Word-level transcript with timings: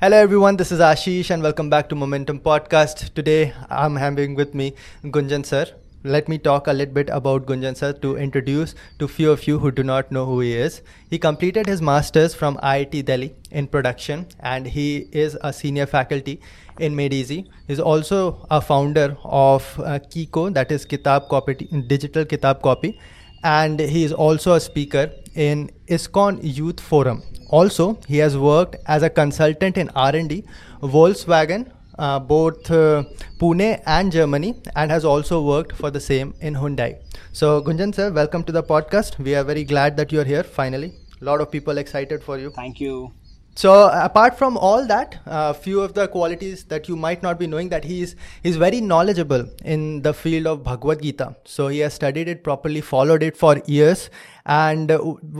Hello, 0.00 0.16
everyone. 0.16 0.56
This 0.56 0.72
is 0.72 0.80
Ashish, 0.80 1.30
and 1.30 1.40
welcome 1.40 1.70
back 1.70 1.88
to 1.88 1.94
Momentum 1.94 2.40
Podcast. 2.40 3.14
Today, 3.14 3.54
I'm 3.70 3.94
having 3.94 4.34
with 4.34 4.52
me 4.52 4.74
Gunjan 5.04 5.46
sir. 5.46 5.66
Let 6.02 6.28
me 6.28 6.36
talk 6.36 6.66
a 6.66 6.72
little 6.72 6.92
bit 6.92 7.08
about 7.10 7.46
Gunjan 7.46 7.76
sir 7.76 7.92
to 8.02 8.16
introduce 8.16 8.74
to 8.98 9.06
few 9.06 9.30
of 9.30 9.46
you 9.46 9.60
who 9.60 9.70
do 9.70 9.84
not 9.84 10.10
know 10.10 10.26
who 10.26 10.40
he 10.40 10.52
is. 10.54 10.82
He 11.10 11.16
completed 11.16 11.66
his 11.66 11.80
masters 11.80 12.34
from 12.34 12.56
IIT 12.56 13.04
Delhi 13.04 13.36
in 13.52 13.68
production, 13.68 14.26
and 14.40 14.66
he 14.66 15.06
is 15.12 15.38
a 15.42 15.52
senior 15.52 15.86
faculty 15.86 16.40
in 16.80 16.96
MadeEasy. 16.96 17.46
He's 17.68 17.78
also 17.78 18.44
a 18.50 18.60
founder 18.60 19.16
of 19.22 19.78
uh, 19.78 20.00
Kiko, 20.00 20.52
that 20.54 20.72
is 20.72 20.84
Kitab 20.84 21.28
Copy, 21.28 21.54
digital 21.86 22.24
Kitab 22.24 22.62
Copy, 22.62 22.98
and 23.44 23.78
he 23.78 24.04
is 24.04 24.12
also 24.12 24.54
a 24.54 24.60
speaker 24.60 25.10
in 25.34 25.70
ISKCON 25.88 26.40
Youth 26.42 26.80
Forum. 26.80 27.22
Also, 27.50 27.98
he 28.08 28.18
has 28.18 28.36
worked 28.36 28.76
as 28.86 29.02
a 29.02 29.10
consultant 29.10 29.76
in 29.76 29.90
R&D, 29.90 30.44
Volkswagen, 30.82 31.70
uh, 31.98 32.18
both 32.18 32.70
uh, 32.70 33.04
Pune 33.38 33.80
and 33.86 34.10
Germany, 34.10 34.54
and 34.74 34.90
has 34.90 35.04
also 35.04 35.42
worked 35.42 35.76
for 35.76 35.90
the 35.90 36.00
same 36.00 36.34
in 36.40 36.54
Hyundai. 36.54 36.96
So, 37.32 37.60
Gunjan 37.62 37.94
sir, 37.94 38.10
welcome 38.10 38.44
to 38.44 38.52
the 38.52 38.62
podcast. 38.62 39.18
We 39.18 39.34
are 39.34 39.44
very 39.44 39.64
glad 39.64 39.96
that 39.98 40.10
you're 40.10 40.24
here 40.24 40.42
finally. 40.42 40.94
A 41.20 41.24
lot 41.24 41.40
of 41.40 41.50
people 41.50 41.78
excited 41.78 42.22
for 42.24 42.38
you. 42.38 42.50
Thank 42.50 42.80
you. 42.80 43.12
So 43.56 43.88
apart 43.88 44.36
from 44.36 44.56
all 44.56 44.84
that, 44.86 45.20
a 45.26 45.30
uh, 45.30 45.52
few 45.52 45.80
of 45.80 45.94
the 45.94 46.08
qualities 46.08 46.64
that 46.64 46.88
you 46.88 46.96
might 46.96 47.22
not 47.22 47.38
be 47.38 47.46
knowing 47.46 47.68
that 47.68 47.84
he 47.84 48.02
is 48.02 48.16
he's 48.42 48.56
very 48.56 48.80
knowledgeable 48.80 49.48
in 49.64 50.02
the 50.02 50.12
field 50.12 50.48
of 50.48 50.64
Bhagavad 50.64 51.02
Gita. 51.02 51.36
So 51.44 51.68
he 51.68 51.78
has 51.78 51.94
studied 51.94 52.26
it 52.26 52.42
properly, 52.42 52.80
followed 52.80 53.22
it 53.22 53.36
for 53.36 53.62
years, 53.66 54.10
and 54.44 54.90
uh, 54.90 54.98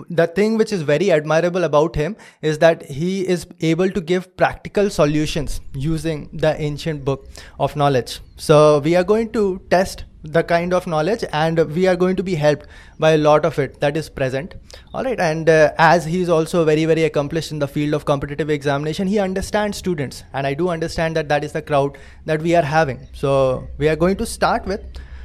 the 0.09 0.29
thing 0.29 0.57
which 0.57 0.73
is 0.73 0.83
very 0.83 1.11
admirable 1.11 1.65
about 1.65 1.97
him 1.97 2.17
is 2.41 2.59
that 2.59 2.87
he 2.87 3.27
is 3.27 3.49
able 3.61 3.91
to 3.91 4.01
give 4.01 4.37
practical 4.37 4.91
solutions 4.91 5.61
using 5.75 6.31
the 6.33 6.59
ancient 6.61 7.05
book 7.05 7.29
of 7.59 7.75
knowledge. 7.75 8.21
So 8.37 8.79
we 8.79 8.95
are 8.95 9.05
going 9.05 9.33
to 9.33 9.61
test 9.71 10.05
the 10.25 10.43
kind 10.43 10.73
of 10.73 10.87
knowledge 10.87 11.25
and 11.33 11.59
we 11.75 11.87
are 11.87 11.97
going 11.97 12.17
to 12.17 12.23
be 12.23 12.35
helped 12.35 12.67
by 12.99 13.13
a 13.13 13.19
lot 13.19 13.45
of 13.45 13.59
it 13.59 13.79
that 13.81 13.97
is 13.97 14.09
present 14.09 14.55
all 14.95 15.05
right 15.05 15.21
and 15.21 15.49
uh, 15.49 15.71
as 15.79 16.05
he 16.07 16.23
is 16.23 16.29
also 16.29 16.65
very 16.65 16.87
very 16.87 17.05
accomplished 17.05 17.53
in 17.53 17.59
the 17.59 17.69
field 17.69 17.93
of 17.93 18.07
competitive 18.07 18.49
examination 18.49 19.07
he 19.07 19.19
understands 19.19 19.77
students 19.77 20.25
and 20.33 20.47
i 20.47 20.55
do 20.55 20.71
understand 20.71 21.15
that 21.15 21.29
that 21.29 21.45
is 21.45 21.53
the 21.53 21.61
crowd 21.61 21.99
that 22.25 22.41
we 22.41 22.55
are 22.55 22.63
having 22.63 23.07
so 23.13 23.69
we 23.77 23.87
are 23.87 23.97
going 23.97 24.17
to 24.17 24.25
start 24.25 24.65
with 24.67 24.81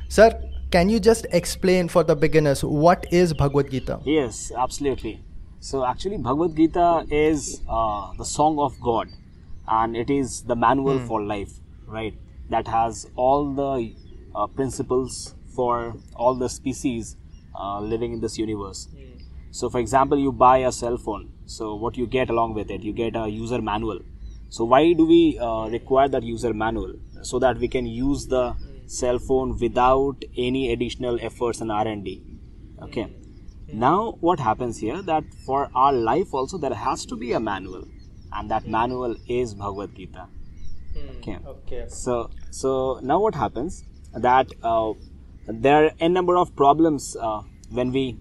sir 0.10 0.30
can 0.72 0.88
you 0.88 1.00
just 1.00 1.26
explain 1.32 1.88
for 1.88 2.04
the 2.04 2.16
beginners 2.16 2.64
what 2.64 3.08
is 3.12 3.34
Bhagavad 3.34 3.72
Gita? 3.72 4.02
Yes, 4.06 4.52
absolutely. 4.56 5.20
So, 5.60 5.84
actually, 5.84 6.18
Bhagavad 6.18 6.56
Gita 6.56 7.08
is 7.10 7.62
uh, 7.68 8.14
the 8.18 8.24
song 8.24 8.60
of 8.60 8.80
God 8.80 9.10
and 9.68 9.98
it 9.98 10.12
is 10.12 10.44
the 10.44 10.56
manual 10.56 11.00
mm. 11.00 11.08
for 11.08 11.24
life, 11.24 11.54
right? 11.88 12.14
That 12.50 12.68
has 12.68 13.10
all 13.16 13.52
the 13.52 13.96
uh, 14.40 14.48
principles 14.48 15.36
for 15.56 15.96
all 16.16 16.36
the 16.36 16.50
species 16.50 17.18
uh, 17.60 17.80
living 17.80 18.14
in 18.14 18.22
this 18.22 18.38
universe. 18.38 18.88
Mm. 18.96 19.22
So, 19.52 19.70
for 19.70 19.80
example, 19.80 20.18
you 20.18 20.32
buy 20.32 20.58
a 20.60 20.72
cell 20.72 20.98
phone. 20.98 21.30
So, 21.46 21.76
what 21.76 21.98
you 21.98 22.08
get 22.08 22.30
along 22.30 22.54
with 22.54 22.72
it, 22.72 22.84
you 22.84 22.94
get 22.94 23.16
a 23.16 23.28
user 23.28 23.62
manual. 23.62 24.00
So, 24.50 24.64
why 24.64 24.94
do 24.94 25.06
we 25.06 25.38
uh, 25.40 25.68
require 25.70 26.08
that 26.08 26.24
user 26.24 26.54
manual? 26.54 26.94
So 27.22 27.40
that 27.40 27.58
we 27.58 27.68
can 27.68 27.86
use 27.86 28.28
the 28.28 28.56
cell 28.90 29.20
phone 29.20 29.58
without 29.60 30.24
any 30.36 30.72
additional 30.74 31.20
efforts 31.22 31.62
and 31.62 31.72
r&d 31.72 32.12
okay 32.86 33.06
now 33.72 34.18
what 34.28 34.40
happens 34.40 34.80
here 34.80 35.02
that 35.10 35.24
for 35.46 35.60
our 35.76 35.94
life 35.94 36.34
also 36.34 36.58
there 36.64 36.78
has 36.86 37.06
to 37.12 37.16
be 37.16 37.32
a 37.34 37.40
manual 37.40 37.84
and 38.34 38.50
that 38.50 38.68
manual 38.78 39.16
is 39.28 39.54
bhagavad 39.54 39.94
gita 40.00 40.26
okay 41.12 41.38
okay 41.54 41.84
so 41.88 42.16
so 42.62 42.72
now 43.12 43.20
what 43.26 43.36
happens 43.44 43.84
that 44.14 44.48
uh, 44.64 44.94
there 45.48 45.86
are 45.86 45.92
a 46.00 46.10
number 46.10 46.38
of 46.38 46.56
problems 46.56 47.16
uh, 47.20 47.42
when 47.70 47.92
we 47.92 48.18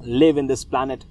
live 0.00 0.36
in 0.36 0.46
this 0.46 0.64
planet 0.64 1.04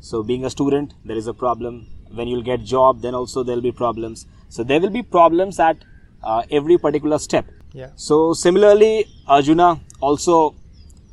so 0.00 0.22
being 0.22 0.44
a 0.44 0.50
student 0.50 0.94
there 1.04 1.16
is 1.16 1.26
a 1.26 1.34
problem 1.34 1.86
when 2.12 2.26
you'll 2.28 2.42
get 2.42 2.62
job 2.62 3.02
then 3.02 3.14
also 3.14 3.42
there'll 3.42 3.60
be 3.60 3.72
problems 3.72 4.26
so 4.48 4.62
there 4.64 4.80
will 4.80 4.90
be 4.90 5.02
problems 5.02 5.58
at 5.60 5.76
uh, 6.22 6.42
every 6.50 6.78
particular 6.78 7.18
step 7.18 7.46
yeah. 7.72 7.90
So 7.96 8.32
similarly, 8.32 9.06
Arjuna 9.26 9.80
also 10.00 10.54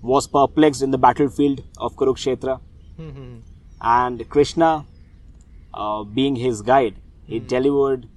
was 0.01 0.27
perplexed 0.27 0.81
in 0.81 0.91
the 0.91 0.97
battlefield 0.97 1.63
of 1.77 1.95
Kurukshetra, 1.95 2.59
mm-hmm. 2.99 3.39
and 3.81 4.29
Krishna, 4.29 4.85
uh, 5.73 6.03
being 6.03 6.35
his 6.35 6.61
guide, 6.61 6.95
he 7.25 7.39
mm-hmm. 7.39 7.47
delivered 7.47 8.07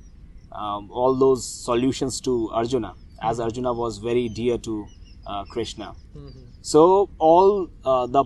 um, 0.53 0.91
all 0.91 1.15
those 1.15 1.47
solutions 1.47 2.21
to 2.23 2.51
Arjuna, 2.53 2.95
as 3.23 3.41
Arjuna 3.41 3.73
was 3.73 3.99
very 3.99 4.29
dear 4.29 4.59
to 4.59 4.87
uh, 5.27 5.45
Krishna. 5.45 5.95
Mm-hmm. 6.17 6.41
So 6.63 7.11
all 7.19 7.71
uh, 7.85 8.07
the 8.07 8.25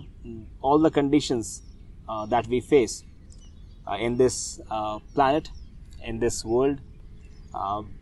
all 0.61 0.79
the 0.79 0.91
conditions 0.91 1.61
uh, 2.07 2.25
that 2.27 2.47
we 2.47 2.61
face 2.61 3.03
uh, 3.87 3.95
in 3.95 4.17
this 4.17 4.59
uh, 4.69 4.99
planet, 5.13 5.49
in 6.03 6.19
this 6.19 6.43
world, 6.45 6.79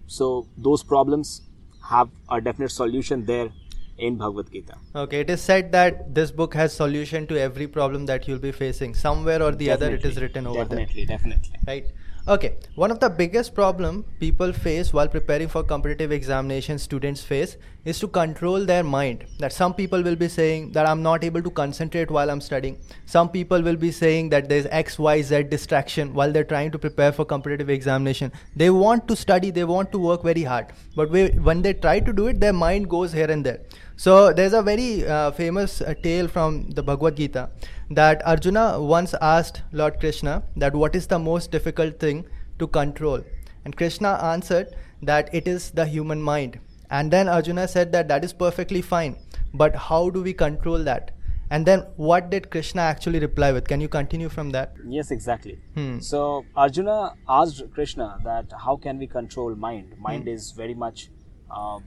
so 0.08 0.48
those 0.58 0.84
problems 0.84 1.42
have 1.90 2.10
a 2.30 2.40
definite 2.40 2.72
solution 2.72 3.26
there 3.26 3.50
in 3.98 4.18
Bhagavad 4.18 4.52
Gita. 4.52 4.78
Okay, 4.96 5.20
it 5.22 5.30
is 5.30 5.42
said 5.42 5.72
that 5.72 6.14
this 6.16 6.32
book 6.32 6.54
has 6.54 6.74
solution 6.74 7.28
to 7.28 7.40
every 7.40 7.68
problem 7.68 8.06
that 8.08 8.28
you'll 8.28 8.40
be 8.40 8.52
facing. 8.52 8.94
Somewhere 8.94 9.42
or 9.42 9.52
the 9.52 9.66
definitely, 9.66 9.88
other, 9.88 9.96
it 9.96 10.06
is 10.06 10.22
written 10.22 10.48
over 10.48 10.64
definitely, 10.64 11.06
there. 11.06 11.18
Definitely, 11.18 11.50
definitely. 11.50 11.60
Right. 11.68 11.86
Okay, 12.28 12.58
one 12.76 12.92
of 12.92 13.00
the 13.00 13.10
biggest 13.10 13.56
problem 13.56 14.06
people 14.20 14.54
face 14.54 14.94
while 14.94 15.08
preparing 15.08 15.48
for 15.48 15.64
competitive 15.64 16.12
examinations 16.12 16.84
students 16.84 17.24
face 17.24 17.58
is 17.84 18.00
to 18.00 18.08
control 18.08 18.64
their 18.64 18.84
mind. 18.84 19.26
That 19.40 19.52
some 19.52 19.74
people 19.74 20.04
will 20.04 20.16
be 20.16 20.28
saying 20.28 20.72
that 20.74 20.88
I'm 20.88 21.02
not 21.02 21.24
able 21.24 21.42
to 21.42 21.50
concentrate 21.50 22.12
while 22.12 22.30
I'm 22.30 22.40
studying. 22.40 22.78
Some 23.08 23.30
people 23.30 23.64
will 23.64 23.76
be 23.76 23.92
saying 23.92 24.30
that 24.30 24.50
there's 24.50 24.68
X, 24.68 25.00
Y, 25.00 25.24
Z 25.24 25.44
distraction 25.46 26.14
while 26.14 26.32
they're 26.32 26.44
trying 26.44 26.70
to 26.70 26.78
prepare 26.78 27.12
for 27.12 27.26
competitive 27.26 27.72
examination. 27.72 28.32
They 28.56 28.70
want 28.70 29.08
to 29.08 29.16
study, 29.16 29.50
they 29.50 29.64
want 29.64 29.92
to 29.92 29.98
work 29.98 30.22
very 30.22 30.44
hard, 30.44 30.68
but 30.96 31.10
when 31.10 31.64
they 31.64 31.74
try 31.74 32.02
to 32.02 32.14
do 32.14 32.28
it, 32.28 32.40
their 32.40 32.54
mind 32.54 32.88
goes 32.88 33.12
here 33.12 33.32
and 33.32 33.44
there. 33.44 33.62
So 34.02 34.34
there's 34.34 34.54
a 34.54 34.64
very 34.64 35.06
uh, 35.06 35.30
famous 35.30 35.80
uh, 35.80 35.94
tale 36.02 36.28
from 36.28 36.72
the 36.72 36.82
Bhagavad 36.82 37.18
Gita 37.18 37.52
that 37.92 38.26
Arjuna 38.26 38.82
once 38.82 39.14
asked 39.22 39.62
Lord 39.72 40.00
Krishna 40.00 40.42
that 40.56 40.74
what 40.74 40.96
is 40.96 41.06
the 41.06 41.20
most 41.20 41.52
difficult 41.52 42.00
thing 42.00 42.26
to 42.58 42.66
control? 42.66 43.22
And 43.64 43.78
Krishna 43.78 44.18
answered 44.24 44.76
that 45.04 45.30
it 45.36 45.48
is 45.48 45.70
the 45.70 45.86
human 45.86 46.20
mind. 46.20 46.60
And 46.90 47.12
then 47.12 47.30
Arjuna 47.30 47.68
said 47.68 47.92
that 47.92 48.08
that 48.08 48.26
is 48.26 48.34
perfectly 48.34 48.82
fine, 48.82 49.18
but 49.54 49.76
how 49.76 50.10
do 50.10 50.24
we 50.24 50.34
control 50.34 50.80
that? 50.80 51.12
And 51.52 51.64
then 51.64 51.86
what 51.96 52.32
did 52.32 52.50
Krishna 52.50 52.82
actually 52.82 53.20
reply 53.20 53.52
with? 53.52 53.68
Can 53.68 53.82
you 53.82 53.88
continue 53.88 54.30
from 54.30 54.50
that? 54.50 54.74
Yes, 54.84 55.12
exactly. 55.12 55.60
Hmm. 55.76 56.00
So 56.00 56.44
Arjuna 56.56 57.14
asked 57.30 57.62
Krishna 57.72 58.18
that 58.24 58.52
how 58.66 58.78
can 58.78 58.98
we 58.98 59.06
control 59.06 59.54
mind? 59.54 59.94
Mind 60.00 60.24
hmm. 60.24 60.30
is 60.30 60.54
very 60.54 60.74
much 60.74 61.12
uh, 61.52 61.78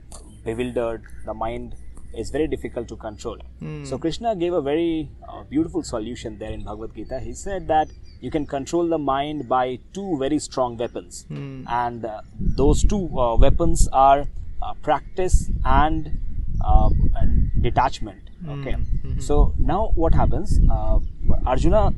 bewildered. 0.45 1.03
The 1.25 1.33
mind 1.33 1.75
is 2.17 2.31
very 2.31 2.47
difficult 2.47 2.87
to 2.87 2.95
control. 2.95 3.37
Mm. 3.61 3.85
So 3.87 3.97
Krishna 3.97 4.35
gave 4.35 4.53
a 4.53 4.61
very 4.61 5.09
uh, 5.27 5.43
beautiful 5.43 5.83
solution 5.83 6.37
there 6.39 6.51
in 6.51 6.63
Bhagavad 6.63 6.95
Gita. 6.95 7.19
He 7.19 7.33
said 7.33 7.67
that 7.67 7.87
you 8.21 8.31
can 8.31 8.45
control 8.45 8.87
the 8.87 8.97
mind 8.97 9.47
by 9.49 9.79
two 9.93 10.17
very 10.17 10.39
strong 10.39 10.77
weapons, 10.77 11.25
mm. 11.29 11.65
and 11.69 12.05
uh, 12.05 12.21
those 12.39 12.83
two 12.83 13.19
uh, 13.19 13.35
weapons 13.35 13.87
are 13.91 14.25
uh, 14.61 14.73
practice 14.81 15.49
and, 15.63 16.19
uh, 16.65 16.89
and 17.15 17.51
detachment. 17.61 18.29
Hmm. 18.41 18.61
Okay. 18.61 18.71
Mm-hmm. 18.73 19.19
So 19.19 19.53
now 19.59 19.91
what 19.95 20.13
happens? 20.13 20.59
Uh, 20.71 20.99
Arjuna 21.45 21.93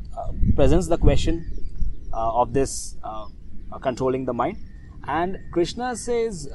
presents 0.54 0.88
the 0.88 0.98
question 0.98 1.44
of 2.12 2.52
this 2.52 2.96
controlling 3.80 4.24
the 4.24 4.32
mind, 4.32 4.58
and 5.06 5.38
Krishna 5.52 5.96
says 5.96 6.48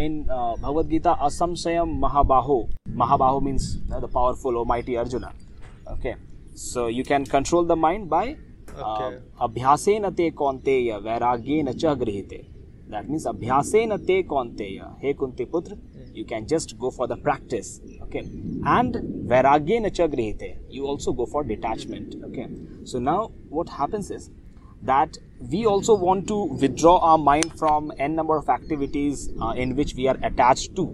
इन 0.00 0.22
भगवद 0.22 0.86
गीता 0.88 1.12
असम 1.26 1.54
स्वयं 1.54 1.98
महाबाहो 2.00 2.58
महाबाहो 2.96 3.40
means 3.40 3.74
the 3.90 4.10
powerful 4.14 4.56
o 4.56 4.64
mighty 4.68 4.94
Arjun 5.02 5.24
okay 5.92 6.14
so 6.58 6.88
you 6.88 7.04
can 7.08 7.24
control 7.32 7.66
the 7.68 7.72
mind 7.78 8.08
by 8.08 8.34
abhyas 9.46 9.84
न 10.02 10.10
ते 10.18 10.30
कौंतेय 10.32 10.92
वैराग्य 11.04 11.62
न 11.62 11.72
च 11.74 11.94
that 12.90 13.08
means 13.10 13.26
अभ्यास 13.26 13.72
न 13.88 13.96
ते 14.06 14.22
कौंतेय 14.24 14.80
हे 15.02 15.12
कुंती 15.14 15.44
पुत्र 15.52 15.76
you 16.16 16.24
can 16.28 16.46
just 16.46 16.76
go 16.78 16.90
for 16.96 17.08
the 17.08 17.18
practice 17.22 17.70
okay 18.02 18.18
and 18.18 18.96
वैराग्य 19.30 19.78
न 19.80 19.88
च 19.90 20.54
you 20.72 20.86
also 20.86 21.12
go 21.12 21.24
for 21.32 21.44
detachment 21.46 22.14
okay 22.24 22.46
so 22.86 22.98
now 23.00 23.28
what 23.52 23.70
happens 23.80 24.10
is 24.12 24.28
that 24.90 25.16
we 25.40 25.66
also 25.66 25.94
want 25.94 26.26
to 26.28 26.44
withdraw 26.44 26.98
our 26.98 27.18
mind 27.18 27.58
from 27.58 27.92
n 27.98 28.14
number 28.14 28.36
of 28.36 28.48
activities 28.48 29.30
uh, 29.40 29.50
in 29.50 29.76
which 29.76 29.94
we 29.94 30.08
are 30.08 30.18
attached 30.22 30.74
to 30.76 30.84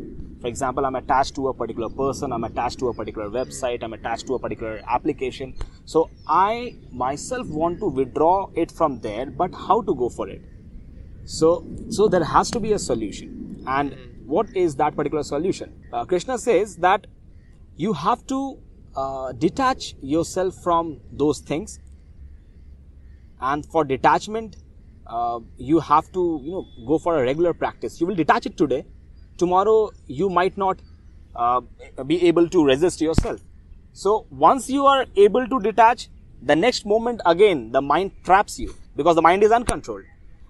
For 0.41 0.49
example, 0.49 0.87
I'm 0.87 0.95
attached 0.97 1.35
to 1.35 1.49
a 1.49 1.55
particular 1.55 1.91
person, 1.91 2.33
I'm 2.33 2.45
attached 2.45 2.79
to 2.79 2.89
a 2.89 2.95
particular 2.95 3.29
website, 3.29 3.83
I'm 3.83 3.93
attached 3.93 4.27
to 4.29 4.35
a 4.37 4.39
particular 4.39 4.81
application. 4.89 5.55
So 5.85 6.09
I 6.27 6.77
myself 6.91 7.47
want 7.49 7.81
to 7.81 7.87
withdraw 7.87 8.49
it 8.55 8.73
from 8.73 9.01
there, 9.01 9.27
but 9.27 9.55
how 9.55 9.83
to 9.83 9.95
go 9.95 10.09
for 10.09 10.29
it? 10.29 10.41
So, 11.27 11.67
so 11.91 12.09
there 12.09 12.25
has 12.25 12.51
to 12.53 12.61
be 12.61 12.73
a 12.73 12.79
solution. 12.79 13.63
And 13.67 13.95
what 14.25 14.57
is 14.57 14.77
that 14.77 14.97
particular 14.97 15.23
solution? 15.23 15.75
Uh, 15.93 16.07
Krishna 16.07 16.39
says 16.39 16.77
that 16.77 17.07
you 17.77 17.93
have 17.93 18.27
to 18.29 18.59
uh, 18.97 19.33
detach 19.33 19.95
yourself 20.01 20.55
from 20.63 21.01
those 21.13 21.41
things. 21.41 21.79
And 23.41 23.65
for 23.65 23.85
detachment, 23.85 24.57
uh, 25.07 25.41
you 25.57 25.81
have 25.81 26.11
to 26.13 26.41
you 26.45 26.51
know 26.53 26.67
go 26.87 26.99
for 26.99 27.19
a 27.19 27.23
regular 27.23 27.53
practice. 27.55 28.01
You 28.01 28.07
will 28.07 28.15
detach 28.15 28.47
it 28.47 28.57
today. 28.57 28.85
Tomorrow 29.39 29.91
you 30.07 30.29
might 30.29 30.57
not 30.57 30.79
uh, 31.35 31.61
be 32.07 32.27
able 32.27 32.49
to 32.49 32.65
resist 32.65 33.01
yourself. 33.01 33.41
So 33.93 34.27
once 34.31 34.69
you 34.69 34.87
are 34.87 35.07
able 35.17 35.49
to 35.49 35.61
detach, 35.61 36.09
the 36.43 36.57
next 36.57 36.87
moment 36.87 37.21
again 37.27 37.73
the 37.73 37.81
mind 37.81 38.13
traps 38.25 38.59
you 38.59 38.75
because 38.97 39.17
the 39.17 39.23
mind 39.23 39.43
is 39.43 39.51
uncontrolled. 39.51 40.05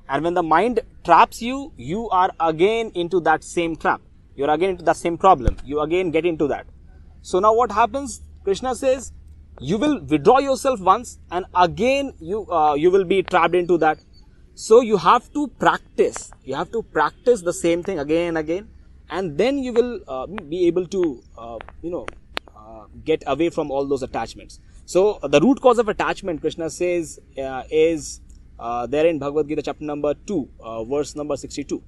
And 0.09 0.25
when 0.25 0.35
the 0.35 0.43
mind 0.43 0.81
traps 1.05 1.41
you, 1.41 1.73
you 1.77 2.09
are 2.11 2.31
again 2.41 2.91
into 2.95 3.21
that 3.21 3.45
same 3.45 3.77
trap. 3.77 4.01
You're 4.35 4.51
again 4.51 4.71
into 4.71 4.85
the 4.85 4.95
same 4.95 5.17
problem. 5.17 5.57
You 5.65 5.81
again 5.81 6.11
get 6.11 6.27
into 6.27 6.49
that. 6.49 6.67
So 7.23 7.39
now 7.39 7.55
what 7.55 7.71
happens? 7.71 8.23
Krishna 8.43 8.75
says, 8.75 9.13
you 9.61 9.77
will 9.77 10.01
withdraw 10.01 10.39
yourself 10.39 10.81
once 10.81 11.19
and 11.31 11.45
again 11.55 12.13
you, 12.19 12.51
uh, 12.51 12.75
you 12.75 12.91
will 12.91 13.05
be 13.05 13.23
trapped 13.23 13.55
into 13.55 13.77
that. 13.79 13.99
So 14.55 14.81
you 14.81 14.97
have 14.97 15.33
to 15.35 15.49
practice. 15.49 16.31
You 16.45 16.55
have 16.55 16.71
to 16.73 16.83
practice 16.83 17.43
the 17.43 17.53
same 17.53 17.83
thing 17.83 17.99
again 17.99 18.29
and 18.29 18.39
again. 18.39 18.69
And 19.11 19.37
then 19.37 19.59
you 19.59 19.73
will 19.73 20.01
uh, 20.09 20.27
be 20.27 20.67
able 20.67 20.87
to, 20.87 21.23
uh, 21.37 21.59
you 21.83 21.91
know, 21.91 22.07
uh, 22.57 22.87
get 23.05 23.23
away 23.27 23.51
from 23.51 23.71
all 23.71 23.87
those 23.87 24.03
attachments. 24.03 24.61
So 24.87 25.19
the 25.23 25.41
root 25.41 25.61
cause 25.61 25.79
of 25.79 25.89
attachment, 25.89 26.41
Krishna 26.41 26.71
says, 26.71 27.21
uh, 27.39 27.65
is 27.71 28.21
uh, 28.59 28.87
there 28.87 29.07
in 29.07 29.19
Bhagavad 29.19 29.49
Gita 29.49 29.63
chapter 29.63 29.85
number 29.85 30.15
2, 30.15 30.49
uh, 30.61 30.85
verse 30.85 31.17
number 31.17 31.37
62. 31.37 31.83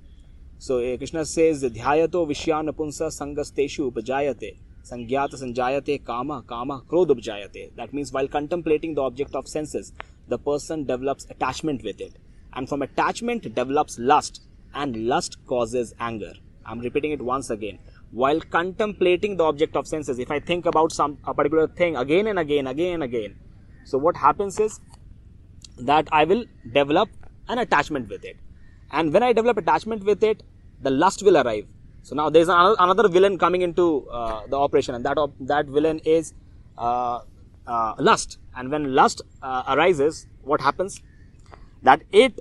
So 0.59 0.79
uh, 0.79 0.97
Krishna 0.97 1.25
says, 1.25 1.63
Dhyayato 1.63 2.27
Vishyan 2.27 2.69
Punsa 2.71 3.09
Sangasteshu 3.11 3.93
Upajayate 3.93 4.57
Sangyata 4.83 5.35
Sanjayate 5.35 6.05
Kama 6.05 6.43
Kama 6.43 6.83
Krodh 6.89 7.11
Upajayate. 7.11 7.75
That 7.77 7.93
means 7.95 8.13
while 8.13 8.29
contemplating 8.29 8.95
the 8.95 9.03
object 9.03 9.35
of 9.35 9.47
senses, 9.47 9.93
the 10.29 10.39
person 10.39 10.85
develops 10.85 11.27
attachment 11.31 11.85
with 11.85 12.01
it. 12.01 12.17
And 12.53 12.69
from 12.69 12.83
attachment 12.83 13.55
develops 13.55 13.99
lust, 13.99 14.43
and 14.75 15.07
lust 15.07 15.39
causes 15.47 15.95
anger. 16.01 16.33
I'm 16.67 16.81
repeating 16.81 17.13
it 17.13 17.23
once 17.23 17.51
again. 17.51 17.79
While 18.11 18.41
contemplating 18.41 19.37
the 19.37 19.45
object 19.45 19.77
of 19.77 19.87
senses, 19.87 20.19
if 20.19 20.31
I 20.31 20.41
think 20.41 20.67
about 20.67 20.93
some 20.93 21.19
a 21.25 21.33
particular 21.33 21.69
thing 21.69 21.97
again 21.97 22.27
and 22.27 22.39
again, 22.39 22.67
again 22.67 22.95
and 22.95 23.03
again, 23.03 23.37
so 23.85 23.99
what 23.99 24.17
happens 24.17 24.61
is 24.61 24.81
that 25.79 26.09
I 26.13 26.25
will 26.25 26.45
develop 26.73 27.09
an 27.49 27.59
attachment 27.59 28.09
with 28.09 28.25
it. 28.25 28.37
And 28.91 29.13
when 29.13 29.23
I 29.23 29.33
develop 29.33 29.57
attachment 29.57 30.05
with 30.05 30.23
it, 30.23 30.43
the 30.81 30.91
lust 30.91 31.23
will 31.23 31.39
arrive. 31.39 31.67
So 32.03 32.17
now 32.17 32.31
there's 32.31 32.49
another, 32.49 32.77
another 32.79 33.09
villain 33.09 33.39
coming 33.39 33.63
into 33.63 34.09
uh, 34.11 34.47
the 34.47 34.57
operation, 34.57 34.95
and 34.95 35.05
that 35.05 35.19
op- 35.19 35.35
that 35.41 35.67
villain 35.67 36.01
is 36.05 36.35
uh, 36.77 37.21
uh, 37.67 37.95
lust. 37.99 38.39
And 38.57 38.71
when 38.71 38.95
lust 38.95 39.23
uh, 39.43 39.63
arises, 39.69 40.27
what 40.43 40.61
happens? 40.61 41.01
That 41.83 42.03
it 42.13 42.41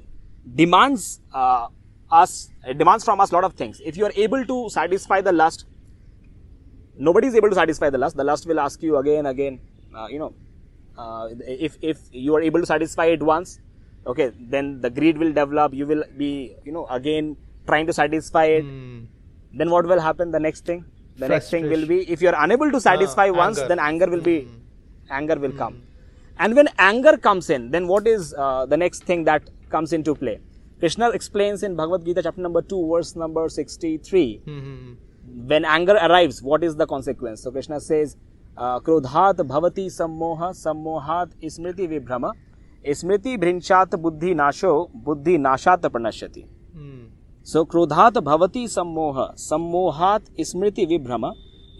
demands 0.55 1.21
uh, 1.33 1.67
us, 2.11 2.49
it 2.65 2.77
demands 2.77 3.03
from 3.05 3.19
us 3.19 3.31
a 3.31 3.35
lot 3.35 3.43
of 3.43 3.53
things. 3.53 3.81
If 3.85 3.97
you 3.97 4.05
are 4.05 4.13
able 4.15 4.45
to 4.45 4.69
satisfy 4.69 5.21
the 5.21 5.31
lust, 5.31 5.65
nobody 6.97 7.27
is 7.27 7.35
able 7.35 7.49
to 7.49 7.55
satisfy 7.55 7.89
the 7.89 7.97
lust. 7.97 8.17
The 8.17 8.23
lust 8.23 8.47
will 8.47 8.59
ask 8.59 8.81
you 8.81 8.97
again, 8.97 9.25
again. 9.25 9.59
Uh, 9.95 10.07
you 10.07 10.19
know, 10.19 10.33
if 11.47 11.77
if 11.81 11.99
you 12.11 12.35
are 12.35 12.41
able 12.41 12.59
to 12.59 12.65
satisfy 12.65 13.05
it 13.05 13.21
once 13.21 13.59
okay 14.05 14.31
then 14.49 14.81
the 14.81 14.89
greed 14.89 15.17
will 15.17 15.31
develop 15.31 15.73
you 15.73 15.85
will 15.85 16.03
be 16.17 16.55
you 16.65 16.71
know 16.71 16.85
again 16.87 17.37
trying 17.67 17.85
to 17.85 17.93
satisfy 17.93 18.45
it 18.45 18.63
Hmm. 18.63 19.05
Then 19.53 19.69
what 19.69 19.86
will 19.86 20.00
happen? 20.00 20.31
The 20.31 20.39
next 20.39 20.65
thing 20.65 20.86
the 21.18 21.27
next 21.27 21.50
thing 21.51 21.69
will 21.69 21.86
be 21.86 21.98
if 22.09 22.21
you 22.21 22.30
are 22.30 22.44
unable 22.44 22.71
to 22.71 22.80
satisfy 22.81 23.27
Ah, 23.30 23.33
once 23.45 23.57
anger. 23.59 23.68
then 23.69 23.80
anger 23.80 24.07
will 24.13 24.21
be 24.21 24.38
anger 25.09 25.36
will 25.36 25.51
come. 25.63 25.75
And 26.39 26.56
when 26.56 26.69
anger 26.80 27.18
comes 27.18 27.50
in 27.50 27.69
then 27.71 27.88
what 27.88 28.07
is 28.07 28.33
uh, 28.38 28.65
the 28.65 28.77
next 28.77 29.03
thing 29.03 29.24
that 29.25 29.50
comes 29.69 29.94
into 29.94 30.15
play? 30.15 30.39
Krishna 30.80 31.09
explains 31.19 31.63
in 31.63 31.75
bhagavad 31.75 32.03
gita 32.06 32.24
chapter 32.24 32.42
number 32.42 32.62
2 32.62 32.77
verse 32.92 33.15
number 33.15 33.48
63 33.50 34.42
Hmm. 34.45 34.94
when 35.50 35.63
anger 35.65 35.94
arrives, 36.06 36.42
what 36.42 36.63
is 36.63 36.75
the 36.75 36.88
consequence? 36.88 37.44
So 37.44 37.51
Krishna 37.51 37.80
says, 37.80 38.15
uh, 38.57 38.80
Krodhat 38.80 39.36
bhavati 39.51 39.86
sammoha 39.97 40.50
sammohat 40.63 41.36
smriti 41.57 41.86
vibhrama 41.92 42.31
smriti 43.01 43.38
bhrinchat 43.44 44.01
buddhi 44.01 44.33
nasho 44.42 44.71
buddhi 45.09 45.38
nashat 45.38 45.81
so 47.47 47.63
क्रोधात 47.65 48.17
भवती 48.17 48.67
सम्मोह 48.67 49.15
सम्मोहात 49.39 50.25
स्मृति 50.41 50.85
विभ्रम 50.85 51.23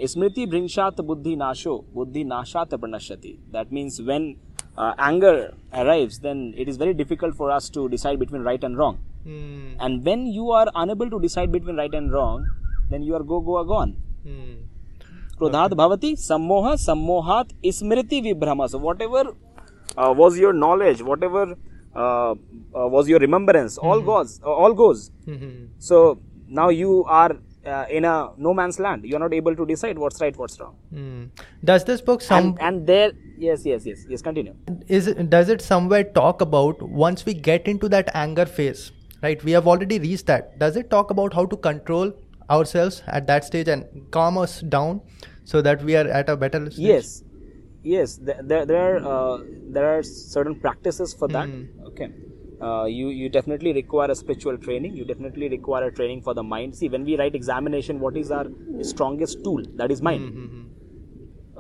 स्मृति 0.10 0.46
भ्रंशात 0.46 1.02
बुद्धि 1.02 1.36
नाशो 1.36 1.76
बुद्धि 1.94 2.24
नाशात 2.24 2.74
प्रणश्यति 2.76 3.38
that 3.54 3.74
means 3.74 4.00
when 4.02 4.24
anger 4.80 5.36
arrives 5.74 6.20
then 6.22 6.42
it 6.58 6.70
is 6.70 6.80
very 6.80 6.94
difficult 6.94 7.36
for 7.36 7.52
us 7.52 7.72
to 7.76 7.86
decide 7.88 8.20
between 8.20 8.44
right 8.44 8.64
and 8.64 8.78
wrong 8.78 9.82
and 9.84 10.02
when 10.08 10.26
you 10.36 10.50
are 10.52 10.72
unable 10.76 11.10
to 11.10 11.20
decide 11.20 11.52
between 11.52 11.78
right 11.78 11.94
and 11.94 12.12
wrong 12.12 12.90
then 12.92 13.04
you 13.04 13.16
are 13.16 13.24
go 13.24 13.40
go 13.42 13.64
gone. 13.66 13.94
क्रोधात 15.38 15.74
भवति 15.74 16.16
सम्मोह 16.16 16.76
सम्मोहात 16.78 17.54
स्मृति 17.74 18.22
विभ्रम 18.22 18.66
so 18.66 18.80
whatever 19.02 19.34
was 20.18 20.42
your 20.42 20.54
knowledge 20.56 21.02
whatever 21.24 21.56
uh, 21.96 22.36
was 22.74 23.08
your 23.10 23.20
remembrance. 23.20 23.78
All 23.78 24.02
goes 24.02 24.40
uh, 24.44 24.52
all 24.52 24.74
goes. 24.74 25.12
Hmm. 25.26 25.66
so 25.80 26.20
now 26.48 26.70
you 26.70 27.04
are 27.06 27.38
uh, 27.66 27.86
in 27.90 28.06
a 28.06 28.30
no 28.38 28.54
man's 28.54 28.80
land. 28.80 29.06
You 29.06 29.16
are 29.16 29.20
not 29.20 29.34
able 29.34 29.56
to 29.56 29.66
decide 29.66 29.98
what's 29.98 30.22
right 30.22 30.36
what's 30.38 30.60
wrong. 30.60 30.76
Hmm. 30.94 31.26
Does 31.64 31.84
this 31.84 32.02
book 32.02 32.22
some 32.22 32.48
and, 32.48 32.62
and 32.62 32.88
there 32.88 33.12
yes 33.38 33.66
yes 33.66 33.86
yes 33.86 34.06
yes 34.08 34.22
continue. 34.22 34.56
Is 34.88 35.08
it, 35.08 35.30
does 35.30 35.50
it 35.50 35.62
somewhere 35.62 36.04
talk 36.04 36.42
about 36.42 36.82
once 36.82 37.26
we 37.26 37.34
get 37.34 37.68
into 37.68 37.90
that 37.90 38.10
anger 38.14 38.46
phase 38.46 38.92
right 39.24 39.44
we 39.44 39.52
have 39.52 39.68
already 39.68 40.00
reached 40.00 40.26
that 40.26 40.58
does 40.60 40.76
it 40.76 40.90
talk 40.90 41.12
about 41.12 41.34
how 41.34 41.46
to 41.46 41.58
control 41.58 42.12
ourselves 42.50 43.04
at 43.08 43.28
that 43.28 43.44
stage 43.46 43.68
and 43.68 43.86
calm 44.12 44.38
us 44.38 44.62
down 44.62 45.02
so 45.46 45.62
that 45.62 45.84
we 45.84 45.96
are 45.96 46.08
at 46.08 46.30
a 46.30 46.36
better 46.36 46.70
stage? 46.70 46.80
yes 46.80 47.24
yes 47.84 48.18
there, 48.18 48.40
there, 48.44 48.66
there 48.66 48.82
are 48.88 48.98
uh, 49.14 49.38
there 49.78 49.88
are 49.98 50.04
certain 50.04 50.56
practices 50.56 51.14
for 51.14 51.28
that. 51.30 51.50
Okay. 51.88 52.10
Uh, 52.62 52.86
you 52.86 53.08
you 53.10 53.28
definitely 53.30 53.74
require 53.74 54.12
a 54.12 54.16
spiritual 54.16 54.58
training. 54.58 54.96
You 54.96 55.06
definitely 55.06 55.50
require 55.50 55.86
a 55.88 55.92
training 55.92 56.22
for 56.22 56.34
the 56.34 56.44
mind. 56.44 56.76
See 56.76 56.90
when 56.90 57.04
we 57.06 57.18
write 57.18 57.34
examination 57.36 58.00
what 58.00 58.16
is 58.18 58.32
our 58.32 58.46
strongest 58.82 59.44
tool? 59.44 59.64
That 59.76 59.92
is 59.92 60.02
mind. 60.02 60.28
Mhm. 60.32 60.68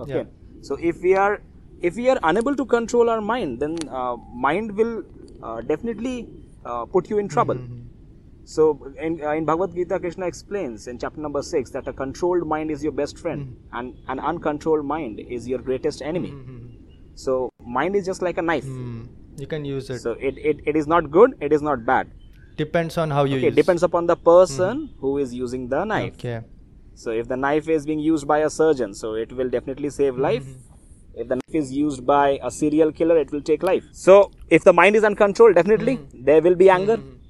okay. 0.03 0.19
Yeah. 0.19 0.23
so 0.67 0.77
if 0.91 1.01
we 1.01 1.15
are 1.15 1.41
if 1.89 1.95
we 1.95 2.07
are 2.13 2.19
unable 2.31 2.55
to 2.61 2.65
control 2.65 3.09
our 3.09 3.21
mind 3.21 3.59
then 3.59 3.77
uh, 3.89 4.15
mind 4.47 4.75
will 4.79 5.03
uh, 5.41 5.61
definitely 5.61 6.27
uh, 6.65 6.85
put 6.85 7.09
you 7.09 7.17
in 7.17 7.27
trouble 7.35 7.57
so 8.53 8.63
in, 9.05 9.13
uh, 9.23 9.31
in 9.39 9.45
bhagavad 9.49 9.73
gita 9.75 9.97
krishna 10.03 10.25
explains 10.31 10.87
in 10.91 10.97
chapter 11.03 11.21
number 11.25 11.41
6 11.41 11.71
that 11.75 11.87
a 11.87 11.93
controlled 11.93 12.45
mind 12.53 12.71
is 12.75 12.83
your 12.87 12.95
best 13.01 13.17
friend 13.23 13.41
mm-hmm. 13.41 13.77
and 13.77 13.95
an 14.13 14.19
uncontrolled 14.31 14.85
mind 14.85 15.19
is 15.35 15.47
your 15.47 15.59
greatest 15.59 16.01
enemy. 16.01 16.31
Mm-hmm, 16.31 16.55
mm-hmm. 16.55 17.15
So 17.15 17.51
mind 17.77 17.95
is 17.95 18.05
just 18.05 18.21
like 18.21 18.37
a 18.37 18.41
knife. 18.41 18.65
Hmm. 18.65 19.03
you 19.37 19.47
can 19.47 19.63
use 19.65 19.89
it. 19.89 19.99
So 19.99 20.11
it, 20.29 20.37
it, 20.37 20.59
it 20.71 20.75
is 20.75 20.87
not 20.87 21.11
good 21.11 21.37
it 21.39 21.53
is 21.53 21.61
not 21.61 21.85
bad. 21.85 22.11
Depends 22.57 22.97
on 22.97 23.09
how 23.09 23.23
you 23.23 23.37
okay, 23.37 23.47
it 23.47 23.53
use. 23.53 23.61
depends 23.61 23.83
upon 23.83 24.05
the 24.07 24.17
person 24.17 24.89
who 24.99 25.17
is 25.17 25.33
using 25.33 25.69
the 25.69 25.85
knife. 25.85 26.13
Okay. 26.15 26.41
So 26.95 27.11
if 27.11 27.29
the 27.29 27.37
knife 27.37 27.69
is 27.69 27.85
being 27.85 27.99
used 27.99 28.27
by 28.27 28.39
a 28.39 28.49
surgeon, 28.49 28.93
so 28.93 29.13
it 29.13 29.31
will 29.31 29.49
definitely 29.49 29.89
save 29.89 30.17
life. 30.17 30.45
If 31.13 31.27
the 31.29 31.35
knife 31.35 31.55
is 31.61 31.71
used 31.71 32.05
by 32.05 32.39
a 32.43 32.51
serial 32.51 32.91
killer, 32.91 33.17
it 33.17 33.31
will 33.31 33.41
take 33.41 33.63
life. 33.63 33.83
So 33.91 34.31
if 34.49 34.63
the 34.63 34.73
mind 34.73 34.95
is 34.95 35.03
uncontrolled, 35.03 35.55
definitely 35.55 35.99
there 36.13 36.41
will 36.41 36.55
be 36.55 36.69
anger, 36.69 36.97
Yeah. 36.97 37.20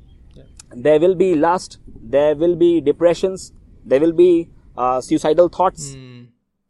There 0.73 0.99
will 0.99 1.15
be 1.15 1.35
lust, 1.35 1.79
there 2.01 2.35
will 2.35 2.55
be 2.55 2.81
depressions, 2.81 3.53
there 3.85 3.99
will 3.99 4.13
be 4.13 4.49
uh, 4.77 5.01
suicidal 5.01 5.49
thoughts. 5.49 5.93
Hmm. 5.93 6.23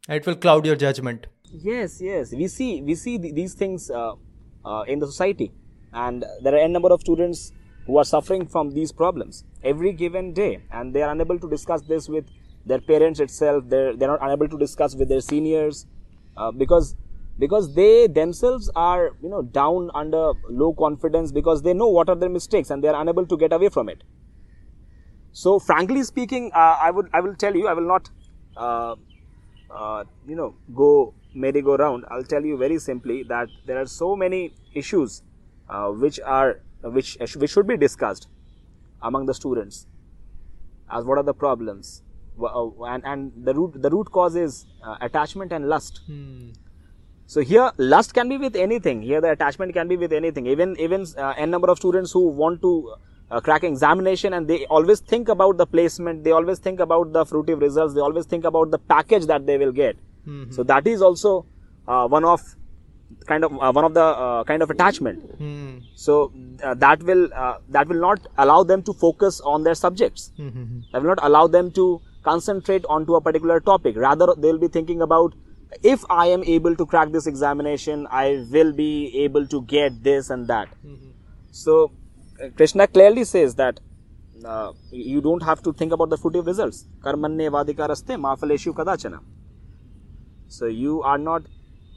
it 0.08 0.26
will 0.26 0.34
cloud 0.34 0.66
your 0.66 0.74
judgment 0.74 1.26
Yes, 1.52 2.00
yes, 2.00 2.32
we 2.32 2.48
see 2.48 2.80
we 2.80 2.94
see 2.94 3.18
th- 3.18 3.34
these 3.34 3.52
things 3.52 3.90
uh, 3.90 4.14
uh, 4.64 4.84
in 4.88 5.00
the 5.00 5.06
society, 5.06 5.52
and 5.92 6.24
there 6.42 6.54
are 6.54 6.64
a 6.64 6.68
number 6.68 6.90
of 6.90 7.02
students 7.02 7.52
who 7.86 7.98
are 7.98 8.04
suffering 8.04 8.46
from 8.46 8.70
these 8.70 8.90
problems 8.90 9.44
every 9.62 9.92
given 9.92 10.32
day, 10.32 10.62
and 10.72 10.94
they 10.94 11.02
are 11.02 11.10
unable 11.10 11.38
to 11.38 11.50
discuss 11.50 11.82
this 11.82 12.08
with 12.08 12.24
their 12.64 12.80
parents 12.80 13.20
itself. 13.20 13.64
They're 13.68 13.94
they're 13.94 14.08
not 14.08 14.22
unable 14.22 14.48
to 14.48 14.56
discuss 14.56 14.96
with 14.96 15.10
their 15.10 15.20
seniors 15.20 15.86
uh, 16.38 16.52
because 16.52 16.96
because 17.42 17.68
they 17.74 18.06
themselves 18.06 18.70
are 18.76 19.04
you 19.20 19.28
know 19.28 19.42
down 19.60 19.90
under 20.00 20.24
low 20.62 20.72
confidence 20.80 21.32
because 21.38 21.62
they 21.68 21.74
know 21.74 21.88
what 21.98 22.08
are 22.08 22.18
their 22.24 22.34
mistakes 22.40 22.70
and 22.70 22.84
they 22.84 22.88
are 22.88 23.00
unable 23.00 23.26
to 23.32 23.36
get 23.36 23.52
away 23.52 23.70
from 23.76 23.88
it. 23.88 24.04
So, 25.32 25.58
frankly 25.58 26.02
speaking, 26.02 26.50
uh, 26.54 26.76
I 26.88 26.90
would 26.90 27.08
I 27.12 27.20
will 27.20 27.34
tell 27.34 27.56
you, 27.56 27.66
I 27.66 27.72
will 27.72 27.88
not, 27.88 28.10
uh, 28.56 28.94
uh, 29.70 30.04
you 30.28 30.36
know, 30.36 30.54
go 30.74 31.14
merry-go-round. 31.34 32.04
I'll 32.10 32.28
tell 32.32 32.44
you 32.44 32.58
very 32.58 32.78
simply 32.78 33.22
that 33.24 33.48
there 33.66 33.80
are 33.80 33.86
so 33.86 34.14
many 34.14 34.54
issues 34.74 35.22
uh, 35.68 35.88
which 35.88 36.20
are 36.20 36.60
which 36.82 37.16
which 37.44 37.50
should 37.50 37.66
be 37.66 37.76
discussed 37.76 38.28
among 39.10 39.26
the 39.26 39.34
students. 39.34 39.86
As 40.90 41.06
what 41.06 41.18
are 41.18 41.24
the 41.24 41.34
problems, 41.34 42.02
uh, 42.40 42.84
and 42.94 43.04
and 43.14 43.32
the 43.50 43.54
root 43.62 43.80
the 43.88 43.90
root 43.96 44.12
cause 44.18 44.36
is 44.36 44.66
uh, 44.84 44.96
attachment 45.00 45.52
and 45.60 45.68
lust. 45.76 46.02
Hmm. 46.06 46.50
So 47.32 47.40
here, 47.40 47.70
lust 47.78 48.12
can 48.12 48.28
be 48.28 48.36
with 48.36 48.56
anything. 48.56 49.00
Here, 49.00 49.20
the 49.22 49.30
attachment 49.30 49.72
can 49.72 49.88
be 49.88 49.96
with 49.96 50.12
anything. 50.12 50.46
Even 50.54 50.72
even 50.78 51.06
uh, 51.16 51.32
n 51.44 51.50
number 51.50 51.70
of 51.74 51.78
students 51.78 52.12
who 52.16 52.22
want 52.40 52.60
to 52.64 52.72
uh, 53.30 53.40
crack 53.40 53.64
examination 53.68 54.34
and 54.38 54.46
they 54.46 54.58
always 54.78 55.00
think 55.12 55.30
about 55.34 55.56
the 55.56 55.66
placement. 55.66 56.24
They 56.24 56.34
always 56.38 56.58
think 56.58 56.80
about 56.86 57.14
the 57.14 57.22
fruitive 57.30 57.62
results. 57.62 57.94
They 57.94 58.02
always 58.08 58.26
think 58.32 58.44
about 58.50 58.70
the 58.74 58.80
package 58.94 59.24
that 59.30 59.46
they 59.46 59.56
will 59.62 59.72
get. 59.78 59.96
So 60.56 60.62
that 60.72 60.86
is 60.86 61.00
also 61.00 61.46
uh, 61.88 62.06
one 62.06 62.26
of 62.26 62.42
kind 63.30 63.46
of 63.48 63.54
uh, 63.60 63.72
one 63.78 63.86
of 63.86 63.94
the 63.94 64.04
uh, 64.04 64.44
kind 64.44 64.66
of 64.66 64.74
attachment. 64.74 65.22
Hmm. 65.38 65.78
So 65.94 66.18
uh, 66.62 66.74
that 66.84 67.02
will 67.12 67.24
uh, 67.34 67.54
that 67.70 67.88
will 67.88 68.02
not 68.08 68.26
allow 68.46 68.62
them 68.72 68.82
to 68.90 68.92
focus 69.04 69.40
on 69.54 69.64
their 69.64 69.74
subjects. 69.74 70.32
Hmm. 70.36 70.66
That 70.92 71.00
will 71.00 71.14
not 71.14 71.24
allow 71.30 71.46
them 71.56 71.72
to 71.80 71.86
concentrate 72.22 72.84
onto 72.98 73.14
a 73.14 73.22
particular 73.30 73.58
topic. 73.60 73.96
Rather, 73.96 74.28
they'll 74.36 74.62
be 74.66 74.68
thinking 74.68 75.00
about 75.08 75.34
if 75.83 76.03
I 76.09 76.27
am 76.27 76.43
able 76.43 76.75
to 76.75 76.85
crack 76.85 77.11
this 77.11 77.27
examination, 77.27 78.07
I 78.09 78.45
will 78.51 78.71
be 78.73 79.23
able 79.23 79.47
to 79.47 79.61
get 79.63 80.03
this 80.03 80.29
and 80.29 80.47
that. 80.47 80.69
So, 81.51 81.91
uh, 82.43 82.49
Krishna 82.55 82.87
clearly 82.87 83.23
says 83.23 83.55
that 83.55 83.79
uh, 84.45 84.71
you 84.91 85.21
don't 85.21 85.41
have 85.43 85.61
to 85.63 85.73
think 85.73 85.91
about 85.91 86.09
the 86.09 86.17
fruitive 86.17 86.45
results. 86.45 86.85
Karmanne 87.01 87.49
vadikaraste 87.49 88.15
mafaleshu 88.27 88.73
kadachana. 88.73 89.19
So, 90.47 90.67
you 90.67 91.01
are 91.03 91.17
not 91.17 91.43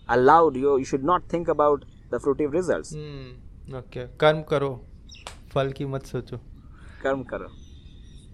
allowed, 0.08 0.56
you, 0.56 0.78
you 0.78 0.84
should 0.84 1.04
not 1.04 1.28
think 1.28 1.48
about 1.48 1.84
the 2.10 2.18
fruitive 2.18 2.52
results. 2.52 2.94
Hmm. 2.94 3.30
Okay. 3.72 4.06
कर्म 4.18 4.42
करो 4.50 4.70
फल 5.54 5.72
की 5.72 5.84
मत 5.86 6.06
सोचो 6.06 6.38
Karm 7.02 7.24
karo. 7.28 7.48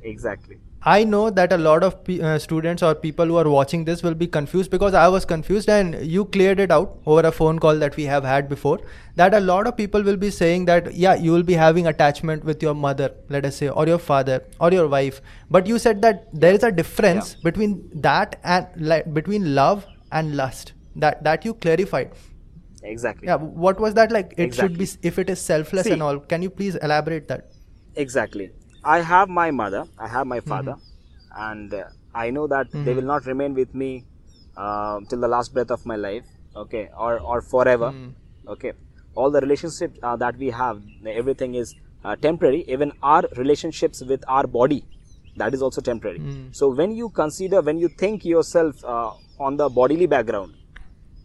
Exactly. 0.02 0.56
I 0.83 1.03
know 1.03 1.29
that 1.29 1.53
a 1.53 1.57
lot 1.57 1.83
of 1.83 2.09
uh, 2.09 2.39
students 2.39 2.81
or 2.81 2.95
people 2.95 3.27
who 3.27 3.37
are 3.37 3.47
watching 3.47 3.85
this 3.85 4.01
will 4.01 4.15
be 4.15 4.25
confused 4.25 4.71
because 4.71 4.95
I 4.95 5.07
was 5.09 5.25
confused 5.25 5.69
and 5.69 6.03
you 6.03 6.25
cleared 6.25 6.59
it 6.59 6.71
out 6.71 6.97
over 7.05 7.21
a 7.21 7.31
phone 7.31 7.59
call 7.59 7.77
that 7.77 7.95
we 7.95 8.05
have 8.05 8.23
had 8.23 8.49
before. 8.49 8.79
That 9.15 9.35
a 9.35 9.39
lot 9.39 9.67
of 9.67 9.77
people 9.77 10.01
will 10.01 10.17
be 10.17 10.31
saying 10.31 10.65
that, 10.65 10.95
yeah, 10.95 11.13
you 11.13 11.33
will 11.33 11.43
be 11.43 11.53
having 11.53 11.85
attachment 11.85 12.43
with 12.43 12.63
your 12.63 12.73
mother, 12.73 13.13
let 13.29 13.45
us 13.45 13.57
say, 13.57 13.69
or 13.69 13.85
your 13.85 13.99
father, 13.99 14.43
or 14.59 14.71
your 14.71 14.87
wife. 14.87 15.21
But 15.51 15.67
you 15.67 15.77
said 15.77 16.01
that 16.01 16.27
there 16.33 16.53
is 16.53 16.63
a 16.63 16.71
difference 16.71 17.35
between 17.35 17.87
that 18.01 18.39
and 18.43 18.65
like 18.77 19.13
between 19.13 19.53
love 19.53 19.85
and 20.11 20.35
lust. 20.35 20.73
That 20.95 21.23
that 21.23 21.45
you 21.45 21.53
clarified. 21.53 22.11
Exactly. 22.81 23.27
Yeah, 23.27 23.35
what 23.35 23.79
was 23.79 23.93
that 23.93 24.11
like? 24.11 24.33
It 24.35 24.55
should 24.55 24.79
be 24.79 24.87
if 25.03 25.19
it 25.19 25.29
is 25.29 25.39
selfless 25.39 25.85
See. 25.85 25.91
and 25.91 26.01
all. 26.01 26.19
Can 26.19 26.41
you 26.41 26.49
please 26.49 26.75
elaborate 26.75 27.27
that? 27.27 27.51
Exactly. 27.95 28.49
I 28.83 29.01
have 29.01 29.29
my 29.29 29.51
mother, 29.51 29.85
I 29.97 30.07
have 30.07 30.27
my 30.27 30.39
father, 30.39 30.75
and 31.37 31.73
uh, 31.73 31.83
I 32.13 32.29
know 32.31 32.47
that 32.47 32.67
they 32.85 32.93
will 32.93 33.03
not 33.13 33.25
remain 33.25 33.53
with 33.53 33.73
me 33.75 34.05
uh, 34.57 34.99
till 35.09 35.19
the 35.19 35.27
last 35.27 35.53
breath 35.53 35.71
of 35.71 35.85
my 35.85 35.95
life, 35.95 36.23
okay, 36.55 36.89
or 36.97 37.19
or 37.19 37.41
forever, 37.41 37.93
okay. 38.47 38.73
All 39.15 39.29
the 39.29 39.41
relationships 39.41 39.99
uh, 40.01 40.15
that 40.17 40.37
we 40.37 40.49
have, 40.49 40.81
everything 41.05 41.55
is 41.55 41.75
uh, 42.03 42.15
temporary. 42.15 42.63
Even 42.67 42.93
our 43.03 43.23
relationships 43.37 44.01
with 44.01 44.23
our 44.27 44.47
body, 44.47 44.85
that 45.37 45.53
is 45.53 45.61
also 45.61 45.81
temporary. 45.81 46.21
So 46.51 46.69
when 46.69 46.91
you 46.95 47.09
consider, 47.09 47.61
when 47.61 47.77
you 47.77 47.89
think 47.89 48.25
yourself 48.25 48.83
uh, 48.85 49.11
on 49.39 49.57
the 49.57 49.69
bodily 49.69 50.07
background, 50.07 50.53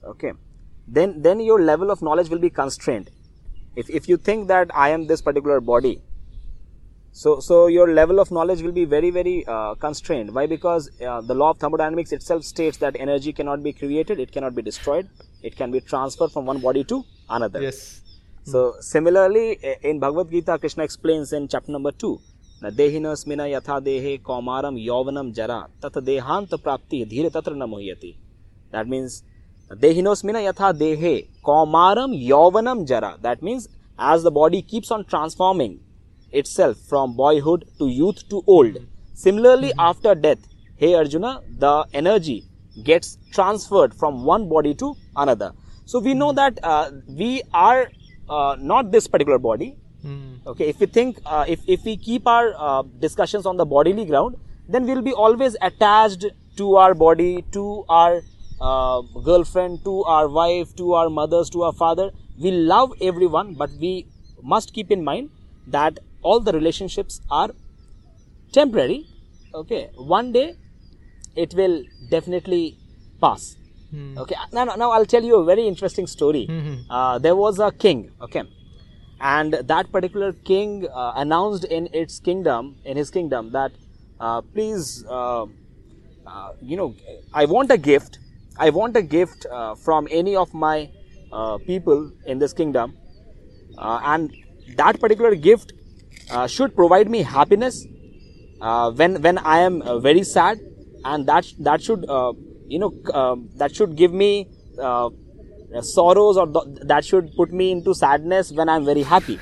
okay, 0.05 0.33
then 0.89 1.23
then 1.23 1.41
your 1.41 1.61
level 1.63 1.91
of 1.91 2.03
knowledge 2.03 2.29
will 2.29 2.45
be 2.49 2.51
constrained. 2.51 3.11
If 3.77 3.89
if 3.89 4.09
you 4.09 4.17
think 4.17 4.49
that 4.49 4.71
I 4.75 4.91
am 4.91 5.07
this 5.07 5.23
particular 5.23 5.61
body, 5.61 6.03
so, 7.21 7.41
so 7.41 7.67
your 7.67 7.89
level 7.95 8.21
of 8.21 8.31
knowledge 8.31 8.61
will 8.61 8.73
be 8.73 8.85
very, 8.85 9.11
very 9.11 9.43
uh, 9.47 9.75
constrained. 9.77 10.35
Why? 10.35 10.47
Because 10.47 10.91
uh, 11.01 11.23
the 11.23 11.35
law 11.35 11.49
of 11.53 11.59
thermodynamics 11.59 12.13
itself 12.13 12.45
states 12.45 12.77
that 12.79 12.95
energy 12.95 13.33
cannot 13.33 13.63
be 13.63 13.73
created, 13.73 14.21
it 14.21 14.33
cannot 14.33 14.55
be 14.55 14.61
destroyed, 14.61 15.09
it 15.43 15.57
can 15.57 15.71
be 15.71 15.81
transferred 15.81 16.31
from 16.31 16.45
one 16.45 16.59
body 16.59 16.85
to 16.85 17.05
another. 17.31 17.63
Yes. 17.63 18.03
So, 18.45 18.75
similarly, 18.81 19.59
in 19.83 19.99
Bhagavad 19.99 20.31
Gita, 20.31 20.59
Krishna 20.59 20.85
explains 20.85 21.33
in 21.33 21.49
chapter 21.49 21.73
number 21.73 21.91
2 21.91 22.21
that 22.61 22.75
Dehinasmina 22.75 23.49
yatha 23.51 23.81
dehe 23.83 24.21
kaumaram 24.21 24.77
yauvanam 24.77 25.35
jara 25.35 25.69
tata 25.81 26.03
dehanta 26.03 26.61
prapti 26.67 27.11
dhire 27.11 27.31
tatra 27.31 27.57
na 27.57 27.67
muhyati. 27.67 28.15
That 28.73 28.89
means 28.89 29.23
Dehinosmina 29.71 30.53
yatha 30.53 30.79
dehe 30.79 31.29
kaumaram 31.43 32.13
yauvanam 32.29 32.87
jara. 32.87 33.17
That 33.23 33.43
means 33.43 33.69
as 33.99 34.23
the 34.23 34.31
body 34.31 34.61
keeps 34.61 34.91
on 34.91 35.07
transforming 35.07 35.81
itself 36.33 36.77
from 36.89 37.17
boyhood 37.17 37.65
to 37.79 37.89
youth 37.89 38.29
to 38.29 38.43
old. 38.47 38.77
Similarly, 39.15 39.73
after 39.79 40.15
death, 40.15 40.39
hey 40.77 40.95
Arjuna, 40.95 41.43
the 41.59 41.87
energy 41.93 42.45
gets 42.85 43.19
transferred 43.33 43.95
from 43.95 44.25
one 44.25 44.49
body 44.49 44.75
to 44.75 44.95
another. 45.17 45.53
So 45.85 46.01
we 46.01 46.15
know 46.15 46.33
that 46.33 46.59
uh, 46.63 46.91
we 47.09 47.43
are 47.55 47.89
uh, 48.29 48.57
not 48.59 48.91
this 48.91 49.07
particular 49.07 49.39
body. 49.39 49.77
Hmm. 50.03 50.35
Okay, 50.47 50.69
if 50.69 50.81
we 50.81 50.87
think, 50.87 51.19
uh, 51.25 51.45
if, 51.49 51.61
if 51.67 51.85
we 51.85 51.97
keep 51.97 52.27
our 52.27 52.55
uh, 52.57 52.83
discussions 53.01 53.47
on 53.47 53.57
the 53.57 53.65
bodily 53.65 54.05
ground, 54.05 54.37
then 54.69 54.85
we'll 54.85 55.03
be 55.03 55.13
always 55.13 55.57
attached 55.63 56.27
to 56.57 56.77
our 56.77 56.95
body, 56.95 57.45
to 57.53 57.85
our 57.89 58.21
uh, 58.61 59.01
girlfriend, 59.25 59.85
to 59.85 60.03
our 60.05 60.29
wife, 60.29 60.75
to 60.77 60.95
our 60.95 61.09
mothers, 61.09 61.51
to 61.51 61.63
our 61.63 61.73
father. 61.73 62.11
We 62.39 62.51
love 62.51 62.93
everyone, 63.01 63.55
but 63.55 63.71
we 63.81 64.07
must 64.43 64.73
keep 64.73 64.91
in 64.91 65.05
mind 65.05 65.31
that 65.69 65.99
all 66.29 66.41
the 66.49 66.53
relationships 66.61 67.15
are 67.41 67.51
temporary. 68.59 69.01
Okay, 69.61 69.83
one 70.17 70.33
day 70.33 70.49
it 71.45 71.55
will 71.61 71.77
definitely 72.11 72.65
pass. 73.21 73.45
Okay, 74.23 74.37
now, 74.57 74.65
now- 74.69 74.77
now 74.83 74.91
I'll 74.95 75.11
tell 75.15 75.25
you 75.31 75.37
a 75.37 75.45
very 75.53 75.65
interesting 75.73 76.07
story. 76.17 76.45
Uh, 76.91 77.19
there 77.27 77.37
was 77.45 77.59
a 77.67 77.71
king, 77.85 77.99
okay, 78.27 78.43
and 79.37 79.53
that 79.73 79.91
particular 79.97 80.33
king 80.51 80.71
uh, 81.03 81.13
announced 81.25 81.65
in 81.79 81.89
its 82.03 82.19
kingdom, 82.29 82.75
in 82.85 82.97
his 83.03 83.11
kingdom, 83.17 83.53
that 83.59 83.73
uh, 84.21 84.41
please, 84.55 84.85
uh, 85.09 85.45
uh, 86.33 86.51
you 86.73 86.77
know, 86.81 86.89
I 87.33 87.45
want 87.55 87.71
a 87.71 87.79
gift. 87.91 88.19
I 88.67 88.71
want 88.81 88.97
a 88.97 89.03
gift 89.17 89.47
uh, 89.47 89.75
from 89.87 90.09
any 90.21 90.35
of 90.43 90.53
my 90.67 90.77
uh, 91.33 91.59
people 91.71 92.11
in 92.27 92.39
this 92.45 92.53
kingdom, 92.61 92.97
uh, 93.79 94.01
and 94.13 94.33
that 94.83 95.01
particular 95.01 95.35
gift 95.49 95.73
uh, 96.31 96.47
should 96.47 96.75
provide 96.75 97.11
me 97.11 97.23
happiness 97.23 97.87
uh, 98.61 98.91
when 98.91 99.21
when 99.23 99.39
I 99.39 99.59
am 99.61 99.83
uh, 99.83 99.99
very 99.99 100.25
sad, 100.25 100.59
and 101.05 101.27
that 101.27 101.47
that 101.61 101.83
should 101.83 102.09
uh, 102.09 102.33
you 102.69 102.79
know 102.79 102.93
uh, 103.13 103.37
that 103.57 103.75
should 103.75 103.97
give 103.97 104.13
me 104.13 104.49
uh, 104.81 105.11
sorrows 105.83 106.37
or 106.37 106.47
th- 106.47 106.87
that 106.87 107.05
should 107.05 107.35
put 107.37 107.53
me 107.53 107.71
into 107.73 107.95
sadness 107.95 108.53
when 108.53 108.69
I 108.69 108.77
am 108.77 108.85
very 108.85 109.03
happy. 109.03 109.39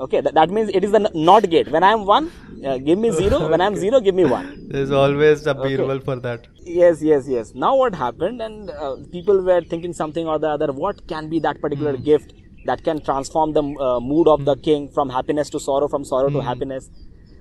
Okay, 0.00 0.20
that, 0.20 0.34
that 0.34 0.50
means 0.50 0.70
it 0.72 0.84
is 0.84 0.92
the 0.92 1.10
not 1.14 1.48
gate. 1.50 1.68
When 1.68 1.82
I 1.82 1.92
am 1.92 2.04
one, 2.06 2.30
uh, 2.64 2.78
give 2.78 2.98
me 2.98 3.10
zero. 3.10 3.48
When 3.48 3.60
I 3.60 3.66
am 3.66 3.76
zero, 3.76 4.00
give 4.00 4.14
me 4.14 4.24
one. 4.24 4.68
There's 4.68 4.90
always 4.90 5.46
a 5.46 5.56
Okay. 5.58 5.98
For 6.04 6.16
that. 6.16 6.46
Yes, 6.64 7.02
yes, 7.02 7.26
yes. 7.28 7.54
Now 7.54 7.76
what 7.76 7.94
happened, 7.94 8.40
and 8.40 8.70
uh, 8.70 8.96
people 9.10 9.42
were 9.42 9.60
thinking 9.62 9.92
something 9.92 10.26
or 10.26 10.38
the 10.38 10.48
other. 10.48 10.72
What 10.72 11.06
can 11.08 11.28
be 11.28 11.40
that 11.40 11.60
particular 11.60 11.96
gift 11.96 12.32
that 12.70 12.84
can 12.84 13.00
transform 13.08 13.52
the 13.58 13.62
uh, 13.62 14.00
mood 14.00 14.28
of 14.34 14.44
the 14.44 14.56
king 14.68 14.88
from 14.98 15.10
happiness 15.16 15.50
to 15.56 15.60
sorrow, 15.66 15.88
from 15.88 16.04
sorrow 16.04 16.30
to 16.36 16.40
happiness? 16.40 16.88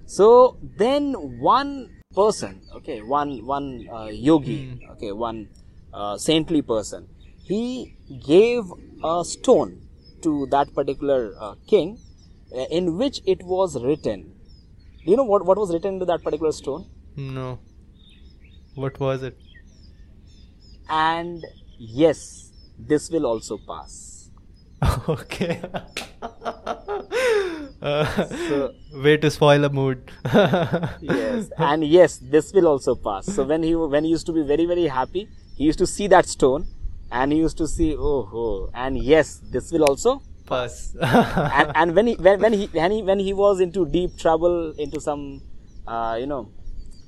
So 0.05 0.57
then 0.83 1.13
one 1.51 1.71
person, 2.19 2.61
okay, 2.79 3.01
one 3.01 3.45
one 3.45 3.87
uh, 3.99 4.05
yogi, 4.27 4.59
okay, 4.93 5.11
one 5.11 5.49
uh, 5.93 6.17
saintly 6.17 6.61
person, 6.73 7.07
he 7.51 7.63
gave 8.25 8.71
a 9.03 9.23
stone 9.33 9.81
to 10.21 10.47
that 10.51 10.73
particular 10.73 11.19
uh, 11.39 11.55
king, 11.67 11.97
uh, 12.55 12.65
in 12.81 12.97
which 12.97 13.21
it 13.25 13.43
was 13.55 13.81
written. 13.83 14.33
Do 15.03 15.11
you 15.11 15.17
know 15.17 15.29
what 15.33 15.45
what 15.51 15.57
was 15.65 15.73
written 15.73 15.95
into 15.95 16.05
that 16.13 16.23
particular 16.29 16.51
stone? 16.61 16.87
No. 17.15 17.59
What 18.75 18.99
was 18.99 19.23
it? 19.23 19.37
and 20.89 21.45
yes 21.77 22.19
this 22.91 23.09
will 23.13 23.25
also 23.25 23.57
pass 23.69 23.95
okay. 25.09 25.61
Uh, 27.79 28.25
So- 28.49 28.73
way 29.03 29.17
to 29.17 29.29
spoil 29.29 29.63
a 29.63 29.69
mood. 29.69 30.11
yes 31.01 31.49
and 31.57 31.83
yes 31.83 32.17
this 32.17 32.51
will 32.51 32.67
also 32.67 32.95
pass 32.95 33.27
so 33.27 33.43
when 33.43 33.61
he 33.61 33.75
when 33.75 34.03
he 34.03 34.09
used 34.09 34.25
to 34.25 34.33
be 34.33 34.41
very 34.41 34.65
very 34.65 34.87
happy 34.87 35.27
he 35.55 35.63
used 35.63 35.77
to 35.77 35.85
see 35.85 36.07
that 36.07 36.25
stone 36.25 36.65
and 37.11 37.31
he 37.31 37.37
used 37.37 37.57
to 37.59 37.67
see 37.67 37.95
oh, 37.95 38.27
oh 38.33 38.69
and 38.73 38.97
yes 38.97 39.39
this 39.51 39.71
will 39.71 39.83
also 39.83 40.21
Pass. 40.47 40.95
and, 41.01 41.71
and 41.75 41.95
when 41.95 42.07
he 42.07 42.15
when, 42.15 42.39
when 42.41 42.53
he 42.53 42.65
when 42.67 42.91
he 42.91 43.03
when 43.03 43.19
he 43.19 43.33
was 43.33 43.59
into 43.59 43.85
deep 43.85 44.17
trouble 44.17 44.73
into 44.79 44.99
some 44.99 45.41
uh, 45.87 46.17
you 46.19 46.25
know, 46.27 46.51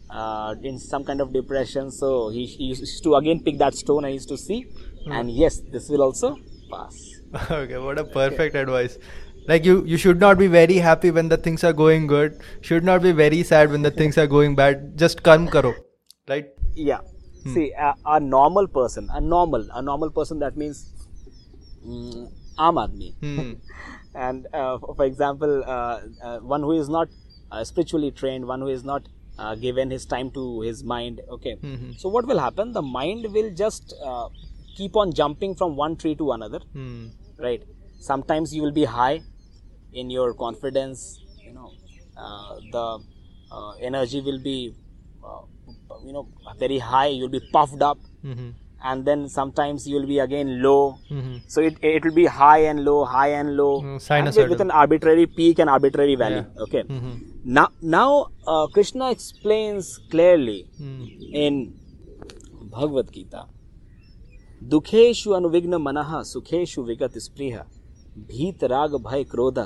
uh, 0.10 0.56
in 0.64 0.80
some 0.80 1.04
kind 1.04 1.22
of 1.22 1.34
depression. 1.34 1.92
So 1.92 2.30
he, 2.30 2.46
he 2.46 2.66
used 2.66 3.04
to 3.04 3.16
again 3.16 3.42
pick 3.44 3.58
that 3.60 3.76
stone 3.76 4.04
and 4.06 4.10
he 4.10 4.14
used 4.16 4.30
to 4.30 4.38
see, 4.38 4.66
and 5.10 5.30
yes, 5.30 5.62
this 5.72 5.90
will 5.90 6.02
also 6.02 6.38
pass. 6.72 6.96
okay, 7.52 7.78
what 7.78 8.00
a 8.00 8.04
perfect 8.04 8.56
advice. 8.56 8.98
Like 9.48 9.66
you, 9.66 9.84
you 9.86 9.98
should 9.98 10.20
not 10.20 10.38
be 10.38 10.48
very 10.48 10.76
happy 10.76 11.12
when 11.12 11.30
the 11.30 11.38
things 11.38 11.64
are 11.64 11.74
going 11.74 12.08
good. 12.08 12.40
Should 12.62 12.84
not 12.84 13.02
be 13.02 13.12
very 13.12 13.44
sad 13.44 13.72
when 13.72 13.82
the 13.82 13.92
things 13.92 14.18
are 14.18 14.28
going 14.28 14.56
bad. 14.56 14.98
Just 14.98 15.24
karm 15.24 15.52
karo, 15.52 15.74
right? 16.28 16.50
Yeah. 16.76 17.00
See, 17.54 17.72
a, 17.72 17.96
a 18.06 18.20
normal 18.20 18.68
person, 18.68 19.08
a 19.12 19.22
normal, 19.22 19.68
a 19.74 19.82
normal 19.82 20.12
person. 20.12 20.40
That 20.40 20.58
means 20.58 20.92
mm, 21.86 22.30
aam 22.58 22.76
aadmi. 22.84 23.14
Hmm. 23.22 23.54
and 24.16 24.48
uh, 24.54 24.78
for 24.80 25.06
example, 25.06 25.64
uh, 25.66 26.02
uh, 26.22 26.40
one 26.40 26.62
who 26.62 26.74
is 26.74 26.90
not 26.90 27.08
uh, 27.52 27.64
spiritually 27.64 28.12
trained, 28.12 28.46
one 28.46 28.60
who 28.60 28.68
is 28.68 28.84
not 28.84 29.08
uh, 29.40 29.56
given 29.56 29.90
his 29.90 30.06
time 30.06 30.32
to 30.32 30.62
his 30.62 30.84
mind. 30.84 31.22
Okay. 31.30 31.56
Mhm. 31.64 32.00
So 32.00 32.10
what 32.10 32.28
will 32.28 32.40
happen? 32.40 32.74
The 32.74 32.82
mind 32.82 33.32
will 33.34 33.52
just 33.52 33.96
uh, 34.04 34.28
keep 34.76 34.96
on 34.96 35.14
jumping 35.14 35.56
from 35.56 35.76
one 35.76 35.96
tree 35.96 36.16
to 36.16 36.32
another. 36.34 36.60
Hmm. 36.74 37.08
Right. 37.40 37.64
Sometimes 38.00 38.54
you 38.56 38.62
will 38.64 38.72
be 38.72 38.86
high 38.86 39.22
in 39.94 40.10
your 40.10 40.34
confidence. 40.34 41.22
You 41.46 41.54
know, 41.54 41.72
uh, 42.18 42.56
the 42.72 42.86
uh, 43.52 43.72
energy 43.82 44.22
will 44.22 44.40
be, 44.40 44.74
uh, 45.24 45.42
you 46.06 46.14
know, 46.14 46.28
very 46.58 46.80
high. 46.80 47.08
You'll 47.08 47.36
be 47.38 47.42
puffed 47.54 47.82
up, 47.82 47.98
Mhm. 48.24 48.54
and 48.90 49.06
then 49.06 49.28
sometimes 49.36 49.88
you 49.88 49.96
will 50.00 50.10
be 50.12 50.20
again 50.26 50.52
low. 50.66 50.98
Mhm. 51.10 51.42
So 51.48 51.62
it, 51.70 51.78
it 51.94 52.06
will 52.06 52.18
be 52.20 52.26
high 52.26 52.60
and 52.72 52.84
low, 52.90 53.00
high 53.06 53.32
and 53.40 53.56
low, 53.58 53.82
Mm, 53.82 54.00
and 54.18 54.52
with, 54.54 54.62
an 54.68 54.72
arbitrary 54.72 55.26
peak 55.40 55.60
and 55.60 55.70
arbitrary 55.70 56.16
valley. 56.16 56.44
Yeah. 56.46 56.64
Okay. 56.68 56.84
Mhm. 56.84 57.14
Now, 57.60 57.68
now 57.82 58.10
uh, 58.48 58.68
Krishna 58.68 59.12
explains 59.12 59.98
clearly 60.12 60.60
Hmm. 60.78 61.04
in 61.46 61.60
Bhagavad 62.76 63.12
Gita. 63.12 63.46
दुखेषु 64.62 65.32
अनुविघ्न 65.32 65.76
मनः 65.82 66.22
सुखेषु 66.32 66.82
विगत 66.84 67.18
स्पृह 67.26 67.62
भीत 68.32 68.64
राग 68.74 68.96
भय 69.06 69.24
क्रोध 69.32 69.60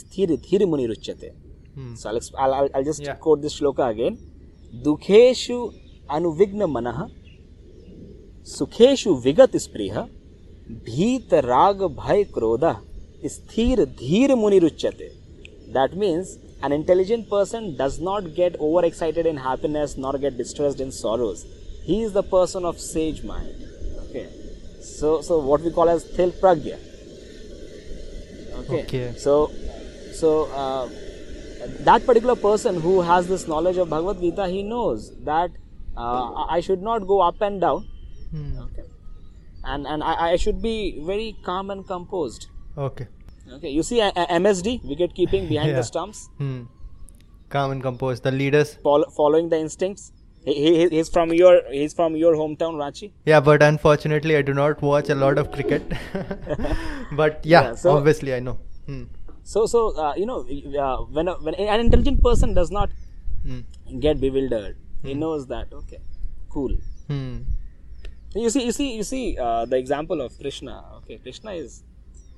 स्थिर 0.00 0.36
धीर 0.48 0.66
मुनि 0.66 0.86
रुच्यते 0.86 1.32
Hmm. 1.78 1.94
So 1.94 2.08
I'll, 2.08 2.20
I'll, 2.38 2.54
I'll, 2.54 2.68
I'll 2.74 2.84
just 2.84 3.02
Yeah. 3.04 3.16
quote 3.24 3.42
this 3.42 3.54
shloka 3.60 3.86
again. 3.94 4.14
दुखेषु 4.84 5.56
अनुविघ्न 6.16 6.64
मनः 6.76 7.00
सुखेषु 8.52 9.14
विगत 9.24 9.56
स्पृह 9.64 9.98
भीत 10.86 11.34
राग 11.48 11.82
भय 11.98 12.24
क्रोध 12.34 12.64
स्थिर 13.34 13.84
धीर 14.00 14.34
मुनि 14.44 14.58
रुच्यते 14.66 15.10
that 15.74 15.96
means 16.04 16.32
an 16.62 16.72
intelligent 16.72 17.28
person 17.28 17.68
does 17.76 18.00
not 18.08 18.34
get 18.34 18.56
overexcited 18.68 19.26
in 19.26 19.36
happiness 19.46 19.96
nor 20.04 20.12
get 20.24 20.36
distressed 20.42 20.80
in 20.86 20.92
sorrows 21.02 21.44
he 21.88 22.02
is 22.02 22.12
the 22.18 22.26
person 22.34 22.64
of 22.64 22.80
sage 22.80 23.22
mind 23.32 23.65
so 24.88 25.20
so 25.28 25.38
what 25.50 25.60
we 25.68 25.70
call 25.78 25.88
as 25.94 26.04
thil 26.16 26.32
pragya 26.42 26.76
okay, 28.60 28.82
Okay. 28.82 29.04
so 29.24 29.34
so 30.20 30.30
uh, 30.62 30.88
that 31.88 32.04
particular 32.06 32.36
person 32.36 32.80
who 32.80 32.94
has 33.10 33.28
this 33.34 33.46
knowledge 33.52 33.76
of 33.84 33.90
bhagavad 33.94 34.20
gita 34.26 34.46
he 34.54 34.62
knows 34.72 35.08
that 35.30 35.50
uh, 35.96 36.44
i 36.56 36.60
should 36.68 36.82
not 36.90 37.06
go 37.14 37.20
up 37.30 37.40
and 37.50 37.60
down 37.66 37.84
Hmm. 38.30 38.54
okay 38.62 38.84
and 39.72 39.86
and 39.94 40.02
i, 40.12 40.14
I 40.30 40.36
should 40.44 40.60
be 40.62 40.76
very 41.10 41.28
calm 41.50 41.70
and 41.76 41.86
composed 41.94 42.46
Okay. 42.86 43.04
Okay, 43.56 43.70
you 43.74 43.82
see 43.88 43.98
a- 44.04 44.12
a- 44.22 44.26
MSD, 44.36 44.70
wicket 44.88 45.14
keeping 45.18 45.44
behind 45.50 45.70
Yeah. 45.72 45.76
the 45.76 45.84
stumps, 45.90 46.18
Hmm. 46.40 46.64
Calm 47.54 47.70
and 47.74 47.82
composed. 47.84 48.24
The 48.24 48.32
leaders. 48.32 48.72
follow, 48.86 49.06
following 49.18 49.48
the 49.52 49.58
instincts. 49.66 50.10
He, 50.46 50.54
he, 50.54 50.88
he's 50.96 51.08
from 51.14 51.32
your 51.32 51.54
he's 51.70 51.94
from 52.00 52.16
your 52.16 52.34
hometown, 52.40 52.74
Ranchi. 52.82 53.06
Yeah, 53.30 53.40
but 53.40 53.62
unfortunately, 53.68 54.36
I 54.40 54.42
do 54.50 54.54
not 54.58 54.82
watch 54.90 55.08
a 55.14 55.14
lot 55.22 55.38
of 55.42 55.50
cricket. 55.56 55.82
but 57.12 57.44
yeah, 57.44 57.62
Yeah, 57.62 57.74
so- 57.74 57.96
obviously, 57.96 58.34
I 58.34 58.40
know. 58.40 58.58
Hmm. 58.86 59.04
So 59.44 59.66
so 59.66 59.80
uh, 60.04 60.14
you 60.16 60.26
know 60.26 60.40
uh, 60.84 60.96
when 61.18 61.28
a, 61.28 61.34
when 61.48 61.54
an 61.54 61.80
intelligent 61.86 62.22
person 62.22 62.54
does 62.54 62.70
not 62.70 62.90
Hmm. 63.46 63.60
get 64.04 64.20
bewildered, 64.20 64.76
he 65.08 65.14
knows 65.14 65.46
that 65.48 65.72
okay, 65.80 65.98
cool. 66.50 66.72
Hmm. 67.08 67.34
You 68.34 68.50
see 68.54 68.64
you 68.68 68.72
see 68.78 68.88
you 68.96 69.04
see 69.10 69.24
uh, 69.38 69.64
the 69.64 69.76
example 69.76 70.20
of 70.20 70.36
Krishna. 70.38 70.74
Okay, 70.98 71.18
Krishna 71.26 71.52
is 71.52 71.82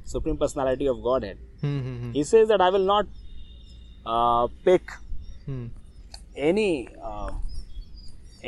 supreme 0.05 0.37
personality 0.43 0.87
of 0.95 1.03
Godhead. 1.03 1.39
Hmm. 1.63 1.79
Hmm. 1.87 1.97
Hmm. 2.03 2.13
He 2.13 2.25
says 2.33 2.49
that 2.49 2.61
I 2.61 2.71
will 2.77 2.85
not 2.95 3.07
uh, 4.07 4.49
pick 4.65 4.83
Hmm. 5.47 5.67
any 6.37 6.89
uh, 7.03 7.31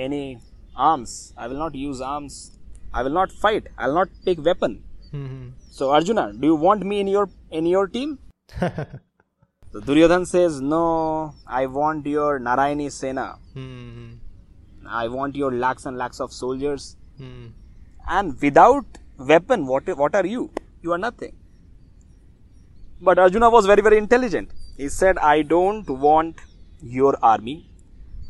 any 0.06 0.38
arms. 0.76 1.34
I 1.36 1.48
will 1.48 1.58
not 1.64 1.74
use 1.74 2.00
arms. 2.00 2.58
I 2.92 3.02
will 3.02 3.16
not 3.20 3.32
fight. 3.32 3.68
I 3.78 3.88
will 3.88 3.94
not 3.94 4.08
take 4.24 4.42
weapon. 4.44 4.82
Hmm. 5.10 5.50
So 5.70 5.90
Arjuna, 5.90 6.32
do 6.32 6.46
you 6.46 6.56
want 6.56 6.84
me 6.84 7.00
in 7.00 7.08
your 7.08 7.28
in 7.50 7.66
your 7.66 7.86
team? 7.86 8.18
So 9.72 9.80
Duryodhan 9.80 10.26
says, 10.26 10.60
No, 10.60 11.32
I 11.46 11.66
want 11.66 12.04
your 12.04 12.40
Narayani 12.40 12.90
Sena. 12.90 13.38
Hmm. 13.54 14.14
I 14.84 15.06
want 15.06 15.36
your 15.36 15.52
lakhs 15.52 15.86
and 15.86 15.96
lakhs 15.96 16.20
of 16.20 16.32
soldiers. 16.32 16.96
Hmm. 17.18 17.48
And 18.08 18.40
without 18.42 18.98
weapon, 19.16 19.66
what 19.66 19.86
what 19.96 20.16
are 20.16 20.26
you? 20.26 20.50
You 20.82 20.92
are 20.92 20.98
nothing. 20.98 21.36
But 23.00 23.20
Arjuna 23.20 23.48
was 23.48 23.66
very, 23.66 23.80
very 23.80 23.98
intelligent. 23.98 24.50
He 24.76 24.88
said, 24.88 25.18
I 25.18 25.42
don't 25.42 25.88
want 25.88 26.40
your 26.82 27.16
army. 27.22 27.69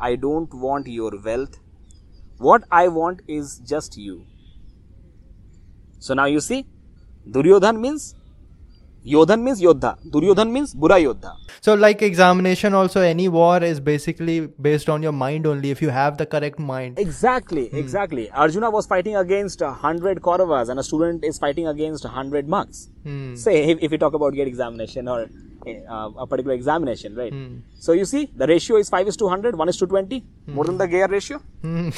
I 0.01 0.17
don't 0.17 0.53
want 0.53 0.87
your 0.87 1.13
wealth. 1.25 1.59
What 2.39 2.65
I 2.71 2.89
want 2.89 3.21
is 3.29 3.59
just 3.59 3.97
you. 3.97 4.25
So 5.99 6.15
now 6.15 6.25
you 6.25 6.41
see, 6.41 6.67
Duryodhan 7.29 7.79
means 7.79 8.15
Yodhan 9.05 9.43
means 9.43 9.63
Yodha. 9.63 9.97
Duryodhan 10.11 10.51
means 10.51 10.75
Bura 10.75 11.03
Yodha. 11.03 11.35
So, 11.63 11.75
like 11.75 12.03
examination, 12.03 12.75
also 12.75 13.01
any 13.01 13.29
war 13.29 13.63
is 13.63 13.81
basically 13.81 14.41
based 14.61 14.91
on 14.91 15.03
your 15.03 15.13
mind 15.13 15.47
only. 15.47 15.71
If 15.71 15.81
you 15.81 15.89
have 15.89 16.19
the 16.19 16.27
correct 16.27 16.59
mind. 16.59 16.99
Exactly, 16.99 17.73
exactly. 17.73 18.31
Arjuna 18.31 18.71
was 18.71 18.87
fighting 18.87 19.17
against 19.17 19.63
a 19.63 19.71
hundred 19.71 20.21
Kauravas 20.21 20.69
and 20.69 20.79
a 20.79 20.83
student 20.83 21.25
is 21.25 21.39
fighting 21.39 21.67
against 21.67 22.05
a 22.05 22.09
hundred 22.09 22.47
monks. 22.47 22.91
Hmm. 23.03 23.35
Say, 23.37 23.71
if, 23.71 23.79
if 23.81 23.91
we 23.91 23.97
talk 23.97 24.13
about 24.13 24.35
gate 24.35 24.49
examination 24.49 25.09
or 25.09 25.29
uh, 25.67 26.11
a 26.19 26.27
particular 26.27 26.55
examination, 26.55 27.15
right? 27.15 27.33
Hmm. 27.33 27.59
So 27.79 27.93
you 27.93 28.05
see, 28.05 28.31
the 28.35 28.47
ratio 28.47 28.77
is 28.77 28.89
5 28.89 29.09
is 29.09 29.17
to 29.19 29.25
100, 29.25 29.57
1 29.57 29.69
is 29.69 29.77
to 29.79 29.87
20, 29.87 30.25
more 30.47 30.65
than 30.65 30.79
the 30.79 30.87
gear 30.89 31.07
ratio. 31.07 31.39
Hmm. 31.63 31.91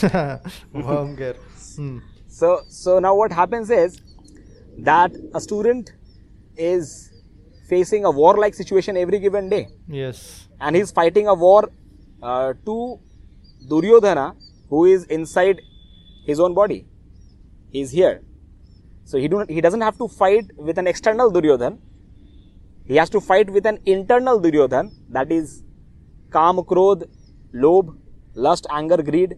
Worm 0.73 1.17
gear. 1.17 1.37
Hmm. 1.77 1.99
So, 2.29 2.63
so 2.69 2.99
now 2.99 3.15
what 3.15 3.33
happens 3.33 3.71
is 3.71 4.01
that 4.79 5.13
a 5.35 5.41
student 5.41 5.93
is 6.57 7.11
facing 7.69 8.05
a 8.05 8.11
war-like 8.11 8.55
situation 8.55 8.97
every 8.97 9.19
given 9.19 9.49
day, 9.49 9.69
Yes. 9.89 10.49
and 10.61 10.77
he's 10.77 10.91
fighting 10.91 11.27
a 11.29 11.35
war 11.35 11.71
uh, 12.23 12.53
to 12.67 12.99
Duryodhana, 13.69 14.35
who 14.69 14.85
is 14.87 15.05
inside 15.05 15.61
his 16.27 16.41
own 16.41 16.53
body. 16.55 16.87
He's 17.71 17.91
here, 17.91 18.23
so 19.05 19.17
he 19.19 19.29
do 19.29 19.47
he 19.49 19.61
doesn't 19.63 19.81
have 19.81 19.97
to 19.99 20.09
fight 20.09 20.51
with 20.57 20.77
an 20.79 20.87
external 20.87 21.31
Duryodhan. 21.33 21.79
He 22.93 22.99
has 22.99 23.09
to 23.11 23.21
fight 23.23 23.49
with 23.49 23.65
an 23.65 23.79
internal 23.87 24.39
Duryodhan, 24.39 24.91
that 25.09 25.33
is 25.33 25.63
Kam, 26.31 26.57
Krodh, 26.57 27.05
Lobh, 27.55 27.97
lust, 28.35 28.67
anger, 28.71 28.99
greed. 29.03 29.35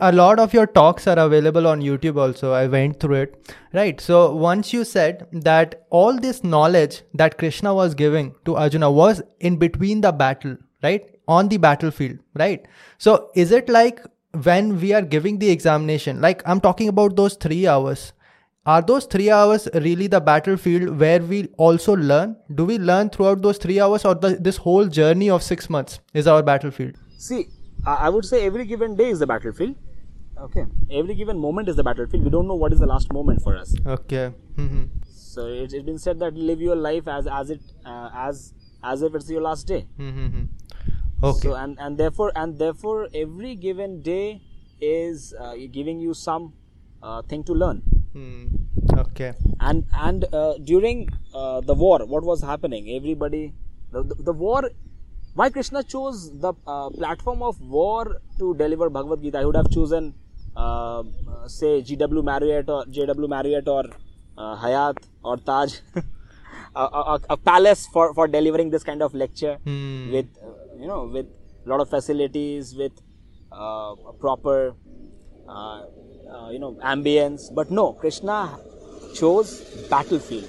a 0.00 0.10
lot 0.12 0.38
of 0.38 0.54
your 0.54 0.66
talks 0.66 1.06
are 1.06 1.18
available 1.18 1.66
on 1.66 1.82
youtube 1.82 2.16
also. 2.16 2.52
I 2.52 2.66
went 2.66 3.00
through 3.00 3.16
it. 3.16 3.54
Right 3.72 4.00
so 4.00 4.34
once 4.34 4.72
you 4.72 4.84
said 4.84 5.26
that 5.32 5.84
all 5.90 6.18
this 6.26 6.42
knowledge 6.44 7.02
that 7.22 7.36
krishna 7.36 7.74
was 7.74 7.94
giving 7.94 8.34
to 8.46 8.56
arjuna 8.56 8.90
was 8.90 9.22
in 9.40 9.56
between 9.66 10.00
the 10.00 10.12
battle 10.12 10.56
right 10.82 11.04
on 11.28 11.48
the 11.48 11.58
battlefield 11.58 12.18
right? 12.34 12.66
So 12.98 13.30
is 13.34 13.52
it 13.52 13.68
like 13.68 14.00
when 14.48 14.80
we 14.80 14.92
are 14.94 15.02
giving 15.02 15.38
the 15.38 15.50
examination 15.50 16.20
like 16.20 16.42
i'm 16.46 16.60
talking 16.60 16.88
about 16.88 17.16
those 17.16 17.34
3 17.34 17.66
hours 17.74 18.12
are 18.66 18.80
those 18.82 19.04
3 19.06 19.30
hours 19.30 19.68
really 19.74 20.06
the 20.06 20.20
battlefield 20.20 20.98
where 21.00 21.20
we 21.20 21.38
also 21.58 21.94
learn 21.96 22.36
do 22.54 22.64
we 22.64 22.78
learn 22.78 23.10
throughout 23.10 23.42
those 23.42 23.58
3 23.58 23.80
hours 23.80 24.04
or 24.04 24.14
the, 24.14 24.30
this 24.40 24.56
whole 24.56 24.86
journey 24.86 25.28
of 25.30 25.42
6 25.42 25.68
months 25.70 26.00
is 26.14 26.26
our 26.26 26.42
battlefield 26.42 26.94
See, 27.24 27.46
I 27.86 28.08
would 28.10 28.24
say 28.26 28.44
every 28.46 28.64
given 28.66 28.96
day 28.96 29.08
is 29.08 29.18
the 29.18 29.26
battlefield. 29.26 29.76
Okay, 30.38 30.64
every 30.90 31.14
given 31.14 31.38
moment 31.38 31.68
is 31.70 31.76
the 31.76 31.82
battlefield. 31.82 32.24
We 32.24 32.28
don't 32.30 32.46
know 32.46 32.54
what 32.54 32.72
is 32.72 32.80
the 32.80 32.86
last 32.86 33.12
moment 33.12 33.40
for 33.42 33.56
us. 33.56 33.74
okay 33.86 34.24
hmm 34.56 34.82
So 35.10 35.46
it, 35.46 35.72
it's 35.72 35.84
been 35.86 35.98
said 35.98 36.18
that 36.24 36.34
live 36.48 36.60
your 36.60 36.76
life 36.76 37.08
as 37.08 37.26
as 37.38 37.50
it 37.54 37.62
uh, 37.92 38.10
as 38.26 38.52
as 38.92 39.02
if 39.08 39.14
it's 39.14 39.30
your 39.30 39.40
last 39.46 39.66
day. 39.66 39.86
Mm-hmm. 39.98 40.42
Okay. 41.30 41.48
So 41.48 41.54
and 41.54 41.78
and 41.86 41.96
therefore 41.98 42.30
and 42.42 42.58
therefore 42.58 43.08
every 43.14 43.54
given 43.66 44.02
day 44.02 44.42
is 44.80 45.32
uh, 45.40 45.54
giving 45.78 46.00
you 46.00 46.14
some 46.14 46.52
uh, 47.02 47.22
thing 47.22 47.44
to 47.44 47.54
learn. 47.64 47.82
Hmm. 48.14 48.46
Okay. 48.96 49.32
And 49.60 49.84
and 49.92 50.24
uh, 50.32 50.54
during 50.62 51.08
uh, 51.34 51.60
the 51.60 51.74
war, 51.74 52.06
what 52.06 52.24
was 52.24 52.42
happening? 52.42 52.90
Everybody, 52.96 53.52
the, 53.92 54.02
the, 54.04 54.14
the 54.30 54.32
war 54.32 54.70
why 55.34 55.50
Krishna 55.50 55.82
chose 55.82 56.30
the 56.40 56.52
uh, 56.66 56.90
platform 56.90 57.42
of 57.42 57.60
war 57.60 58.20
to 58.38 58.54
deliver 58.54 58.88
Bhagavad 58.88 59.20
Gita. 59.22 59.40
He 59.40 59.44
would 59.44 59.56
have 59.56 59.68
chosen, 59.70 60.14
uh, 60.56 61.02
say, 61.48 61.82
G.W. 61.82 62.22
Marriott 62.22 62.68
or 62.68 62.86
J.W. 62.86 63.28
Marriott 63.28 63.66
or 63.68 63.84
uh, 64.38 64.54
Hyatt 64.54 64.98
or 65.24 65.36
Taj, 65.38 65.74
a, 66.76 66.80
a, 66.80 67.20
a, 67.30 67.36
palace 67.36 67.86
for, 67.92 68.14
for 68.14 68.28
delivering 68.28 68.70
this 68.70 68.84
kind 68.84 69.02
of 69.02 69.12
lecture 69.14 69.58
Hmm. 69.64 70.12
with, 70.12 70.26
uh, 70.40 70.78
you 70.78 70.86
know, 70.86 71.04
with 71.12 71.26
a 71.66 71.68
lot 71.68 71.80
of 71.80 71.90
facilities, 71.90 72.74
with 72.76 72.92
uh, 73.52 73.94
a 74.08 74.12
proper, 74.12 74.74
uh, 76.30 76.50
you 76.50 76.58
know, 76.58 76.72
ambience. 76.82 77.52
But 77.54 77.70
no, 77.70 77.92
Krishna 77.92 78.58
chose 79.14 79.60
battlefield. 79.90 80.48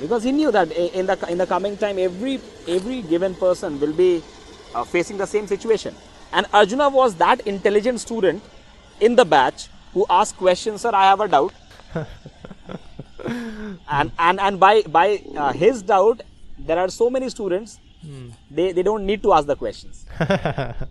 Because 0.00 0.22
he 0.22 0.32
knew 0.32 0.50
that 0.52 0.70
in 0.72 1.06
the 1.06 1.16
in 1.30 1.38
the 1.38 1.46
coming 1.46 1.76
time 1.76 1.98
every 1.98 2.40
every 2.68 3.02
given 3.02 3.34
person 3.34 3.80
will 3.80 3.92
be 3.94 4.22
uh, 4.74 4.84
facing 4.84 5.16
the 5.16 5.26
same 5.26 5.46
situation. 5.46 5.94
And 6.32 6.46
arjuna 6.52 6.88
was 6.90 7.14
that 7.16 7.40
intelligent 7.46 8.00
student 8.00 8.42
in 9.00 9.16
the 9.16 9.24
batch 9.24 9.68
who 9.94 10.04
asked 10.10 10.36
questions 10.36 10.82
sir 10.82 10.90
i 10.92 11.04
have 11.06 11.20
a 11.20 11.28
doubt. 11.28 11.52
And 13.88 14.12
and 14.18 14.40
and 14.40 14.60
by 14.60 14.82
by 14.82 15.22
uh, 15.36 15.52
his 15.52 15.82
doubt 15.82 16.20
there 16.58 16.78
are 16.78 16.88
so 16.88 17.08
many 17.10 17.28
students 17.30 17.78
they 18.50 18.72
they 18.72 18.82
don't 18.82 19.04
need 19.04 19.22
to 19.22 19.32
ask 19.32 19.46
the 19.46 19.56
questions. 19.56 20.04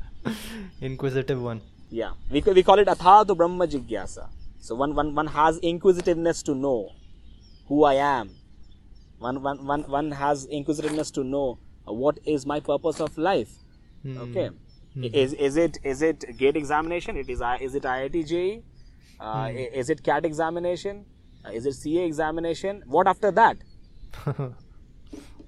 Inquisitive 0.81 1.41
one. 1.41 1.61
Yeah. 1.89 2.11
We, 2.29 2.41
we 2.41 2.63
call 2.63 2.79
it 2.79 2.87
athatu 2.87 3.35
brahma 3.37 3.67
jigyasa. 3.67 4.29
So 4.59 4.75
one, 4.75 4.95
one 4.95 5.13
one 5.15 5.27
has 5.27 5.57
inquisitiveness 5.59 6.41
to 6.43 6.55
know 6.55 6.91
who 7.67 7.83
i 7.83 7.93
am. 7.95 8.29
One, 9.19 9.41
one, 9.41 9.65
one, 9.65 9.83
one 9.83 10.11
has 10.11 10.45
inquisitiveness 10.45 11.09
to 11.11 11.23
know 11.23 11.57
uh, 11.87 11.93
what 11.93 12.17
is 12.25 12.45
my 12.45 12.59
purpose 12.59 12.99
of 12.99 13.17
life. 13.17 13.49
Okay. 14.05 14.49
Is, 15.13 15.33
is 15.33 15.55
it 15.57 15.77
is 15.83 16.01
it 16.01 16.25
gate 16.37 16.55
examination? 16.55 17.17
It 17.17 17.29
is 17.29 17.41
is 17.61 17.75
it 17.75 17.83
iit 17.83 18.25
JEE? 18.27 18.63
uh, 19.19 19.23
i- 19.47 19.69
is 19.81 19.89
it 19.89 20.03
cat 20.03 20.25
examination? 20.25 21.05
Uh, 21.45 21.51
is 21.51 21.65
it 21.65 21.75
ca 21.83 22.03
examination? 22.05 22.83
What 22.85 23.07
after 23.07 23.31
that? 23.31 23.57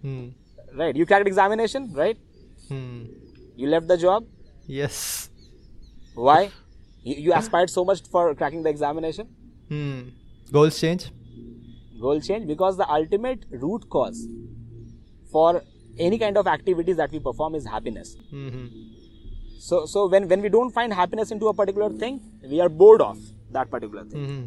Hmm. 0.01 0.27
right. 0.75 0.95
You 0.95 1.05
cracked 1.05 1.27
examination 1.27 1.91
right? 1.93 2.17
Hmm. 2.67 3.05
you 3.55 3.67
left 3.67 3.87
the 3.87 3.97
job? 3.97 4.25
Yes. 4.67 5.29
Why? 6.17 6.51
You, 7.03 7.15
you 7.27 7.33
aspired 7.33 7.69
so 7.69 7.85
much 7.85 8.01
for 8.11 8.33
cracking 8.35 8.63
the 8.63 8.69
examination? 8.69 9.27
Hmm. 9.69 10.01
Goals 10.51 10.79
change. 10.79 11.11
goal 12.01 12.19
change 12.25 12.47
because 12.47 12.77
the 12.77 12.85
ultimate 12.95 13.45
root 13.61 13.85
cause 13.89 14.19
for 15.31 15.63
any 16.07 16.17
kind 16.23 16.37
of 16.41 16.47
activities 16.47 16.97
that 16.97 17.11
we 17.11 17.19
perform 17.19 17.55
is 17.55 17.65
happiness. 17.65 18.15
Hmm 18.29 18.67
so 19.67 19.85
so 19.91 20.07
when 20.07 20.27
when 20.31 20.41
we 20.45 20.49
don't 20.55 20.73
find 20.75 20.93
happiness 20.93 21.31
into 21.35 21.47
a 21.51 21.53
particular 21.59 21.87
thing 22.01 22.19
we 22.51 22.59
are 22.65 22.69
bored 22.81 23.01
of 23.05 23.17
that 23.55 23.71
particular 23.71 24.03
thing. 24.11 24.27
Hmm 24.27 24.43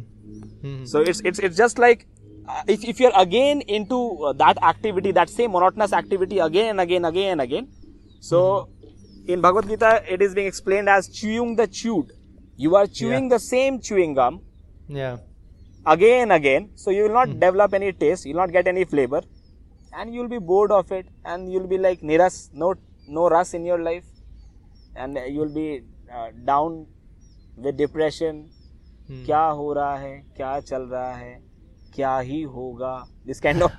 hmm 0.67 0.85
so 0.93 1.01
it's 1.11 1.21
it's 1.31 1.39
it's 1.47 1.57
just 1.57 1.81
like 1.85 2.05
uh, 2.47 2.61
if, 2.67 2.85
if 2.93 2.99
you're 2.99 3.11
again 3.23 3.61
into 3.79 3.99
uh, 4.29 4.33
that 4.43 4.61
activity 4.71 5.11
that 5.19 5.29
same 5.29 5.51
monotonous 5.51 5.93
activity 6.01 6.39
again 6.39 6.69
and 6.75 6.81
again 6.85 7.05
again 7.11 7.31
and 7.33 7.41
again 7.47 7.67
so 8.31 8.43
in 9.27 9.41
bhagavad 9.41 9.67
gita 9.69 9.91
it 10.13 10.21
is 10.21 10.33
being 10.35 10.47
explained 10.47 10.89
as 10.89 11.07
chewing 11.07 11.55
the 11.55 11.67
chewed 11.67 12.11
you 12.57 12.75
are 12.75 12.87
chewing 12.87 13.25
yeah. 13.25 13.33
the 13.35 13.39
same 13.39 13.79
chewing 13.79 14.13
gum 14.13 14.41
Yeah. 14.87 15.17
again 15.85 16.21
and 16.23 16.33
again 16.33 16.69
so 16.75 16.91
you 16.91 17.03
will 17.03 17.13
not 17.13 17.29
mm. 17.29 17.39
develop 17.39 17.73
any 17.73 17.91
taste 17.91 18.25
you 18.25 18.33
will 18.33 18.41
not 18.41 18.51
get 18.51 18.67
any 18.67 18.83
flavor 18.85 19.21
and 19.93 20.13
you 20.13 20.21
will 20.21 20.29
be 20.29 20.39
bored 20.39 20.71
of 20.71 20.91
it 20.91 21.07
and 21.25 21.51
you 21.51 21.59
will 21.59 21.67
be 21.67 21.77
like 21.77 22.01
niras 22.01 22.49
no 22.53 22.73
no 23.07 23.29
rus 23.29 23.53
in 23.53 23.65
your 23.65 23.79
life 23.79 24.03
and 24.95 25.17
you 25.27 25.39
will 25.39 25.53
be 25.53 25.81
uh, 26.13 26.29
down 26.45 26.85
with 27.57 27.77
depression 27.77 28.49
Hmm. 29.07 29.23
क्या 29.25 29.43
हो 29.59 29.71
रहा 29.73 29.95
है 29.99 30.11
क्या 30.35 30.59
चल 30.59 30.81
रहा 30.91 31.15
है 31.15 31.31
क्या 31.95 32.17
ही 32.27 32.41
होगा 32.57 32.91
this 33.29 33.39
kind 33.45 33.63
of 33.65 33.71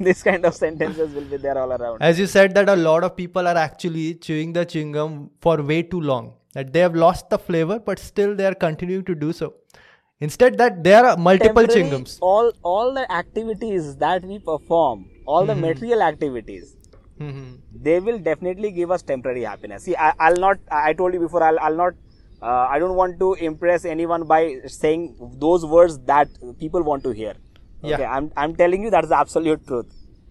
this 0.08 0.22
kind 0.22 0.44
of 0.48 0.54
sentences 0.54 1.14
will 1.14 1.28
be 1.32 1.36
there 1.36 1.56
all 1.62 1.72
around 1.72 2.02
As 2.10 2.18
you 2.18 2.26
said, 2.26 2.54
that 2.54 2.68
a 2.68 2.76
lot 2.76 3.04
of 3.04 3.16
people 3.16 3.46
are 3.52 3.56
actually 3.56 4.14
chewing 4.26 4.52
the 4.58 4.64
chewing 4.64 4.92
gum 4.92 5.30
for 5.40 5.56
way 5.62 5.82
too 5.82 6.00
long. 6.00 6.34
That 6.54 6.72
they 6.72 6.80
have 6.80 6.96
lost 6.96 7.30
the 7.30 7.38
flavor, 7.38 7.78
but 7.78 7.98
still 7.98 8.34
they 8.34 8.46
are 8.46 8.54
continuing 8.66 9.04
to 9.10 9.14
do 9.14 9.32
so. 9.32 9.54
Instead, 10.20 10.58
that 10.58 10.82
there 10.84 11.04
are 11.06 11.16
multiple 11.16 11.62
Temporary, 11.66 11.74
chewing 11.74 11.90
gums. 11.90 12.18
all 12.20 12.52
all 12.62 12.92
the 12.98 13.04
activities 13.20 13.96
that 14.04 14.24
we 14.32 14.38
perform 14.50 15.04
all 15.26 15.46
the 15.50 15.54
material 15.68 16.02
activities 16.10 16.76
Mhm. 17.20 17.48
they 17.86 17.94
will 18.04 18.18
definitely 18.26 18.70
give 18.76 18.90
us 18.96 19.02
temporary 19.02 19.42
happiness. 19.42 19.82
See, 19.88 19.94
I, 19.96 20.12
I'll 20.26 20.36
not. 20.44 20.58
I 20.70 20.80
I 20.90 20.92
told 21.00 21.16
you 21.16 21.20
before. 21.24 21.42
I'll, 21.48 21.58
I'll 21.68 21.76
not. 21.80 21.94
Uh, 22.42 22.66
I 22.74 22.78
don't 22.82 22.94
want 23.00 23.18
to 23.22 23.28
impress 23.48 23.84
anyone 23.94 24.22
by 24.30 24.40
saying 24.76 25.02
those 25.46 25.66
words 25.72 25.98
that 26.12 26.28
people 26.64 26.82
want 26.90 27.04
to 27.08 27.10
hear. 27.18 27.34
Okay, 27.82 28.02
Yeah. 28.02 28.10
I'm 28.16 28.30
I'm 28.36 28.54
telling 28.56 28.82
you 28.82 28.90
that's 28.90 29.08
the 29.08 29.16
absolute 29.16 29.66
truth. 29.66 29.86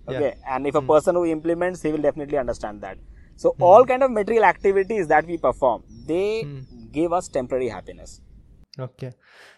Okay, 0.08 0.20
Yeah. 0.22 0.34
Hmm. 0.36 0.56
and 0.56 0.68
if 0.68 0.76
a 0.76 0.82
person 0.82 1.16
who 1.16 1.26
implements, 1.26 1.82
he 1.82 1.92
will 1.92 2.02
definitely 2.08 2.38
understand 2.38 2.82
that. 2.82 2.98
So 3.36 3.56
all 3.60 3.86
kind 3.86 4.04
of 4.04 4.12
material 4.12 4.44
activities 4.46 5.08
that 5.08 5.26
we 5.26 5.38
perform, 5.38 5.84
they 6.08 6.42
Hmm. 6.44 6.60
give 6.92 7.14
us 7.14 7.28
temporary 7.28 7.70
happiness. 7.70 8.22
Okay. 8.88 9.12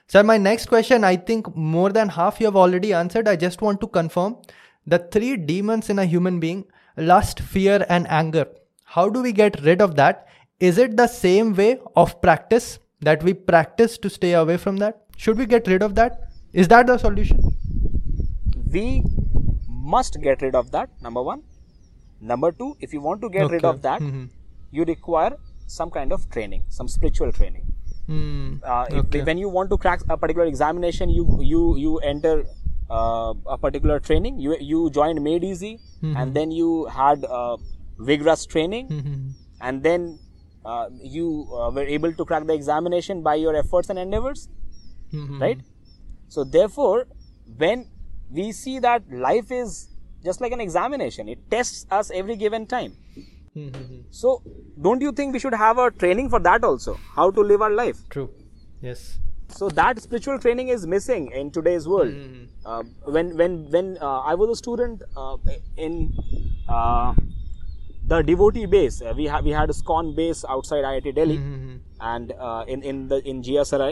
Sir, 0.08 0.24
my 0.24 0.38
next 0.38 0.66
question, 0.68 1.04
I 1.04 1.16
think 1.16 1.56
more 1.56 1.90
than 1.98 2.10
half 2.10 2.40
you 2.42 2.48
have 2.48 2.56
already 2.56 2.94
answered. 2.94 3.28
I 3.28 3.36
just 3.36 3.62
want 3.62 3.80
to 3.82 3.88
confirm 3.88 4.38
the 4.86 5.00
three 5.16 5.38
demons 5.38 5.90
in 5.90 6.00
a 6.00 6.06
human 6.06 6.40
being 6.40 6.66
lust, 6.98 7.40
fear, 7.40 7.86
and 7.90 8.08
anger. 8.10 8.46
How 8.84 9.10
do 9.10 9.22
we 9.22 9.32
get 9.32 9.62
rid 9.62 9.82
of 9.82 9.96
that? 9.96 10.28
Is 10.60 10.78
it 10.78 10.98
the 10.98 11.08
same 11.08 11.54
way 11.56 11.80
of 11.96 12.22
practice 12.22 12.80
that 13.02 13.24
we 13.24 13.34
practice 13.34 13.98
to 14.00 14.10
stay 14.10 14.34
away 14.34 14.58
from 14.58 14.78
that? 14.78 15.00
Should 15.18 15.38
we 15.38 15.46
get 15.46 15.68
rid 15.68 15.82
of 15.82 15.96
that? 15.96 16.20
Is 16.54 16.68
that 16.68 16.88
the 16.88 16.98
solution? 16.98 17.40
We 18.72 19.04
must 19.96 20.20
get 20.22 20.42
rid 20.42 20.56
of 20.56 20.72
that. 20.72 20.90
Number 21.02 21.22
one. 21.22 21.42
Number 22.20 22.52
two, 22.52 22.76
if 22.80 22.94
you 22.94 23.02
want 23.02 23.22
to 23.22 23.30
get 23.30 23.50
rid 23.56 23.66
of 23.66 23.82
that, 23.88 24.02
Mhm. 24.08 24.30
you 24.72 24.84
require 24.90 25.32
some 25.78 25.90
kind 25.98 26.14
of 26.18 26.30
training, 26.36 26.64
some 26.80 26.88
spiritual 26.98 27.32
training. 27.42 27.68
Hmm. 28.12 28.56
uh, 28.74 28.86
Okay. 29.00 29.20
when 29.28 29.38
you 29.42 29.50
want 29.56 29.70
to 29.72 29.78
crack 29.84 30.02
a 30.14 30.16
particular 30.22 30.46
examination 30.52 31.12
you 31.18 31.26
you 31.50 31.60
you 31.82 31.92
enter 32.12 32.32
uh, 33.00 33.34
a 33.56 33.58
particular 33.66 33.98
training 34.08 34.40
you 34.46 34.56
you 34.70 34.80
joined 34.98 35.22
made 35.28 35.46
easy 35.50 35.70
and 36.22 36.34
then 36.40 36.52
you 36.60 36.72
had 36.96 37.28
uh, 37.40 37.56
vigorous 38.10 38.44
training 38.56 38.90
Mhm. 38.96 39.14
and 39.70 39.84
then 39.90 40.08
uh, 40.72 40.88
you 41.18 41.28
uh, 41.60 41.70
were 41.78 41.86
able 42.00 42.18
to 42.22 42.26
crack 42.32 42.48
the 42.52 42.58
examination 42.62 43.22
by 43.30 43.36
your 43.44 43.56
efforts 43.62 43.94
and 43.96 44.04
endeavors 44.06 44.44
Mhm. 45.22 45.40
right 45.46 45.62
so 46.38 46.48
therefore 46.58 46.98
when 47.66 47.86
we 48.40 48.52
see 48.52 48.80
that 48.80 49.04
life 49.28 49.52
is 49.52 49.72
just 50.28 50.42
like 50.44 50.54
an 50.58 50.62
examination 50.66 51.30
it 51.36 51.40
tests 51.56 51.86
us 52.00 52.12
every 52.22 52.36
given 52.46 52.66
time 52.76 52.94
Mhm. 53.56 54.04
so 54.18 54.30
don't 54.88 55.02
you 55.06 55.12
think 55.20 55.34
we 55.38 55.40
should 55.46 55.56
have 55.62 55.80
a 55.86 55.88
training 56.04 56.30
for 56.34 56.40
that 56.48 56.64
also 56.68 56.94
how 57.16 57.26
to 57.40 57.42
live 57.52 57.62
our 57.68 57.74
life 57.80 57.98
True. 58.16 58.30
Yes. 58.88 59.02
so 59.56 59.68
that 59.80 60.00
spiritual 60.04 60.38
training 60.46 60.70
is 60.76 60.86
missing 60.94 61.26
in 61.42 61.52
today's 61.58 61.88
world 61.94 62.14
uh, 62.66 62.84
when 63.18 63.34
when 63.42 63.58
when 63.76 63.90
uh, 64.10 64.20
i 64.32 64.36
was 64.44 64.54
a 64.54 64.58
student 64.62 65.04
uh, 65.24 65.36
in 65.88 65.98
uh, 66.78 67.14
the 68.14 68.22
devotee 68.30 68.66
base 68.78 69.02
uh, 69.02 69.14
we 69.20 69.26
had 69.34 69.44
we 69.50 69.52
had 69.58 69.70
a 69.70 69.76
ISKCON 69.78 70.16
base 70.22 70.46
outside 70.56 70.88
iit 70.94 71.12
delhi 71.20 71.38
Mhm. 71.42 71.76
and 72.14 72.32
uh, 72.50 72.64
in 72.76 72.82
in 72.94 73.04
the 73.12 73.20
in 73.34 73.42
Jia 73.50 73.66
Sarai. 73.72 73.92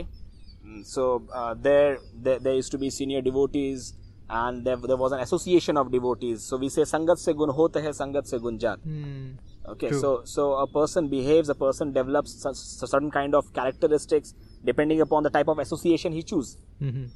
Mm, 0.65 0.79
so 0.93 1.03
uh, 1.39 1.53
there, 1.67 1.99
there 2.27 2.39
there 2.45 2.55
used 2.61 2.71
to 2.75 2.79
be 2.85 2.89
senior 2.95 3.21
devotees 3.27 3.93
and 4.29 4.63
there, 4.65 4.77
there 4.77 4.97
was 4.97 5.11
an 5.11 5.19
association 5.19 5.75
of 5.81 5.91
devotees 5.91 6.43
so 6.43 6.57
we 6.63 6.69
say 6.69 6.83
sangat 6.93 7.17
se 7.25 7.33
gun 7.41 7.49
hota 7.59 7.81
hai 7.85 7.93
sangat 8.01 8.27
se 8.33 8.39
gun 8.47 8.59
jat 8.63 8.83
Hmm. 8.89 9.29
okay 9.73 9.89
True. 9.93 10.01
so 10.03 10.11
so 10.33 10.43
a 10.65 10.67
person 10.75 11.07
behaves 11.13 11.49
a 11.49 11.55
person 11.63 11.93
develops 11.99 12.35
su- 12.43 12.87
certain 12.93 13.09
kind 13.17 13.33
of 13.39 13.49
characteristics 13.59 14.35
depending 14.69 15.01
upon 15.07 15.23
the 15.29 15.33
type 15.39 15.49
of 15.55 15.63
association 15.65 16.13
he 16.19 16.23
choose 16.33 16.51
Mhm. 16.89 17.07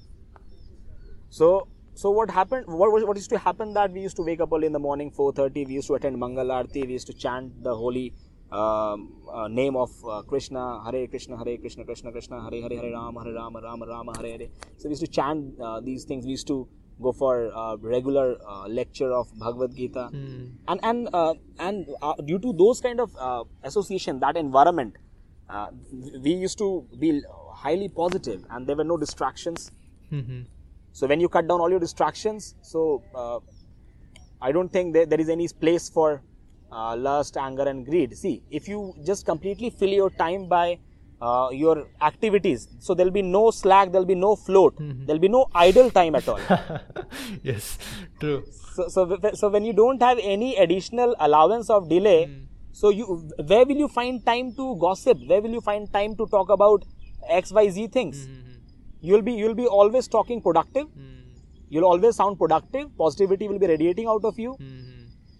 so 1.29 1.67
so 2.01 2.09
what 2.17 2.29
happened 2.39 2.65
what, 2.67 2.91
was- 2.91 3.05
what 3.05 3.17
used 3.17 3.29
to 3.29 3.37
happen 3.47 3.73
that 3.73 3.91
we 3.91 4.01
used 4.01 4.15
to 4.21 4.23
wake 4.23 4.41
up 4.41 4.51
early 4.57 4.67
in 4.67 4.73
the 4.73 4.83
morning 4.89 5.11
4.30 5.11 5.67
we 5.67 5.73
used 5.79 5.87
to 5.87 5.95
attend 5.95 6.19
mangal 6.19 6.51
arti 6.59 6.83
we 6.91 6.93
used 6.99 7.07
to 7.07 7.13
chant 7.25 7.63
the 7.63 7.75
holy 7.75 8.05
um, 8.61 8.99
uh, 9.33 9.47
name 9.47 9.75
of 9.83 9.91
uh, 10.05 10.21
krishna 10.31 10.63
hare 10.85 11.07
krishna 11.07 11.37
hare 11.43 11.57
krishna 11.57 11.83
krishna 11.89 12.11
krishna 12.15 12.41
hare 12.47 12.61
hare 12.65 12.77
hare 12.81 12.91
ram 12.97 13.15
hare 13.23 13.33
ram 13.39 13.55
ram 13.67 13.83
ram 13.93 14.09
hare 14.17 14.31
hare 14.37 14.47
so 14.77 14.83
we 14.89 14.91
used 14.97 15.05
to 15.05 15.11
chant 15.19 15.59
uh, 15.67 15.79
these 15.89 16.03
things 16.11 16.25
we 16.25 16.31
used 16.37 16.47
to 16.53 16.57
go 17.01 17.11
for 17.11 17.51
uh, 17.53 17.75
regular 17.77 18.37
uh, 18.47 18.67
lecture 18.67 19.11
of 19.11 19.27
bhagavad 19.39 19.75
gita 19.75 20.07
Hmm. 20.11 20.45
and 20.67 20.79
and 20.83 21.09
uh, 21.13 21.33
and 21.59 21.87
uh, 22.01 22.13
due 22.31 22.39
to 22.39 22.53
those 22.53 22.81
kind 22.81 22.99
of 22.99 23.15
uh, 23.19 23.43
association 23.63 24.19
that 24.19 24.37
environment 24.37 24.97
uh, 25.49 25.67
we 26.27 26.33
used 26.33 26.57
to 26.57 26.69
be 26.99 27.21
highly 27.63 27.89
positive 27.89 28.43
and 28.49 28.67
there 28.67 28.75
were 28.75 28.89
no 28.93 28.97
distractions 29.05 29.71
Mhm. 30.11 30.45
so 30.91 31.07
when 31.07 31.19
you 31.25 31.29
cut 31.37 31.47
down 31.47 31.59
all 31.65 31.71
your 31.75 31.79
distractions 31.87 32.53
so 32.61 33.01
uh, 33.15 33.39
i 34.41 34.51
don't 34.51 34.71
think 34.77 34.93
there, 34.93 35.05
there 35.05 35.21
is 35.25 35.29
any 35.29 35.47
place 35.47 35.89
for 35.89 36.21
uh, 36.71 36.95
lust, 36.97 37.37
anger, 37.37 37.63
and 37.69 37.85
greed. 37.85 38.17
See, 38.17 38.41
if 38.49 38.67
you 38.67 38.95
just 39.05 39.27
completely 39.27 39.69
fill 39.69 39.89
your 39.89 40.09
time 40.09 40.47
by 40.47 40.79
uh, 41.23 41.49
your 41.51 41.87
activities, 42.01 42.67
so 42.79 42.93
there'll 42.93 43.17
be 43.17 43.21
no 43.21 43.49
slack, 43.51 43.91
there'll 43.91 44.11
be 44.13 44.19
no 44.23 44.35
float, 44.35 44.75
mm-hmm. 44.75 45.05
there'll 45.05 45.25
be 45.25 45.29
no 45.29 45.45
idle 45.55 45.89
time 45.97 46.15
at 46.15 46.27
all. 46.27 46.39
yes, 47.43 47.77
true. 48.19 48.43
so, 48.75 48.87
so, 48.89 49.19
so 49.33 49.49
when 49.49 49.63
you 49.63 49.73
don't 49.73 50.01
have 50.01 50.19
any 50.21 50.55
additional 50.57 51.15
allowance 51.19 51.69
of 51.69 51.87
delay, 51.87 52.25
mm. 52.25 52.45
so 52.71 52.89
you 52.89 53.05
where 53.53 53.65
will 53.65 53.81
you 53.85 53.87
find 53.87 54.25
time 54.25 54.53
to 54.55 54.75
gossip? 54.85 55.25
Where 55.27 55.41
will 55.41 55.57
you 55.59 55.61
find 55.61 55.91
time 55.93 56.15
to 56.17 56.27
talk 56.27 56.49
about 56.49 56.83
X, 57.29 57.51
Y, 57.51 57.69
Z 57.69 57.87
things? 57.87 58.25
Mm-hmm, 58.25 58.33
mm-hmm. 58.33 59.07
You'll 59.09 59.21
be 59.21 59.33
you'll 59.33 59.59
be 59.63 59.67
always 59.67 60.07
talking 60.07 60.41
productive. 60.41 60.87
Mm. 60.87 61.13
You'll 61.69 61.85
always 61.85 62.17
sound 62.17 62.37
productive. 62.37 62.95
Positivity 62.97 63.47
will 63.47 63.59
be 63.59 63.67
radiating 63.67 64.07
out 64.07 64.25
of 64.25 64.37
you. 64.37 64.57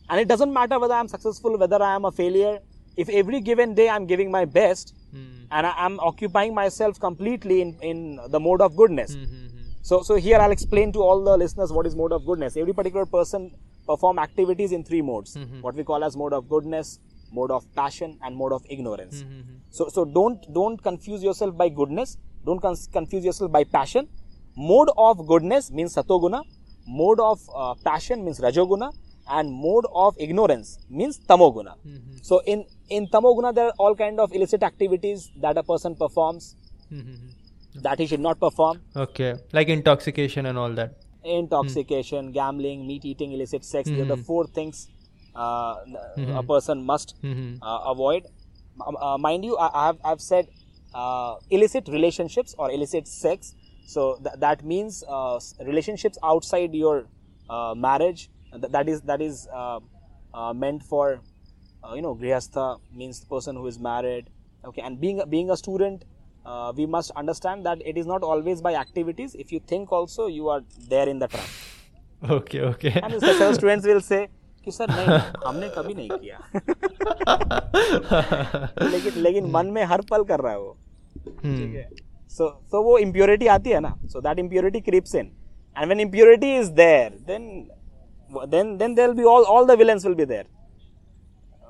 And 0.10 0.20
it 0.20 0.28
doesn't 0.28 0.52
matter 0.52 0.80
whether 0.80 0.94
I'm 0.94 1.08
successful, 1.08 1.58
whether 1.58 1.82
I 1.82 1.96
am 1.96 2.06
a 2.06 2.12
failure. 2.12 2.60
If 2.96 3.10
every 3.10 3.42
given 3.42 3.74
day 3.74 3.90
I'm 3.90 4.06
giving 4.06 4.30
my 4.32 4.46
best 4.46 4.94
hmm. 5.12 5.46
and 5.52 5.66
I, 5.68 5.86
am 5.86 6.00
occupying 6.00 6.54
myself 6.54 7.00
completely 7.00 7.62
in, 7.62 7.78
in 7.82 8.20
the 8.30 8.40
mode 8.40 8.62
of 8.62 8.76
goodness. 8.76 9.16
Hmm, 9.16 9.24
hmm, 9.24 9.44
so, 9.82 10.02
so 10.02 10.16
here 10.16 10.38
I'll 10.38 10.52
explain 10.52 10.92
to 10.94 11.00
all 11.00 11.24
the 11.24 11.38
listeners 11.38 11.72
what 11.72 11.86
is 11.86 11.96
mode 11.96 12.12
of 12.14 12.26
goodness. 12.26 12.56
Every 12.56 12.74
particular 12.74 13.06
person 13.06 13.52
perform 13.86 14.20
activities 14.20 14.72
in 14.72 14.84
three 14.84 15.02
modes. 15.02 15.36
What 15.62 15.76
we 15.76 15.84
call 15.84 16.04
as 16.04 16.16
mode 16.16 16.34
of 16.34 16.48
goodness, 16.48 17.00
mode 17.32 17.52
of 17.52 17.66
passion, 17.76 18.18
and 18.24 18.36
mode 18.36 18.54
of 18.54 18.64
ignorance. 18.70 19.26
So, 19.72 19.90
so 19.90 20.06
don't 20.06 20.42
don't 20.54 20.82
confuse 20.82 21.24
yourself 21.24 21.58
by 21.58 21.70
goodness. 21.70 22.18
Don't 22.46 22.62
con- 22.62 22.76
confuse 22.92 23.26
yourself 23.26 23.52
by 23.52 23.64
passion. 23.64 24.08
Mode 24.56 24.90
of 24.98 25.26
goodness 25.28 25.72
means 25.72 25.96
satoguna. 25.96 26.44
Mode 26.88 27.20
of 27.20 27.40
uh, 27.56 27.74
passion 27.84 28.24
means 28.24 28.40
rajoguna, 28.40 28.94
and 29.30 29.52
mode 29.52 29.86
of 29.94 30.16
ignorance 30.20 30.78
means 30.90 31.20
tamoguna. 31.20 31.76
So, 32.22 32.42
in 32.46 32.66
in 32.90 33.08
tamoguna 33.08 33.54
there 33.54 33.68
are 33.68 33.74
all 33.78 33.96
kind 33.96 34.20
of 34.20 34.34
illicit 34.34 34.64
activities 34.64 35.32
that 35.42 35.58
a 35.58 35.64
person 35.64 35.96
performs 35.96 36.56
that 37.76 38.00
he 38.00 38.06
should 38.08 38.20
not 38.20 38.40
perform. 38.40 38.82
Okay, 38.96 39.36
like 39.52 39.68
intoxication 39.70 40.46
and 40.46 40.58
all 40.58 40.72
that. 40.74 40.96
Intoxication, 41.24 42.32
gambling, 42.32 42.86
meat 42.86 43.06
eating, 43.06 43.32
illicit 43.32 43.64
sex. 43.66 43.90
These 43.90 44.02
are 44.02 44.06
the 44.06 44.18
four 44.18 44.46
things 44.46 44.90
uh, 45.36 45.76
a 46.18 46.44
person 46.44 46.84
must 46.86 47.16
uh, 47.62 47.80
avoid. 47.88 48.26
Um, 48.86 48.98
uh, 48.98 49.18
mind 49.18 49.46
you, 49.46 49.58
I, 49.58 49.88
have 49.88 49.98
I've 50.04 50.22
said 50.22 50.48
uh, 50.94 51.36
illicit 51.50 51.88
relationships 51.88 52.54
or 52.58 52.72
illicit 52.72 53.08
sex. 53.08 53.56
So 53.86 54.18
th- 54.24 54.36
that 54.40 54.64
means 54.64 55.04
uh, 55.08 55.40
relationships 55.66 56.18
outside 56.24 56.74
your 56.74 57.06
uh, 57.50 57.74
marriage. 57.76 58.30
Th- 58.52 58.72
that 58.72 58.90
is 58.90 59.02
that 59.02 59.22
is 59.22 59.48
uh, 59.54 59.80
uh, 60.34 60.54
meant 60.54 60.84
for 60.84 61.22
you 61.96 62.02
know 62.02 62.16
grihastha 62.16 62.80
means 63.02 63.20
the 63.20 63.28
person 63.28 63.56
who 63.56 63.68
is 63.68 63.80
married. 63.80 64.30
Okay, 64.66 64.82
and 64.82 65.00
being 65.00 65.22
being 65.30 65.50
a 65.50 65.58
student, 65.58 66.06
uh, 66.46 66.72
we 66.76 66.86
must 66.86 67.12
understand 67.24 67.66
that 67.66 67.82
it 67.86 67.98
is 67.98 68.06
not 68.06 68.24
always 68.24 68.62
by 68.62 68.74
activities. 68.76 69.36
If 69.36 69.52
you 69.52 69.60
think 69.60 69.92
also, 69.92 70.28
you 70.28 70.48
are 70.50 70.62
there 70.90 71.10
in 71.10 71.20
the 71.20 71.28
trap. 71.28 71.50
Okay, 72.38 72.62
okay. 72.62 72.94
And 73.04 73.20
several 73.20 73.54
students 73.54 73.86
will 73.86 74.02
say 74.02 74.22
कि 74.66 74.72
sir 74.72 74.88
नहीं 74.90 75.18
हमने 75.46 75.70
कभी 75.78 75.94
नहीं 75.94 76.10
किया 76.20 76.38
लेकिन 78.92 79.22
लेकिन 79.24 79.50
मन 79.52 79.72
में 79.78 79.84
हर 79.86 80.02
पल 80.12 80.24
कर 80.32 80.40
रहा 80.42 80.52
है 80.52 80.60
वो 80.60 80.78
Hmm. 81.24 81.58
ठीक 81.58 81.74
है 81.76 81.90
सो 82.36 82.46
so 82.72 82.82
वो 82.84 82.98
impurity 83.00 83.48
आती 83.56 83.70
है 83.70 83.80
ना 83.80 83.92
so 84.14 84.22
that 84.28 84.40
impurity 84.44 84.82
creeps 84.88 85.14
in 85.22 85.28
and 85.76 85.90
when 85.94 86.00
impurity 86.06 86.52
is 86.62 86.72
there 86.80 87.10
then 87.28 87.44
then 88.54 88.72
then 88.78 88.96
there'll 88.96 89.18
be 89.20 89.28
all 89.34 89.44
all 89.56 89.66
the 89.72 89.76
villains 89.82 90.06
will 90.08 90.16
be 90.22 90.28
there 90.32 90.46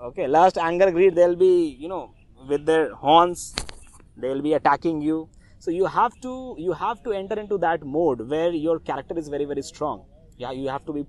okay 0.08 0.28
last 0.28 0.58
anger 0.58 0.90
greed 0.96 1.16
they'll 1.16 1.40
be 1.44 1.54
you 1.84 1.90
know 1.94 2.04
with 2.50 2.66
their 2.66 2.94
horns 3.04 3.42
they'll 4.18 4.42
be 4.48 4.54
attacking 4.60 5.02
you 5.02 5.18
so 5.60 5.72
you 5.72 5.86
have 5.86 6.14
to 6.26 6.34
you 6.66 6.74
have 6.74 7.02
to 7.04 7.12
enter 7.20 7.38
into 7.44 7.58
that 7.66 7.84
mode 7.96 8.22
where 8.34 8.52
your 8.52 8.80
character 8.80 9.18
is 9.22 9.30
very 9.36 9.46
very 9.46 9.64
strong 9.72 10.04
yeah 10.38 10.52
you 10.52 10.68
have 10.68 10.86
to 10.86 10.94
be 10.94 11.04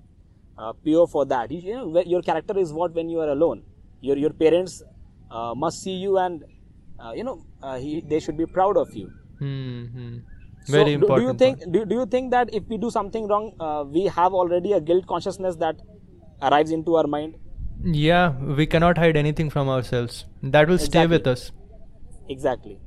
uh, 0.58 0.72
pure 0.84 1.06
for 1.06 1.24
that 1.26 1.50
you, 1.50 1.60
you 1.70 1.74
know 1.74 2.02
your 2.14 2.22
character 2.22 2.56
is 2.58 2.72
what 2.72 2.92
when 2.94 3.08
you 3.08 3.20
are 3.20 3.30
alone 3.30 3.62
your 4.00 4.16
your 4.16 4.30
parents 4.44 4.82
uh, 5.30 5.54
must 5.54 5.82
see 5.82 5.96
you 6.06 6.18
and 6.18 6.44
uh, 7.00 7.12
you 7.14 7.24
know 7.24 7.38
uh, 7.62 7.76
he, 7.78 8.00
they 8.00 8.20
should 8.20 8.36
be 8.36 8.46
proud 8.46 8.76
of 8.76 8.94
you 8.94 9.10
Hmm, 9.38 9.86
hmm. 9.94 10.18
so 10.64 10.72
Very 10.72 10.92
do- 10.92 11.00
important. 11.00 11.16
do 11.16 11.22
you 11.26 11.32
think 11.34 11.72
do, 11.72 11.84
do 11.84 11.94
you 12.00 12.06
think 12.06 12.30
that 12.30 12.52
if 12.54 12.68
we 12.68 12.78
do 12.78 12.90
something 12.90 13.26
wrong 13.26 13.52
uh, 13.58 13.84
we 13.96 14.04
have 14.18 14.32
already 14.32 14.72
a 14.72 14.80
guilt 14.80 15.06
consciousness 15.06 15.56
that 15.56 15.76
arrives 16.42 16.70
into 16.70 16.96
our 16.96 17.06
mind. 17.06 17.36
Yeah, 17.84 18.30
we 18.30 18.66
cannot 18.66 18.98
hide 18.98 19.16
anything 19.16 19.50
from 19.50 19.68
ourselves. 19.68 20.24
That 20.42 20.68
will 20.68 20.78
stay 20.78 21.06
with 21.06 21.26
us. 21.26 21.52
exactly 22.28 22.78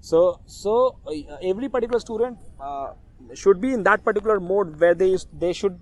so 0.00 0.40
so 0.46 0.72
uh, 1.06 1.36
every 1.50 1.68
particular 1.68 2.00
student 2.00 2.38
uh, 2.60 2.88
should 3.34 3.60
be 3.60 3.72
in 3.72 3.82
that 3.88 4.04
particular 4.04 4.40
mode 4.40 4.78
where 4.80 4.94
they 4.94 5.10
they 5.44 5.52
should 5.52 5.78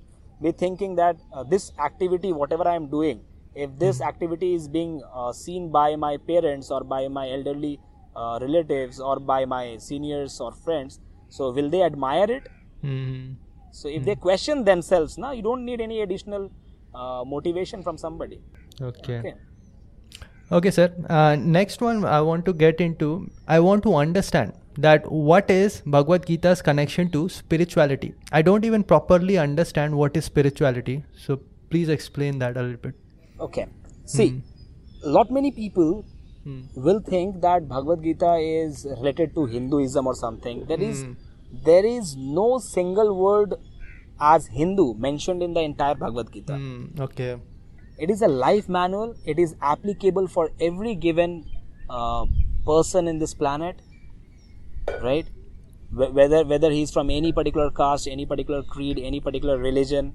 be 0.46 0.52
thinking 0.52 0.96
that 0.96 1.16
uh, 1.32 1.44
this 1.54 1.72
activity 1.88 2.32
whatever 2.32 2.66
i 2.68 2.74
am 2.80 2.88
doing 2.96 3.22
if 3.66 3.70
this 3.84 4.00
activity 4.10 4.54
is 4.54 4.68
being 4.68 4.92
uh, 5.14 5.32
seen 5.32 5.70
by 5.78 5.96
my 5.96 6.12
parents 6.32 6.70
or 6.70 6.82
by 6.94 7.00
my 7.08 7.24
elderly 7.36 7.72
uh, 8.16 8.38
relatives 8.42 9.00
or 9.00 9.18
by 9.32 9.44
my 9.54 9.76
seniors 9.88 10.40
or 10.40 10.52
friends 10.52 11.00
so 11.28 11.50
will 11.60 11.70
they 11.76 11.82
admire 11.90 12.30
it 12.38 12.48
Hmm. 12.82 13.34
so 13.70 13.88
if 13.88 14.04
they 14.04 14.14
question 14.16 14.64
themselves 14.64 15.16
now 15.18 15.32
you 15.32 15.42
don't 15.42 15.64
need 15.64 15.80
any 15.80 16.00
additional 16.02 16.50
uh, 16.94 17.22
motivation 17.24 17.82
from 17.82 17.98
somebody 17.98 18.40
Okay. 18.80 19.18
okay 19.18 19.34
Okay, 20.50 20.70
sir. 20.70 20.92
Uh, 21.08 21.34
next 21.36 21.80
one 21.80 22.04
I 22.04 22.20
want 22.20 22.44
to 22.44 22.52
get 22.52 22.80
into. 22.80 23.30
I 23.48 23.58
want 23.60 23.82
to 23.84 23.94
understand 23.94 24.52
that 24.76 25.10
what 25.10 25.50
is 25.50 25.82
Bhagavad 25.86 26.26
Gita's 26.26 26.60
connection 26.60 27.10
to 27.12 27.28
spirituality. 27.30 28.12
I 28.32 28.42
don't 28.42 28.64
even 28.66 28.82
properly 28.84 29.38
understand 29.38 29.96
what 29.96 30.14
is 30.14 30.26
spirituality. 30.26 31.04
So 31.16 31.40
please 31.70 31.88
explain 31.88 32.38
that 32.40 32.58
a 32.58 32.62
little 32.62 32.76
bit. 32.76 32.94
Okay. 33.40 33.66
See, 34.04 34.42
lot 35.18 35.30
many 35.30 35.52
people 35.52 36.04
Hmm. 36.44 36.60
will 36.84 37.00
think 37.08 37.40
that 37.42 37.68
Bhagavad 37.68 38.02
Gita 38.02 38.34
is 38.44 38.86
related 38.98 39.34
to 39.36 39.46
Hinduism 39.46 40.06
or 40.06 40.14
something. 40.20 40.64
There 40.70 40.82
is 40.90 41.02
Hmm. 41.02 41.12
there 41.68 41.86
is 41.86 42.16
no 42.38 42.46
single 42.58 43.10
word 43.24 43.54
as 44.30 44.46
Hindu 44.58 44.94
mentioned 44.94 45.42
in 45.42 45.52
the 45.54 45.60
entire 45.60 45.94
Bhagavad 46.02 46.32
Gita. 46.32 46.54
Hmm. 46.56 47.00
Okay. 47.06 47.36
It 47.98 48.10
is 48.10 48.22
a 48.22 48.28
life 48.28 48.68
manual. 48.68 49.14
It 49.24 49.38
is 49.38 49.54
applicable 49.60 50.28
for 50.28 50.50
every 50.60 50.94
given 50.94 51.44
uh, 51.90 52.26
person 52.66 53.08
in 53.08 53.18
this 53.18 53.34
planet, 53.34 53.76
right? 55.02 55.26
Wh- 55.90 56.12
Whether 56.18 56.44
whether 56.44 56.70
he's 56.70 56.90
from 56.90 57.10
any 57.10 57.32
particular 57.32 57.70
caste, 57.70 58.08
any 58.08 58.26
particular 58.26 58.62
creed, 58.62 58.98
any 58.98 59.20
particular 59.20 59.58
religion, 59.58 60.14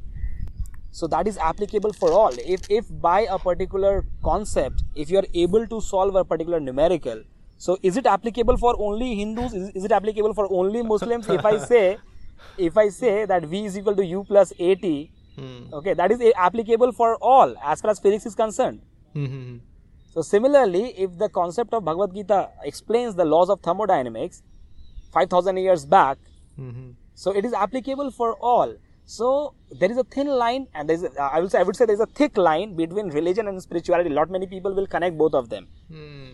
so 0.91 1.07
that 1.07 1.27
is 1.27 1.37
applicable 1.37 1.93
for 1.93 2.11
all 2.19 2.33
if 2.55 2.61
if 2.69 2.85
by 3.07 3.21
a 3.37 3.37
particular 3.37 4.05
concept 4.27 4.83
if 4.95 5.09
you 5.11 5.17
are 5.19 5.27
able 5.45 5.67
to 5.73 5.79
solve 5.87 6.15
a 6.15 6.23
particular 6.29 6.59
numerical 6.67 7.19
so 7.65 7.75
is 7.89 7.97
it 8.01 8.07
applicable 8.13 8.57
for 8.63 8.71
only 8.85 9.09
hindus 9.19 9.53
is, 9.53 9.67
is 9.81 9.83
it 9.89 9.91
applicable 9.97 10.33
for 10.39 10.45
only 10.61 10.81
muslims 10.93 11.27
if 11.35 11.45
i 11.49 11.57
say 11.65 11.81
if 12.57 12.77
i 12.77 12.89
say 12.89 13.25
that 13.25 13.45
v 13.53 13.65
is 13.65 13.77
equal 13.77 13.95
to 13.95 14.05
u 14.05 14.23
plus 14.33 14.51
at 14.59 14.85
Hmm. 15.39 15.73
okay 15.77 15.93
that 15.93 16.11
is 16.13 16.21
applicable 16.35 16.91
for 16.99 17.15
all 17.31 17.51
as 17.71 17.81
far 17.81 17.91
as 17.91 17.99
physics 18.05 18.25
is 18.25 18.35
concerned 18.35 18.79
Hmm. 19.13 19.57
so 20.13 20.23
similarly 20.29 20.81
if 21.05 21.17
the 21.19 21.29
concept 21.29 21.73
of 21.79 21.83
bhagavad 21.89 22.15
gita 22.15 22.39
explains 22.71 23.13
the 23.19 23.25
laws 23.33 23.49
of 23.55 23.61
thermodynamics 23.67 24.41
5000 25.13 25.57
years 25.57 25.85
back 25.85 26.17
Hmm. 26.55 26.89
so 27.13 27.31
it 27.31 27.45
is 27.45 27.53
applicable 27.53 28.09
for 28.11 28.35
all. 28.51 28.75
So 29.09 29.27
there 29.81 29.89
is 29.91 29.97
a 29.97 30.03
thin 30.03 30.27
line, 30.39 30.63
and 30.73 30.89
there 30.89 30.95
is 30.95 31.03
a, 31.03 31.11
I 31.35 31.39
will 31.39 31.49
say 31.51 31.59
I 31.59 31.63
would 31.67 31.77
say 31.79 31.85
there 31.85 31.93
is 31.99 32.01
a 32.05 32.07
thick 32.19 32.35
line 32.45 32.73
between 32.79 33.07
religion 33.17 33.47
and 33.51 33.61
spirituality. 33.65 34.09
Lot 34.09 34.29
many 34.35 34.47
people 34.53 34.73
will 34.79 34.87
connect 34.95 35.17
both 35.21 35.33
of 35.41 35.47
them, 35.53 35.67
Hmm. 35.91 36.33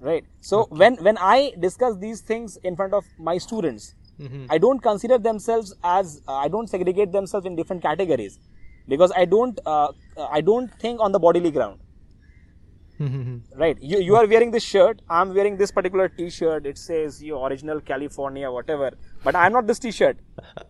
right? 0.00 0.24
So 0.40 0.66
when 0.82 0.96
when 1.08 1.18
I 1.18 1.52
discuss 1.58 1.96
these 2.04 2.20
things 2.20 2.56
in 2.62 2.76
front 2.76 2.94
of 2.94 3.04
my 3.18 3.38
students, 3.38 3.94
Hmm. 4.18 4.46
I 4.50 4.58
don't 4.58 4.82
consider 4.82 5.18
themselves 5.18 5.74
as 5.84 6.22
uh, 6.26 6.34
I 6.34 6.48
don't 6.48 6.68
segregate 6.68 7.12
themselves 7.12 7.46
in 7.46 7.56
different 7.56 7.82
categories 7.82 8.38
because 8.88 9.12
I 9.16 9.24
don't 9.24 9.58
uh, 9.66 9.92
I 10.30 10.40
don't 10.40 10.72
think 10.80 11.00
on 11.00 11.12
the 11.12 11.18
bodily 11.18 11.50
ground. 11.50 11.80
Hmm. 12.98 13.38
Right, 13.54 13.76
you, 13.80 13.98
you 13.98 14.16
are 14.16 14.26
wearing 14.26 14.50
this 14.50 14.62
shirt. 14.64 15.02
I'm 15.10 15.34
wearing 15.34 15.58
this 15.58 15.70
particular 15.70 16.08
T-shirt. 16.08 16.64
It 16.64 16.78
says 16.78 17.22
your 17.22 17.46
original 17.46 17.80
California, 17.80 18.50
whatever. 18.50 18.92
But 19.22 19.36
I'm 19.36 19.52
not 19.52 19.66
this 19.66 19.78
T-shirt. 19.78 20.18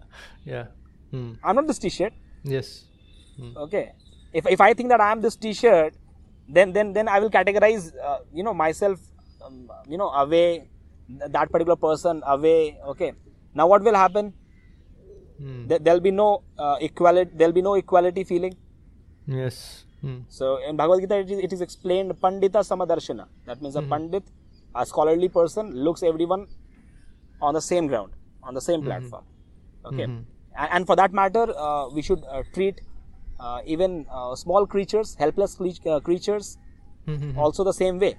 Yeah. 0.45 0.67
Hmm. 1.11 1.33
I'm 1.45 1.57
not 1.57 1.67
this 1.67 1.79
T-shirt. 1.79 2.13
Yes. 2.43 2.87
Hmm. 3.37 3.53
okay 3.57 3.93
if, 4.33 4.47
if 4.47 4.61
i 4.63 4.73
think 4.73 4.89
that 4.89 5.01
i 5.01 5.13
am 5.13 5.21
this 5.21 5.37
t-shirt 5.37 5.95
then 6.49 6.73
then 6.73 6.93
then 6.95 7.07
i 7.07 7.19
will 7.21 7.31
categorize 7.31 7.93
uh, 8.03 8.21
you 8.33 8.43
know 8.43 8.55
myself 8.55 8.99
um, 9.45 9.71
you 9.87 9.99
know 9.99 10.09
away 10.09 10.69
that 11.29 11.51
particular 11.53 11.77
person 11.77 12.23
away 12.27 12.79
okay 12.87 13.13
now 13.61 13.67
what 13.75 13.83
will 13.89 13.99
happen 14.07 14.35
Hmm. 15.39 15.57
there, 15.71 15.79
there'll 15.87 16.05
be 16.05 16.11
no 16.19 16.27
uh, 16.65 16.77
equality 16.87 17.31
there'll 17.41 17.57
be 17.57 17.63
no 17.65 17.75
equality 17.81 18.23
feeling 18.29 18.55
Yes. 19.27 19.57
Hmm. 20.01 20.19
So 20.29 20.59
in 20.69 20.77
Bhagavad 20.77 21.01
Gita, 21.01 21.17
it 21.19 21.31
is, 21.31 21.39
it 21.47 21.53
is 21.53 21.61
explained 21.61 22.13
Pandita 22.23 22.61
Samadarshana. 22.71 23.27
That 23.47 23.61
means 23.61 23.77
a 23.77 23.83
Pandit, 23.83 24.23
a 24.75 24.87
scholarly 24.87 25.29
person, 25.29 25.73
looks 25.87 26.03
everyone 26.03 26.47
on 27.43 27.55
the 27.55 27.61
same 27.61 27.89
ground, 27.89 28.13
on 28.43 28.55
the 28.55 28.61
same 28.61 28.83
platform. 28.83 29.25
Okay. 29.85 30.05
And, 30.05 30.69
and 30.77 30.87
for 30.87 30.97
that 30.97 31.13
matter, 31.13 31.47
uh, 31.59 31.89
we 31.89 32.03
should 32.03 32.23
uh, 32.31 32.43
treat 32.55 32.81
uh, 33.41 33.61
even 33.67 34.07
uh, 34.11 34.35
small 34.37 34.67
creatures, 34.67 35.17
helpless 35.19 35.55
cre- 35.57 35.89
uh, 35.89 36.01
creatures, 36.01 36.57
also 37.37 37.65
the 37.65 37.73
same 37.73 37.99
way. 37.99 38.17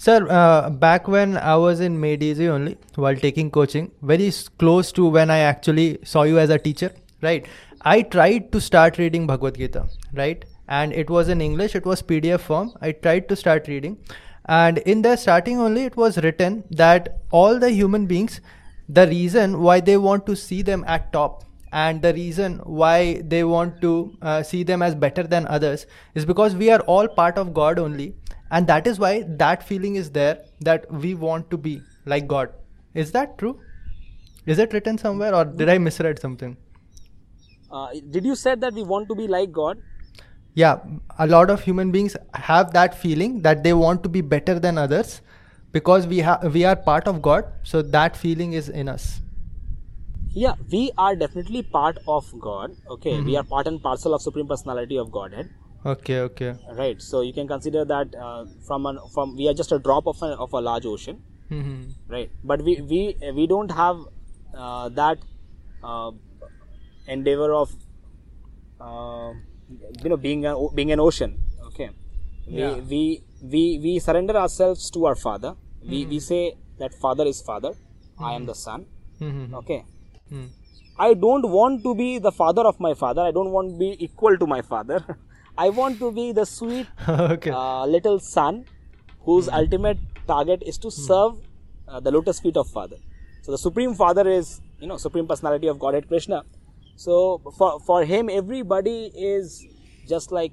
Sir, 0.00 0.26
uh, 0.30 0.70
back 0.70 1.08
when 1.08 1.36
I 1.36 1.56
was 1.56 1.80
in 1.80 2.02
Easy 2.02 2.48
only 2.48 2.78
while 2.94 3.14
taking 3.14 3.50
coaching, 3.50 3.90
very 4.00 4.32
close 4.58 4.92
to 4.92 5.06
when 5.06 5.30
I 5.30 5.40
actually 5.40 5.98
saw 6.04 6.22
you 6.22 6.38
as 6.38 6.48
a 6.48 6.58
teacher, 6.58 6.90
right? 7.20 7.46
I 7.82 8.00
tried 8.00 8.50
to 8.52 8.62
start 8.62 8.96
reading 8.96 9.26
Bhagavad 9.26 9.56
Gita, 9.56 9.90
right? 10.14 10.42
And 10.68 10.94
it 10.94 11.10
was 11.10 11.28
in 11.28 11.42
English, 11.42 11.74
it 11.74 11.84
was 11.84 12.00
PDF 12.00 12.40
form. 12.40 12.72
I 12.80 12.92
tried 12.92 13.28
to 13.28 13.36
start 13.36 13.68
reading. 13.68 13.98
And 14.46 14.78
in 14.78 15.02
the 15.02 15.16
starting 15.16 15.58
only, 15.58 15.84
it 15.84 15.98
was 15.98 16.16
written 16.16 16.64
that 16.70 17.18
all 17.30 17.58
the 17.58 17.70
human 17.70 18.06
beings, 18.06 18.40
the 18.88 19.06
reason 19.06 19.60
why 19.60 19.80
they 19.80 19.98
want 19.98 20.24
to 20.24 20.34
see 20.34 20.62
them 20.62 20.82
at 20.86 21.12
top 21.12 21.44
and 21.72 22.00
the 22.02 22.14
reason 22.14 22.58
why 22.64 23.20
they 23.22 23.44
want 23.44 23.80
to 23.82 24.16
uh, 24.22 24.42
see 24.42 24.62
them 24.62 24.80
as 24.80 24.94
better 24.94 25.22
than 25.22 25.46
others 25.46 25.86
is 26.14 26.24
because 26.24 26.56
we 26.56 26.70
are 26.70 26.80
all 26.80 27.06
part 27.06 27.36
of 27.38 27.54
God 27.54 27.78
only 27.78 28.14
and 28.50 28.66
that 28.66 28.86
is 28.86 28.98
why 28.98 29.24
that 29.26 29.62
feeling 29.62 29.96
is 29.96 30.10
there 30.10 30.44
that 30.60 30.90
we 30.90 31.14
want 31.14 31.50
to 31.50 31.56
be 31.56 31.82
like 32.04 32.26
God. 32.26 32.50
Is 32.94 33.12
that 33.12 33.38
true? 33.38 33.60
Is 34.46 34.58
it 34.58 34.72
written 34.72 34.98
somewhere 34.98 35.34
or 35.34 35.44
did 35.44 35.68
I 35.68 35.78
misread 35.78 36.18
something? 36.18 36.56
Uh, 37.70 37.88
did 38.10 38.24
you 38.24 38.34
said 38.34 38.60
that 38.62 38.74
we 38.74 38.82
want 38.82 39.08
to 39.08 39.14
be 39.14 39.28
like 39.28 39.52
God? 39.52 39.78
Yeah, 40.54 40.78
a 41.18 41.26
lot 41.26 41.50
of 41.50 41.62
human 41.62 41.92
beings 41.92 42.16
have 42.34 42.72
that 42.72 42.98
feeling 42.98 43.42
that 43.42 43.62
they 43.62 43.72
want 43.72 44.02
to 44.02 44.08
be 44.08 44.20
better 44.20 44.58
than 44.58 44.78
others 44.78 45.20
because 45.70 46.08
we 46.08 46.18
have 46.18 46.52
we 46.52 46.64
are 46.64 46.74
part 46.74 47.06
of 47.06 47.22
God, 47.22 47.44
so 47.62 47.82
that 47.82 48.16
feeling 48.16 48.54
is 48.54 48.68
in 48.68 48.88
us. 48.88 49.20
Yeah, 50.32 50.54
we 50.72 50.90
are 50.98 51.14
definitely 51.14 51.62
part 51.62 51.98
of 52.08 52.32
God. 52.40 52.74
Okay, 52.88 53.20
we 53.20 53.36
are 53.36 53.44
part 53.44 53.68
and 53.68 53.80
parcel 53.80 54.14
of 54.14 54.22
Supreme 54.22 54.48
Personality 54.48 54.96
of 54.98 55.12
Godhead. 55.12 55.50
Okay, 55.84 56.20
okay. 56.20 56.54
Right. 56.70 57.00
So 57.00 57.22
you 57.22 57.32
can 57.32 57.48
consider 57.48 57.84
that 57.86 58.14
uh, 58.14 58.44
from 58.66 58.86
an 58.86 58.98
from 59.14 59.36
we 59.36 59.48
are 59.48 59.54
just 59.54 59.72
a 59.72 59.78
drop 59.78 60.06
of 60.06 60.22
a, 60.22 60.26
of 60.46 60.52
a 60.52 60.60
large 60.60 60.84
ocean. 60.86 61.22
Mhm. 61.50 61.94
Right. 62.08 62.30
But 62.44 62.62
we 62.62 62.80
we 62.82 63.16
we 63.34 63.46
don't 63.46 63.70
have 63.70 63.96
uh, 64.54 64.88
that 64.90 65.18
uh, 65.82 66.10
endeavor 67.06 67.52
of 67.54 67.72
uh, 68.80 69.32
you 70.02 70.10
know 70.10 70.16
being 70.16 70.44
a, 70.46 70.54
being 70.74 70.92
an 70.92 71.00
ocean. 71.00 71.38
Okay. 71.68 71.90
Yeah. 72.46 72.74
We, 72.74 72.82
we 72.90 73.22
we 73.54 73.78
we 73.84 73.98
surrender 73.98 74.36
ourselves 74.36 74.90
to 74.90 75.06
our 75.06 75.14
Father. 75.14 75.54
We 75.82 76.04
we 76.06 76.20
say 76.20 76.56
that 76.78 76.94
Father 76.94 77.24
is 77.26 77.40
Father. 77.40 77.72
I 78.18 78.34
am 78.34 78.44
the 78.46 78.54
Son. 78.54 78.84
Mhm. 79.20 79.54
Okay. 79.62 79.84
Hmm. 80.28 80.46
I 80.98 81.14
don't 81.14 81.48
want 81.56 81.82
to 81.84 81.94
be 81.94 82.18
the 82.18 82.30
father 82.38 82.62
of 82.70 82.78
my 82.86 82.92
father. 83.02 83.22
I 83.22 83.30
don't 83.30 83.50
want 83.52 83.70
to 83.70 83.76
be 83.82 83.90
equal 84.06 84.36
to 84.36 84.46
my 84.46 84.60
father. 84.60 84.98
I 85.62 85.68
want 85.68 85.98
to 85.98 86.10
be 86.10 86.32
the 86.32 86.46
sweet 86.46 86.86
okay. 87.08 87.50
uh, 87.50 87.84
little 87.84 88.18
son 88.18 88.64
whose 89.26 89.48
ultimate 89.48 89.98
target 90.26 90.62
is 90.64 90.78
to 90.78 90.90
serve 90.90 91.34
uh, 91.86 92.00
the 92.00 92.10
lotus 92.10 92.40
feet 92.40 92.56
of 92.56 92.68
father. 92.70 92.96
So 93.42 93.52
the 93.52 93.58
supreme 93.58 93.94
father 93.94 94.26
is, 94.28 94.60
you 94.78 94.86
know, 94.86 94.96
supreme 94.96 95.26
personality 95.26 95.66
of 95.66 95.78
Godhead 95.78 96.08
Krishna. 96.08 96.44
So 96.96 97.42
for, 97.58 97.80
for 97.80 98.04
him, 98.04 98.30
everybody 98.30 99.12
is 99.14 99.66
just 100.08 100.32
like 100.32 100.52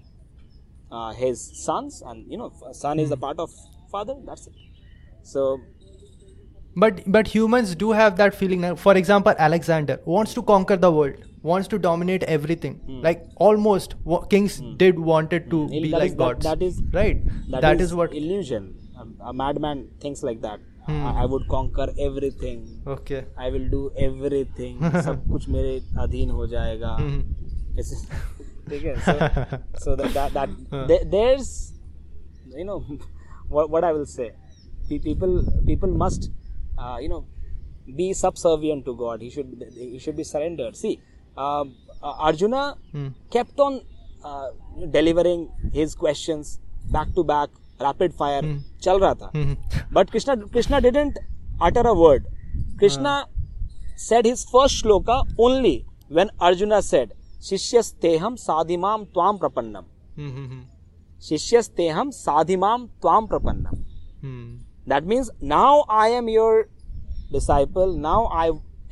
uh, 0.92 1.14
his 1.14 1.40
sons 1.66 2.02
and, 2.06 2.30
you 2.30 2.38
know, 2.38 2.52
son 2.74 3.00
is 3.00 3.12
a 3.12 3.18
part 3.18 3.40
of 3.40 3.50
father. 3.92 4.16
That's 4.26 4.48
it. 4.48 4.54
So 5.24 5.60
But 6.82 7.00
but 7.14 7.28
humans 7.28 7.74
do 7.76 7.92
have 7.92 8.18
that 8.18 8.36
feeling. 8.40 8.64
For 8.76 8.96
example, 8.98 9.34
Alexander 9.46 10.00
wants 10.06 10.34
to 10.36 10.44
conquer 10.50 10.76
the 10.78 10.92
world, 10.92 11.24
wants 11.47 11.69
to 11.69 11.79
dominate 11.79 12.23
everything. 12.37 12.75
Like 13.07 13.25
almost 13.37 13.95
wa- 14.05 14.21
kings 14.35 14.61
did 14.83 14.99
wanted 14.99 15.49
to 15.51 15.63
Hmm, 15.67 15.71
be 15.87 15.91
that 15.91 15.99
like 16.05 16.11
is- 16.13 16.17
that- 16.17 16.25
gods. 16.25 16.45
that 16.51 16.63
is- 16.69 16.83
right. 16.93 17.25
that 17.67 17.81
is, 17.87 17.95
what. 18.03 18.15
illusion. 18.15 18.75
A, 19.03 19.07
a 19.31 19.33
madman 19.33 19.89
thinks 20.01 20.23
like 20.23 20.41
that. 20.43 20.61
Hmm. 20.87 21.03
I, 21.07 21.23
I 21.23 21.27
would 21.27 21.47
conquer 21.49 21.89
everything. 22.07 22.63
Okay. 22.97 23.25
I 23.39 23.51
will 23.57 23.69
do 23.75 23.83
everything. 24.07 24.79
सब 25.09 25.25
कुछ 25.33 25.49
मेरे 25.57 25.75
अधीन 26.07 26.31
हो 26.41 26.47
जाएगा. 26.55 26.97
Mhm. 26.99 27.21
It's- 27.83 28.07
ठीक 28.71 28.83
है? 28.85 28.95
So, 29.05 29.13
so 29.85 29.97
that 29.97 30.15
that, 30.15 30.35
that 30.35 30.51
there, 30.89 31.05
there's 31.17 31.51
you 32.61 32.65
know 32.71 32.81
what 33.49 33.71
what 33.77 33.85
I 33.85 33.93
will 33.99 34.07
say. 34.15 34.31
Pe- 34.89 34.99
People 35.07 35.39
people 35.71 35.95
must 36.05 36.29
uh, 36.79 36.97
you 37.05 37.09
know 37.15 37.25
be 38.01 38.13
subservient 38.13 38.85
to 38.91 38.95
God. 39.05 39.23
He 39.23 39.31
should 39.31 39.65
he 39.79 39.99
should 39.99 40.17
be 40.17 40.25
surrendered. 40.25 40.77
See, 40.77 40.93
um, 40.97 40.99
uh, 40.99 41.16
Arjuna 41.40 42.64
Hmm. 42.96 43.08
kept 43.36 43.60
on 43.60 43.80
uh, 44.24 44.48
delivering 44.96 45.42
his 45.74 45.96
questions 45.96 46.60
back 46.96 47.14
to 47.18 47.24
back, 47.24 47.50
rapid 47.80 48.14
fire. 48.22 48.42
hmm. 48.42 48.58
चल 48.82 49.00
रहा 49.00 49.14
था. 49.22 49.32
Mhm. 49.32 49.56
But 49.98 50.12
Krishna 50.16 50.36
Krishna 50.56 50.82
didn't 50.86 51.20
utter 51.68 51.84
a 51.92 51.94
word. 52.02 52.26
Krishna 52.82 53.14
said 54.08 54.28
his 54.32 54.44
first 54.56 54.82
shloka 54.84 55.18
only 55.48 55.76
when 56.18 56.30
Arjuna 56.50 56.82
said, 56.90 57.14
Shishyasteham 57.48 58.36
sadhimam 58.44 59.06
tvam 59.16 59.40
prapannam. 59.44 59.86
Mhm. 60.18 60.62
Shishyasteham 61.30 62.12
sadhimam 62.20 62.88
tvam 63.06 63.28
prapannam. 63.34 63.80
Mhm. 64.24 64.60
That 64.94 65.06
means 65.14 65.32
now 65.42 65.84
I 65.90 66.08
am 66.20 66.30
your 66.34 66.54
disciple, 67.32 67.96
now 68.08 68.20
I 68.46 68.46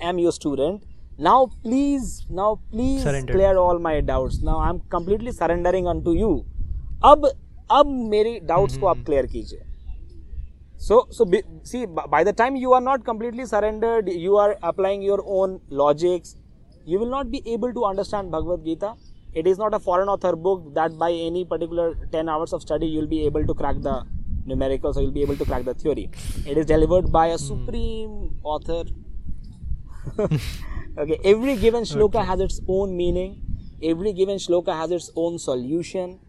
am 0.10 0.20
your 0.26 0.32
student. 0.32 0.84
Now 1.19 1.51
please, 1.63 2.27
now 2.31 2.61
please 2.71 3.03
Surrender. 3.03 3.33
clear 3.33 3.57
all 3.59 3.79
my 3.79 4.01
doubts. 4.01 4.41
Now 4.43 4.59
I 4.59 4.69
am 4.69 4.81
completely 4.95 5.33
surrendering 5.33 5.87
unto 5.87 6.13
you. 6.13 6.31
अब 7.05 7.27
अब 7.71 7.87
मेरी 8.13 8.41
doubts 8.47 8.79
को 8.79 8.87
आप 8.87 9.05
clear 9.09 9.27
कीजिए. 9.27 9.67
So, 10.79 11.07
so 11.11 11.25
be, 11.27 11.43
see, 11.63 11.85
b- 11.85 12.07
by 12.09 12.25
the 12.25 12.33
time 12.33 12.57
you 12.57 12.73
are 12.73 12.81
not 12.81 13.05
completely 13.05 13.45
surrendered, 13.45 14.09
you 14.09 14.37
are 14.37 14.57
applying 14.63 15.03
your 15.03 15.23
own 15.27 15.61
logics. 15.69 16.37
You 16.87 16.99
will 16.99 17.11
not 17.11 17.31
be 17.31 17.43
able 17.47 17.75
to 17.75 17.85
understand 17.85 18.31
Bhagavad 18.31 18.65
Gita. 18.65 18.95
It 19.35 19.47
is 19.47 19.59
not 19.59 19.75
a 19.75 19.79
foreign 19.79 20.09
author 20.09 20.35
book 20.35 20.75
that 20.75 20.97
by 20.99 21.13
any 21.13 21.45
particular 21.45 21.95
10 22.13 22.29
hours 22.31 22.55
of 22.55 22.63
study 22.63 22.87
you 22.87 23.01
will 23.01 23.07
be 23.07 23.27
able 23.27 23.45
to 23.47 23.55
crack 23.55 23.77
the 23.83 24.07
numericals 24.47 24.97
or 24.97 25.03
you'll 25.03 25.11
be 25.11 25.23
able 25.23 25.37
to 25.37 25.45
crack 25.45 25.67
the 25.67 25.75
theory. 25.75 26.11
It 26.47 26.57
is 26.57 26.65
delivered 26.65 27.13
by 27.13 27.27
a 27.27 27.39
supreme 27.39 28.35
author. 28.43 28.85
okay, 30.98 31.20
every 31.24 31.56
given 31.56 31.84
shloka 31.84 32.16
okay. 32.16 32.26
has 32.26 32.40
its 32.40 32.62
own 32.68 32.96
meaning. 32.96 33.42
Every 33.84 34.14
given 34.14 34.38
shloka 34.38 34.76
has 34.82 34.92
its 34.92 35.12
own 35.16 35.38
solution. 35.40 36.20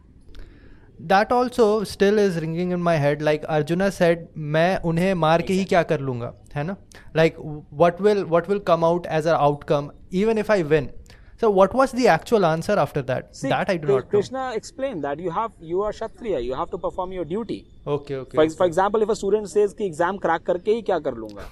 That 0.99 1.31
also 1.31 1.85
still 1.85 2.19
is 2.19 2.37
ringing 2.41 2.71
in 2.73 2.83
my 2.83 2.97
head. 2.97 3.23
Like 3.23 3.45
Arjuna 3.49 3.91
said, 3.93 4.29
मैं 4.37 4.81
उन्हें 4.91 5.15
मार 5.15 5.43
के 5.43 5.55
ही 5.55 5.65
क्या 5.73 5.83
कर 5.91 6.01
लूँगा, 6.01 6.33
है 6.55 6.65
ना? 6.65 6.77
Like 7.15 7.37
what 7.83 8.01
will 8.01 8.25
what 8.35 8.49
will 8.49 8.61
come 8.61 8.85
out 8.85 9.07
as 9.07 9.27
an 9.27 9.37
outcome 9.49 9.91
even 10.11 10.39
if 10.39 10.51
I 10.51 10.63
win? 10.63 10.91
So 11.39 11.51
what 11.51 11.75
was 11.75 11.93
the 11.93 12.09
actual 12.09 12.47
answer 12.47 12.79
after 12.79 13.03
that? 13.03 13.37
See, 13.37 13.51
that 13.51 13.69
I 13.69 13.77
do 13.77 13.89
not 13.89 14.05
know. 14.05 14.11
Krishna 14.11 14.53
explained 14.55 15.05
that 15.05 15.19
you 15.21 15.31
have 15.31 15.53
you 15.61 15.83
are 15.83 15.93
kshatriya, 15.93 16.41
you 16.41 16.55
have 16.55 16.71
to 16.71 16.79
perform 16.79 17.13
your 17.13 17.27
duty. 17.27 17.67
Okay, 17.87 18.15
okay. 18.15 18.35
For, 18.35 18.45
ex- 18.45 18.57
for 18.57 18.67
example, 18.67 19.03
if 19.03 19.11
a 19.11 19.17
student 19.17 19.51
says 19.51 19.75
कि 19.75 19.87
exam 19.87 20.19
crack 20.19 20.47
करके 20.47 20.75
ही 20.75 20.83
क्या 20.83 20.99
कर 21.09 21.15
लूँगा, 21.15 21.45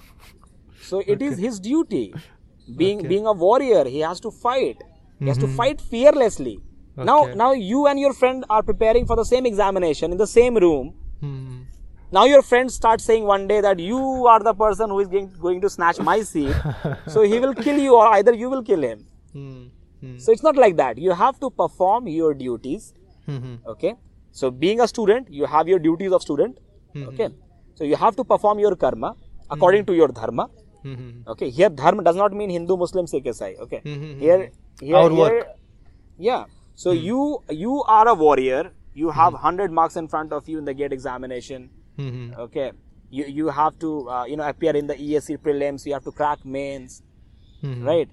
so 0.83 1.01
it 1.01 1.17
okay. 1.17 1.27
is 1.27 1.39
his 1.39 1.61
duty. 1.61 2.15
Being 2.83 2.99
Okay. 3.01 3.09
being 3.09 3.27
a 3.27 3.33
warrior, 3.33 3.85
he 3.85 4.01
has 4.01 4.21
to 4.21 4.31
fight. 4.31 4.83
He 5.21 5.29
has 5.29 5.39
to 5.39 5.49
fight 5.57 5.81
fearlessly. 5.81 6.55
Now 6.97 7.17
Okay. 7.25 7.35
now 7.35 7.53
you 7.53 7.87
and 7.87 7.99
your 8.01 8.13
friend 8.13 8.45
are 8.49 8.63
preparing 8.63 9.07
for 9.07 9.17
the 9.17 9.25
same 9.25 9.47
examination 9.47 10.13
in 10.13 10.19
the 10.19 10.27
same 10.27 10.57
room. 10.67 10.95
Hmm. 11.21 11.61
Now 12.17 12.25
your 12.31 12.43
friend 12.49 12.71
starts 12.71 13.05
saying 13.11 13.25
one 13.31 13.47
day 13.53 13.61
that 13.67 13.79
you 13.81 14.01
are 14.33 14.41
the 14.49 14.55
person 14.55 14.91
who 14.91 14.99
is 15.05 15.09
going, 15.09 15.31
going 15.47 15.61
to 15.63 15.71
snatch 15.77 15.99
my 16.09 16.17
seat. 16.23 16.55
so 17.15 17.23
he 17.23 17.41
will 17.45 17.55
kill 17.55 17.79
you 17.87 17.95
or 18.01 18.07
either 18.19 18.33
you 18.43 18.49
will 18.51 18.63
kill 18.63 18.83
him. 18.91 19.07
Hmm. 19.33 19.63
Hmm. 20.01 20.19
So 20.19 20.33
it's 20.33 20.43
not 20.49 20.57
like 20.65 20.77
that. 20.83 20.99
You 20.99 21.13
have 21.23 21.41
to 21.47 21.51
perform 21.63 22.07
your 22.17 22.35
duties 22.35 22.93
Hmm. 23.27 23.37
hmm. 23.43 23.55
okay 23.73 23.91
so 24.39 24.49
being 24.63 24.81
a 24.85 24.87
student 24.89 25.29
you 25.41 25.47
have 25.53 25.69
your 25.73 25.79
duties 25.85 26.13
of 26.17 26.23
student 26.29 26.59
Mm-hmm. 26.95 27.09
okay 27.11 27.29
so 27.79 27.85
you 27.91 27.97
have 28.01 28.17
to 28.19 28.25
perform 28.33 28.59
your 28.63 28.73
karma 28.83 29.11
according 29.55 29.87
to 29.91 29.95
your 29.99 30.09
dharma 30.19 30.45
Hmm. 30.85 30.95
hmm. 31.01 31.11
okay 31.33 31.49
here 31.59 31.69
dharma 31.83 32.03
does 32.09 32.19
not 32.23 32.33
mean 32.41 32.51
hindu 32.57 32.77
muslim 32.85 33.07
sikh 33.13 33.29
isai 33.33 33.51
okay 33.67 33.81
Mhm. 33.93 34.09
here 34.25 34.41
here, 34.87 34.97
Our 35.01 35.11
here 35.11 35.21
work. 35.23 35.53
yeah 36.29 36.43
so 36.83 36.93
you 37.09 37.21
you 37.65 37.75
are 37.99 38.07
a 38.15 38.17
warrior 38.25 38.63
you 39.03 39.11
have 39.21 39.33
100 39.39 39.77
marks 39.79 39.97
in 40.03 40.09
front 40.15 40.33
of 40.39 40.51
you 40.53 40.59
in 40.63 40.67
the 40.71 40.77
gate 40.83 40.95
examination 40.99 41.63
Hmm. 42.01 42.11
hmm. 42.17 42.29
okay 42.47 42.69
you 43.17 43.25
you 43.39 43.47
have 43.61 43.75
to 43.87 43.91
uh, 44.15 44.25
you 44.31 44.37
know 44.39 44.47
appear 44.53 44.75
in 44.83 44.87
the 44.93 44.97
ESE 45.07 45.35
prelims 45.47 45.87
you 45.89 45.95
have 45.97 46.07
to 46.11 46.15
crack 46.21 46.41
mains 46.59 46.95
right 47.91 48.09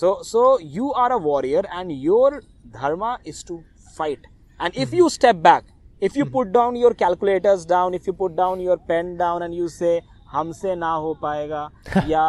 so 0.00 0.10
so 0.32 0.42
you 0.76 0.86
are 1.04 1.10
a 1.12 1.18
warrior 1.28 1.62
and 1.78 1.92
your 2.08 2.28
dharma 2.76 3.10
is 3.32 3.42
to 3.50 3.56
fight. 3.96 4.22
And 4.58 4.76
if 4.84 4.92
you 4.98 5.08
step 5.16 5.40
back, 5.42 5.64
if 6.00 6.16
you 6.20 6.24
put 6.36 6.52
down 6.56 6.76
your 6.84 6.92
calculators 7.02 7.64
down, 7.72 7.94
if 7.98 8.06
you 8.08 8.14
put 8.22 8.34
down 8.40 8.60
your 8.60 8.76
pen 8.90 9.16
down 9.20 9.42
and 9.46 9.54
you 9.58 9.68
say, 9.68 9.92
हमसे 10.34 10.74
ना 10.76 10.92
हो 10.94 11.12
पाएगा 11.22 11.68
या 12.08 12.24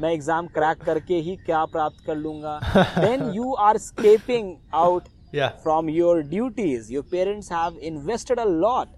मैं 0.00 0.12
exam 0.12 0.46
crack 0.48 0.82
करके 0.84 1.20
ही 1.20 1.36
क्या 1.46 1.64
प्राप्त 1.66 2.04
कर 2.06 2.16
लूँगा? 2.16 2.58
Then 2.98 3.30
you 3.34 3.52
are 3.60 3.78
escaping 3.80 4.54
out 4.74 5.08
from 5.34 5.88
your 5.90 6.22
duties 6.28 6.92
your 6.92 7.04
parents 7.10 7.52
have 7.52 7.78
invested 7.82 8.40
a 8.40 8.44
lot 8.44 8.88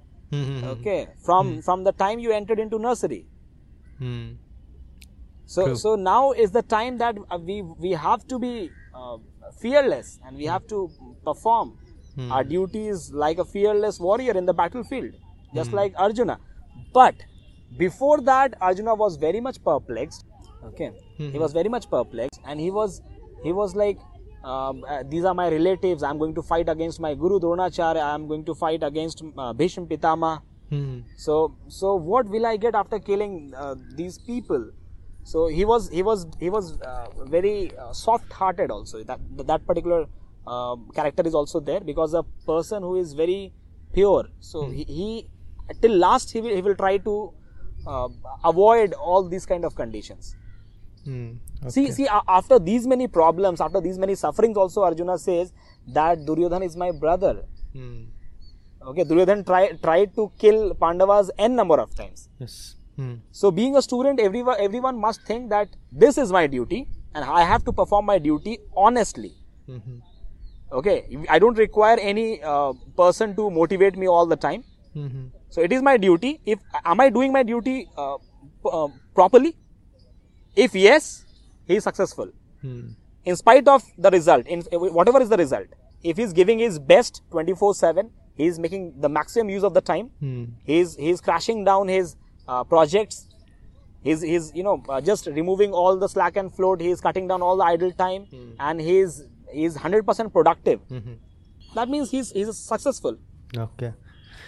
okay 0.72 1.04
from 1.24 1.60
from 1.60 1.84
the 1.84 1.94
time 1.98 2.20
you 2.20 2.32
entered 2.32 2.60
into 2.60 2.78
nursery 2.80 3.24
so 5.48 5.74
so 5.76 5.94
now 5.98 6.32
is 6.34 6.52
the 6.52 6.64
time 6.70 6.98
that 6.98 7.18
we 7.40 7.60
we 7.62 7.94
have 8.04 8.20
to 8.30 8.38
be 8.38 8.54
fearless 9.62 10.18
and 10.26 10.36
we 10.36 10.46
have 10.46 10.60
to 10.70 10.86
perform 11.26 12.30
our 12.32 12.44
duties 12.44 13.10
like 13.16 13.40
a 13.40 13.44
fearless 13.52 13.98
warrior 14.00 14.36
in 14.36 14.46
the 14.46 14.54
battle 14.56 14.82
field 14.84 15.14
just 15.54 15.74
like 15.74 15.96
Arjuna 15.98 16.38
but 16.96 17.22
before 17.78 18.20
that 18.20 18.54
arjuna 18.60 18.94
was 18.94 19.16
very 19.16 19.40
much 19.40 19.62
perplexed 19.64 20.24
okay? 20.64 20.90
He 21.18 21.24
Mhm. 21.24 21.38
was 21.40 21.52
very 21.52 21.68
much 21.68 21.88
perplexed 21.90 22.40
and 22.44 22.60
he 22.60 22.70
was 22.70 23.00
he 23.44 23.52
was 23.52 23.74
like 23.74 23.98
um, 24.44 24.84
uh, 24.88 25.02
these 25.08 25.24
are 25.24 25.34
my 25.34 25.48
relatives. 25.48 26.02
I'm 26.02 26.18
going 26.18 26.34
to 26.34 26.42
fight 26.42 26.68
against 26.68 26.98
my 26.98 27.14
guru 27.14 27.38
dronacharya. 27.38 28.02
I'm 28.02 28.26
going 28.26 28.44
to 28.46 28.54
fight 28.54 28.82
against 28.82 29.22
uh, 29.38 29.52
bhishma 29.52 29.86
pitama. 29.86 30.30
Hmm. 30.70 31.00
so 31.24 31.34
so 31.68 31.94
what 32.10 32.26
will 32.34 32.46
i 32.50 32.56
get 32.56 32.74
after 32.74 32.98
killing 32.98 33.34
uh, 33.56 33.74
these 33.96 34.18
people? 34.30 34.64
So 35.32 35.46
he 35.56 35.64
was 35.64 35.88
he 35.96 36.02
was 36.02 36.26
he 36.40 36.50
was 36.50 36.70
uh, 36.92 37.06
very 37.36 37.76
uh, 37.76 37.92
soft 37.92 38.32
hearted 38.32 38.70
also. 38.76 39.02
That 39.10 39.20
that 39.52 39.66
particular 39.66 40.00
um 40.54 40.88
character 40.96 41.24
is 41.30 41.34
also 41.40 41.60
there 41.60 41.80
because 41.90 42.14
a 42.14 42.24
person 42.46 42.82
who 42.82 42.96
is 43.02 43.12
very 43.12 43.52
pure. 43.92 44.24
So 44.40 44.66
he, 44.78 44.84
he 44.98 45.28
till 45.82 45.96
last 46.06 46.32
he 46.32 46.40
will 46.40 46.54
he 46.60 46.62
will 46.62 46.74
try 46.84 46.96
to 47.10 47.14
uh, 47.86 48.08
avoid 48.44 48.92
all 48.94 49.28
these 49.28 49.46
kind 49.46 49.64
of 49.64 49.74
conditions 49.74 50.34
see 51.68 51.82
Okay. 51.84 51.90
see 51.96 52.06
a- 52.06 52.22
after 52.38 52.58
these 52.58 52.86
many 52.92 53.06
problems 53.18 53.60
after 53.60 53.80
these 53.86 53.98
many 54.04 54.14
sufferings 54.24 54.56
also 54.64 54.82
arjuna 54.88 55.16
says 55.18 55.52
that 55.98 56.20
duryodhan 56.28 56.64
is 56.68 56.76
my 56.84 56.90
brother 57.04 57.32
Hmm. 57.72 58.02
okay 58.90 59.04
duryodhan 59.04 59.44
try, 59.50 59.62
tried 59.86 60.14
to 60.18 60.30
kill 60.38 60.74
pandavas 60.84 61.30
n 61.48 61.56
number 61.60 61.78
of 61.84 61.94
times 62.00 62.28
Yes. 62.38 62.54
Hmm. 62.96 63.14
so 63.40 63.50
being 63.50 63.76
a 63.80 63.82
student 63.88 64.20
everyone 64.28 64.56
everyone 64.68 64.96
must 65.06 65.22
think 65.30 65.48
that 65.54 65.68
this 66.04 66.18
is 66.24 66.32
my 66.38 66.46
duty 66.56 66.80
and 67.14 67.24
i 67.40 67.44
have 67.52 67.64
to 67.68 67.72
perform 67.82 68.04
my 68.14 68.18
duty 68.30 68.58
honestly 68.86 69.32
Mm-hmm. 69.68 69.98
okay 70.78 70.96
i 71.34 71.38
don't 71.42 71.58
require 71.66 71.98
any 72.12 72.26
uh, 72.52 72.72
person 73.02 73.34
to 73.38 73.50
motivate 73.60 73.96
me 74.04 74.08
all 74.16 74.26
the 74.34 74.40
time 74.48 74.62
Mm-hmm. 75.02 75.26
So 75.54 75.62
it 75.68 75.72
is 75.78 75.82
my 75.88 75.96
duty. 76.04 76.30
If 76.54 76.58
am 76.92 77.00
i 77.04 77.08
doing 77.16 77.32
my 77.36 77.42
duty 77.52 77.76
uh, 77.96 78.16
p- 78.64 78.70
uh, 78.80 78.88
properly? 79.20 79.52
If 80.66 80.74
yes 80.74 81.08
he 81.66 81.76
is 81.82 81.84
successful. 81.90 82.30
Hmm. 82.62 82.80
in 83.30 83.36
spite 83.38 83.68
of 83.70 83.84
the 84.04 84.10
result 84.14 84.46
in 84.56 84.60
whatever 84.96 85.20
is 85.24 85.30
the 85.32 85.36
result 85.40 85.72
if 86.10 86.20
he's 86.22 86.32
giving 86.38 86.60
his 86.64 86.76
best 86.92 87.16
24 87.32 87.74
7 87.80 88.10
he 88.40 88.46
is 88.50 88.60
making 88.64 88.84
the 89.04 89.08
maximum 89.16 89.50
use 89.54 89.64
of 89.68 89.74
the 89.78 89.80
time. 89.92 90.06
Hmm. 90.20 90.44
he's 90.70 90.94
he's 91.06 91.20
crashing 91.28 91.64
down 91.70 91.88
his 91.88 92.14
uh, 92.48 92.62
projects. 92.74 93.18
He's 94.06 94.22
he's 94.28 94.46
you 94.60 94.62
know 94.68 94.76
uh, 94.88 95.00
just 95.08 95.26
removing 95.40 95.72
all 95.80 95.96
the 96.04 96.08
slack 96.14 96.36
and 96.42 96.54
float. 96.60 96.80
He's 96.86 97.00
cutting 97.08 97.28
down 97.32 97.42
all 97.48 97.56
the 97.56 97.64
idle 97.72 97.92
time. 98.04 98.24
And 98.68 98.80
he's 98.80 99.18
he's 99.58 99.76
100% 99.76 100.32
productive. 100.38 100.80
Mm-hmm. 100.88 101.12
that 101.76 101.88
means 101.96 102.10
he's 102.16 102.30
he's 102.38 102.56
successful. 102.56 103.18
Okay. 103.66 103.92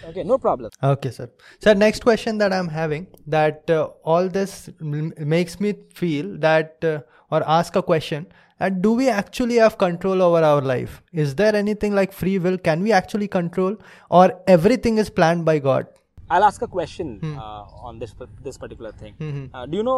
Okay 0.09 0.23
no 0.23 0.37
problem 0.37 0.71
Okay, 0.83 1.09
sir. 1.11 1.27
Sir, 1.63 1.73
next 1.73 2.03
question 2.03 2.37
that 2.39 2.53
I'm 2.53 2.67
having 2.67 3.07
that 3.35 3.69
uh, 3.69 3.89
all 4.03 4.27
this 4.29 4.69
m- 4.81 5.13
makes 5.35 5.59
me 5.59 5.73
feel 5.93 6.37
that 6.39 6.83
uh, 6.83 6.99
or 7.31 7.41
ask 7.57 7.75
a 7.75 7.81
question 7.81 8.27
that 8.59 8.81
do 8.81 8.91
we 8.93 9.09
actually 9.09 9.55
have 9.55 9.77
control 9.77 10.21
over 10.21 10.41
our 10.49 10.61
life? 10.61 11.01
Is 11.11 11.35
there 11.35 11.55
anything 11.55 11.93
like 11.95 12.13
free 12.13 12.37
will? 12.39 12.57
Can 12.57 12.83
we 12.83 12.91
actually 12.91 13.27
control 13.27 13.75
or 14.09 14.25
everything 14.47 14.97
is 15.05 15.09
planned 15.21 15.45
by 15.51 15.59
God? 15.69 15.87
i'll 16.35 16.43
ask 16.45 16.61
a 16.65 16.67
question 16.75 17.09
uh, 17.39 17.63
on 17.87 17.97
this 18.03 18.13
this 18.45 18.55
particular 18.61 18.91
thing 19.01 19.11
Mhm. 19.25 19.41
uh, 19.53 19.65
do 19.73 19.77
you 19.79 19.83
know 19.87 19.97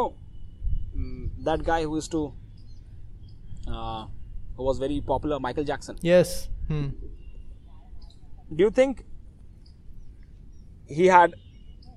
mm, 1.03 1.29
that 1.45 1.61
guy 1.67 1.77
who 1.83 1.93
used 1.97 2.11
to 2.15 2.23
uh, 3.67 4.01
who 4.57 4.63
was 4.69 4.81
very 4.85 4.97
popular 5.11 5.39
michael 5.45 5.63
jackson 5.69 5.95
Yes. 6.09 6.33
Hmm. 6.71 6.87
do 8.55 8.63
you 8.65 8.71
think 8.79 9.05
he 10.87 11.05
had 11.07 11.33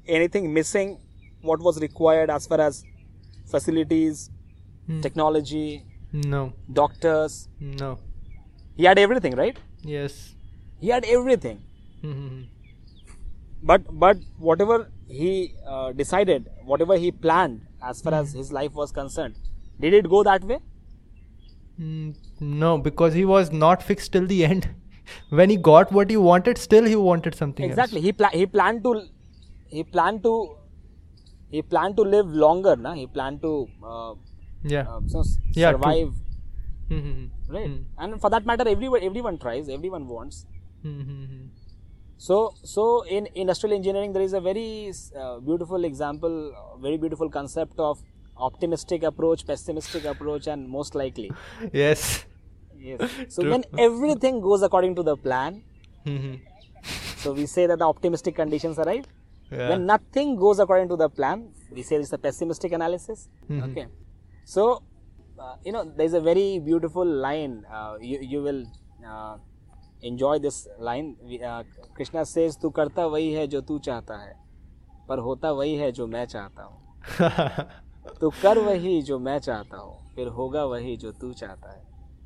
anything 0.07 0.53
missing 0.53 0.99
what 1.43 1.61
was 1.61 1.81
required 1.81 2.31
as 2.31 2.47
far 2.53 2.61
as 2.69 2.85
facilities 3.55 4.29
Hmm. 4.87 5.01
technology 5.07 5.67
No. 6.35 6.39
doctors 6.79 7.35
No. 7.81 7.91
he 8.77 8.85
had 8.91 8.99
everything 8.99 9.35
right 9.41 9.59
Yes. 9.97 10.17
he 10.81 10.89
had 10.95 11.05
everything 11.17 11.59
Mm-hmm. 12.05 12.39
but 13.71 13.83
but 14.05 14.17
whatever 14.49 14.79
he 15.21 15.33
uh, 15.67 15.93
decided 15.93 16.49
whatever 16.73 16.97
he 17.05 17.11
planned 17.27 17.61
as 17.93 18.01
far 18.07 18.15
as 18.21 18.33
his 18.41 18.53
life 18.59 18.75
was 18.83 18.93
concerned 18.99 19.35
did 19.87 19.95
it 20.01 20.09
go 20.17 20.23
that 20.33 20.45
way 20.53 20.59
Mm, 21.81 22.15
no, 22.41 22.71
because 22.87 23.15
he 23.15 23.25
was 23.25 23.51
not 23.51 23.83
fixed 23.83 24.13
till 24.13 24.27
the 24.27 24.45
end. 24.45 24.67
when 25.31 25.51
he 25.51 25.57
got 25.57 25.93
what 25.93 26.11
he 26.11 26.17
wanted, 26.17 26.59
still 26.59 26.85
he 26.85 26.97
wanted 26.97 27.35
something 27.35 27.65
exactly 27.71 28.01
he 28.01 28.13
pla- 28.13 28.35
he 28.41 28.47
planned 28.47 28.83
to 28.85 28.93
he 29.69 29.83
planned 29.85 30.23
to 30.23 30.35
he 31.51 31.63
planned 31.63 31.97
to 31.97 32.03
live 32.03 32.29
longer 32.47 32.77
na 32.77 32.93
he 32.95 33.07
planned 33.07 33.41
to 33.43 33.53
uh. 33.95 34.15
Yeah. 34.63 34.85
uh, 34.89 35.01
so 35.13 35.23
Yeah, 35.55 35.71
survive 35.73 36.11
Mm-hmm. 36.91 37.55
right 37.55 37.71
and 37.99 38.21
for 38.23 38.31
that 38.35 38.45
matter 38.51 38.65
everyone 38.69 39.03
everyone 39.09 39.37
tries 39.45 39.69
everyone 39.77 40.07
wants 40.15 40.45
Mm-hmm. 40.85 41.47
so 42.17 42.37
so 42.65 42.85
in 43.17 43.29
industrial 43.35 43.75
engineering 43.77 44.13
there 44.13 44.23
is 44.23 44.33
a 44.33 44.41
very 44.41 44.93
uh, 45.23 45.39
beautiful 45.49 45.85
example 45.85 46.35
uh, 46.61 46.77
very 46.87 46.97
beautiful 46.97 47.31
concept 47.31 47.79
of 47.79 48.03
optimistic 48.37 49.03
approach 49.03 49.47
pessimistic 49.47 50.05
approach 50.05 50.47
and 50.47 50.69
most 50.69 50.95
likely 50.95 51.31
Yes. 51.73 52.27
Yes 52.89 53.01
so 53.29 53.43
True. 53.43 53.51
when 53.53 53.65
everything 53.87 54.41
goes 54.49 54.63
according 54.69 54.95
to 55.01 55.03
the 55.11 55.17
plan 55.29 55.63
Mm-hmm. 56.07 56.37
so 57.23 57.33
we 57.39 57.45
say 57.55 57.67
that 57.71 57.79
the 57.79 57.89
optimistic 57.95 58.35
conditions 58.43 58.79
arrive 58.87 59.07
Yeah. 59.53 59.69
when 59.71 59.81
nothing 59.87 60.29
goes 60.41 60.61
according 60.65 60.89
to 60.91 60.97
the 61.01 61.09
plan 61.19 61.41
we 61.77 61.83
say 61.87 61.97
it's 62.03 62.13
a 62.17 62.19
pessimistic 62.27 62.73
analysis 62.79 63.25
Mhm. 63.49 63.63
okay 63.69 63.87
so 64.53 64.65
uh, 65.45 65.55
you 65.67 65.73
know 65.77 65.83
there's 66.01 66.15
a 66.19 66.21
very 66.29 66.45
beautiful 66.69 67.05
line 67.25 67.57
uh, 67.79 67.95
you, 68.11 68.19
you 68.35 68.41
will 68.47 68.63
uh, 69.13 69.35
enjoy 70.11 70.39
this 70.47 70.59
line 70.89 71.09
uh, 71.51 71.63
krishna 71.99 72.25
says 72.35 72.57
तू 72.63 72.71
करता 72.79 73.07
वही 73.17 73.33
है 73.35 73.47
जो 73.57 73.61
तू 73.73 73.79
चाहता 73.89 74.19
है 74.23 74.33
पर 75.09 75.19
होता 75.29 75.51
वही 75.61 75.75
है 75.83 75.91
जो 75.99 76.07
मैं 76.17 76.25
चाहता 76.37 76.63
हूँ 76.71 78.15
तू 78.21 78.31
कर 78.43 78.59
वही 78.71 79.01
जो 79.11 79.19
मैं 79.29 79.39
चाहता 79.51 79.77
हूँ 79.77 79.97
फिर 80.15 80.29
होगा 80.39 80.65
वही 80.75 80.97
जो 81.05 81.13
तू 81.21 81.33
चाहता 81.43 81.73
है 81.73 81.83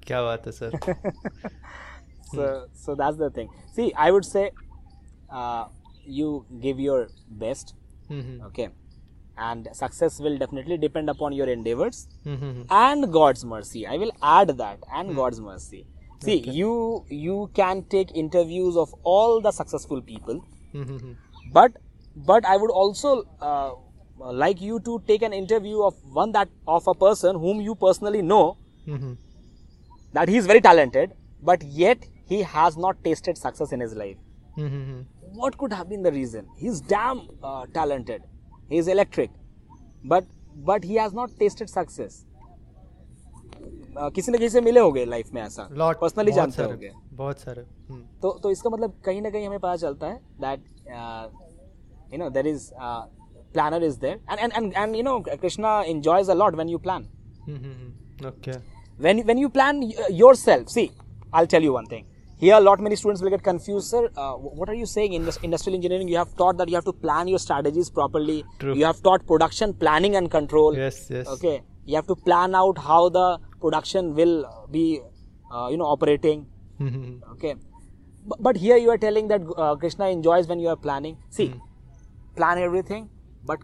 क्या 0.08 0.22
बात 0.24 0.46
है 0.48 0.52
sir 0.52 0.78
so 2.32 2.48
so 2.86 2.96
that's 3.02 3.18
the 3.20 3.30
thing 3.38 3.48
see 3.76 3.86
i 4.06 4.12
would 4.16 4.26
say 4.32 4.42
uh, 5.40 5.64
you 6.20 6.28
give 6.66 6.82
your 6.88 7.00
best 7.44 7.74
Mhm. 8.18 8.36
okay 8.50 8.68
and 9.48 9.68
success 9.80 10.20
will 10.26 10.38
definitely 10.44 10.78
depend 10.84 11.12
upon 11.14 11.36
your 11.40 11.48
endeavors 11.56 12.02
Mhm. 12.36 12.52
and 12.82 13.08
god's 13.18 13.44
mercy 13.54 13.84
i 13.96 13.98
will 14.04 14.14
add 14.36 14.54
that 14.62 14.88
and 15.00 15.16
god's 15.20 15.42
mercy 15.50 15.82
see 16.28 16.38
you 16.62 16.72
you 17.26 17.38
can 17.60 17.84
take 17.96 18.16
interviews 18.24 18.80
of 18.86 18.96
all 19.14 19.36
the 19.48 19.54
successful 19.60 20.02
people 20.10 20.42
Mhm. 20.84 21.14
but 21.60 21.78
but 22.32 22.50
i 22.54 22.58
would 22.64 22.74
also 22.84 23.14
uh, 23.52 23.70
like 24.44 24.64
you 24.70 24.80
to 24.90 24.98
take 25.12 25.26
an 25.30 25.36
interview 25.42 25.84
of 25.90 26.02
one 26.22 26.34
that 26.38 26.50
of 26.78 26.90
a 26.96 26.98
person 27.06 27.42
whom 27.46 27.62
you 27.70 27.76
personally 27.88 28.24
know 28.34 28.44
Mhm. 28.98 29.14
that 30.19 30.29
he 30.35 30.37
is 30.43 30.47
very 30.53 30.63
talented 30.69 31.15
but 31.51 31.65
yet 31.83 32.05
he 32.33 32.43
has 32.57 32.77
not 32.85 33.03
tasted 33.09 33.41
success 33.47 33.73
in 33.79 33.81
his 33.87 33.95
life 34.03 34.21
Mhm. 34.67 34.99
what 35.41 35.57
could 35.63 35.73
have 35.79 35.89
been 35.93 36.05
the 36.09 36.13
reason 36.17 36.47
he's 36.65 36.81
damn 36.93 37.21
uh, 37.49 37.63
talented 37.79 38.27
he's 38.75 38.91
electric 38.95 39.31
but 40.13 40.29
but 40.69 40.85
he 40.91 40.99
has 41.05 41.17
not 41.21 41.33
tasted 41.43 41.71
success 41.79 42.19
uh, 43.97 44.11
किसी 44.19 44.33
न 44.33 44.39
किसी 44.39 44.49
से 44.51 44.61
मिले 44.69 44.81
होगे 44.81 45.05
life 45.05 45.33
में 45.35 45.41
ऐसा 45.43 45.69
personally 46.03 46.33
जानते 46.33 46.63
होगे 46.63 46.91
बहुत 47.23 47.41
सारे 47.41 47.63
हम्म. 47.91 48.03
तो 48.23 48.31
तो 48.43 48.51
इसका 48.51 48.71
मतलब 48.71 48.95
कहीं 49.05 49.23
ना 49.23 49.31
कहीं 49.31 49.47
हमें 49.47 49.59
पता 49.59 49.77
चलता 49.87 50.07
है 50.07 50.21
that 50.45 50.65
you 52.13 52.19
know 52.19 52.31
there 52.39 52.47
is 52.55 52.71
planner 53.57 53.79
is 53.87 53.97
there 54.03 54.15
and 54.35 54.41
and 54.45 54.55
and, 54.59 54.73
and 54.83 54.97
you 54.99 55.03
know 55.09 55.13
krishna 55.43 55.73
enjoys 55.91 56.31
a 56.33 56.35
lot 56.39 56.57
when 56.61 56.71
you 56.73 56.79
plan 56.87 57.05
Mhm. 57.57 58.25
Okay. 58.31 58.57
When 58.99 59.27
when 59.27 59.39
you 59.39 59.49
plan 59.49 59.83
yourself 60.11 60.69
see 60.69 60.91
i'll 61.33 61.47
tell 61.47 61.63
you 61.63 61.73
one 61.73 61.87
thing. 61.87 62.07
Here 62.39 62.55
a 62.55 62.61
lot 62.61 62.81
many 62.81 62.97
students 62.97 63.23
will 63.23 63.31
get 63.31 63.43
confused 63.43 63.89
sir. 63.89 64.11
Uh, 64.17 64.33
what 64.35 64.69
are 64.69 64.75
you 64.75 64.87
saying? 64.87 65.13
In 65.13 65.25
this 65.25 65.37
industrial 65.39 65.77
engineering 65.77 66.09
you 66.09 66.17
have 66.17 66.35
taught 66.37 66.57
that 66.59 66.69
you 66.69 66.75
have 66.75 66.85
to 66.85 66.93
plan 66.93 67.29
your 67.29 67.39
strategies 67.39 67.91
properly. 67.91 68.45
True. 68.59 68.75
you 68.75 68.85
have 68.85 69.03
taught 69.03 69.27
production 69.27 69.73
planning 69.73 70.17
and 70.17 70.31
control. 70.31 70.77
Yes, 70.77 71.09
yes. 71.11 71.27
okay. 71.29 71.63
You 71.87 71.97
have 71.97 72.07
to 72.09 72.17
plan 72.17 72.55
out 72.55 72.79
how 72.79 73.09
the 73.09 73.39
production 73.61 74.15
will 74.15 74.67
be 74.71 75.01
uh, 75.53 75.69
you 75.71 75.77
know 75.77 75.87
operating. 75.87 76.47
Okay. 77.33 77.55
But, 78.27 78.43
but 78.43 78.57
here 78.57 78.77
you 78.77 78.91
are 78.91 78.99
telling 78.99 79.29
that 79.29 79.43
uh, 79.57 79.77
krishna 79.77 80.09
enjoys 80.09 80.47
when 80.49 80.59
you 80.59 80.69
are 80.69 80.77
planning. 80.77 81.17
See 81.31 81.55
plan 82.37 82.59
everything 82.59 83.09
but 83.45 83.61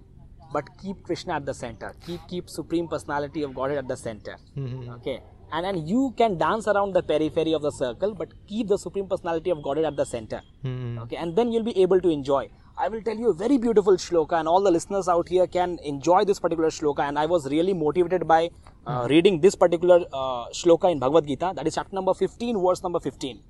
but 0.52 0.70
keep 0.82 1.02
krishna 1.08 1.34
at 1.34 1.44
the 1.46 1.54
center. 1.54 1.94
Keep 2.06 2.20
keep 2.28 2.48
supreme 2.48 2.88
personality 2.94 3.42
of 3.42 3.54
godhead 3.54 3.78
at 3.78 3.88
the 3.88 3.96
center. 3.96 4.36
Mhm. 4.56 4.88
okay? 4.96 5.18
And 5.52 5.66
and 5.68 5.88
you 5.92 6.14
can 6.18 6.38
dance 6.38 6.66
around 6.72 6.92
the 6.98 7.02
periphery 7.10 7.52
of 7.58 7.62
the 7.68 7.72
circle 7.82 8.14
but 8.22 8.32
keep 8.46 8.68
the 8.72 8.78
supreme 8.78 9.06
personality 9.12 9.50
of 9.50 9.62
godhead 9.68 9.86
at 9.92 9.96
the 10.02 10.06
center. 10.14 10.40
Mhm. 10.64 11.02
okay? 11.04 11.16
And 11.16 11.36
then 11.36 11.52
you'll 11.52 11.70
be 11.72 11.76
able 11.86 12.00
to 12.08 12.10
enjoy. 12.18 12.42
I 12.84 12.88
will 12.88 13.02
tell 13.06 13.18
you 13.22 13.30
a 13.30 13.34
very 13.34 13.56
beautiful 13.64 13.96
shloka 14.04 14.36
and 14.40 14.48
all 14.48 14.62
the 14.68 14.70
listeners 14.78 15.08
out 15.14 15.28
here 15.28 15.46
can 15.46 15.78
enjoy 15.92 16.24
this 16.24 16.38
particular 16.44 16.70
shloka. 16.76 17.06
And 17.08 17.18
i 17.18 17.26
was 17.26 17.48
really 17.54 17.74
motivated 17.84 18.26
by 18.34 18.42
uh, 18.86 19.06
reading 19.14 19.40
this 19.46 19.56
particular 19.64 19.98
uh, 20.20 20.44
shloka 20.60 20.90
in 20.90 20.98
bhagavad 21.06 21.26
gita. 21.26 21.52
That 21.56 21.66
is 21.66 21.74
chapter 21.80 21.94
number 22.00 22.14
15 22.14 22.62
verse 22.66 22.82
number 22.88 23.00
15 23.00 23.40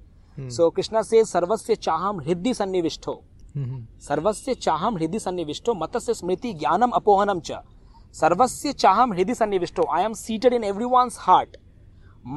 so 0.57 0.71
krishna 0.71 1.01
says 1.05 1.31
sarvasya 1.35 1.77
chaham 1.87 2.21
hriddi 2.27 2.53
sannivishto. 2.61 3.15
सर्वस्य 4.07 4.55
चाहम 4.55 4.97
हृदय 4.97 5.19
सन्निविष्टो 5.19 5.75
मतस्य 5.75 6.15
स्मृति 6.15 6.53
ज्ञानम 6.53 6.91
अपोहनम 6.99 7.41
च। 7.41 7.59
सर्वस्य 8.21 8.73
चाहम 8.73 9.13
हृदय 9.13 9.35
सन्निविष्टो 9.35 9.87
I 9.97 10.05
am 10.05 10.13
seated 10.21 10.55
in 10.55 10.65
everyone's 10.65 11.17
heart 11.21 11.57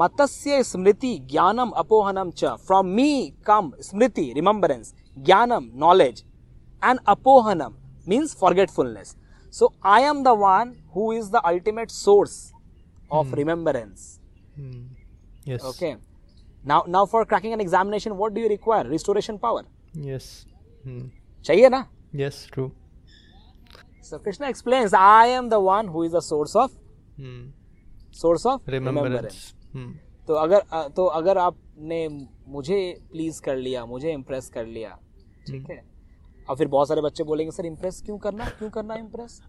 मतस्य 0.01 0.63
स्मृति 0.63 1.17
ज्ञानम 1.31 1.69
अपोहनम 1.83 2.31
च। 2.31 2.55
From 2.67 2.87
me 2.95 3.11
come 3.47 3.71
Smriti 3.89 4.31
remembrance 4.35 4.93
ज्ञानम 5.17 5.69
knowledge 5.85 6.23
and 6.85 6.99
अपोहनम 7.15 7.75
means 8.09 8.35
forgetfulness 8.39 9.15
so 9.53 9.73
I 9.85 10.03
am 10.03 10.23
the 10.23 10.37
one 10.47 10.75
who 10.95 11.11
is 11.13 11.31
the 11.31 11.41
ultimate 11.45 11.91
source 11.91 12.33
of 13.11 13.35
remembrance 13.35 14.19
okay? 15.69 15.95
Now 16.63 16.75
now 16.87 16.99
for 17.11 17.21
cracking 17.29 17.53
an 17.53 17.61
examination 17.61 18.13
what 18.17 18.33
do 18.33 18.41
you 18.41 18.49
require? 18.51 18.83
Restoration 18.89 19.39
power? 19.45 19.63
Yes. 20.09 20.27
Hmm. 20.83 21.03
चाहिए 21.45 21.69
ना? 21.69 21.85
Yes 22.15 22.47
true 22.53 22.71
so 24.03 24.17
Krishna 24.17 24.45
explains 24.45 24.93
I 24.93 25.29
am 25.29 25.49
the 25.49 25.53
one 25.53 25.87
who 25.87 26.03
is 26.03 26.15
the 26.15 26.19
source 26.19 26.55
of 26.55 26.71
source 28.13 28.45
of 28.45 28.69
remembrance 28.69 29.53
तो 30.27 30.33
अगर 30.33 30.89
तो 30.89 31.05
अगर 31.19 31.37
आपने 31.37 32.07
मुझे 32.47 32.79
please 33.11 33.41
कर 33.41 33.55
लिया 33.55 33.85
मुझे 33.85 34.11
इम्प्रेस 34.11 34.49
कर 34.49 34.65
लिया 34.65 34.97
ठीक 35.47 35.61
hmm. 35.61 35.71
है? 35.71 35.83
और 36.49 36.55
फिर 36.55 36.67
बहुत 36.67 36.87
सारे 36.87 37.01
बच्चे 37.01 37.23
बोलेंगे 37.23 37.51
सर 37.51 37.65
इम्प्रेस 37.65 38.01
क्यों 38.05 38.17
करना? 38.17 38.45
क्यों 38.49 38.69
करना 38.69 38.95
impress 38.95 39.41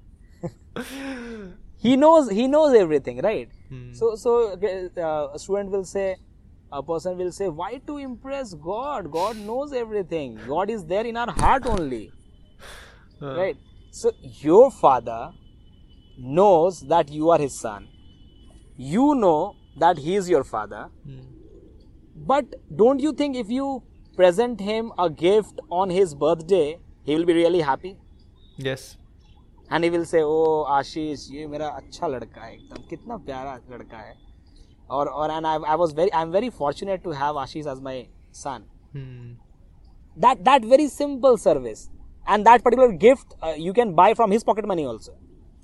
he 1.84 1.96
knows 1.96 2.30
he 2.32 2.46
knows 2.48 2.74
everything 2.76 3.18
right 3.20 3.50
so 3.72 4.14
so 4.16 4.32
student 5.38 5.70
will 5.70 5.82
say 5.82 6.14
a 6.73 6.81
person 6.83 7.17
will 7.17 7.31
say 7.39 7.47
why 7.61 7.69
to 7.89 7.97
impress 8.05 8.53
god 8.69 9.09
god 9.17 9.37
knows 9.49 9.71
everything 9.83 10.35
god 10.47 10.69
is 10.77 10.85
there 10.93 11.05
in 11.13 11.17
our 11.25 11.31
heart 11.43 11.65
only 11.75 12.05
Uh, 13.27 13.31
right 13.37 13.57
so 13.99 14.11
your 14.41 14.65
father 14.81 15.21
knows 16.37 16.77
that 16.91 17.09
you 17.15 17.29
are 17.33 17.39
his 17.41 17.55
son 17.63 17.87
you 18.91 19.07
know 19.23 19.55
that 19.83 19.97
he 20.05 20.15
is 20.19 20.29
your 20.33 20.43
father 20.51 20.83
mhm. 21.07 21.25
but 22.31 22.55
don't 22.83 22.99
you 23.07 23.11
think 23.23 23.35
if 23.41 23.49
you 23.57 23.67
present 24.21 24.59
him 24.69 24.91
a 25.07 25.09
gift 25.23 25.59
on 25.81 25.89
his 25.97 26.15
birthday 26.23 26.67
he 27.09 27.15
will 27.15 27.25
be 27.25 27.37
really 27.41 27.61
happy 27.71 27.93
Yes. 28.69 28.85
and 29.69 29.83
he 29.83 29.89
will 29.97 30.05
say 30.13 30.21
oh 30.23 30.65
आशीष 30.77 31.27
ये 31.31 31.47
मेरा 31.47 31.67
अच्छा 31.81 32.07
लड़का 32.15 32.41
है 32.45 32.53
एकदम 32.55 32.87
कितना 32.89 33.17
प्यारा 33.29 33.55
लड़का 33.71 33.97
है 34.07 34.15
और 34.97 35.07
और 35.07 35.29
and 35.37 35.47
I, 35.47 35.55
I 35.73 35.75
was 35.75 35.91
very 36.01 36.11
I'm 36.13 36.31
very 36.31 36.49
fortunate 36.49 37.03
to 37.03 37.11
have 37.21 37.35
Ashish 37.45 37.67
as 37.73 37.81
my 37.87 37.95
son 38.43 38.63
Mhm. 38.95 39.35
that 40.25 40.43
that 40.45 40.63
very 40.75 40.87
simple 40.93 41.37
service 41.47 41.89
and 42.27 42.45
that 42.45 42.63
particular 42.63 42.91
gift 43.03 43.35
uh, 43.43 43.53
you 43.65 43.73
can 43.73 43.93
buy 43.99 44.13
from 44.21 44.31
his 44.37 44.43
pocket 44.51 44.65
money 44.71 44.85
also 44.93 45.13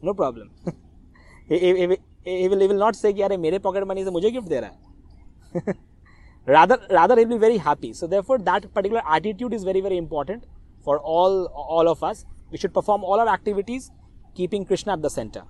no 0.10 0.14
problem 0.14 0.51
he, 1.49 1.60
he, 1.64 1.72
he, 1.80 1.88
will- 1.88 2.03
he 2.24 2.47
will 2.53 2.60
he 2.60 2.68
will 2.74 2.84
not 2.84 2.95
say 2.95 3.14
कि 3.14 3.22
अरे 3.30 3.38
मेरे 3.47 3.60
pocket 3.66 3.88
money 3.93 4.06
से 4.06 4.12
मुझे 4.20 4.32
gift 4.38 4.49
दे 4.49 4.60
रहा 4.60 4.70
है 4.70 5.74
rather 6.47 6.78
rather 6.99 7.16
he'll 7.18 7.34
be 7.34 7.38
very 7.43 7.58
happy 7.58 7.91
so 7.93 8.08
therefore 8.08 8.38
that 8.38 8.72
particular 8.74 9.01
attitude 9.18 9.53
is 9.60 9.64
very 9.64 9.82
very 9.82 9.97
important 9.97 10.43
for 10.88 10.99
all 10.99 11.38
all 11.78 11.88
of 11.95 12.03
us 12.10 12.26
we 12.51 12.58
should 12.64 12.74
perform 12.74 13.03
all 13.03 13.20
our 13.26 13.30
activities 13.36 13.91
keeping 14.39 14.66
krishna 14.72 14.93
at 14.93 15.01
the 15.01 15.10
center 15.10 15.43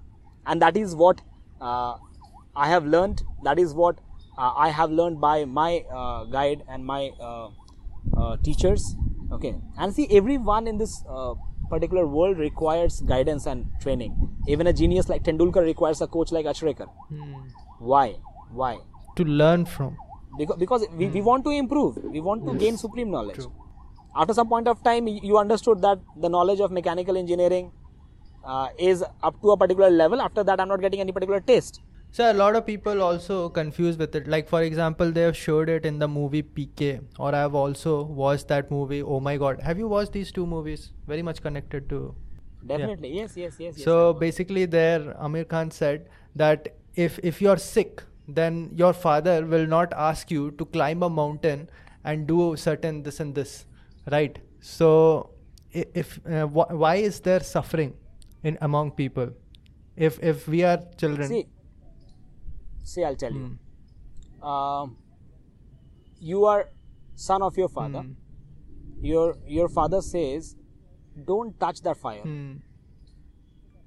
and 0.47 0.61
that 0.61 0.77
is 0.83 0.95
what 0.95 1.21
uh, 1.61 1.95
i 2.64 2.68
have 2.72 2.86
learned 2.94 3.22
that 3.48 3.58
is 3.64 3.74
what 3.80 4.00
uh, 4.38 4.52
i 4.66 4.68
have 4.78 4.90
learned 5.00 5.20
by 5.28 5.36
my 5.60 5.70
uh, 6.00 6.24
guide 6.36 6.60
and 6.68 6.84
my 6.94 7.02
uh, 7.28 7.48
uh, 8.20 8.36
teachers. 8.44 8.84
Okay. 9.32 9.54
And 9.78 9.94
see 9.96 10.06
everyone 10.18 10.66
in 10.70 10.78
this 10.78 10.92
uh, 11.08 11.34
particular 11.72 12.04
world 12.06 12.38
requires 12.38 13.00
guidance 13.10 13.46
and 13.46 13.66
training. 13.82 14.12
Even 14.48 14.66
a 14.66 14.72
genius 14.80 15.08
like 15.12 15.22
tendulkar 15.28 15.62
requires 15.64 16.00
a 16.06 16.08
coach 16.16 16.32
like 16.36 16.46
achrekar 16.52 16.88
Mhm. 17.12 17.42
why? 17.92 18.06
Why? 18.62 18.72
To 19.20 19.24
learn 19.42 19.66
from. 19.74 19.92
because, 20.38 20.56
because 20.62 20.82
we, 20.98 21.06
we 21.16 21.20
want 21.28 21.44
to 21.44 21.52
improve. 21.60 21.96
We 22.16 22.20
want 22.30 22.44
to 22.48 22.54
gain 22.64 22.76
supreme 22.82 23.10
knowledge. 23.14 23.44
After 24.20 24.34
some 24.40 24.48
point 24.48 24.68
of 24.72 24.82
time 24.88 25.06
you 25.30 25.38
understood 25.44 25.82
that 25.86 25.98
the 26.24 26.30
knowledge 26.34 26.60
of 26.66 26.70
mechanical 26.80 27.16
engineering 27.22 27.66
uh, 28.44 28.68
is 28.90 29.04
up 29.28 29.40
to 29.42 29.50
a 29.54 29.56
particular 29.62 29.90
level. 30.02 30.20
After 30.28 30.42
that 30.50 30.60
i'm 30.60 30.68
not 30.74 30.80
getting 30.86 31.00
any 31.06 31.12
particular 31.18 31.40
taste 31.52 31.80
So 32.12 32.30
a 32.30 32.34
lot 32.34 32.56
of 32.56 32.66
people 32.66 33.02
also 33.02 33.48
confused 33.48 33.98
with 33.98 34.14
it. 34.16 34.26
Like 34.26 34.48
for 34.48 34.62
example, 34.62 35.12
they 35.12 35.22
have 35.22 35.36
showed 35.36 35.68
it 35.68 35.86
in 35.86 35.98
the 35.98 36.08
movie 36.08 36.42
PK, 36.42 37.00
or 37.18 37.34
I 37.34 37.38
have 37.40 37.54
also 37.54 38.02
watched 38.02 38.48
that 38.48 38.70
movie. 38.70 39.02
Oh 39.02 39.20
my 39.20 39.36
God, 39.36 39.60
have 39.60 39.78
you 39.78 39.86
watched 39.88 40.12
these 40.12 40.32
two 40.32 40.46
movies? 40.46 40.90
Very 41.06 41.22
much 41.22 41.40
connected 41.48 41.88
to. 41.94 42.00
definitely 42.70 43.10
yes 43.16 43.36
yes 43.40 43.54
yes, 43.58 43.76
yes 43.76 43.84
so 43.84 43.92
know. 43.92 44.12
basically, 44.22 44.64
there 44.66 44.98
Aamir 45.26 45.46
Khan 45.52 45.70
said 45.76 46.08
that 46.40 46.68
if 46.94 47.18
if 47.30 47.40
you're 47.44 47.56
sick, 47.66 48.02
then 48.40 48.58
your 48.82 48.92
father 48.92 49.36
will 49.46 49.66
not 49.66 49.94
ask 50.08 50.30
you 50.30 50.50
to 50.62 50.66
climb 50.66 51.02
a 51.02 51.10
mountain 51.10 51.68
and 52.04 52.26
do 52.26 52.56
certain 52.56 53.02
this 53.02 53.20
and 53.20 53.34
this, 53.34 53.54
right? 54.16 54.38
So 54.60 55.30
if 55.72 56.18
uh, 56.26 56.46
wh- 56.46 56.76
why 56.84 56.96
is 56.96 57.20
there 57.20 57.40
suffering 57.40 57.94
in 58.42 58.58
among 58.60 58.92
people? 59.00 59.32
If 59.96 60.20
if 60.34 60.46
we 60.48 60.62
are 60.64 60.78
children. 61.04 61.28
see 61.28 61.46
see 62.82 63.04
i'll 63.04 63.16
tell 63.16 63.32
Hmm. 63.32 63.52
you 64.42 64.48
um, 64.48 64.96
you 66.20 66.44
are 66.44 66.68
son 67.14 67.42
of 67.42 67.56
your 67.56 67.68
father. 67.68 68.00
Hmm. 68.02 68.12
your 69.02 69.36
your 69.46 69.68
father 69.68 70.00
says 70.02 70.56
don't 71.30 71.58
touch 71.60 71.80
that 71.82 71.96
fire. 71.96 72.22
Hmm. 72.22 72.52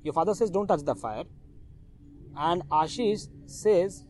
your 0.04 0.14
father 0.14 0.34
says 0.34 0.50
don't 0.52 0.68
touch 0.68 0.84
the 0.84 0.96
fire. 0.96 1.24
And 2.36 2.64
ashish 2.70 3.28
says 3.46 4.04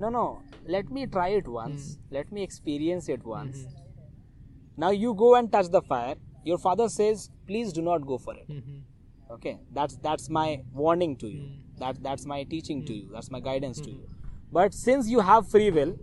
no 0.00 0.08
no 0.10 0.42
let 0.66 0.90
me 0.90 1.06
try 1.06 1.28
it 1.40 1.48
once. 1.48 1.98
Let 2.10 2.30
me 2.32 2.42
experience 2.42 3.08
it 3.08 3.24
once. 3.24 3.64
Now 4.76 4.90
you 4.90 5.14
go 5.14 5.34
and 5.36 5.50
touch 5.50 5.68
the 5.70 5.82
fire. 5.82 6.16
Your 6.44 6.58
father 6.58 6.88
says 6.88 7.30
please 7.46 7.72
do 7.72 7.82
not 7.82 8.06
go 8.06 8.18
for 8.18 8.34
it. 8.34 8.48
Mhm. 8.48 8.82
okay 9.34 9.52
that's 9.76 9.96
that's 10.02 10.28
my 10.34 10.48
warning 10.80 11.14
to 11.22 11.28
you 11.36 11.46
that 11.78 12.02
that's 12.02 12.26
my 12.26 12.42
teaching 12.44 12.84
to 12.86 12.94
you. 12.94 13.08
That's 13.12 13.30
my 13.30 13.40
guidance 13.40 13.80
to 13.80 13.90
you. 13.90 14.08
But 14.52 14.74
since 14.74 15.08
you 15.08 15.20
have 15.20 15.48
free 15.48 15.70
will 15.70 15.96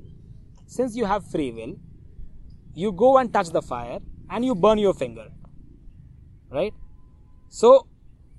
since 0.65 0.95
you 0.95 1.05
have 1.05 1.25
free 1.29 1.51
will 1.51 1.75
you 2.73 2.91
go 2.91 3.17
and 3.17 3.31
touch 3.33 3.49
the 3.49 3.61
fire 3.61 3.99
and 4.29 4.45
you 4.45 4.55
burn 4.55 4.77
your 4.77 4.93
finger. 4.93 5.27
Right? 6.49 6.73
So 7.49 7.87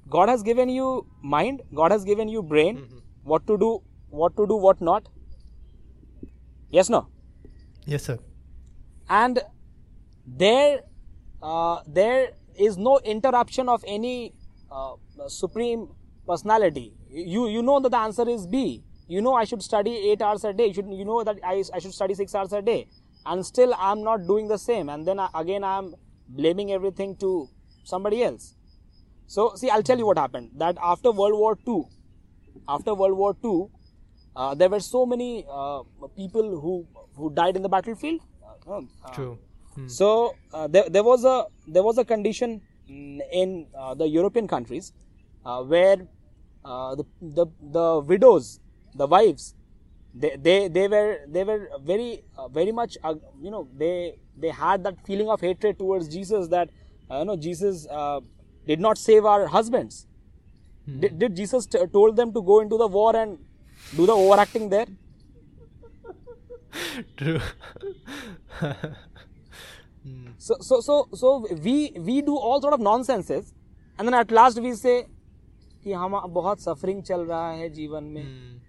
god 0.09 0.29
has 0.29 0.43
given 0.43 0.69
you 0.69 1.07
mind 1.23 1.63
god 1.75 1.91
has 1.93 2.05
given 2.05 2.29
you 2.29 2.43
brain. 2.43 2.87
What 3.23 3.47
to 3.47 3.59
do 3.59 3.83
what 4.11 4.37
to 4.37 4.47
do 4.47 4.57
what 4.57 4.81
not? 4.81 5.09
Yes 6.71 6.89
no? 6.91 7.07
Yes, 7.87 8.05
sir. 8.05 8.19
and 9.09 9.39
there 10.27 10.81
uh, 11.43 11.81
there 11.87 12.31
is 12.67 12.79
no 12.79 12.99
interruption 13.15 13.69
of 13.69 13.85
any 13.87 14.33
uh, 14.71 14.95
supreme 15.29 15.89
personality. 16.27 16.93
You 17.11 17.49
you 17.49 17.63
know 17.63 17.81
that 17.81 17.91
the 17.91 17.99
answer 17.99 18.29
is 18.29 18.47
b. 18.47 18.83
You 19.07 19.21
know 19.21 19.35
i 19.35 19.45
should 19.45 19.63
study 19.63 19.95
8 20.13 20.23
hours 20.23 20.45
a 20.45 20.53
day. 20.53 20.67
You 20.69 20.75
should 20.75 20.93
you 20.93 21.05
know 21.05 21.23
that 21.25 21.39
i, 21.45 21.63
I 21.75 21.79
should 21.79 21.95
study 21.95 22.15
6 22.15 22.35
hours 22.35 22.53
a 22.53 22.63
day. 22.63 22.89
And 23.27 23.45
still 23.45 23.75
i'm 23.79 24.03
not 24.03 24.27
doing 24.27 24.49
the 24.49 24.59
same. 24.59 24.89
And 24.89 25.07
then 25.07 25.19
I, 25.19 25.29
again 25.35 25.65
i'm 25.65 25.95
blaming 26.29 26.73
everything 26.73 27.17
to 27.17 27.49
somebody 27.85 28.23
else. 28.25 28.55
So 29.27 29.55
see 29.55 29.71
i'll 29.71 29.83
tell 29.83 29.99
you 29.99 30.07
what 30.07 30.19
happened. 30.19 30.51
That 30.57 30.77
after 30.83 31.13
world 31.13 31.39
war 31.39 31.59
ii 31.69 31.83
after 32.69 32.95
world 32.95 33.17
war 33.17 33.37
ii 33.45 33.67
uh, 34.37 34.55
there 34.55 34.69
were 34.69 34.81
so 34.81 35.07
many 35.07 35.47
uh, 35.51 35.83
people 36.17 36.61
who 36.61 36.87
who 37.17 37.31
died 37.31 37.57
in 37.57 37.63
the 37.63 37.69
battlefield. 37.69 38.21
Uh, 38.67 38.79
uh, 38.79 39.11
True. 39.13 39.39
Hmm. 39.75 39.89
So 39.89 40.35
uh, 40.53 40.67
there, 40.69 40.89
there 40.89 41.05
was 41.05 41.25
a 41.25 41.47
there 41.67 41.83
was 41.83 41.99
a 41.99 42.05
condition 42.05 42.61
mm, 42.91 43.21
in 43.33 43.67
uh, 43.79 43.95
the 43.95 44.09
European 44.09 44.49
countries. 44.49 44.93
uh, 44.93 45.04
where 45.63 46.07
uh, 46.65 46.95
the, 46.95 47.05
the 47.21 47.47
the 47.61 48.01
widows, 48.01 48.61
the 48.95 49.07
wives, 49.07 49.55
they 50.15 50.37
they, 50.37 50.69
they 50.69 50.89
were 50.89 51.19
they 51.27 51.45
were 51.45 51.69
very 51.83 52.25
uh, 52.39 52.49
very 52.49 52.73
much 52.73 52.97
uh, 53.05 53.15
you 53.41 53.51
know 53.51 53.69
they 53.77 54.17
they 54.37 54.51
had 54.51 54.85
that 54.85 55.05
feeling 55.07 55.29
of 55.29 55.41
hatred 55.41 55.79
towards 55.79 56.09
Jesus 56.09 56.49
that 56.49 56.71
uh, 57.11 57.19
you 57.19 57.25
know 57.27 57.37
Jesus 57.37 57.87
uh, 57.91 58.21
did 58.67 58.81
not 58.81 58.99
save 58.99 59.25
our 59.25 59.47
husbands. 59.47 60.07
Did, 60.87 61.19
did 61.19 61.37
Jesus 61.37 61.67
t- 61.67 61.79
told 61.93 62.17
them 62.17 62.33
to 62.35 62.43
go 62.43 62.61
into 62.61 62.77
the 62.77 62.87
war 62.87 63.17
and 63.17 63.39
do 63.97 64.05
the 64.07 64.13
overacting 64.13 64.69
there? 64.69 64.87
True. 67.17 67.41
so 70.39 70.57
so 70.61 70.81
so 70.81 71.09
so 71.15 71.47
we 71.63 71.93
we 71.97 72.21
do 72.23 72.37
all 72.37 72.61
sort 72.61 72.75
of 72.75 72.81
nonsenses 72.81 73.55
and 73.99 74.07
then 74.07 74.15
at 74.15 74.31
last 74.31 74.61
we 74.61 74.73
say 74.75 75.07
कि 75.85 75.93
हम 75.93 76.21
बहुत 76.29 76.61
suffering 76.61 77.03
चल 77.03 77.21
रहा 77.21 77.51
है 77.51 77.69
जीवन 77.71 78.05
में। 78.05 78.61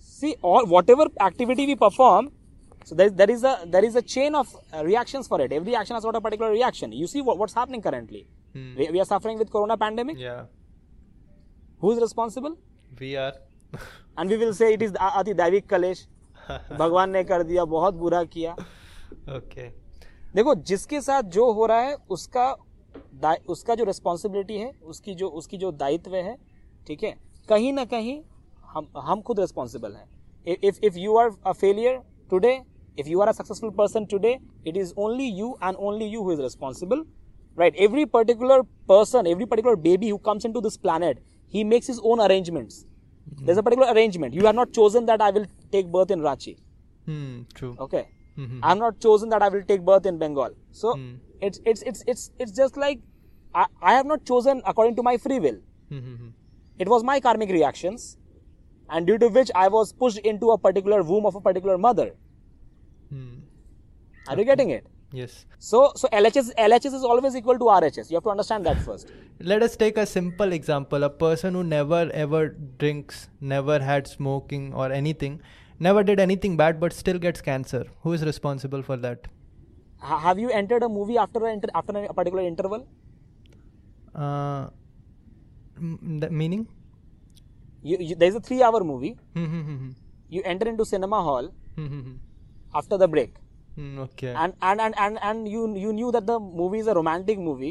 See 0.00 0.34
all 0.44 0.66
whatever 0.90 1.10
activity 1.26 1.66
we 1.66 1.74
perform 1.74 2.28
so 2.86 2.96
there 2.96 3.30
is 3.30 3.46
there 3.46 3.84
is 3.84 3.98
a 3.98 4.00
chain 4.00 4.34
of 4.34 4.54
reaction 4.74 5.22
for 5.22 5.42
it 5.42 5.52
every 5.52 5.74
action 5.74 6.20
particular 6.20 6.52
reaction 6.52 6.92
you 6.92 7.06
see 7.06 7.20
what 7.20 7.50
happening 7.58 7.82
currently 7.82 8.24
we 8.56 8.98
are 8.98 9.04
suffering 9.04 9.38
with 9.38 9.50
corona 9.50 9.76
pandemic 9.76 10.16
who 11.82 11.92
is 11.92 12.00
responsible 12.00 12.56
we 13.00 13.14
are 13.14 13.46
and 14.20 14.30
we 14.30 14.36
will 14.36 14.52
say 14.52 14.72
it 14.72 14.82
is 14.82 14.94
अति 14.94 15.34
दैविक 15.34 15.68
कलेश 15.68 16.06
भगवान 16.78 17.10
ने 17.10 17.24
कर 17.24 17.42
दिया 17.42 17.64
बहुत 17.64 17.94
बुरा 17.94 18.24
किया 18.24 18.52
ओके 18.52 19.36
okay. 19.38 19.68
देखो 20.34 20.54
जिसके 20.54 21.00
साथ 21.00 21.22
जो 21.22 21.52
हो 21.52 21.66
रहा 21.66 21.80
है 21.80 21.94
उसका 22.10 22.44
उसका 23.48 23.74
जो 23.74 23.84
रिस्पॉन्सिबिलिटी 23.84 24.56
है 24.58 24.70
उसकी 24.84 25.14
जो 25.14 25.28
उसकी 25.30 25.56
जो 25.56 25.70
दायित्व 25.72 26.14
है 26.16 26.36
ठीक 26.86 27.02
है? 27.04 27.14
कहीं 27.48 27.72
ना 27.72 27.84
कहीं 27.84 28.20
हम 28.68 28.86
हम 28.96 29.20
खुद 29.20 29.40
रिस्पॉन्सिबल 29.40 29.92
हैं। 29.92 30.56
If 30.64 30.84
if 30.84 30.98
you 30.98 31.16
are 31.16 31.30
a 31.46 31.52
failure 31.52 32.00
today 32.30 32.60
if 32.98 33.08
you 33.08 33.20
are 33.20 33.28
a 33.28 33.32
successful 33.32 33.70
person 33.78 34.04
today 34.04 34.36
it 34.66 34.76
is 34.76 34.92
only 34.98 35.28
you 35.30 35.56
and 35.64 35.76
only 35.78 36.06
you 36.06 36.22
who 36.22 36.32
is 36.32 36.42
responsible 36.42 37.04
right 37.58 37.76
every 37.78 38.04
particular 38.14 38.62
person 38.88 39.26
every 39.26 39.44
particular 39.44 39.76
baby 39.80 40.08
who 40.10 40.16
comes 40.26 40.46
in 40.46 40.52
to 40.52 40.60
this 40.60 40.76
planet 40.76 41.20
he 41.54 41.64
makes 41.64 41.90
his 41.90 41.98
own 42.04 42.18
arrangements 42.20 42.84
there's 43.26 43.58
a 43.58 43.62
particular 43.62 43.88
arrangement 43.88 44.34
you 44.34 44.46
are 44.46 44.54
not 44.54 44.70
chosen 44.70 45.06
that 45.06 45.22
I 45.22 45.32
will 45.32 45.46
take 45.72 45.92
birth 45.92 46.10
in 46.10 46.22
Ranchi 46.22 46.56
okay 47.78 47.96
hmm, 47.96 48.19
Mhm. 48.38 48.60
i'm 48.62 48.78
not 48.78 48.98
chosen 49.06 49.28
that 49.34 49.42
i 49.42 49.48
will 49.54 49.62
take 49.70 49.84
birth 49.90 50.06
in 50.10 50.18
bengal 50.18 50.52
so 50.82 50.92
Hmm. 50.96 51.14
it's 51.48 51.60
it's 51.72 51.82
it's 51.92 52.04
it's 52.06 52.30
it's 52.38 52.52
just 52.60 52.76
like 52.76 53.00
I, 53.54 53.66
I 53.82 53.92
have 53.94 54.06
not 54.06 54.24
chosen 54.24 54.62
according 54.72 54.96
to 54.96 55.02
my 55.02 55.16
free 55.26 55.38
will 55.46 55.58
Hmm, 55.88 55.98
hmm, 55.98 56.14
hmm. 56.20 56.28
it 56.78 56.88
was 56.88 57.02
my 57.10 57.18
karmic 57.28 57.50
reactions 57.56 58.16
and 58.88 59.06
due 59.06 59.18
to 59.24 59.28
which 59.38 59.50
i 59.64 59.66
was 59.76 59.92
pushed 60.04 60.18
into 60.32 60.50
a 60.56 60.58
particular 60.68 61.02
womb 61.02 61.26
of 61.32 61.34
a 61.34 61.40
particular 61.48 61.76
mother 61.88 62.08
Hmm. 63.10 63.34
are 64.28 64.38
you 64.38 64.44
getting 64.44 64.70
it 64.70 64.86
Yes. 65.18 65.32
so 65.58 65.78
so 66.00 66.08
lhs 66.16 66.50
lhs 66.64 66.94
is 66.98 67.04
always 67.12 67.36
equal 67.40 67.58
to 67.62 67.70
rhs 67.76 68.10
you 68.10 68.16
have 68.18 68.26
to 68.28 68.30
understand 68.36 68.66
that 68.70 68.80
first 68.90 69.12
Let 69.50 69.62
us 69.64 69.74
take 69.80 69.96
a 70.00 70.02
simple 70.08 70.50
example. 70.54 71.04
A 71.06 71.08
person 71.20 71.54
who 71.58 71.60
never 71.68 72.00
ever 72.22 72.40
drinks, 72.82 73.20
never 73.52 73.76
had 73.84 74.10
smoking 74.10 74.66
or 74.82 74.88
anything, 74.96 75.38
never 75.80 76.02
did 76.04 76.20
anything 76.20 76.56
bad, 76.56 76.78
but 76.80 76.92
still 76.92 77.18
gets 77.18 77.40
cancer. 77.40 77.84
Who 78.02 78.12
is 78.12 78.24
responsible 78.24 78.82
for 78.82 78.96
that? 78.98 79.28
Ha- 79.98 80.18
have 80.18 80.38
you 80.38 80.50
entered 80.50 80.82
a 80.82 80.88
movie 80.88 81.18
after 81.18 81.46
a 81.46 81.52
inter- 81.52 81.72
after 81.74 82.04
a 82.04 82.14
particular 82.14 82.44
interval 82.50 82.86
Uh, 84.14 84.68
m- 85.78 86.22
meaning? 86.42 86.66
you, 87.82 87.96
you, 87.98 88.14
there's 88.14 88.34
a 88.38 88.40
3 88.40 88.62
hour 88.62 88.80
movie 88.84 89.10
Hmm, 89.34 89.44
hmm, 89.52 89.60
hmm, 89.66 89.90
you 90.28 90.42
enter 90.44 90.68
into 90.70 90.84
cinema 90.84 91.20
hall 91.28 91.46
after 92.80 92.98
the 93.02 93.08
break 93.14 93.36
okay. 94.06 94.32
and 94.40 94.52
and 94.70 94.80
and 94.86 94.94
and, 95.04 95.18
and 95.28 95.48
you 95.52 95.62
you 95.84 95.92
knew 95.98 96.10
that 96.16 96.26
the 96.32 96.38
movie 96.38 96.80
is 96.84 96.90
a 96.94 96.96
romantic 96.98 97.38
movie 97.46 97.70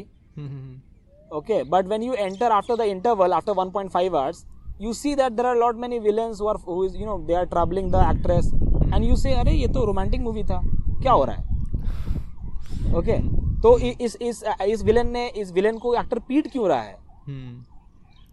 okay 1.40 1.60
but 1.74 1.86
when 1.94 2.02
you 2.08 2.14
enter 2.14 2.48
after 2.60 2.76
the 2.82 2.86
interval 2.94 3.36
after 3.38 3.54
1.5 3.60 4.16
hours 4.22 4.40
you 4.80 4.92
see 4.92 5.14
that 5.14 5.32
there 5.32 5.46
are 5.46 5.56
lot 5.56 5.76
many 5.76 5.98
villain 5.98 6.32
you 6.40 7.06
know 7.06 7.18
they 7.26 7.34
are 7.34 7.44
travelling 7.46 7.90
the 7.92 8.04
actress 8.10 8.52
and 8.94 9.04
you 9.04 9.16
say 9.16 9.32
अरे 9.34 9.52
ये 9.52 9.66
तो 9.68 9.84
romantic 9.84 10.20
movie 10.20 10.42
था। 10.44 10.60
क्या 11.02 11.12
हो 11.12 11.24
रहा 11.24 11.36
है? 11.36 12.94
Okay 12.98 13.18
तो 13.62 13.76
इस 13.78 14.16
इस 14.22 14.42
इस 14.66 14.82
विलन 14.84 15.10
ने 15.12 15.26
इस 15.36 15.52
विलन 15.52 15.78
को 15.78 15.94
एक्टर 15.94 16.18
पीट 16.28 16.50
क्यों 16.52 16.68
रहा 16.68 16.80
है? 16.80 16.96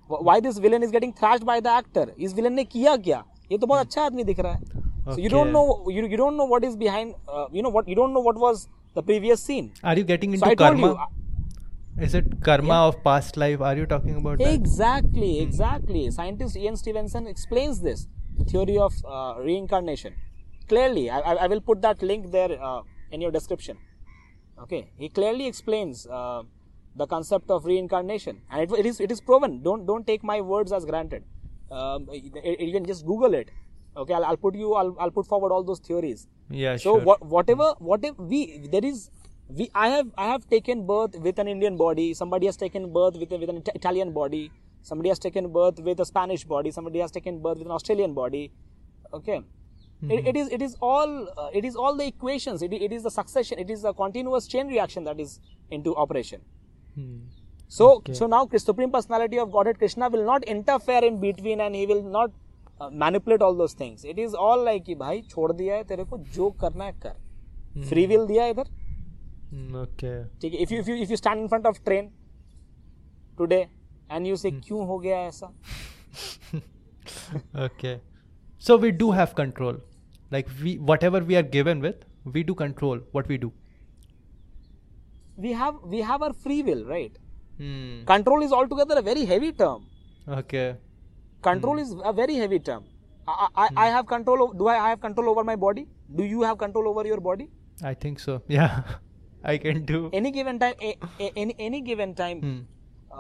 Why 0.10 0.42
this 0.42 0.60
villain 0.60 0.84
is 0.84 0.92
getting 0.92 1.14
thrash 1.14 1.42
by 1.44 1.62
the 1.62 1.68
actor 1.78 2.12
इस 2.20 2.36
विलन 2.36 2.54
ने 2.54 2.64
किया 2.66 2.96
क्या? 2.98 3.24
ये 3.52 3.58
तो 3.58 3.68
बहुत 3.68 3.80
अच्छा 3.80 4.02
आदमी 4.06 4.24
दिख 4.24 4.40
रहा 4.40 4.54
है। 4.54 4.62
You 5.20 5.30
don't 5.30 5.48
know 5.48 5.92
you 5.92 6.06
you 6.06 6.18
don't 6.18 6.34
know 6.34 6.48
what 6.48 6.64
is 6.64 6.78
behind 6.78 7.14
you 7.56 7.62
know 7.62 7.70
what 7.72 7.90
you 7.90 7.96
don't 7.96 8.14
know 8.14 8.22
what 8.22 8.38
was 8.40 8.68
the 8.98 9.04
previous 9.06 9.46
scene 9.48 9.70
are 9.86 10.00
you 10.00 10.06
getting 10.06 10.34
into 10.34 10.56
karma 10.56 10.88
Is 12.00 12.14
it 12.14 12.26
karma 12.44 12.76
of 12.88 13.04
past 13.04 13.38
life? 13.38 13.60
Are 13.60 13.76
you 13.76 13.88
talking 13.88 14.18
about 14.18 14.38
that? 14.38 14.54
Exactly, 14.54 15.40
exactly. 15.40 16.12
Scientist 16.12 16.56
Ian 16.56 16.76
Stevenson 16.76 17.26
explains 17.26 17.82
this 17.82 18.08
theory 18.48 18.78
of 18.78 18.94
uh, 19.04 19.36
reincarnation 19.40 20.14
clearly. 20.68 21.10
I, 21.10 21.20
I, 21.20 21.48
will 21.48 21.62
put 21.62 21.82
that 21.82 22.04
link 22.04 22.32
there 22.32 22.62
uh, 22.62 22.82
in 23.12 23.20
your 23.20 23.32
description. 23.32 23.78
Okay, 24.62 24.92
he 24.98 25.10
clearly 25.10 25.48
explains 25.48 26.06
uh, 26.06 26.44
the 26.96 27.08
concept 27.08 27.50
of 27.50 27.66
reincarnation, 27.66 28.42
and 28.52 28.62
it, 28.62 28.72
it 28.78 28.86
is 28.86 29.00
it 29.00 29.12
is 29.12 29.22
proven. 29.22 29.64
Don't 29.64 29.86
don't 29.88 30.06
take 30.06 30.24
my 30.24 30.42
words 30.42 30.72
as 30.72 30.86
granted. 30.86 31.24
Um, 31.72 32.08
you 32.12 32.32
you 32.60 32.74
can 32.74 32.86
just 32.86 33.06
Google 33.06 33.34
it. 33.34 33.50
Okay, 33.96 34.14
I'll, 34.14 34.26
I'll 34.26 34.38
put 34.38 34.56
you. 34.56 34.74
I'll, 34.76 34.96
I'll 35.00 35.12
put 35.12 35.26
forward 35.26 35.52
all 35.52 35.64
those 35.64 35.80
theories. 35.80 36.28
Yeah, 36.50 36.78
So 36.78 36.96
sure. 36.96 37.00
what, 37.02 37.26
whatever 37.26 37.74
whatever 37.80 38.22
we 38.22 38.68
there 38.72 38.86
is 38.86 39.10
we 39.49 39.71
I 39.75 39.89
have 39.89 40.11
I 40.17 40.27
have 40.33 40.49
taken 40.49 40.87
birth 40.87 41.17
with 41.29 41.39
an 41.39 41.49
Indian 41.49 41.77
body. 41.77 42.13
Somebody 42.15 42.47
has 42.47 42.57
taken 42.57 42.93
birth 42.93 43.17
with 43.17 43.33
a, 43.33 43.37
with 43.39 43.51
an 43.51 43.59
Ita- 43.59 43.75
Italian 43.75 44.13
body. 44.13 44.51
Somebody 44.83 45.09
has 45.11 45.19
taken 45.19 45.53
birth 45.53 45.79
with 45.81 46.01
a 46.01 46.05
Spanish 46.05 46.45
body. 46.45 46.71
Somebody 46.71 46.99
has 47.01 47.11
taken 47.11 47.41
birth 47.43 47.59
with 47.59 47.67
an 47.67 47.73
Australian 47.73 48.15
body. 48.15 48.51
Okay. 49.13 49.43
It, 50.11 50.27
it 50.29 50.37
is 50.37 50.49
it 50.49 50.63
is 50.63 50.77
all 50.81 51.29
uh, 51.39 51.51
it 51.53 51.65
is 51.65 51.77
all 51.77 51.95
the 51.97 52.07
equations. 52.07 52.63
It, 52.63 52.73
it 52.73 52.93
is 52.93 53.05
the 53.05 53.11
succession. 53.11 53.59
It 53.59 53.71
is 53.71 53.85
a 53.85 53.93
continuous 53.93 54.49
chain 54.49 54.67
reaction 54.69 55.05
that 55.05 55.21
is 55.21 55.39
into 55.71 55.95
operation. 55.97 56.41
Hmm. 56.97 57.19
So 57.69 57.91
Okay. 57.99 58.15
so 58.15 58.27
now 58.27 58.41
Christ- 58.47 58.67
Supreme 58.67 58.91
Personality 58.91 59.39
of 59.39 59.53
Godhead 59.53 59.79
Krishna 59.79 60.09
will 60.09 60.25
not 60.25 60.45
interfere 60.45 61.05
in 61.05 61.21
between 61.21 61.61
and 61.61 61.75
he 61.75 61.87
will 61.87 62.03
not 62.03 62.33
uh, 62.81 62.91
manipulate 62.91 63.43
all 63.43 63.55
those 63.55 63.75
things. 63.75 64.05
It 64.05 64.19
is 64.19 64.35
all 64.35 64.65
like 64.71 64.85
कि 64.87 64.95
भाई 65.05 65.23
छोड़ 65.35 65.53
दिया 65.53 65.77
है 65.77 65.85
तेरे 65.93 66.05
को 66.13 66.19
जो 66.39 66.51
करना 66.65 66.85
है 66.85 66.93
कर 67.07 67.85
फ्री 67.89 68.07
विल 68.07 68.27
दिया 68.27 68.45
है 68.45 68.51
इधर 68.51 68.65
Hmm, 68.65 68.76
okay. 69.85 70.17
ठीक 70.43 70.55
है 70.55 70.59
if 70.63 70.73
you 70.73 70.79
if 70.81 70.89
you 70.89 70.95
if 71.03 71.11
you 71.11 71.17
stand 71.17 71.41
in 71.41 71.49
front 71.49 71.67
of 71.67 71.81
train 71.85 72.11
today 73.39 73.61
and 74.11 74.27
you 74.27 74.37
say 74.45 74.51
क्यों 74.51 74.87
हो 74.87 74.99
गया 74.99 75.19
ऐसा 75.27 75.53
Okay. 77.67 77.93
So 78.67 78.75
we 78.83 78.91
do 79.03 79.07
have 79.19 79.35
control. 79.39 79.79
Like 80.35 80.51
we 80.65 80.73
whatever 80.91 81.21
we 81.31 81.37
are 81.41 81.47
given 81.55 81.81
with, 81.87 82.05
we 82.37 82.43
do 82.51 82.55
control 82.63 83.01
what 83.19 83.29
we 83.35 83.39
do. 83.45 83.53
we 85.45 85.53
have 85.59 85.77
we 85.93 86.01
have 86.07 86.23
our 86.25 86.35
free 86.41 86.57
will 86.65 86.81
right 86.89 87.15
Hmm. 87.61 87.93
control 88.09 88.43
is 88.47 88.53
altogether 88.57 88.97
a 89.01 89.03
very 89.07 89.23
heavy 89.31 89.49
term 89.61 89.87
Okay. 90.39 90.65
control 91.47 91.81
is 91.83 91.93
a 92.11 92.13
very 92.19 92.37
heavy 92.41 92.59
term 92.69 92.83
I, 93.35 93.47
I, 93.63 93.67
I 93.85 93.87
have 93.95 94.07
control 94.11 94.43
o- 94.45 94.53
do 94.63 94.69
I 94.73 94.75
have 94.89 95.01
control 95.07 95.31
over 95.33 95.45
my 95.51 95.57
body 95.65 95.85
do 96.21 96.27
you 96.33 96.43
have 96.49 96.59
control 96.65 96.91
over 96.93 97.05
your 97.11 97.19
body 97.29 97.47
I 97.91 97.95
think 98.05 98.21
so. 98.27 98.37
Yeah. 98.57 98.77
I 99.44 99.58
can 99.58 99.86
do. 99.86 100.10
any 100.14 100.32
given 100.32 100.60
time 100.60 100.76
a, 100.82 100.96
a, 101.20 101.32
any 101.44 101.56
any 101.60 101.82
given 101.82 102.14
time 102.16 102.42
Hmm. 102.46 102.60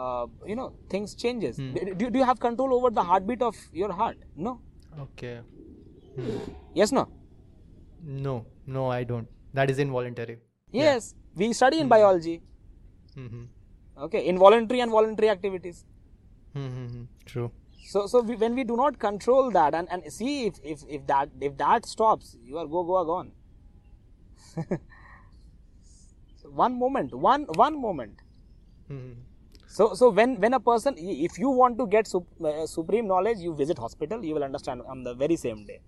uh, 0.03 0.25
you 0.45 0.55
know 0.55 0.67
things 0.93 1.13
changes 1.23 1.57
Hmm. 1.57 1.73
do, 2.01 2.09
do 2.09 2.19
you 2.19 2.25
have 2.29 2.39
control 2.39 2.73
over 2.77 2.89
the 2.89 3.03
heartbeat 3.11 3.41
of 3.41 3.55
your 3.83 3.91
heart 4.01 4.17
no 4.35 4.59
Okay. 5.05 5.35
Hmm. 6.15 6.33
yes 6.81 6.91
no 6.99 7.05
No, 8.25 8.33
no, 8.65 8.81
I 8.95 9.03
don't. 9.11 9.27
That 9.59 9.69
is 9.73 9.79
involuntary. 9.83 10.37
yes 10.81 11.13
we 11.41 11.53
study 11.59 11.79
in 11.83 11.87
biology 11.93 12.35
Mm-hmm. 13.21 13.43
okay 14.05 14.19
involuntary 14.31 14.81
and 14.85 14.91
voluntary 14.97 15.29
activities 15.35 15.85
Mm-hmm. 16.55 17.03
True. 17.31 17.47
so 17.93 18.01
so 18.11 18.19
we, 18.27 18.35
when 18.43 18.55
we 18.59 18.63
do 18.69 18.75
not 18.81 18.99
control 18.99 19.49
that 19.57 19.75
and, 19.79 19.87
and 19.95 20.11
see 20.19 20.33
if, 20.47 20.55
if 20.73 20.83
if 20.97 21.07
that 21.11 21.29
if 21.49 21.57
that 21.63 21.85
stops 21.95 22.35
you 22.51 22.57
are 22.63 22.65
go 22.75 22.83
go 22.91 23.01
gone 23.09 23.31
so 24.53 24.63
one 26.53 26.77
moment 26.79 27.13
one 27.15 27.43
one 27.65 27.79
moment 27.81 28.21
Mm-hmm. 28.91 29.13
so 29.67 29.93
so 29.93 30.09
when 30.09 30.39
when 30.41 30.53
a 30.53 30.59
person 30.59 30.95
if 30.97 31.37
you 31.37 31.49
want 31.49 31.77
to 31.77 31.85
get 31.87 32.07
sup, 32.07 32.23
uh, 32.43 32.65
supreme 32.65 33.07
knowledge 33.07 33.39
you 33.39 33.53
visit 33.53 33.77
hospital 33.77 34.23
you 34.23 34.33
will 34.33 34.43
understand 34.43 34.81
on 34.87 35.03
the 35.03 35.13
very 35.13 35.35
same 35.35 35.65
day 35.65 35.81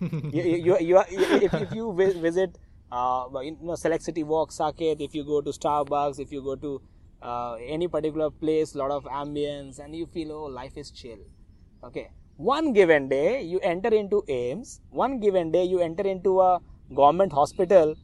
you, 0.00 0.42
you, 0.42 0.78
you, 0.78 0.96
are, 0.96 1.06
if, 1.10 1.54
if 1.54 1.72
you 1.72 1.92
vi- 1.92 2.20
visit 2.20 2.58
uh, 2.92 3.26
you 3.42 3.56
know, 3.62 3.74
Select 3.74 4.02
City 4.02 4.22
Walk, 4.22 4.50
Saket, 4.50 5.00
if 5.00 5.14
you 5.14 5.24
go 5.24 5.40
to 5.40 5.50
Starbucks, 5.50 6.20
if 6.20 6.30
you 6.32 6.42
go 6.42 6.54
to 6.56 6.80
uh, 7.22 7.54
any 7.54 7.88
particular 7.88 8.30
place, 8.30 8.74
lot 8.74 8.90
of 8.92 9.04
ambience, 9.04 9.78
and 9.80 9.94
you 9.96 10.06
feel, 10.06 10.30
oh, 10.32 10.44
life 10.44 10.76
is 10.76 10.90
chill. 10.90 11.18
Okay. 11.82 12.10
One 12.36 12.72
given 12.72 13.08
day, 13.08 13.42
you 13.42 13.58
enter 13.60 13.88
into 13.88 14.22
AIIMS. 14.28 14.80
One 14.90 15.18
given 15.20 15.50
day, 15.50 15.64
you 15.64 15.80
enter 15.80 16.06
into 16.06 16.40
a 16.40 16.60
government 16.94 17.32
hospital 17.32 17.94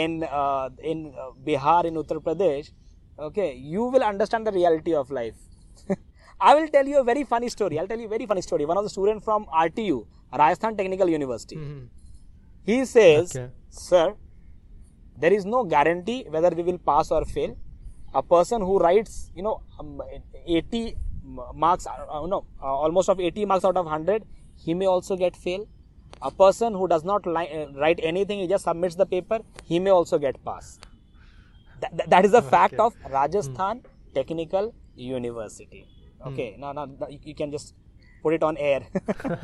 in 0.00 0.12
uh, 0.24 0.68
in 0.92 0.98
uh, 1.24 1.30
Bihar, 1.46 1.84
in 1.90 1.94
Uttar 2.02 2.18
Pradesh. 2.28 2.70
Okay, 3.28 3.48
you 3.72 3.84
will 3.94 4.04
understand 4.10 4.46
the 4.46 4.52
reality 4.58 4.94
of 5.00 5.10
life. 5.10 5.36
I 6.40 6.54
will 6.58 6.68
tell 6.76 6.86
you 6.92 6.98
a 7.00 7.04
very 7.04 7.24
funny 7.32 7.48
story. 7.56 7.78
I'll 7.78 7.90
tell 7.92 8.00
you 8.04 8.06
a 8.06 8.14
very 8.16 8.26
funny 8.32 8.42
story. 8.48 8.64
One 8.72 8.78
of 8.82 8.84
the 8.88 8.92
students 8.94 9.24
from 9.24 9.46
RTU, 9.64 9.98
Rajasthan 10.40 10.76
Technical 10.80 11.08
University, 11.16 11.56
Mhm. 11.64 11.82
he 12.70 12.78
says, 12.94 13.36
Okay. 13.36 13.48
Sir, 13.82 14.06
there 15.24 15.32
is 15.38 15.44
no 15.54 15.60
guarantee 15.74 16.18
whether 16.36 16.50
we 16.60 16.62
will 16.70 16.78
pass 16.90 17.10
or 17.18 17.24
fail. 17.36 17.52
A 18.14 18.22
person 18.22 18.60
who 18.70 18.78
writes, 18.84 19.14
you 19.36 19.42
know, 19.48 19.54
um, 19.78 20.00
80 20.46 20.96
marks, 21.64 21.86
uh, 21.86 22.26
no, 22.34 22.40
uh, 22.62 22.66
almost 22.86 23.08
of 23.14 23.20
80 23.28 23.44
marks 23.52 23.64
out 23.64 23.76
of 23.82 23.86
100, 23.86 24.24
he 24.64 24.74
may 24.74 24.86
also 24.86 25.16
get 25.16 25.36
fail 25.44 25.62
a 26.20 26.30
person 26.30 26.74
who 26.74 26.86
does 26.88 27.04
not 27.04 27.26
li- 27.26 27.50
uh, 27.60 27.66
write 27.80 28.00
anything 28.02 28.38
he 28.38 28.46
just 28.46 28.64
submits 28.64 28.94
the 28.96 29.06
paper 29.06 29.40
he 29.64 29.78
may 29.78 29.90
also 29.90 30.18
get 30.18 30.42
pass 30.44 30.78
that 32.06 32.24
is 32.24 32.34
a 32.34 32.42
fact 32.42 32.74
okay. 32.74 32.84
of 32.84 33.12
rajasthan 33.12 33.78
mm. 33.78 34.14
technical 34.14 34.74
university. 34.94 35.88
Hmm. 36.20 36.28
Okay 36.28 36.54
mm. 36.54 36.58
now 36.60 36.72
now 36.72 37.08
you 37.08 37.34
can 37.34 37.50
just 37.50 37.74
put 38.22 38.34
it 38.34 38.42
on 38.42 38.56
air. 38.56 38.86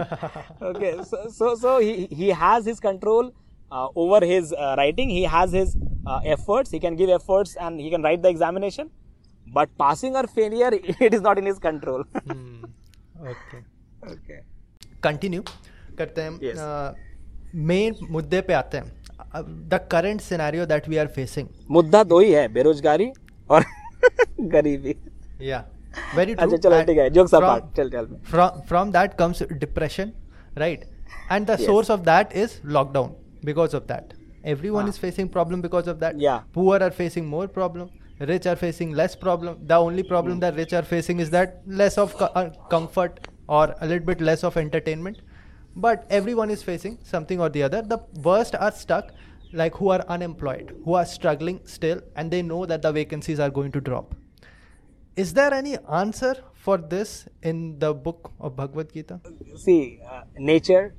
Okay 0.62 0.98
so, 1.02 1.28
so 1.28 1.54
so, 1.54 1.78
he, 1.78 2.06
he 2.06 2.28
has 2.28 2.64
his 2.64 2.80
control 2.80 3.32
uh, 3.70 3.88
over 3.94 4.24
his 4.24 4.52
uh, 4.52 4.74
writing. 4.78 5.08
He 5.08 5.24
has 5.24 5.52
his 5.52 5.76
uh, 6.06 6.20
efforts. 6.24 6.70
He 6.70 6.80
can 6.80 6.96
give 6.96 7.10
efforts 7.10 7.56
and 7.56 7.80
he 7.80 7.90
can 7.90 8.02
write 8.02 8.22
the 8.22 8.28
examination. 8.28 8.90
But 9.52 9.76
passing 9.78 10.14
or 10.14 10.26
failure 10.26 10.70
it 11.00 11.14
is 11.14 11.20
not 11.20 11.38
in 11.38 11.46
his 11.46 11.58
control. 11.58 12.04
Mm. 12.26 12.70
okay. 13.20 13.64
Okay. 14.06 14.40
Continue. 15.00 15.42
करते 16.00 16.22
हैं 16.22 16.30
main 17.54 17.94
yes. 17.94 18.10
मुद्दे 18.10 18.40
पे 18.40 18.52
आते 18.52 18.78
हैं। 18.78 18.98
The 19.68 19.80
current 19.90 20.20
scenario 20.20 20.66
that 20.66 20.88
we 20.88 20.96
are 20.96 21.06
facing 21.06 21.48
मुद्दा 21.70 22.02
दो 22.04 22.20
ही 22.20 22.32
है 22.32 22.46
बेरोजगारी 22.52 23.10
और 23.50 23.64
गरीबी। 24.54 24.94
या 25.42 25.64
very 26.16 26.34
from 28.68 28.92
that 28.92 29.14
comes 29.14 29.42
depression 29.52 30.12
right 30.58 30.84
and 31.32 31.46
the 31.46 31.56
source 31.56 31.90
of 31.90 32.00
that 32.00 32.32
is 32.36 32.58
lockdown 32.66 33.14
because 33.44 33.76
of 33.76 33.84
that 33.84 34.12
every 34.46 34.70
one 34.70 34.88
is 34.88 34.98
facing 35.00 35.28
problem 35.28 35.62
because 35.62 35.90
of 35.90 35.96
that 35.96 36.14
poor 36.54 36.82
are 36.82 36.90
facing 36.90 37.26
more 37.28 37.46
problem 37.46 37.88
rich 38.22 38.46
are 38.48 38.54
facing 38.56 38.94
less 38.96 39.14
problem 39.14 39.56
the 39.62 39.72
only 39.72 40.02
problem 40.02 40.40
that 40.40 40.56
rich 40.56 40.74
are 40.74 40.84
facing 40.84 41.20
is 41.20 41.30
that 41.32 41.60
less 41.80 41.98
of 41.98 42.14
comfort 42.22 43.26
और 43.48 43.70
a little 43.80 44.04
bit 44.04 44.22
less 44.22 44.44
of 44.44 44.58
entertainment 44.58 45.16
but 45.86 46.06
everyone 46.10 46.50
is 46.50 46.62
facing 46.62 46.98
something 47.02 47.40
or 47.40 47.48
the 47.48 47.62
other. 47.62 47.82
The 47.82 47.98
worst 48.28 48.54
are 48.54 48.70
stuck 48.72 49.12
like 49.52 49.74
who 49.76 49.88
are 49.88 50.04
unemployed 50.14 50.72
who 50.84 50.94
are 50.94 51.06
struggling 51.06 51.60
still 51.64 52.00
and 52.16 52.30
they 52.30 52.42
know 52.42 52.66
that 52.66 52.82
the 52.82 52.92
vacancies 52.92 53.40
are 53.40 53.50
going 53.50 53.72
to 53.72 53.80
drop. 53.80 54.14
Is 55.16 55.32
there 55.34 55.52
any 55.54 55.76
answer 56.00 56.34
for 56.54 56.76
this 56.78 57.26
in 57.42 57.78
the 57.78 57.92
book 57.94 58.32
of 58.38 58.56
Bhagavad 58.56 58.92
Gita? 58.92 59.20
see 59.56 60.00
uh, 60.08 60.22
nature 60.36 60.94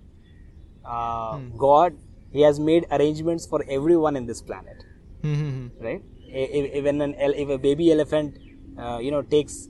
uh, 0.85 1.37
Hmm. 1.37 1.57
god 1.57 1.97
he 2.31 2.41
has 2.41 2.59
made 2.59 2.85
arrangements 2.91 3.45
for 3.45 3.63
everyone 3.69 4.15
in 4.15 4.25
this 4.25 4.41
planet. 4.41 4.83
Hmm, 5.23 5.67
right? 5.79 6.01
E- 6.27 6.71
even 6.79 7.01
an 7.01 7.13
if 7.43 7.49
a 7.49 7.57
baby 7.57 7.91
elephant 7.91 8.37
uh, 8.77 8.99
you 9.05 9.11
know 9.11 9.21
takes 9.21 9.67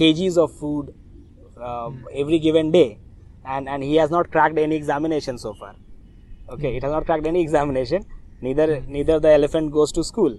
kgs 0.00 0.36
of 0.44 0.52
food 0.62 0.94
uh, 1.60 1.90
every 2.22 2.38
given 2.38 2.70
day 2.70 2.98
and 3.44 3.68
and 3.68 3.82
he 3.82 3.96
has 3.96 4.10
not 4.10 4.30
cracked 4.30 4.58
any 4.58 4.76
examination 4.76 5.38
so 5.38 5.54
far. 5.54 5.74
Okay 6.48 6.76
it 6.76 6.82
has 6.82 6.92
not 6.92 7.06
cracked 7.06 7.26
any 7.26 7.40
examination. 7.40 8.04
Neither 8.40 8.80
neither 8.86 9.18
the 9.20 9.30
elephant 9.30 9.72
goes 9.72 9.92
to 9.92 10.04
school. 10.04 10.38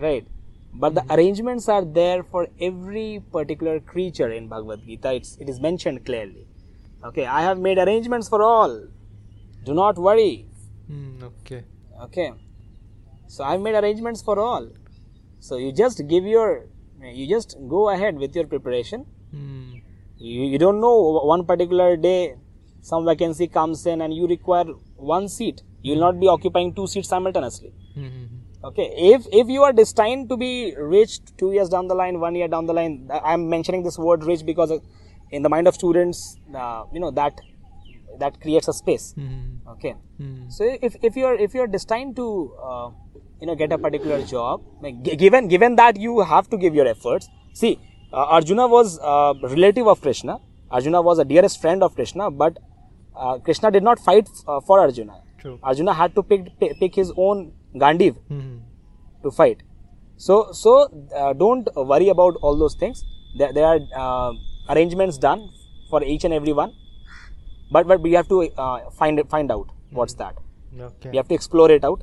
Right? 0.00 0.26
But 0.72 0.94
the 0.94 1.04
arrangements 1.10 1.68
are 1.68 1.84
there 1.84 2.22
for 2.22 2.46
every 2.60 3.22
particular 3.32 3.80
creature 3.80 4.30
in 4.30 4.48
bhagavad 4.48 4.84
gita. 4.86 5.14
It's, 5.14 5.36
it 5.36 5.48
is 5.48 5.60
mentioned 5.60 6.04
clearly. 6.04 6.46
Okay 7.04 7.26
i 7.26 7.42
have 7.42 7.58
made 7.58 7.78
arrangements 7.78 8.28
for 8.28 8.42
all. 8.42 8.86
Do 9.64 9.74
not 9.74 9.98
worry. 9.98 10.46
Hmm, 10.86 11.22
okay. 11.22 11.64
okay. 12.02 12.32
So 13.26 13.44
i've 13.44 13.60
made 13.60 13.74
arrangements 13.74 14.22
for 14.22 14.38
all. 14.38 14.68
So 15.40 15.56
you 15.56 15.72
just 15.72 16.06
give 16.08 16.24
your 16.24 16.66
you 17.00 17.28
just 17.28 17.56
go 17.68 17.88
ahead 17.90 18.16
with 18.18 18.34
your 18.34 18.46
preparation. 18.46 19.06
Hmm, 19.30 19.74
you, 20.18 20.42
you 20.52 20.58
don't 20.58 20.80
know 20.80 21.20
one 21.34 21.44
particular 21.46 21.96
day 21.96 22.34
some 22.80 23.04
vacancy 23.04 23.46
comes 23.48 23.84
in 23.86 24.00
and 24.00 24.14
you 24.14 24.26
require 24.26 24.64
one 24.96 25.28
seat. 25.28 25.62
You 25.82 25.94
will 25.94 26.00
not 26.00 26.20
be 26.20 26.28
occupying 26.28 26.74
two 26.74 26.86
seats 26.86 27.08
simultaneously. 27.08 27.72
Hmm, 27.94 28.06
hmm, 28.06 28.24
okay 28.68 28.86
if 29.14 29.26
if 29.40 29.48
you 29.48 29.62
are 29.62 29.72
destined 29.72 30.28
to 30.30 30.36
be 30.36 30.74
rich 30.76 31.12
two 31.36 31.52
years 31.52 31.68
down 31.68 31.86
the 31.90 31.94
line 31.94 32.18
one 32.20 32.34
year 32.34 32.48
down 32.54 32.66
the 32.66 32.74
line 32.78 33.08
i'm 33.32 33.48
mentioning 33.48 33.84
this 33.84 33.98
word 34.06 34.24
rich 34.30 34.44
because 34.44 34.72
uh, 34.76 34.78
in 35.30 35.42
the 35.42 35.48
mind 35.54 35.68
of 35.70 35.74
students 35.74 36.22
uh, 36.62 36.82
you 36.92 37.00
know 37.04 37.10
that 37.20 37.40
that 38.18 38.40
creates 38.40 38.68
a 38.68 38.72
space. 38.72 39.12
Hmm, 39.14 39.68
okay. 39.74 39.94
Hmm, 40.16 40.48
so 40.48 40.64
if, 40.82 40.96
if 41.02 41.16
you're 41.16 41.34
if 41.34 41.54
you're 41.54 41.66
destined 41.66 42.16
to 42.16 42.26
uh, 42.70 42.90
you 43.40 43.46
know 43.46 43.54
get 43.54 43.72
a 43.72 43.78
particular 43.78 44.22
job 44.22 44.62
like, 44.80 45.02
gi- 45.02 45.16
given 45.16 45.48
given 45.48 45.76
that 45.76 45.96
you 45.96 46.20
have 46.20 46.50
to 46.50 46.56
give 46.56 46.74
your 46.74 46.86
efforts 46.86 47.28
see 47.52 47.78
arjuna 48.12 48.66
was 48.66 48.98
uh, 49.00 49.34
relative 49.42 49.86
of 49.86 50.00
krishna. 50.00 50.38
Arjuna 50.70 51.00
was 51.02 51.18
a 51.18 51.24
dearest 51.24 51.60
friend 51.60 51.82
of 51.82 51.94
krishna 51.94 52.30
but 52.30 52.58
uh, 53.16 53.38
krishna 53.38 53.70
did 53.70 53.82
not 53.82 53.98
fight 53.98 54.28
uh, 54.46 54.60
for 54.60 54.80
arjuna. 54.80 55.22
True. 55.38 55.58
arjuna 55.62 55.94
had 55.94 56.14
to 56.14 56.22
pick 56.22 56.58
pick, 56.58 56.78
pick 56.80 56.94
his 56.94 57.12
own 57.16 57.52
gandiv 57.74 58.16
hmm, 58.28 58.58
to 59.22 59.30
fight. 59.30 59.62
So 60.16 60.52
so 60.52 61.06
uh, 61.14 61.32
don't 61.32 61.68
worry 61.76 62.08
about 62.08 62.36
all 62.42 62.56
those 62.56 62.74
things. 62.74 63.04
There, 63.36 63.52
there 63.52 63.64
are 63.66 63.80
uh, 63.94 64.32
arrangements 64.70 65.18
done 65.18 65.48
for 65.90 66.02
each 66.02 66.24
and 66.24 66.34
every 66.34 66.52
one. 66.52 66.74
But 67.70 67.86
but 67.86 68.00
we 68.00 68.12
have 68.12 68.28
to 68.28 68.42
uh, 68.56 68.90
find 68.90 69.18
it 69.18 69.28
find 69.28 69.52
out 69.52 69.68
what's 69.90 70.14
that. 70.14 70.34
Okay. 70.80 71.10
we 71.10 71.16
have 71.16 71.28
to 71.28 71.34
explore 71.34 71.70
it 71.70 71.84
out. 71.84 72.02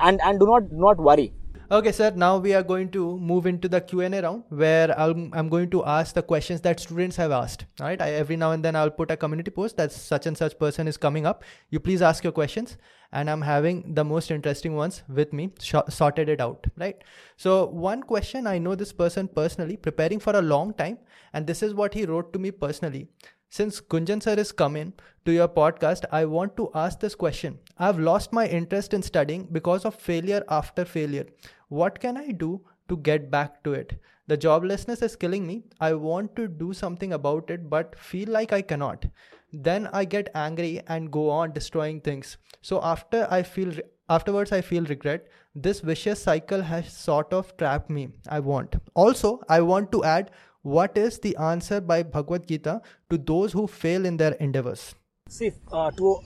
And 0.00 0.20
and 0.22 0.40
do 0.40 0.46
not 0.46 0.70
do 0.70 0.76
not 0.76 0.98
worry 0.98 1.32
Okay, 1.70 1.92
sir. 1.92 2.10
Now 2.16 2.38
we 2.38 2.54
are 2.54 2.62
going 2.62 2.90
to 2.92 3.18
move 3.18 3.44
into 3.44 3.68
the 3.68 3.82
Q 3.82 4.00
and 4.00 4.14
A 4.14 4.22
round, 4.22 4.44
where 4.48 4.98
I'm, 4.98 5.30
I'm 5.34 5.50
going 5.50 5.68
to 5.68 5.84
ask 5.84 6.14
the 6.14 6.22
questions 6.22 6.62
that 6.62 6.80
students 6.80 7.16
have 7.16 7.30
asked. 7.30 7.66
All 7.78 7.86
right. 7.86 8.00
I, 8.00 8.12
every 8.12 8.36
now 8.36 8.52
and 8.52 8.64
then 8.64 8.74
I'll 8.74 8.90
put 8.90 9.10
a 9.10 9.18
community 9.18 9.50
post 9.50 9.76
that 9.76 9.92
such 9.92 10.24
and 10.26 10.34
such 10.34 10.58
person 10.58 10.88
is 10.88 10.96
coming 10.96 11.26
up. 11.26 11.44
You 11.68 11.78
please 11.78 12.00
ask 12.00 12.24
your 12.24 12.32
questions, 12.32 12.78
and 13.12 13.28
I'm 13.28 13.42
having 13.42 13.94
the 13.94 14.02
most 14.02 14.30
interesting 14.30 14.76
ones 14.76 15.02
with 15.10 15.34
me. 15.34 15.50
Sh- 15.60 15.90
sorted 15.90 16.30
it 16.30 16.40
out. 16.40 16.66
Right. 16.78 17.04
So 17.36 17.66
one 17.66 18.02
question 18.02 18.46
I 18.46 18.56
know 18.56 18.74
this 18.74 18.94
person 18.94 19.28
personally, 19.28 19.76
preparing 19.76 20.20
for 20.20 20.34
a 20.34 20.40
long 20.40 20.72
time, 20.72 20.96
and 21.34 21.46
this 21.46 21.62
is 21.62 21.74
what 21.74 21.92
he 21.92 22.06
wrote 22.06 22.32
to 22.32 22.38
me 22.38 22.50
personally. 22.50 23.08
Since 23.50 23.80
Gunjan 23.80 24.22
sir 24.22 24.34
is 24.34 24.52
coming 24.52 24.92
to 25.24 25.32
your 25.32 25.48
podcast, 25.48 26.04
I 26.12 26.26
want 26.26 26.54
to 26.58 26.70
ask 26.74 27.00
this 27.00 27.14
question. 27.14 27.58
I've 27.78 27.98
lost 27.98 28.30
my 28.30 28.46
interest 28.46 28.92
in 28.92 29.02
studying 29.02 29.48
because 29.50 29.86
of 29.86 29.94
failure 29.94 30.44
after 30.50 30.84
failure. 30.84 31.24
What 31.68 31.98
can 31.98 32.18
I 32.18 32.32
do 32.32 32.60
to 32.88 32.98
get 32.98 33.30
back 33.30 33.64
to 33.64 33.72
it? 33.72 33.98
The 34.26 34.36
joblessness 34.36 35.02
is 35.02 35.16
killing 35.16 35.46
me. 35.46 35.64
I 35.80 35.94
want 35.94 36.36
to 36.36 36.46
do 36.46 36.74
something 36.74 37.14
about 37.14 37.50
it, 37.50 37.70
but 37.70 37.98
feel 37.98 38.28
like 38.28 38.52
I 38.52 38.60
cannot. 38.60 39.06
Then 39.50 39.88
I 39.94 40.04
get 40.04 40.28
angry 40.34 40.82
and 40.86 41.10
go 41.10 41.30
on 41.30 41.52
destroying 41.52 42.02
things. 42.02 42.36
So 42.60 42.82
after 42.82 43.26
I 43.30 43.42
feel 43.42 43.72
afterwards 44.08 44.52
I 44.52 44.60
feel 44.60 44.84
regret. 44.84 45.28
This 45.54 45.80
vicious 45.80 46.22
cycle 46.22 46.62
has 46.62 46.92
sort 46.92 47.32
of 47.32 47.56
trapped 47.56 47.90
me. 47.90 48.08
I 48.28 48.40
want. 48.40 48.76
Also, 48.94 49.40
I 49.48 49.60
want 49.60 49.90
to 49.92 50.04
add 50.04 50.30
what 50.62 50.96
is 50.98 51.18
the 51.20 51.36
answer 51.36 51.80
by 51.80 52.02
Bhagavad 52.02 52.46
Gita 52.46 52.80
to 53.10 53.18
those 53.18 53.52
who 53.52 53.66
fail 53.66 54.04
in 54.04 54.16
their 54.16 54.32
endeavors? 54.32 54.94
see 55.30 55.50
uh, 55.72 55.90
to 55.92 56.18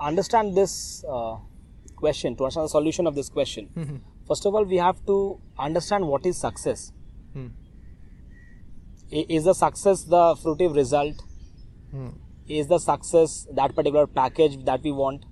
understand 0.00 0.56
this 0.56 1.04
uh, 1.08 1.36
question 1.94 2.34
to 2.36 2.42
understand 2.44 2.64
the 2.64 2.68
solution 2.70 3.06
of 3.06 3.14
this 3.14 3.28
question 3.28 3.68
Mhm. 3.76 4.00
first 4.30 4.44
of 4.46 4.54
all 4.54 4.64
we 4.64 4.76
have 4.76 4.98
to 5.06 5.18
understand 5.58 6.06
what 6.06 6.26
is 6.26 6.36
success. 6.36 6.92
I- 9.12 9.26
is 9.36 9.44
the 9.44 9.54
success 9.54 10.02
the 10.14 10.22
fruitive 10.42 10.74
result 10.74 11.22
Hmm. 11.92 12.08
is 12.48 12.66
the 12.72 12.78
success 12.78 13.46
that 13.60 13.74
particular 13.76 14.06
package 14.08 14.56
that 14.64 14.82
we 14.82 14.92
want 15.02 15.24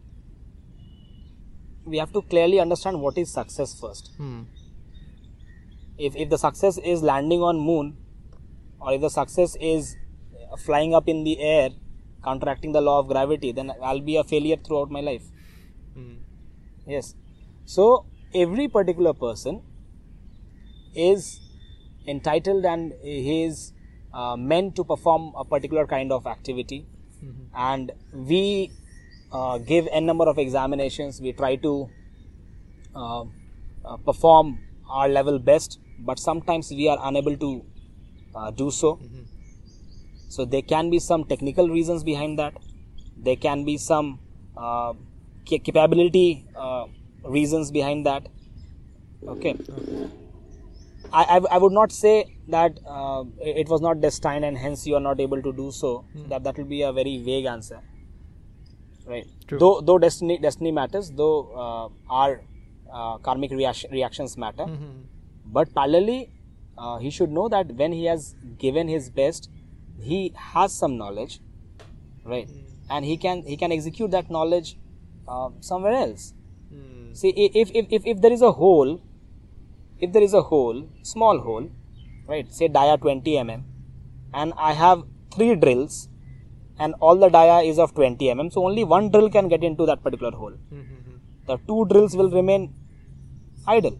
we 1.84 1.98
have 1.98 2.12
to 2.12 2.22
clearly 2.22 2.60
understand 2.60 3.00
what 3.06 3.18
is 3.18 3.32
success 3.32 3.74
first 3.80 4.12
Hmm. 4.18 4.42
if, 5.98 6.14
if 6.16 6.30
the 6.30 6.38
success 6.38 6.78
is 6.78 7.02
landing 7.02 7.42
on 7.42 7.58
moon 7.58 7.96
or 8.84 8.92
if 8.92 9.00
the 9.00 9.10
success 9.10 9.56
is 9.60 9.96
flying 10.58 10.94
up 10.94 11.08
in 11.08 11.24
the 11.24 11.40
air 11.40 11.70
counteracting 12.22 12.72
the 12.72 12.80
law 12.80 12.98
of 13.02 13.08
gravity 13.08 13.52
then 13.52 13.72
i'll 13.82 14.00
be 14.00 14.16
a 14.16 14.24
failure 14.24 14.56
throughout 14.56 14.90
my 14.90 15.00
life. 15.00 15.24
Hmm. 15.94 16.14
yes. 16.86 17.14
So 17.64 18.06
every 18.34 18.68
particular 18.68 19.12
person 19.12 19.62
is 20.94 21.40
entitled 22.06 22.64
and 22.64 22.92
he 23.02 23.44
is 23.44 23.72
uh, 24.12 24.36
meant 24.36 24.76
to 24.76 24.84
perform 24.84 25.32
a 25.36 25.44
particular 25.44 25.86
kind 25.86 26.12
of 26.12 26.26
activity. 26.26 26.86
And 27.56 27.92
we 28.12 28.70
uh, 29.32 29.58
give 29.58 29.88
n 29.90 30.04
number 30.06 30.28
of 30.28 30.38
examinations. 30.38 31.20
We 31.20 31.32
try 31.32 31.56
to 31.56 31.88
uh, 32.94 33.24
uh, 33.84 33.96
perform 34.04 34.58
our 34.88 35.08
level 35.08 35.38
best 35.38 35.78
but 35.98 36.18
sometimes 36.18 36.70
we 36.70 36.88
are 36.88 36.98
unable 37.02 37.36
to 37.36 37.64
uh, 38.34 38.50
do 38.50 38.70
so. 38.70 39.00
So 40.28 40.44
there 40.44 40.62
can 40.62 40.90
be 40.90 40.98
some 40.98 41.24
technical 41.24 41.68
reasons 41.68 42.02
behind 42.02 42.38
that. 42.38 42.54
There 43.16 43.36
can 43.36 43.64
be 43.64 43.78
some 43.78 44.18
uh, 44.56 44.94
capability 45.46 46.44
uh, 46.56 46.86
reasons 47.24 47.70
behind 47.70 48.06
that. 48.06 48.26
Okay. 49.26 49.56
I, 51.12 51.22
I, 51.22 51.40
I 51.52 51.58
would 51.58 51.72
not 51.72 51.92
say 51.92 52.36
that 52.48 52.78
uh, 52.86 53.24
it 53.40 53.68
was 53.68 53.80
not 53.80 54.00
destined 54.00 54.44
and 54.44 54.58
hence 54.58 54.86
you 54.86 54.96
are 54.96 55.00
not 55.00 55.20
able 55.20 55.40
to 55.42 55.52
do 55.52 55.70
so. 55.70 56.04
That 56.28 56.42
that 56.44 56.58
will 56.58 56.64
be 56.64 56.82
a 56.82 56.92
very 56.92 57.18
vague 57.18 57.44
answer, 57.44 57.80
right? 59.06 59.26
True. 59.46 59.58
Though 59.58 59.80
though 59.80 59.98
destiny 59.98 60.38
destiny 60.38 60.72
matters, 60.72 61.10
though 61.12 61.52
uh, 61.64 62.12
our 62.12 62.42
uh, 62.92 63.18
karmic 63.18 63.52
reaction, 63.52 63.92
reactions 63.92 64.36
matter, 64.36 64.66
but 65.46 65.72
parallelly 65.72 66.30
uh, 66.76 66.98
he 66.98 67.10
should 67.10 67.30
know 67.30 67.48
that 67.48 67.72
when 67.72 67.92
he 67.92 68.04
has 68.04 68.34
given 68.58 68.88
his 68.88 69.10
best, 69.10 69.50
he 70.00 70.32
has 70.36 70.72
some 70.72 70.96
knowledge, 70.96 71.40
right? 72.24 72.48
And 72.90 73.04
he 73.04 73.16
can 73.16 73.42
he 73.42 73.56
can 73.56 73.72
execute 73.72 74.10
that 74.10 74.30
knowledge 74.30 74.76
uh, 75.28 75.50
somewhere 75.60 75.92
else. 75.92 76.34
See, 77.14 77.28
if, 77.28 77.70
if, 77.72 77.86
if, 77.90 78.02
if 78.04 78.20
there 78.20 78.32
is 78.32 78.42
a 78.42 78.50
hole, 78.50 79.00
if 80.00 80.12
there 80.12 80.22
is 80.22 80.34
a 80.34 80.42
hole, 80.42 80.88
small 81.02 81.38
hole, 81.38 81.70
right, 82.26 82.52
say 82.52 82.66
dia 82.66 82.96
20 82.96 83.36
mm, 83.36 83.62
and 84.32 84.52
I 84.56 84.72
have 84.72 85.04
three 85.32 85.54
drills, 85.54 86.08
and 86.78 86.94
all 87.00 87.16
the 87.16 87.28
dia 87.28 87.60
is 87.70 87.78
of 87.78 87.94
20 87.94 88.18
mm, 88.18 88.52
so 88.52 88.64
only 88.66 88.82
one 88.82 89.10
drill 89.12 89.30
can 89.30 89.46
get 89.48 89.62
into 89.62 89.86
that 89.86 90.02
particular 90.02 90.32
hole. 90.32 90.54
The 91.46 91.58
two 91.68 91.84
drills 91.86 92.16
will 92.16 92.30
remain 92.30 92.74
idle. 93.68 93.96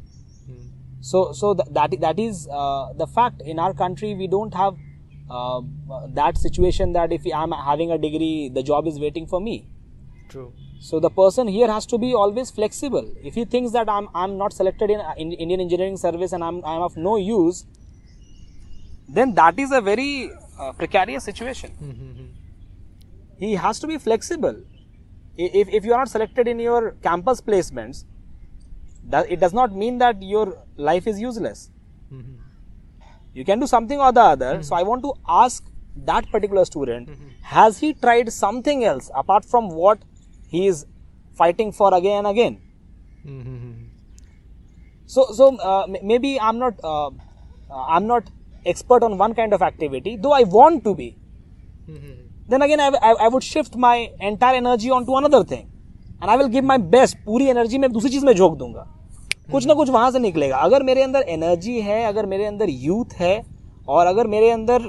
So, 1.08 1.32
so 1.32 1.52
th- 1.52 1.68
that 1.72 1.94
that 2.00 2.18
is 2.18 2.48
uh, 2.50 2.92
the 3.00 3.06
fact. 3.06 3.42
In 3.54 3.58
our 3.58 3.74
country, 3.74 4.14
we 4.14 4.26
don't 4.26 4.54
have 4.54 4.76
uh, 5.30 5.60
that 6.18 6.38
situation 6.38 6.94
that 6.94 7.12
if 7.12 7.26
I 7.26 7.42
am 7.42 7.52
having 7.52 7.90
a 7.96 7.98
degree, 7.98 8.50
the 8.58 8.62
job 8.62 8.86
is 8.86 8.98
waiting 8.98 9.26
for 9.26 9.40
me. 9.40 9.56
True. 10.30 10.52
So 10.80 11.00
the 11.00 11.10
person 11.10 11.48
here 11.56 11.68
has 11.70 11.86
to 11.92 11.98
be 11.98 12.14
always 12.14 12.50
flexible. 12.50 13.12
If 13.22 13.34
he 13.34 13.44
thinks 13.44 13.72
that 13.72 13.90
I'm 13.96 14.08
I'm 14.14 14.38
not 14.38 14.54
selected 14.54 14.94
in, 14.94 15.02
in 15.18 15.32
Indian 15.32 15.60
engineering 15.66 15.98
service 15.98 16.32
and 16.32 16.42
I'm 16.42 16.64
I'm 16.64 16.82
of 16.88 16.96
no 16.96 17.18
use, 17.18 17.66
then 19.18 19.34
that 19.34 19.58
is 19.58 19.72
a 19.72 19.82
very 19.82 20.30
uh, 20.58 20.72
precarious 20.72 21.24
situation. 21.24 21.76
He 23.44 23.54
has 23.66 23.78
to 23.84 23.86
be 23.92 23.98
flexible. 24.08 24.58
If 25.36 25.68
if 25.68 25.84
you 25.84 25.92
are 25.92 26.02
not 26.06 26.08
selected 26.16 26.48
in 26.56 26.66
your 26.66 26.92
campus 27.10 27.40
placements, 27.52 28.04
it 29.12 29.40
does 29.40 29.52
not 29.52 29.74
mean 29.74 29.98
that 29.98 30.22
your 30.22 30.58
life 30.76 31.06
is 31.06 31.20
useless. 31.20 31.70
You 33.34 33.44
can 33.44 33.58
do 33.60 33.66
something 33.66 34.00
or 34.00 34.12
the 34.12 34.20
other. 34.20 34.62
So 34.62 34.74
I 34.76 34.82
want 34.82 35.02
to 35.02 35.12
ask 35.28 35.64
that 35.96 36.30
particular 36.30 36.64
student: 36.64 37.08
Has 37.42 37.78
he 37.78 37.94
tried 37.94 38.32
something 38.32 38.84
else 38.84 39.10
apart 39.14 39.44
from 39.44 39.70
what 39.70 39.98
he 40.48 40.66
is 40.66 40.86
fighting 41.34 41.72
for 41.72 41.94
again 41.94 42.18
and 42.18 42.26
again? 42.26 42.60
So 45.06 45.26
so 45.32 45.56
uh, 45.56 45.86
maybe 46.02 46.40
I'm 46.40 46.58
not 46.58 46.74
uh, 46.84 47.08
uh, 47.08 47.10
I'm 47.88 48.06
not 48.06 48.24
expert 48.66 49.02
on 49.02 49.18
one 49.18 49.34
kind 49.34 49.52
of 49.52 49.62
activity, 49.62 50.16
though 50.16 50.32
I 50.32 50.42
want 50.44 50.84
to 50.84 50.94
be. 50.94 51.16
Then 52.48 52.62
again, 52.62 52.80
I, 52.80 52.88
I, 52.88 53.10
I 53.24 53.28
would 53.28 53.42
shift 53.42 53.76
my 53.76 54.10
entire 54.20 54.56
energy 54.56 54.90
onto 54.90 55.14
another 55.16 55.44
thing, 55.44 55.70
and 56.22 56.30
I 56.30 56.36
will 56.38 56.50
give 56.52 56.66
my 56.66 56.78
best. 56.92 57.14
पूरी 57.24 57.46
energy 57.46 57.78
मैं 57.78 57.92
दूसरी 57.92 58.10
चीज़ 58.10 58.24
में 58.26 58.32
झोंक 58.34 58.56
दूँगा। 58.58 58.86
कुछ 59.52 59.66
ना 59.66 59.74
कुछ 59.74 59.90
वहाँ 59.90 60.10
से 60.10 60.18
निकलेगा। 60.18 60.56
अगर 60.56 60.82
मेरे 60.82 61.02
अंदर 61.02 61.22
एनर्जी 61.28 61.80
है 61.80 62.02
अगर 62.04 62.26
मेरे 62.26 62.44
अंदर 62.44 62.68
यूथ 62.68 63.14
है 63.14 63.42
और 63.88 64.06
अगर 64.06 64.26
मेरे 64.26 64.50
अंदर 64.50 64.82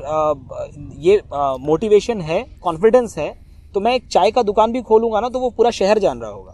ये 0.99 1.21
मोटिवेशन 1.59 2.21
है 2.21 2.41
कॉन्फिडेंस 2.63 3.17
है 3.17 3.29
तो 3.73 3.79
मैं 3.79 3.95
एक 3.95 4.07
चाय 4.07 4.31
का 4.31 4.43
दुकान 4.43 4.71
भी 4.71 4.81
खोलूँगा 4.81 5.19
ना 5.19 5.29
तो 5.29 5.39
वो 5.39 5.49
पूरा 5.49 5.71
शहर 5.71 5.99
जान 5.99 6.19
रहा 6.19 6.31
होगा. 6.31 6.53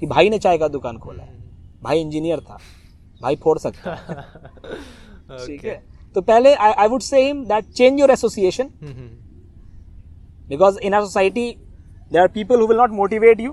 कि 0.00 0.06
भाई 0.06 0.28
ने 0.30 0.38
चाय 0.38 0.58
का 0.58 0.68
दुकान 0.68 0.98
खोला 0.98 1.24
है। 1.24 1.38
भाई 1.82 2.00
इंजीनियर 2.00 2.40
था। 2.40 2.58
भाई 3.22 3.36
फोड़ 3.36 3.58
सकता 3.58 3.94
है। 3.94 5.36
ठीक 5.46 5.64
है? 5.64 5.82
तो 6.14 6.20
पहले 6.20 6.54
I 6.54 6.88
would 6.88 7.00
say 7.00 7.24
him 7.26 7.44
that 7.44 7.64
change 7.66 8.00
your 8.00 8.10
association 8.10 8.70
because 10.48 10.78
in 10.86 10.94
our 10.96 11.04
society 11.04 11.44
they 12.14 12.18
are 12.18 12.28
people 12.34 12.60
who 12.60 12.66
will 12.66 12.76
not 12.78 12.90
motivate 12.92 13.40
you 13.40 13.52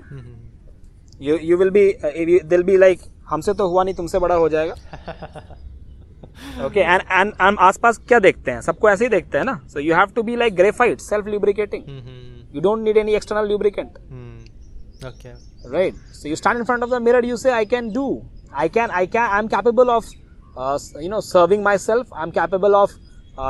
you 1.20 1.36
you 1.42 1.56
will 1.56 1.70
be 1.70 1.84
दिल 2.46 2.62
बी 2.62 2.76
लाइक 2.76 3.00
हमसे 3.28 3.52
तो 3.54 3.68
हुआ 3.68 3.82
नहीं 3.84 3.94
तुमसे 3.94 4.18
बड़ा 4.18 4.34
हो 4.34 4.48
जाएगा. 4.48 4.74
ओके 6.66 6.80
एंड 6.80 7.02
एंड 7.02 7.32
हम 7.40 7.56
आसपास 7.60 7.98
क्या 8.08 8.18
देखते 8.18 8.50
हैं? 8.50 8.60
सबको 8.60 8.88
ऐसे 8.90 9.04
ही 9.04 9.08
देखते 9.10 9.38
हैं 9.38 9.44
ना? 9.44 9.54
So 9.68 9.80
you 9.80 9.94
have 9.94 10.12
to 10.14 10.22
be 10.22 10.36
like 10.36 10.54
graphite 10.56 11.00
self 11.00 11.26
lubricating 11.26 11.82
you 12.54 12.60
don't 12.60 12.82
need 12.84 12.96
any 12.96 13.14
external 13.14 13.46
lubricant 13.48 13.88
okay 15.06 15.28
right 15.72 15.94
so 16.14 16.28
you 16.28 16.36
stand 16.36 16.58
in 16.58 16.64
front 16.64 16.82
of 16.82 16.90
the 16.90 17.02
mirror 17.02 17.24
you 17.24 17.36
say 17.36 17.50
I 17.50 17.64
can 17.66 17.92
do 17.92 18.06
I 18.54 18.68
can 18.68 18.90
I 18.90 19.06
can 19.06 19.22
I 19.22 19.38
am 19.38 19.46
capable 19.56 19.90
of 19.90 20.10
you 21.02 21.10
know 21.10 21.20
serving 21.22 21.64
myself 21.78 22.14
I 22.14 22.22
am 22.22 22.30
capable 22.30 22.74
of 22.74 22.92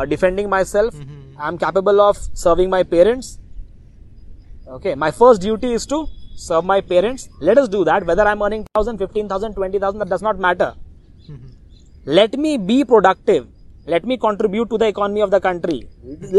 defending 0.08 0.48
myself 0.64 0.94
I 0.94 1.48
am 1.48 1.56
capable 1.56 2.00
of 2.00 2.18
serving 2.18 2.70
my 2.70 2.84
parents 2.92 3.38
okay 4.76 4.94
my 4.94 5.10
first 5.10 5.42
duty 5.42 5.72
is 5.78 5.86
to 5.86 5.98
serve 6.44 6.64
my 6.64 6.80
parents 6.92 7.28
let 7.48 7.58
us 7.62 7.68
do 7.68 7.80
that 7.84 8.06
whether 8.10 8.26
i'm 8.30 8.42
earning 8.42 8.64
1000 8.82 9.02
15000 9.06 9.56
20000 9.56 9.98
that 10.02 10.12
does 10.14 10.24
not 10.28 10.38
matter 10.46 10.70
mm-hmm. 11.30 11.50
let 12.18 12.38
me 12.44 12.56
be 12.70 12.78
productive 12.84 13.46
let 13.86 14.04
me 14.04 14.16
contribute 14.16 14.70
to 14.70 14.78
the 14.78 14.88
economy 14.94 15.22
of 15.26 15.30
the 15.30 15.40
country 15.48 15.78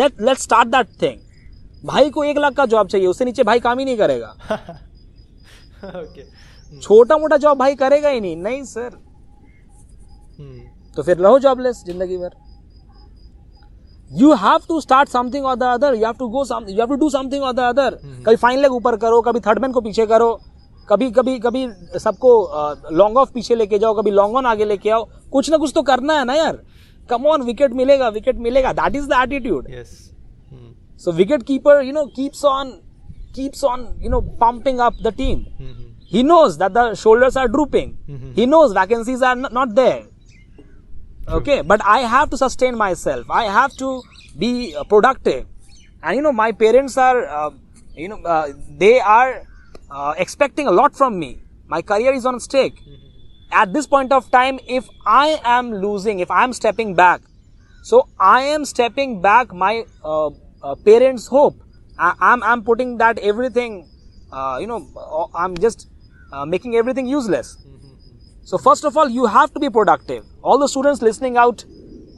let 0.01 0.25
let's 0.29 0.49
start 0.49 0.73
that 0.77 0.97
thing 1.03 1.21
भाई 1.86 2.09
को 2.09 2.23
एक 2.23 2.38
लाख 2.38 2.53
का 2.55 2.65
job 2.73 2.88
चाहिए 2.88 3.07
उससे 3.07 3.25
नीचे 3.25 3.43
भाई 3.43 3.59
काम 3.59 3.79
ही 3.79 3.86
नहीं 3.86 3.97
करेगा 3.97 4.36
okay. 6.01 6.25
छोटा 6.81 7.17
मोटा 7.17 7.38
जॉब 7.45 7.57
भाई 7.57 7.75
करेगा 7.75 8.09
ही 8.09 8.21
नहीं 8.21 8.38
नहीं 8.43 8.63
सर 8.65 8.91
Hmm. 10.38 10.61
तो 10.95 11.03
फिर 11.03 11.17
रहो 11.17 11.39
जॉबलेस 11.39 11.84
ज़िंदगी 11.88 12.17
भर 12.17 12.31
you 14.22 14.34
have 14.43 14.59
to 14.68 14.80
start 14.82 15.09
something 15.09 15.45
or 15.45 15.55
the 15.55 15.64
other 15.64 15.95
you 15.95 16.05
have 16.05 16.16
to 16.20 16.28
go 16.30 16.43
you 16.70 16.78
have 16.80 16.88
to 16.88 16.95
do 16.95 17.09
something 17.09 17.43
or 17.43 17.53
the 17.53 17.59
other 17.59 17.99
कभी 18.26 18.36
फाइन 18.36 18.59
लेग 18.61 18.74
ऊपर 18.74 18.95
करो 19.03 19.22
कभी 19.28 19.39
थर्ड 19.47 19.59
मैन 19.61 19.72
को 19.72 19.82
पीछे 19.82 20.05
करो 20.05 20.34
कभी 20.89 21.09
कभी 21.11 21.38
कभी 21.39 21.68
सबको 21.99 22.32
लॉन्ग 22.91 23.18
ऑफ़ 23.18 23.32
पीछे 23.34 23.55
लेके 23.55 23.80
जाओ 23.80 23.93
कभी 23.99 24.11
लॉन्ग 24.11 24.36
ऑन 24.36 24.45
आगे 24.45 24.66
लेके 24.66 24.89
आओ 24.89 25.07
कुछ 25.32 25.49
ना 25.51 25.57
कुछ 25.57 25.72
तो 25.76 25.82
करना 25.91 26.18
है 26.20 26.26
ना 26.26 26.34
यार 26.34 26.59
कम 27.09 27.26
ऑन 27.28 27.41
विकेट 27.43 27.74
मिलेगा 27.74 28.09
विकेट 28.18 28.38
मिलेगा 28.47 28.74
that 28.74 28.95
is 28.95 29.07
the 29.09 29.22
attitude 29.22 29.68
you 31.84 31.93
know, 31.93 32.03
keeps 32.18 32.43
on, 32.43 32.70
keeps 33.36 33.64
on, 33.64 33.82
you 33.99 34.09
know, 34.09 34.22
pumping 34.43 34.80
up 34.80 34.99
the 35.07 35.11
team. 35.11 35.39
Mhm. 35.59 35.82
He 36.11 36.22
knows 36.24 36.57
that 36.59 36.74
the 36.74 36.84
shoulders 36.95 37.39
are 37.41 37.47
drooping. 37.47 37.89
Mhm. 38.07 38.30
He 38.36 38.45
knows 38.45 38.76
vacancies 38.78 39.26
are 39.30 39.34
n- 39.36 39.49
not 39.51 39.74
there. 39.80 40.01
Okay, 41.28 41.61
but 41.61 41.82
I 41.86 41.99
have 41.99 42.30
to 42.32 42.38
sustain 42.38 42.78
myself. 42.78 43.30
I 43.30 43.45
have 43.45 43.76
to 43.78 44.01
be 44.38 44.76
uh, 44.76 44.84
productive. 44.84 45.45
And 46.01 46.17
you 46.17 46.21
know, 46.21 46.34
my 46.34 46.51
parents 46.51 46.97
are, 46.97 47.26
uh, 47.26 47.51
you 47.95 48.09
know, 48.09 48.21
uh, 48.24 48.51
they 48.78 48.99
are 48.99 49.43
uh, 49.89 50.13
expecting 50.17 50.67
a 50.67 50.71
lot 50.71 50.95
from 50.95 51.17
me. 51.17 51.39
My 51.67 51.82
career 51.82 52.13
is 52.13 52.26
on 52.26 52.39
stake. 52.39 52.82
At 53.51 53.71
this 53.71 53.88
point 53.88 54.11
of 54.11 54.30
time, 54.32 54.59
if 54.67 54.88
I 55.05 55.39
am 55.45 55.71
losing, 55.71 56.19
if 56.19 56.30
I 56.30 56.43
am 56.43 56.51
stepping 56.51 56.93
back, 56.93 57.21
so 57.84 58.09
I 58.19 58.41
am 58.43 58.65
stepping 58.65 59.21
back 59.21 59.53
my 59.53 59.86
uh, 60.03 60.28
uh, 60.61 60.76
parents' 60.84 61.28
hope. 61.28 61.55
I, 61.97 62.15
I'm 62.19 62.43
I'm 62.43 62.63
putting 62.63 62.97
that 62.97 63.19
everything, 63.19 63.88
uh, 64.32 64.57
you 64.59 64.67
know, 64.67 65.30
I'm 65.36 65.55
just 65.55 65.88
uh, 66.34 66.45
making 66.45 66.76
everything 66.76 67.07
useless. 67.07 67.57
So 68.43 68.57
first 68.57 68.83
of 68.85 68.97
all, 68.97 69.09
you 69.09 69.25
have 69.25 69.53
to 69.53 69.59
be 69.59 69.69
productive. 69.69 70.23
All 70.41 70.57
the 70.59 70.67
students 70.67 71.01
listening 71.01 71.37
out 71.37 71.63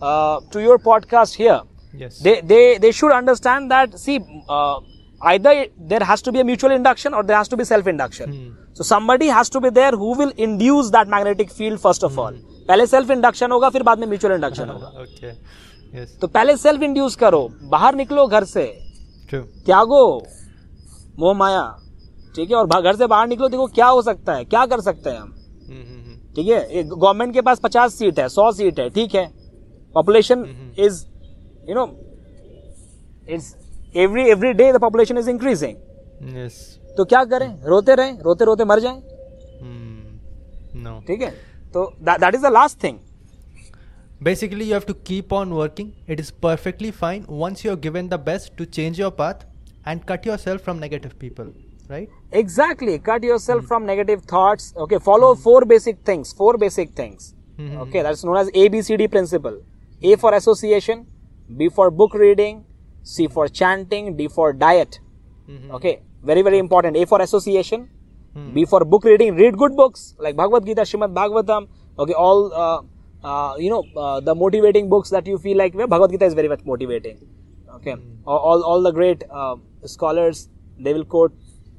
uh, 0.01 0.39
to 0.51 0.61
your 0.61 0.78
podcast 0.80 1.36
here, 1.36 1.61
Yes. 1.93 2.15
they 2.19 2.32
they 2.41 2.63
they 2.86 2.91
should 2.91 3.13
understand 3.17 3.71
that. 3.71 3.93
See, 3.99 4.15
uh, 4.49 4.80
either 5.34 5.53
there 5.91 6.03
has 6.07 6.21
to 6.23 6.32
be 6.38 6.41
a 6.41 6.43
mutual 6.43 6.71
induction 6.78 7.13
or 7.13 7.21
there 7.23 7.38
has 7.38 7.47
to 7.53 7.57
be 7.61 7.63
self 7.69 7.88
induction. 7.88 8.34
So 8.73 8.84
somebody 8.84 9.28
has 9.36 9.49
to 9.55 9.61
be 9.61 9.69
there 9.78 9.91
who 9.91 10.09
will 10.21 10.34
induce 10.47 10.89
that 10.95 11.07
magnetic 11.13 11.53
field 11.59 11.80
first 11.86 12.03
of 12.09 12.19
all. 12.23 12.41
पहले 12.67 12.86
self 12.95 13.11
induction 13.11 13.51
होगा 13.51 13.69
फिर 13.69 13.84
बाद 13.91 13.99
में 13.99 14.07
mutual 14.07 14.34
induction 14.34 14.69
होगा 14.69 14.91
okay. 15.03 15.32
Yes. 15.95 16.09
तो 16.21 16.28
पहले 16.28 16.55
self 16.57 16.82
induce 16.84 17.15
करो 17.23 17.41
बाहर 17.71 17.95
निकलो 17.95 18.26
घर 18.28 18.43
से 18.53 18.65
True. 19.32 19.43
त्यागो 19.65 20.01
मोह 21.19 21.34
माया 21.43 21.63
ठीक 22.36 22.49
है 22.51 22.55
और 22.57 22.82
घर 22.82 22.95
से 22.95 23.07
बाहर 23.13 23.28
निकलो 23.28 23.49
देखो 23.49 23.67
क्या 23.80 23.88
हो 23.88 24.01
सकता 24.09 24.34
है 24.36 24.45
क्या 24.55 24.65
कर 24.73 24.82
सकते 24.89 25.09
हैं 25.09 25.19
हम 25.19 25.32
Mm-hmm. 25.69 26.01
ठीक 26.36 26.48
है? 26.48 26.84
गवर्नमेंट 26.84 27.34
के 27.34 27.42
पास 27.42 27.60
पचास 27.64 27.94
सीट 27.94 28.20
है 28.20 28.28
सौ 28.30 28.52
सीट 28.52 28.80
है 28.80 28.90
ठीक 28.90 29.16
है? 29.16 29.26
Population 29.96 30.46
is 30.80 31.06
you 31.70 31.76
know 31.76 31.86
it's 33.30 33.56
every 33.96 34.30
every 34.32 34.54
day 34.54 34.72
the 34.74 34.80
population 34.82 35.18
is 35.18 35.30
increasing 35.30 35.76
तो 36.98 37.06
क्या 37.06 37.24
करें? 37.26 37.48
रोते 37.64 37.96
रहें 37.96 38.20
रोते 38.24 38.46
रोते 38.46 38.66
मर 38.66 38.80
जाए? 38.80 39.02
ठीक 41.08 41.22
है? 41.22 41.30
तो 41.74 41.92
that 42.02 42.36
is 42.36 42.42
the 42.42 42.52
last 42.54 42.84
thing 42.84 42.98
basically 44.24 44.66
you 44.66 44.74
have 44.74 44.84
to 44.88 44.94
keep 45.08 45.34
on 45.34 45.52
working 45.54 45.92
it 46.10 46.20
is 46.20 46.32
perfectly 46.44 46.92
fine 46.94 47.26
once 47.30 47.66
you 47.66 47.72
are 47.72 47.78
given 47.80 48.08
the 48.10 48.20
best 48.26 48.56
to 48.58 48.66
change 48.68 49.00
your 49.00 49.12
path 49.20 49.46
and 49.88 50.04
cut 50.10 50.28
yourself 50.38 50.64
from 50.64 50.78
negative 50.80 51.12
people 51.22 51.52
right? 51.90 52.10
exactly. 52.32 52.98
Cut 53.00 53.24
yourself 53.24 53.66
from 53.66 53.86
negative 53.86 54.24
thoughts. 54.24 54.74
Okay 54.86 55.00
follow 55.00 55.36
four 55.36 55.66
basic 55.66 56.00
things. 56.12 56.34
Four 56.34 56.58
basic 56.58 56.92
things. 57.02 57.34
Mhm. 57.58 57.76
okay 57.84 58.02
that's 58.06 58.24
known 58.28 58.38
as 58.38 58.50
abcd 58.62 59.10
principle. 59.12 59.60
A 60.12 60.16
for 60.24 60.32
association 60.38 61.06
b 61.60 61.70
for 61.76 61.86
book 62.00 62.14
reading 62.22 62.58
c 63.12 63.28
for 63.36 63.48
chanting 63.60 64.10
d 64.18 64.28
for 64.38 64.48
diet. 64.64 65.00
Mhm. 65.50 65.72
okay 65.78 65.94
very 66.32 66.42
very 66.50 66.60
important. 66.66 66.98
A 67.04 67.06
for 67.14 67.22
association 67.28 67.86
Hmm. 68.38 68.48
b 68.56 68.66
for 68.70 68.80
book 68.94 69.06
reading. 69.10 69.36
Read 69.42 69.58
good 69.60 69.76
books 69.76 70.02
like 70.26 70.36
bhagavad 70.40 70.66
gita 70.70 70.82
shrimad 70.92 71.14
bhagavatam. 71.18 71.68
Okay 72.06 72.16
all 72.24 72.42
uh, 72.64 72.80
uh, 73.30 73.54
you 73.66 73.70
know 73.74 73.84
uh, 74.06 74.20
the 74.30 74.36
motivating 74.42 74.90
books 74.94 75.10
that 75.18 75.26
you 75.34 75.38
feel 75.46 75.58
like 75.62 75.74
well, 75.82 75.88
bhagavad 75.94 76.12
gita 76.16 76.26
is 76.32 76.34
very 76.40 76.50
much 76.54 76.66
motivating. 76.72 77.22
Okay 77.78 77.96
all, 78.26 78.38
all, 78.50 78.64
all 78.72 78.82
the 78.88 78.92
great 78.92 79.24
uh, 79.30 79.56
scholars 79.86 80.50
they 80.78 80.94
will 80.94 81.06
quote 81.16 81.32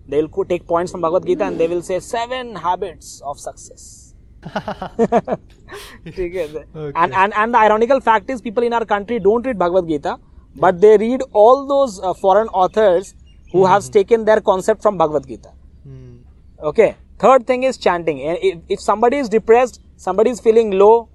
they 0.08 0.22
will 0.22 0.44
take 0.44 0.66
points 0.66 0.92
from 0.92 1.00
Bhagavad 1.00 1.26
Gita 1.26 1.44
and 1.44 1.58
they 1.58 1.66
will 1.66 1.82
say 1.82 2.00
seven 2.00 2.54
habits 2.54 3.20
of 3.24 3.38
success. 3.40 4.14
okay. 6.06 6.48
and, 6.94 7.14
and, 7.14 7.34
and 7.34 7.54
the 7.54 7.58
ironical 7.58 8.00
fact 8.00 8.30
is 8.30 8.40
people 8.40 8.62
in 8.62 8.72
our 8.72 8.84
country 8.84 9.18
don't 9.18 9.44
read 9.44 9.58
Bhagavad 9.58 9.88
Gita, 9.88 10.18
but 10.54 10.80
they 10.80 10.96
read 10.96 11.22
all 11.32 11.66
those 11.66 12.00
uh, 12.00 12.14
foreign 12.14 12.48
authors 12.48 13.14
who 13.50 13.58
mm-hmm. 13.58 13.72
have 13.72 13.90
taken 13.90 14.24
their 14.24 14.40
concept 14.40 14.82
from 14.82 14.96
Bhagavad 14.96 15.26
Gita. 15.26 15.50
Mm. 15.86 16.20
Okay. 16.62 16.96
Third 17.18 17.46
thing 17.46 17.62
is 17.62 17.78
chanting. 17.78 18.18
If, 18.18 18.58
if 18.68 18.80
somebody 18.80 19.16
is 19.16 19.28
depressed, 19.28 19.80
somebody 19.96 20.30
is 20.30 20.40
feeling 20.40 20.72
low, 20.72 21.08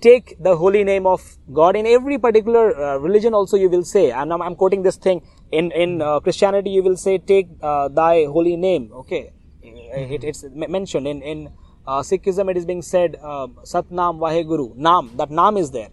take 0.00 0.36
the 0.42 0.56
holy 0.56 0.82
name 0.82 1.06
of 1.06 1.22
God. 1.52 1.76
In 1.76 1.86
every 1.86 2.18
particular 2.18 2.76
uh, 2.76 2.96
religion 2.96 3.34
also 3.34 3.56
you 3.56 3.68
will 3.68 3.84
say, 3.84 4.10
and 4.10 4.32
I'm, 4.32 4.42
I'm 4.42 4.56
quoting 4.56 4.82
this 4.82 4.96
thing, 4.96 5.22
in 5.58 5.70
in 5.82 5.90
uh, 6.02 6.18
christianity 6.20 6.70
you 6.76 6.82
will 6.82 6.96
say 6.96 7.18
take 7.18 7.48
uh, 7.62 7.88
thy 7.88 8.24
holy 8.36 8.56
name. 8.56 8.90
Okay. 9.02 9.22
It, 9.62 10.24
it's 10.24 10.44
mentioned. 10.76 11.06
In 11.06 11.22
in 11.22 11.38
uh, 11.86 12.00
sikhism 12.10 12.50
it 12.50 12.56
is 12.56 12.66
being 12.70 12.82
said 12.82 13.16
uh, 13.22 13.46
satnam 13.72 14.18
vaheguru 14.24 14.66
nam 14.76 15.10
that 15.20 15.30
nam 15.30 15.56
is 15.62 15.70
there. 15.78 15.90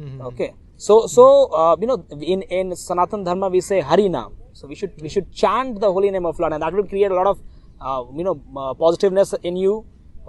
Mhm. 0.00 0.20
okay. 0.30 0.50
So 0.76 1.06
so 1.06 1.24
uh, 1.62 1.76
you 1.80 1.86
know 1.90 1.98
in 2.34 2.42
in 2.60 2.76
sanatan 2.84 3.24
dharma 3.28 3.48
we 3.56 3.60
say 3.70 3.80
hari 3.90 4.08
nam 4.08 4.30
so 4.60 4.66
we 4.66 4.74
should 4.74 4.94
we 5.06 5.10
should 5.14 5.28
chant 5.42 5.80
the 5.84 5.90
holy 5.96 6.10
name 6.16 6.26
of 6.30 6.40
lord 6.44 6.52
and 6.56 6.62
that 6.66 6.72
will 6.78 6.88
create 6.94 7.10
a 7.10 7.18
lot 7.20 7.28
of 7.32 7.38
uh, 7.80 8.02
you 8.20 8.24
know 8.28 8.36
uh, 8.56 8.74
positiveness 8.74 9.34
in 9.42 9.56
you. 9.56 9.74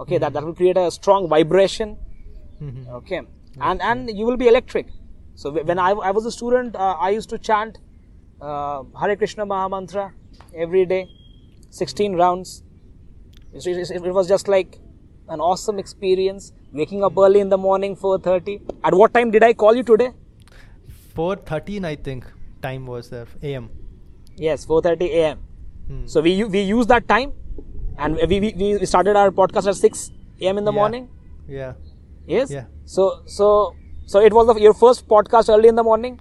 Okay. 0.02 0.18
That 0.18 0.32
that 0.34 0.44
will 0.44 0.54
create 0.60 0.76
a 0.76 0.90
strong 0.98 1.28
vibration. 1.36 1.96
Mhm. 2.60 2.82
okay. 3.00 3.22
And 3.70 3.82
and 3.90 4.10
you 4.18 4.26
will 4.26 4.40
be 4.44 4.48
electric. 4.52 4.86
So 5.42 5.50
when 5.68 5.78
i, 5.84 5.90
I 6.08 6.10
was 6.16 6.26
a 6.30 6.32
student 6.34 6.76
uh, 6.76 6.94
i 7.06 7.10
used 7.10 7.28
to 7.30 7.38
chant 7.46 7.78
uh, 8.50 8.78
hare 9.00 9.16
krishna 9.22 9.44
mahamantra 9.52 10.04
every 10.64 10.84
day 10.92 11.02
16 11.70 12.14
rounds 12.22 12.50
it, 13.52 14.14
was 14.18 14.28
just 14.34 14.48
like 14.56 14.78
an 15.34 15.40
awesome 15.50 15.78
experience 15.84 16.52
waking 16.80 17.02
up 17.08 17.16
early 17.24 17.40
in 17.44 17.50
the 17.54 17.60
morning 17.66 17.96
4.30 17.96 18.60
at 18.88 18.94
what 19.00 19.14
time 19.16 19.30
did 19.36 19.44
i 19.50 19.52
call 19.64 19.74
you 19.80 19.84
today 19.92 20.10
4:13, 21.16 21.84
I 21.84 21.94
think, 21.94 22.24
time 22.60 22.86
was 22.92 23.08
there. 23.10 23.26
AM. 23.42 23.66
yes 24.36 24.66
4.30 24.66 25.10
am 25.30 25.38
Hmm. 25.88 26.06
so 26.12 26.20
we 26.26 26.30
we 26.54 26.60
used 26.68 26.88
that 26.92 27.06
time 27.08 27.32
and 28.04 28.16
we, 28.30 28.36
we, 28.44 28.52
we 28.60 28.86
started 28.92 29.16
our 29.22 29.30
podcast 29.40 29.66
at 29.72 29.76
6 29.76 30.10
am 30.50 30.58
in 30.60 30.64
the 30.68 30.72
Yeah. 30.72 30.80
morning 30.80 31.04
Yeah. 31.56 31.72
yes 32.34 32.50
Yeah. 32.54 32.64
so 32.94 33.08
so 33.38 33.48
so 34.12 34.20
it 34.28 34.32
was 34.38 34.46
the, 34.50 34.54
your 34.66 34.74
first 34.84 35.06
podcast 35.14 35.52
early 35.56 35.68
in 35.74 35.76
the 35.80 35.86
morning 35.90 36.16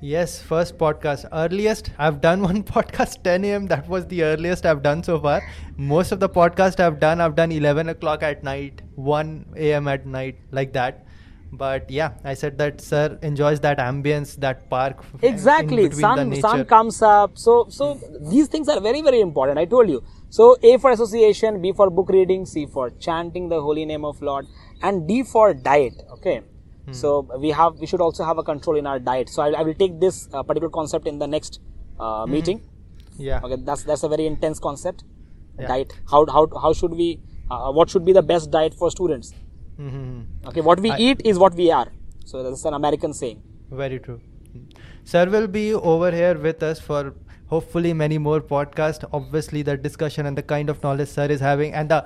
Yes, 0.00 0.40
first 0.42 0.76
podcast. 0.76 1.26
Earliest 1.32 1.90
I've 1.98 2.20
done 2.20 2.42
one 2.42 2.62
podcast 2.74 3.22
10 3.22 3.44
a.m. 3.44 3.66
That 3.66 3.88
was 3.88 4.06
the 4.06 4.22
earliest 4.24 4.66
I've 4.66 4.82
done 4.82 5.02
so 5.02 5.18
far. 5.18 5.42
Most 5.76 6.12
of 6.12 6.20
the 6.20 6.28
podcast 6.28 6.78
I've 6.80 7.00
done, 7.00 7.20
I've 7.20 7.34
done 7.34 7.50
11 7.52 7.88
o'clock 7.88 8.22
at 8.22 8.44
night, 8.44 8.82
1 8.96 9.54
a.m. 9.56 9.88
at 9.88 10.06
night, 10.06 10.36
like 10.50 10.72
that. 10.74 11.06
But 11.52 11.88
yeah, 11.88 12.12
I 12.24 12.34
said 12.34 12.58
that 12.58 12.80
sir 12.80 13.18
enjoys 13.22 13.60
that 13.60 13.78
ambience, 13.78 14.36
that 14.40 14.68
park. 14.68 15.04
exactly 15.22 15.88
sun 15.90 16.34
sun 16.40 16.64
comes 16.64 17.00
up 17.00 17.38
so 17.38 17.66
so 17.68 17.98
these 18.32 18.48
things 18.48 18.68
are 18.68 18.80
very 18.86 19.02
very 19.08 19.20
important 19.20 19.58
i 19.62 19.64
told 19.74 19.88
you 19.88 20.02
so 20.38 20.56
a 20.70 20.76
for 20.78 20.90
association 20.90 21.60
b 21.62 21.72
for 21.80 21.88
book 21.90 22.10
reading 22.16 22.44
c 22.44 22.66
for 22.66 22.90
chanting 23.06 23.48
the 23.48 23.60
holy 23.68 23.84
name 23.92 24.04
of 24.04 24.20
lord 24.20 24.46
and 24.82 25.06
d 25.06 25.22
for 25.22 25.54
diet 25.54 26.02
okay 26.16 26.40
Hmm. 26.86 26.92
so 26.92 27.10
we 27.42 27.50
have 27.58 27.78
we 27.82 27.86
should 27.90 28.02
also 28.06 28.24
have 28.28 28.38
a 28.38 28.42
control 28.42 28.76
in 28.80 28.86
our 28.86 28.98
diet 28.98 29.28
so 29.34 29.42
i, 29.42 29.48
I 29.60 29.62
will 29.62 29.74
take 29.82 29.98
this 30.00 30.16
uh, 30.32 30.42
particular 30.42 30.70
concept 30.70 31.06
in 31.12 31.18
the 31.18 31.26
next 31.34 31.60
uh, 31.98 32.26
meeting 32.34 32.60
Yeah. 33.26 33.40
okay 33.44 33.56
that's 33.68 33.84
that's 33.90 34.02
a 34.08 34.10
very 34.14 34.26
intense 34.32 34.58
concept 34.68 35.04
Yeah. 35.60 35.68
diet 35.72 35.92
how 36.12 36.20
how 36.36 36.42
how 36.64 36.72
should 36.80 36.94
we 37.00 37.08
uh, 37.50 37.70
what 37.78 37.88
should 37.94 38.04
be 38.10 38.14
the 38.18 38.22
best 38.32 38.50
diet 38.58 38.74
for 38.82 38.90
students 38.96 39.32
Mhm. 39.78 40.48
okay 40.50 40.60
what 40.70 40.80
we 40.86 40.90
I- 40.96 40.98
eat 41.08 41.22
is 41.32 41.38
what 41.44 41.54
we 41.62 41.70
are 41.80 41.86
so 42.32 42.42
that's 42.48 42.64
an 42.72 42.74
american 42.82 43.12
saying 43.22 43.40
Very 43.84 43.96
true. 44.04 44.20
Sir 45.12 45.22
will 45.34 45.46
be 45.54 45.62
over 45.92 46.10
here 46.16 46.34
with 46.42 46.62
us 46.66 46.80
for 46.88 47.00
hopefully 47.52 47.92
many 48.02 48.18
more 48.26 48.40
podcasts. 48.52 49.06
Obviously, 49.18 49.62
the 49.68 49.74
discussion 49.86 50.26
and 50.30 50.38
the 50.40 50.44
kind 50.52 50.70
of 50.74 50.82
knowledge 50.84 51.08
Sir 51.14 51.26
is 51.36 51.40
having 51.46 51.72
and 51.80 51.90
the 51.94 51.98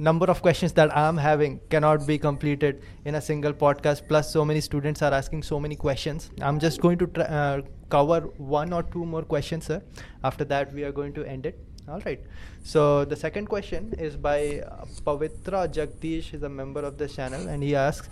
number 0.00 0.26
of 0.26 0.40
questions 0.42 0.72
that 0.72 0.96
I'm 0.96 1.16
having 1.16 1.60
cannot 1.68 2.06
be 2.06 2.18
completed 2.18 2.82
in 3.04 3.14
a 3.14 3.20
single 3.20 3.52
podcast. 3.52 4.08
Plus, 4.08 4.32
so 4.32 4.44
many 4.44 4.60
students 4.60 5.02
are 5.02 5.12
asking 5.12 5.42
so 5.42 5.60
many 5.60 5.76
questions. 5.76 6.30
I'm 6.40 6.58
just 6.58 6.80
going 6.80 6.98
to 6.98 7.30
uh, 7.30 7.60
cover 7.90 8.20
one 8.38 8.72
or 8.72 8.82
two 8.82 9.04
more 9.04 9.22
questions, 9.22 9.66
sir. 9.66 9.82
After 10.24 10.44
that, 10.44 10.72
we 10.72 10.84
are 10.84 10.92
going 10.92 11.12
to 11.14 11.24
end 11.24 11.46
it. 11.46 11.58
All 11.90 12.00
right. 12.06 12.20
So 12.62 13.04
the 13.04 13.16
second 13.16 13.46
question 13.46 13.94
is 13.98 14.16
by 14.16 14.60
uh, 14.60 14.84
Pavitra 15.04 15.66
Jagdish, 15.66 16.32
is 16.34 16.44
a 16.44 16.48
member 16.48 16.82
of 16.82 16.98
this 16.98 17.16
channel, 17.16 17.48
and 17.48 17.64
he 17.64 17.74
asks, 17.74 18.08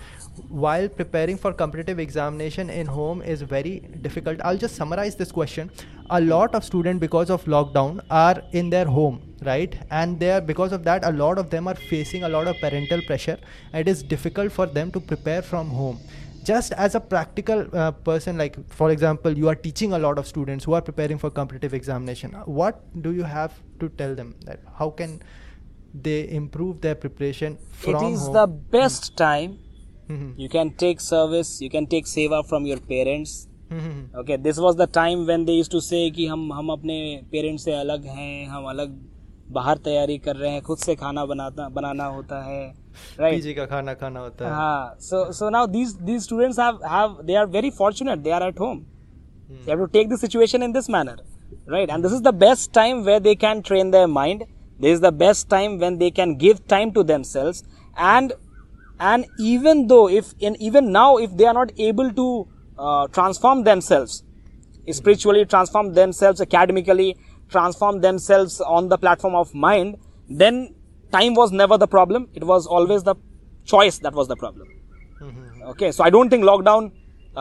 while 0.48 0.88
preparing 0.88 1.36
for 1.36 1.52
competitive 1.52 2.00
examination 2.00 2.70
in 2.70 2.86
home 2.86 3.22
is 3.22 3.42
very 3.42 3.80
difficult. 4.02 4.40
I'll 4.42 4.56
just 4.56 4.74
summarize 4.74 5.14
this 5.14 5.30
question. 5.30 5.70
A 6.10 6.20
lot 6.20 6.56
of 6.56 6.64
students, 6.64 7.00
because 7.00 7.30
of 7.30 7.44
lockdown, 7.44 8.00
are 8.10 8.42
in 8.52 8.68
their 8.68 8.86
home, 8.86 9.22
right? 9.42 9.76
And 9.90 10.18
they 10.18 10.32
are 10.32 10.40
because 10.40 10.72
of 10.72 10.82
that, 10.84 11.04
a 11.04 11.12
lot 11.12 11.38
of 11.38 11.50
them 11.50 11.68
are 11.68 11.76
facing 11.76 12.24
a 12.24 12.28
lot 12.28 12.48
of 12.48 12.56
parental 12.60 13.00
pressure. 13.02 13.38
It 13.72 13.86
is 13.86 14.02
difficult 14.02 14.50
for 14.50 14.66
them 14.66 14.90
to 14.90 14.98
prepare 14.98 15.42
from 15.42 15.68
home 15.68 16.00
just 16.47 16.73
as 16.85 16.95
a 16.95 16.99
practical 16.99 17.59
uh, 17.73 17.91
person 18.07 18.37
like 18.37 18.55
for 18.79 18.87
example 18.91 19.37
you 19.41 19.47
are 19.51 19.55
teaching 19.67 19.93
a 19.93 19.99
lot 20.05 20.17
of 20.21 20.27
students 20.31 20.65
who 20.65 20.73
are 20.79 20.81
preparing 20.89 21.17
for 21.21 21.29
competitive 21.39 21.73
examination 21.73 22.33
what 22.61 22.81
do 23.05 23.13
you 23.19 23.23
have 23.35 23.53
to 23.83 23.89
tell 24.01 24.13
them 24.19 24.33
that 24.49 24.59
how 24.79 24.89
can 24.89 25.13
they 26.07 26.19
improve 26.41 26.81
their 26.81 26.95
preparation 26.95 27.57
from 27.71 27.95
it 27.95 28.11
is 28.11 28.19
home? 28.25 28.33
the 28.39 28.47
best 28.77 29.15
time 29.23 29.51
Mhm. 30.09 30.29
you 30.43 30.49
can 30.57 30.69
take 30.83 30.99
service 31.07 31.49
you 31.65 31.69
can 31.77 31.85
take 31.95 32.05
seva 32.13 32.39
from 32.51 32.65
your 32.71 32.79
parents 32.93 33.35
Mhm. 33.71 34.01
okay 34.21 34.37
this 34.47 34.57
was 34.65 34.75
the 34.83 34.87
time 35.01 35.25
when 35.31 35.45
they 35.49 35.55
used 35.59 35.71
to 35.77 35.81
say 35.89 36.01
कि 36.17 36.25
हम 36.33 36.41
हम 36.53 36.69
अपने 36.77 36.97
parents 37.31 37.63
से 37.65 37.73
अलग 37.83 38.05
हैं 38.17 38.33
हम 38.55 38.65
अलग 38.75 38.97
बाहर 39.52 39.76
तैयारी 39.84 40.16
कर 40.18 40.36
रहे 40.36 40.50
हैं 40.50 40.62
खुद 40.62 40.78
से 40.78 40.94
खाना 40.94 41.24
बनाता 41.26 41.68
बनाना 41.68 42.04
होता 42.06 42.42
है 42.42 42.62
राइट 43.20 43.42
right? 43.42 43.56
का 43.56 43.64
खाना 43.66 43.94
खाना 43.94 44.20
होता 44.20 44.44
है। 44.44 45.00
So 45.00 45.32
so 45.32 45.50
now 45.50 45.66
these 45.66 45.92
these 46.02 46.24
students 46.24 46.58
have 46.60 46.80
have 46.86 47.16
they 47.24 47.34
are 47.34 47.46
very 47.46 47.70
fortunate 47.78 48.18
they 48.18 48.30
are 48.30 48.42
at 48.42 48.60
home 48.60 48.78
they 49.50 49.70
have 49.70 49.78
to 49.78 49.86
take 49.92 50.08
the 50.08 50.18
situation 50.18 50.62
in 50.62 50.72
this 50.72 50.90
manner 50.90 51.22
right 51.70 51.90
and 51.90 52.02
this 52.02 52.12
is 52.12 52.22
the 52.22 52.34
best 52.36 52.72
time 52.74 53.02
where 53.02 53.20
they 53.20 53.34
can 53.36 53.60
train 53.60 53.90
their 53.90 54.06
mind 54.08 54.44
this 54.80 54.92
is 54.92 55.02
the 55.02 55.12
best 55.14 55.48
time 55.50 55.78
when 55.78 55.96
they 55.98 56.10
can 56.10 56.36
give 56.38 56.58
time 56.70 56.90
to 56.90 57.02
themselves 57.04 57.64
and 57.96 58.32
and 59.02 59.24
even 59.46 59.86
though 59.86 60.08
if 60.10 60.34
in 60.42 60.56
even 60.60 60.90
now 60.90 61.18
if 61.18 61.32
they 61.32 61.44
are 61.44 61.54
not 61.54 61.72
able 61.80 62.10
to 62.10 62.30
transform 62.78 63.62
themselves 63.64 64.22
spiritually 64.88 65.44
transform 65.44 65.88
themselves 65.92 66.40
academically 66.40 67.12
transform 67.54 68.00
themselves 68.06 68.60
on 68.76 68.88
the 68.92 68.98
platform 69.04 69.34
of 69.42 69.54
mind 69.66 69.96
then 70.42 70.58
time 71.12 71.34
was 71.40 71.52
never 71.60 71.78
the 71.84 71.90
problem 71.96 72.26
it 72.40 72.44
was 72.52 72.66
always 72.78 73.04
the 73.10 73.14
choice 73.72 73.98
that 74.06 74.14
was 74.22 74.28
the 74.32 74.36
problem 74.44 74.66
Mhm. 75.22 75.62
okay 75.74 75.90
so 75.98 76.04
i 76.06 76.10
don't 76.16 76.34
think 76.34 76.44
lockdown 76.48 76.90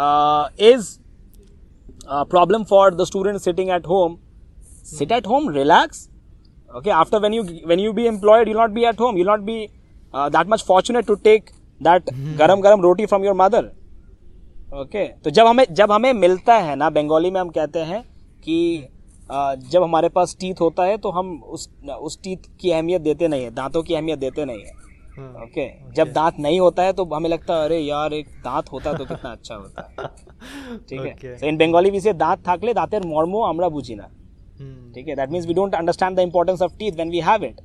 uh, 0.03 0.43
is 0.71 0.87
a 2.19 2.25
problem 2.35 2.65
for 2.73 2.83
the 3.01 3.05
students 3.11 3.43
sitting 3.49 3.69
at 3.79 3.85
home 3.95 4.13
sit 4.99 5.11
at 5.21 5.25
home 5.33 5.47
relax 5.61 6.05
Okay, 6.77 6.91
after 7.01 7.19
when 7.23 7.33
you 7.35 7.41
when 7.69 7.79
you 7.81 7.91
be 7.97 8.05
employed, 8.07 8.47
you'll 8.49 8.57
not 8.61 8.73
be 8.77 8.81
at 8.87 8.97
home. 9.03 9.17
You'll 9.19 9.29
not 9.31 9.43
be 9.49 9.53
uh, 10.13 10.27
that 10.35 10.49
much 10.53 10.63
fortunate 10.69 11.05
to 11.09 11.15
take 11.27 11.51
that 11.87 12.09
garam 12.41 12.63
garam 12.65 12.83
roti 12.85 13.05
from 13.11 13.23
your 13.27 13.33
mother. 13.41 13.61
Okay 14.81 15.05
तो 15.23 15.29
जब 15.37 15.47
हमें 15.47 15.63
जब 15.79 15.91
हमें 15.91 16.11
मिलता 16.13 16.53
है 16.67 16.75
ना 16.75 16.89
बंगाली 16.97 17.31
में 17.31 17.39
हम 17.41 17.49
कहते 17.57 17.79
हैं 17.91 18.01
कि 18.43 18.57
अ, 18.83 18.87
जब 19.72 19.82
हमारे 19.82 20.08
पास 20.16 20.36
टीथ 20.40 20.60
होता 20.60 20.84
है 20.84 20.96
तो 20.98 21.10
हम 21.10 21.32
उस 21.56 21.68
उस 22.00 22.18
टीथ 22.24 22.48
की 22.60 22.70
अहमियत 22.70 23.00
देते 23.02 23.28
नहीं 23.28 23.44
है 23.44 23.50
दांतों 23.54 23.82
की 23.82 23.94
अहमियत 23.94 24.18
देते 24.18 24.44
नहीं 24.44 24.62
है 24.62 24.80
Hmm. 25.12 25.24
ओके 25.44 25.64
जब 25.94 26.12
दांत 26.12 26.38
नहीं 26.40 26.58
होता 26.60 26.82
है 26.82 26.92
तो 26.98 27.04
हमें 27.14 27.28
लगता 27.30 27.54
है 27.54 27.64
अरे 27.64 27.78
यार 27.78 28.12
एक 28.14 28.28
दांत 28.44 28.70
होता 28.72 28.92
तो 28.92 29.04
कितना 29.04 29.30
अच्छा 29.30 29.54
होता 29.54 29.82
ठीक 30.90 31.00
है 31.00 31.12
Okay. 31.14 31.34
सो 31.40 31.46
इन 31.46 31.56
बंगाली 31.58 31.90
भी 31.90 32.00
से 32.00 32.12
दांत 32.22 32.42
থাকলে 32.46 32.72
দাঁতের 32.78 33.02
মর্ম 33.10 33.34
আমরা 33.48 33.66
বুঝি 33.74 33.96
না 33.98 34.06
Hmm. 34.06 34.78
ठीक 34.94 35.08
है 35.08 35.16
that 35.16 35.30
means 35.30 35.46
we 35.46 35.54
don't 35.54 35.74
understand 35.74 36.16
the 36.16 36.20
importance 36.28 36.62
of 36.62 36.76
teeth 36.78 36.92
when 36.94 37.10
we 37.10 37.20
have 37.28 37.44
it 37.44 37.60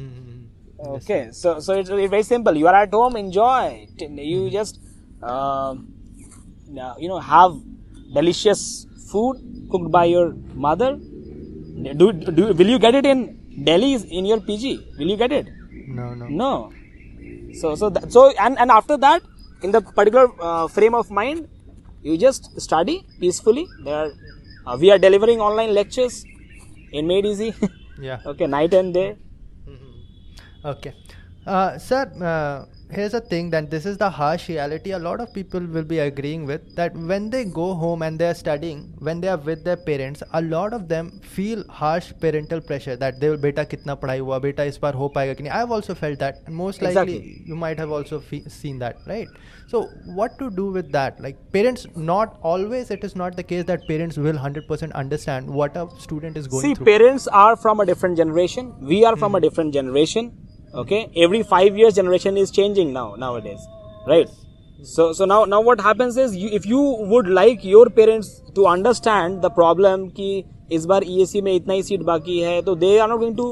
Hmm. 0.00 0.18
Okay, 0.90 1.20
so 1.38 1.54
so 1.64 1.74
it's 1.78 1.90
very 2.12 2.26
simple. 2.26 2.58
You 2.60 2.68
are 2.70 2.76
at 2.82 2.94
home, 2.98 3.16
enjoy. 3.16 3.64
T- 3.98 4.10
You 4.26 4.44
just 4.50 4.78
um, 5.32 5.80
uh, 6.84 6.94
you 7.02 7.10
know 7.10 7.18
have 7.26 7.56
delicious 8.14 8.62
food 9.11 9.37
cooked 9.71 9.91
by 9.91 10.05
your 10.05 10.33
mother. 10.53 10.97
Do, 12.01 12.11
do 12.11 12.53
will 12.53 12.69
you 12.73 12.79
get 12.79 12.95
it 12.95 13.05
in 13.05 13.19
Delhi 13.63 13.93
in 14.17 14.25
your 14.25 14.39
PG? 14.41 14.95
Will 14.97 15.09
you 15.13 15.17
get 15.17 15.31
it? 15.31 15.47
No, 15.87 16.13
no. 16.13 16.27
No. 16.27 16.73
So 17.59 17.75
so 17.75 17.89
that, 17.89 18.11
so 18.11 18.31
and 18.39 18.57
and 18.57 18.71
after 18.71 18.97
that, 18.97 19.21
in 19.63 19.71
the 19.71 19.81
particular 19.81 20.27
uh, 20.41 20.67
frame 20.67 20.95
of 20.95 21.11
mind, 21.11 21.47
you 22.01 22.17
just 22.17 22.59
study 22.59 23.05
peacefully. 23.19 23.67
There, 23.83 24.11
uh, 24.65 24.77
we 24.79 24.91
are 24.91 24.97
delivering 24.97 25.39
online 25.41 25.73
lectures 25.73 26.25
in 26.91 27.07
Made 27.07 27.25
Easy. 27.25 27.53
Yeah. 27.99 28.19
okay, 28.33 28.47
night 28.47 28.73
and 28.73 28.93
day. 28.93 29.15
Okay. 30.65 30.93
Uh, 31.45 31.77
sir, 31.77 32.09
uh, 32.21 32.65
here's 32.91 33.13
a 33.13 33.21
thing 33.21 33.49
that 33.49 33.69
this 33.71 33.85
is 33.85 33.97
the 33.97 34.09
harsh 34.09 34.47
reality 34.47 34.91
a 34.91 34.99
lot 34.99 35.19
of 35.19 35.33
people 35.33 35.59
will 35.59 35.83
be 35.83 35.99
agreeing 35.99 36.45
with 36.45 36.75
that 36.75 36.95
when 36.95 37.29
they 37.29 37.43
go 37.43 37.73
home 37.73 38.01
and 38.01 38.19
they 38.19 38.27
are 38.27 38.33
studying, 38.33 38.93
when 38.99 39.19
they 39.21 39.27
are 39.27 39.37
with 39.37 39.63
their 39.63 39.77
parents, 39.77 40.21
a 40.33 40.41
lot 40.41 40.73
of 40.73 40.87
them 40.87 41.19
feel 41.21 41.63
harsh 41.67 42.13
parental 42.19 42.61
pressure 42.61 42.95
that 42.95 43.19
they 43.19 43.29
will 43.29 43.37
beta 43.37 43.65
kitna 43.65 43.99
padhai 43.99 44.19
hua, 44.19 44.39
beta 44.39 44.63
is 44.63 44.77
par 44.77 44.93
ho 44.93 45.09
paega 45.09 45.37
ki 45.37 45.43
nahi. 45.43 45.51
I've 45.51 45.71
also 45.71 45.95
felt 45.95 46.19
that 46.19 46.37
and 46.45 46.55
most 46.55 46.81
likely 46.81 47.17
Exactly. 47.17 47.43
you 47.45 47.55
might 47.55 47.79
have 47.79 47.91
also 47.91 48.19
fe- 48.19 48.43
seen 48.47 48.79
that, 48.79 48.97
right? 49.07 49.27
So 49.67 49.83
what 50.05 50.37
to 50.39 50.51
do 50.51 50.71
with 50.71 50.91
that? 50.91 51.19
Like 51.19 51.37
parents, 51.51 51.87
not 51.95 52.37
always 52.41 52.91
it 52.91 53.03
is 53.03 53.15
not 53.15 53.35
the 53.35 53.43
case 53.43 53.65
that 53.65 53.87
parents 53.87 54.17
will 54.17 54.37
100% 54.37 54.93
understand 54.93 55.49
what 55.49 55.75
a 55.75 55.87
student 55.99 56.37
is 56.37 56.47
going 56.47 56.61
See, 56.61 56.75
through. 56.75 56.85
parents 56.85 57.27
are 57.27 57.55
from 57.55 57.79
a 57.79 57.85
different 57.85 58.17
generation. 58.17 58.75
We 58.79 59.03
are 59.05 59.15
from 59.15 59.33
a 59.33 59.39
hmm. 59.39 59.43
different 59.43 59.73
generation 59.73 60.44
okay? 60.83 61.09
Every 61.15 61.43
5 61.43 61.77
years 61.77 61.95
generation 61.95 62.37
is 62.37 62.51
changing 62.51 62.93
now 62.93 63.15
nowadays. 63.15 63.67
Right? 64.07 64.29
So 64.83 65.13
so 65.13 65.25
now 65.25 65.45
now 65.45 65.61
what 65.61 65.79
happens 65.79 66.17
is 66.17 66.35
if 66.35 66.65
you 66.65 66.79
would 67.11 67.27
like 67.27 67.63
your 67.63 67.89
parents 67.89 68.41
to 68.55 68.67
understand 68.67 69.41
the 69.41 69.49
problem 69.49 70.09
ki 70.17 70.45
is 70.69 70.85
bar 70.91 70.99
ESE 71.13 71.41
mein 71.47 71.59
itna 71.59 71.77
hi 71.77 71.85
seat 71.89 72.03
baki 72.09 72.35
hai 72.47 72.57
so 72.65 72.75
they 72.75 72.99
are 72.99 73.07
not 73.13 73.21
going 73.23 73.37
to 73.37 73.47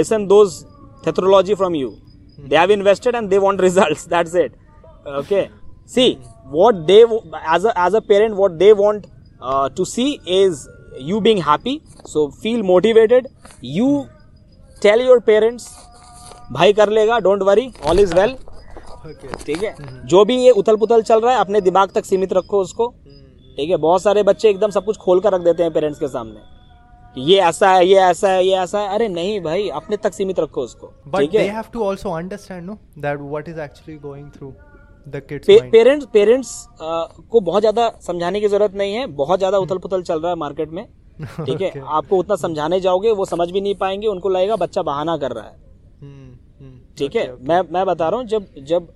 listen 0.00 0.28
those 0.28 0.58
tetralogy 1.06 1.56
from 1.62 1.74
you. 1.74 1.90
Hmm. 1.90 2.48
They 2.48 2.56
have 2.56 2.70
invested 2.70 3.14
and 3.14 3.30
they 3.30 3.38
want 3.46 3.60
results. 3.68 4.04
That's 4.04 4.34
it. 4.34 4.54
Okay? 5.06 5.50
See 5.86 6.08
what 6.58 6.86
they 6.86 7.04
as 7.56 7.64
a 7.64 7.76
as 7.86 7.94
a 7.94 8.02
parent 8.12 8.36
what 8.36 8.58
they 8.58 8.72
want 8.72 9.06
uh, 9.40 9.68
to 9.70 9.84
see 9.84 10.20
is 10.26 10.68
you 10.98 11.20
being 11.20 11.38
happy. 11.38 11.82
So 12.04 12.30
feel 12.30 12.62
motivated. 12.62 13.28
You 13.60 14.08
tell 14.80 15.00
your 15.00 15.20
parents 15.20 15.74
भाई 16.52 16.72
कर 16.72 16.88
लेगा 16.90 17.18
don't 17.18 17.42
worry 17.42 17.70
all 17.86 18.00
is 18.00 18.14
well 18.14 18.36
ठीक 19.46 19.62
है? 19.62 19.74
जो 20.06 20.24
भी 20.24 20.36
ये 20.36 20.50
उथल 20.52 20.76
पुथल 20.76 21.02
चल 21.02 21.20
रहा 21.20 21.32
है 21.32 21.40
अपने 21.40 21.60
दिमाग 21.60 21.90
तक 21.94 22.04
सीमित 22.04 22.32
रखो 22.32 22.60
उसको। 22.60 22.88
ठीक 23.58 23.70
है? 23.70 23.76
बहुत 23.76 24.02
सारे 24.02 24.22
बच्चे 24.22 24.48
एकदम 24.50 24.70
सब 24.70 24.84
कुछ 24.84 24.96
खोल 24.98 25.20
कर 25.20 25.32
रख 25.32 25.40
देते 25.40 25.62
हैं 25.62 25.72
पेरेंट्स 25.72 25.98
के 25.98 26.08
सामने। 26.08 26.40
ये 27.16 27.38
ऐसा 27.40 27.70
है 27.70 27.86
ये 27.86 27.98
ऐसा 28.00 28.30
है 28.30 28.44
ये 28.44 28.56
ऐसा 28.58 28.80
है। 28.80 28.88
अरे 28.94 29.08
नहीं 29.08 29.40
भाई 29.40 29.68
अपने 29.74 29.96
तक 29.96 30.14
सीमित 30.14 30.40
रखो 30.40 30.62
उसको। 30.62 30.86
ठीक 30.86 31.34
है. 31.34 31.40
पेरेंट्स 35.72 36.06
पेरेंट्स 36.12 36.66
को 36.80 37.40
बहुत 37.40 37.62
ज़्यादा 37.62 37.88
समझाने 38.06 38.40
की 38.40 38.48
ज़रूरत 38.48 38.74
नहीं 38.74 38.94
है। 38.94 39.06
बहुत 39.16 39.38
ज़्यादा 39.38 39.58
उथल 39.58 39.78
पुथल 39.78 40.02
चल 40.02 40.20
रहा 40.20 40.30
है 40.30 40.36
मार्केट 40.38 40.70
में। 40.70 40.84
ठीक 41.20 41.60
है? 41.60 41.70
Okay. 41.70 41.82
आपको 41.88 42.16
उतना 42.16 42.36
समझाने 42.36 42.80
जाओगे 42.80 43.10
वो 43.12 43.24
समझ 43.24 43.50
भी 43.50 43.60
नहीं 43.60 43.74
पाएँगे 43.74 44.06
उनको 44.06 44.28
लगेगा 44.28 44.56
बच्चा 44.56 44.82
बहाना 44.82 45.16
कर 45.16 45.32
रहा 45.32 45.44
है. 45.44 45.64
ठीक 46.98 47.16
है 47.16 47.24
मैं 47.42 47.60
मैं 47.72 47.84
बता 47.86 48.08
रहा 48.08 48.20
हूँ 48.20 48.26
जब 48.26 48.46
जब 48.58 48.88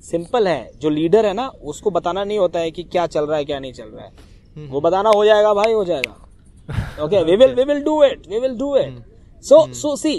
सिंपल 0.00 0.48
है 0.48 0.70
जो 0.78 0.90
लीडर 0.90 1.26
है 1.26 1.32
ना 1.32 1.48
उसको 1.62 1.90
बताना 1.90 2.24
नहीं 2.24 2.38
होता 2.38 2.60
है 2.60 2.70
कि 2.70 2.82
क्या 2.82 3.06
चल 3.06 3.26
रहा 3.26 3.36
है 3.36 3.44
क्या 3.44 3.58
नहीं 3.58 3.72
चल 3.72 3.84
रहा 3.84 4.04
है। 4.04 4.66
वो 4.66 4.80
बताना 4.80 5.10
हो 5.10 5.24
जाएगा 5.24 5.54
भाई 5.54 5.72
हो 5.72 5.84
जाएगा। 5.84 7.04
Okay 7.04 7.22
we 7.24 7.36
will 7.36 7.54
we 7.54 7.64
will 7.64 7.82
do 7.84 8.02
it 8.04 8.26
we 8.28 8.38
will 8.38 8.58
do 8.58 8.76
it 8.76 8.98
so 9.44 9.72
so 9.74 9.96
see 9.96 10.14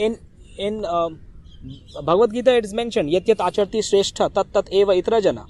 in 0.00 0.16
in 0.60 0.80
Bhagavad 2.04 2.30
Gita 2.30 2.52
it 2.52 2.64
is 2.64 2.74
mention 2.76 3.08
यत 3.08 3.28
यत 3.28 3.40
आचरति 3.40 3.82
श्रेष्ठ 3.82 4.22
तत् 4.22 4.54
तत् 4.54 4.72
एव 4.72 4.92
इतर 4.92 5.20
जना। 5.20 5.46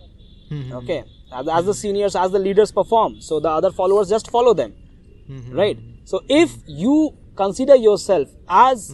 okay 0.51 0.95
as, 1.39 1.49
as 1.55 1.67
the 1.67 1.73
seniors 1.75 2.15
as 2.17 2.31
the 2.33 2.39
leaders 2.39 2.71
perform 2.73 3.17
so 3.21 3.39
the 3.39 3.51
other 3.51 3.71
followers 3.71 4.09
just 4.09 4.31
follow 4.37 4.55
them 4.55 4.71
hmm. 5.27 5.59
right? 5.59 5.83
so 6.05 6.21
if 6.29 6.55
you 6.67 6.95
consider 7.37 7.77
yourself 7.77 8.29
as 8.49 8.87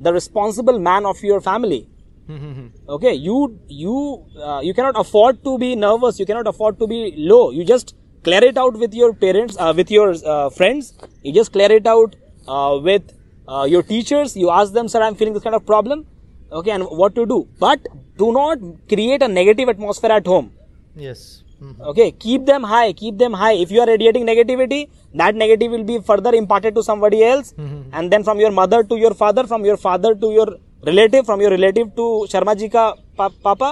the 0.00 0.12
responsible 0.12 0.78
man 0.78 1.06
of 1.06 1.22
your 1.22 1.40
family. 1.40 1.88
Hmm, 2.26 2.36
hmm, 2.36 2.52
hmm. 2.52 2.90
okay 2.94 3.14
you 3.14 3.58
you 3.68 4.22
uh, 4.46 4.60
you 4.62 4.74
cannot 4.74 4.98
afford 5.02 5.42
to 5.44 5.56
be 5.60 5.74
nervous 5.74 6.18
you 6.20 6.26
cannot 6.26 6.46
afford 6.46 6.78
to 6.78 6.86
be 6.86 7.14
low. 7.16 7.50
You 7.50 7.64
just 7.64 7.94
clear 8.22 8.44
it 8.44 8.58
out 8.58 8.74
with 8.78 8.92
your 8.94 9.14
parents 9.14 9.56
uh, 9.58 9.72
with 9.74 9.90
your 9.90 10.14
uh, 10.24 10.50
friends. 10.50 10.92
You 11.22 11.32
just 11.32 11.52
clear 11.52 11.72
it 11.72 11.86
out 11.86 12.16
uh, 12.46 12.78
with 12.82 13.14
uh, 13.48 13.64
your 13.64 13.82
teachers. 13.82 14.36
You 14.36 14.50
ask 14.50 14.72
them 14.74 14.88
sir 14.88 15.02
i'm 15.02 15.14
feeling 15.14 15.34
this 15.34 15.42
kind 15.42 15.56
of 15.56 15.64
problem. 15.64 16.06
Okay 16.52 16.70
and 16.70 16.84
what 16.84 17.14
to 17.14 17.26
do? 17.26 17.48
But 17.58 17.88
do 18.18 18.32
not 18.32 18.58
create 18.88 19.22
a 19.22 19.28
negative 19.28 19.68
atmosphere 19.68 20.12
at 20.12 20.26
home. 20.26 20.52
Yes. 20.94 21.42
Hmm, 21.59 21.71
hmm. 21.71 21.81
okay 21.91 22.05
keep 22.25 22.45
them 22.51 22.63
high 22.73 22.91
keep 23.01 23.17
them 23.23 23.33
high 23.41 23.53
if 23.65 23.71
you 23.75 23.81
are 23.83 23.87
radiating 23.89 24.25
negativity 24.29 24.79
that 25.21 25.35
negative 25.41 25.71
will 25.75 25.85
be 25.91 25.97
further 26.09 26.33
imparted 26.41 26.75
to 26.79 26.83
somebody 26.89 27.19
else 27.31 27.53
Mhm. 27.57 27.81
and 27.99 28.11
then 28.15 28.23
from 28.29 28.41
your 28.43 28.51
mother 28.59 28.79
to 28.91 28.97
your 29.03 29.13
father 29.23 29.45
from 29.51 29.65
your 29.69 29.77
father 29.87 30.11
to 30.23 30.31
your 30.37 30.47
relative 30.89 31.25
from 31.31 31.43
your 31.45 31.51
relative 31.55 31.91
to 31.99 32.07
Sharma 32.31 32.53
ji 32.61 32.67
का 32.75 32.85
पा, 33.17 33.27
पापा 33.47 33.69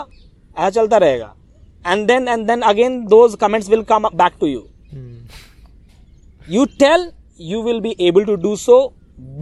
ऐसा 0.57 0.69
चलता 0.79 0.97
रहेगा 1.05 1.29
and 1.93 2.09
then 2.13 2.27
and 2.35 2.49
then 2.51 2.63
again 2.71 2.97
those 3.15 3.35
comments 3.43 3.69
will 3.75 3.83
come 3.93 4.07
back 4.23 4.39
to 4.43 4.49
you 4.53 4.61
Hmm. 4.93 5.17
you 6.55 6.65
tell 6.85 7.05
you 7.51 7.61
will 7.69 7.81
be 7.89 7.93
able 8.07 8.25
to 8.31 8.37
do 8.47 8.55
so 8.65 8.77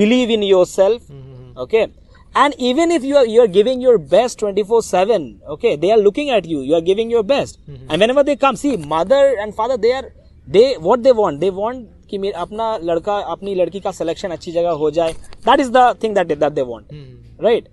believe 0.01 0.29
in 0.37 0.43
yourself 0.49 1.01
Hmm, 1.11 1.21
hmm, 1.21 1.39
hmm. 1.43 1.57
okay 1.65 1.85
and 2.34 2.54
even 2.58 2.90
if 2.90 3.04
you 3.04 3.16
are 3.16 3.26
you 3.26 3.40
are 3.40 3.50
giving 3.56 3.80
your 3.80 3.96
best 4.12 4.40
24 4.40 4.82
7 4.82 5.26
okay 5.48 5.76
they 5.76 5.90
are 5.90 5.98
looking 5.98 6.30
at 6.30 6.44
you 6.44 6.62
you 6.62 6.74
are 6.74 6.84
giving 6.88 7.10
your 7.10 7.22
best 7.24 7.58
mm-hmm. 7.60 7.90
and 7.90 8.00
whenever 8.00 8.24
they 8.24 8.36
come 8.36 8.56
see 8.56 8.76
mother 8.94 9.22
and 9.44 9.54
father 9.54 9.76
they 9.78 9.92
are 9.92 10.06
they 10.48 10.64
what 10.88 11.02
they 11.02 11.12
want 11.20 11.40
they 11.40 11.50
want 11.62 11.90
कि 12.10 12.18
मेरा 12.18 12.40
अपना 12.40 12.64
लड़का 12.82 13.14
अपनी 13.34 13.54
लड़की 13.54 13.80
का 13.80 13.90
selection 13.92 14.30
अच्छी 14.30 14.52
जगह 14.52 14.70
हो 14.80 14.90
जाए 14.96 15.12
that 15.46 15.60
is 15.60 15.70
the 15.76 15.84
thing 16.02 16.14
that 16.14 16.26
that 16.38 16.52
they 16.52 16.62
want 16.62 16.92
Hmm. 16.92 17.44
Right 17.44 17.68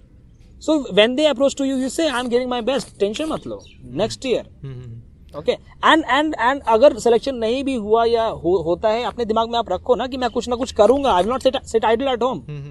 so 0.65 0.77
when 0.93 1.15
they 1.15 1.25
approach 1.25 1.55
to 1.57 1.63
you 1.65 1.77
you 1.77 1.89
say 1.89 2.07
I 2.07 2.19
am 2.19 2.27
giving 2.29 2.49
my 2.49 2.61
best 2.69 2.97
tension 2.99 3.29
मत 3.29 3.47
लो 3.47 3.61
next 4.01 4.25
year 4.25 4.43
Hmm, 4.43 4.71
hmm, 4.71 4.85
hmm. 4.85 5.37
Okay 5.39 5.51
and 5.51 6.03
and 6.09 6.35
and 6.39 6.61
अगर 6.75 6.97
selection 6.99 7.35
नहीं 7.35 7.63
भी 7.63 7.75
हुआ 7.75 8.03
या 8.05 8.25
हो, 8.25 8.55
होता 8.67 8.89
है 8.89 9.03
अपने 9.11 9.25
दिमाग 9.25 9.49
में 9.49 9.57
आप 9.59 9.71
रखो 9.71 9.95
ना 9.95 10.07
कि 10.07 10.17
मैं 10.17 10.29
कुछ 10.29 10.49
ना 10.49 10.55
कुछ 10.63 10.71
करूँगा 10.81 11.13
I 11.13 11.23
will 11.23 11.31
not 11.31 11.55
sit 11.67 11.85
idle 11.85 12.07
at 12.13 12.23
home 12.23 12.39
Hmm, 12.39 12.63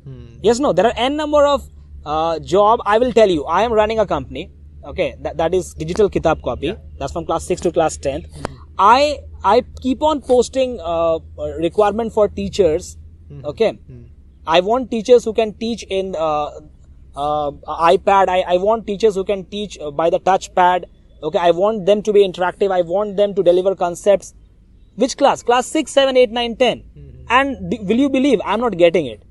hmm, 0.00 0.21
hmm, 0.42 0.48
hmm. 0.48 0.48
Hmm. 0.48 0.48
yes 0.48 0.58
no 0.60 0.72
there 0.72 0.86
are 0.86 0.94
n 0.96 1.16
number 1.16 1.46
of 1.46 1.68
uh, 2.04 2.38
job. 2.40 2.80
I 2.86 2.98
will 2.98 3.12
tell 3.12 3.30
you 3.30 3.44
i 3.44 3.62
am 3.62 3.72
running 3.72 3.98
a 3.98 4.06
company 4.06 4.50
okay 4.84 5.14
that, 5.20 5.36
that 5.36 5.54
is 5.54 5.74
digital 5.74 6.08
kitab 6.10 6.42
copy. 6.42 6.74
That's 6.98 7.12
from 7.12 7.26
class 7.26 7.44
6 7.46 7.60
to 7.62 7.72
class 7.72 7.96
10 7.96 8.26
i 8.78 9.18
i 9.44 9.62
keep 9.80 10.02
on 10.02 10.20
posting 10.22 10.80
uh, 10.80 11.18
requirement 11.58 12.12
for 12.12 12.28
teachers 12.28 12.96
okay. 13.44 13.72
Hmm. 13.72 14.04
i 14.46 14.60
want 14.60 14.90
teachers 14.90 15.24
who 15.24 15.32
can 15.32 15.54
teach 15.54 15.84
in 15.88 16.14
uh, 16.16 16.50
uh, 17.16 17.50
ipad. 17.94 18.28
I, 18.28 18.40
I 18.40 18.56
want 18.56 18.86
teachers 18.86 19.14
who 19.14 19.24
can 19.24 19.44
teach 19.44 19.78
uh, 19.78 19.90
by 19.90 20.10
the 20.10 20.20
touchpad 20.20 20.84
okay. 21.22 21.38
I 21.38 21.50
want 21.50 21.86
them 21.86 22.02
to 22.02 22.12
be 22.12 22.26
interactive. 22.26 22.70
I 22.72 22.82
want 22.82 23.16
them 23.16 23.34
to 23.34 23.42
deliver 23.42 23.74
concepts. 23.76 24.34
Which 24.96 25.16
class? 25.16 25.42
Class 25.42 25.66
6 25.66 25.90
7 25.92 26.16
8 26.16 26.30
9 26.30 26.56
10 26.56 26.82
and 27.30 27.70
d- 27.70 27.78
will 27.82 27.96
you 27.96 28.08
believe? 28.08 28.40
I'm 28.44 28.60
not 28.60 28.76
getting 28.78 29.06
it 29.06 29.22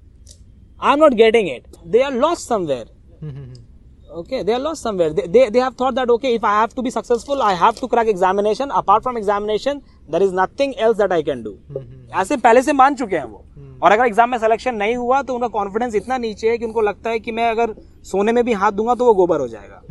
i'm 0.81 0.99
not 0.99 1.15
getting 1.15 1.47
it 1.47 1.63
they 1.87 2.01
are 2.01 2.15
lost 2.17 2.47
somewhere 2.47 2.87
Hmm, 3.21 3.29
hmm, 3.29 3.43
hmm. 3.43 4.19
okay 4.19 4.39
they 4.43 4.53
are 4.53 4.61
lost 4.61 4.81
somewhere 4.81 5.11
they, 5.11 5.25
they, 5.27 5.43
they 5.49 5.59
have 5.59 5.75
thought 5.75 5.95
that 5.95 6.09
okay 6.09 6.33
if 6.35 6.43
i 6.43 6.53
have 6.53 6.73
to 6.75 6.81
be 6.81 6.91
successful 6.91 7.41
i 7.43 7.53
have 7.55 7.75
to 7.79 7.87
crack 7.87 8.07
examination 8.07 8.71
apart 8.81 9.03
from 9.03 9.17
examination 9.17 9.81
there 10.09 10.23
is 10.23 10.31
nothing 10.33 10.73
else 10.79 10.97
that 10.97 11.11
i 11.11 11.21
can 11.29 11.43
do 11.43 11.53
Hmm, 11.69 11.77
hmm. 11.79 12.19
ऐसे 12.21 12.37
पहले 12.37 12.61
से 12.61 12.73
मान 12.73 12.95
चुके 12.95 13.15
हैं 13.15 13.23
वो 13.25 13.37
Hmm. 13.37 13.83
और 13.83 13.91
अगर 13.91 14.05
exam 14.05 14.29
में 14.29 14.37
सिलेक्शन 14.37 14.75
नहीं 14.75 14.95
हुआ 14.95 15.21
तो 15.21 15.33
उनका 15.35 15.47
कॉन्फिडेंस 15.53 15.95
इतना 15.95 16.17
नीचे 16.17 16.49
है 16.49 16.57
कि 16.57 16.65
उनको 16.65 16.81
लगता 16.81 17.09
है 17.09 17.19
कि 17.19 17.31
मैं 17.37 17.49
अगर 17.51 17.73
सोने 18.11 18.31
में 18.31 18.43
भी 18.45 18.53
हाथ 18.63 18.71
दूँगा 18.71 18.95
तो 18.95 19.05
वो 19.05 19.13
गोबर 19.13 19.39
हो 19.39 19.47
जाएगा 19.47 19.81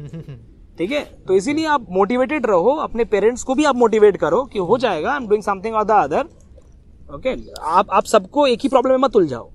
ठीक 0.78 0.92
है 0.92 1.00
तो 1.28 1.36
इसीलिए 1.36 1.66
आप 1.76 1.86
मोटिवेटेड 1.92 2.46
रहो 2.46 2.74
अपने 2.82 3.04
पेरेंट्स 3.14 3.42
को 3.44 3.54
भी 3.54 3.64
आप 3.70 3.76
मोटिवेट 3.76 4.16
करो 4.16 4.42
कि 4.52 4.58
हो 4.70 4.78
जाएगा 4.84 5.10
I 5.12 5.16
am 5.16 5.26
doing 5.28 5.42
something 5.44 5.74
or 5.74 5.84
the 5.84 5.90
other 6.02 7.14
okay 7.14 7.34
आप 7.78 7.90
आप 7.92 8.04
सबको 8.14 8.46
एक 8.46 8.60
ही 8.62 8.68
प्रॉब्लम 8.68 8.92
में 8.92 9.06
मत 9.06 9.16
उलझाओ 9.16 9.50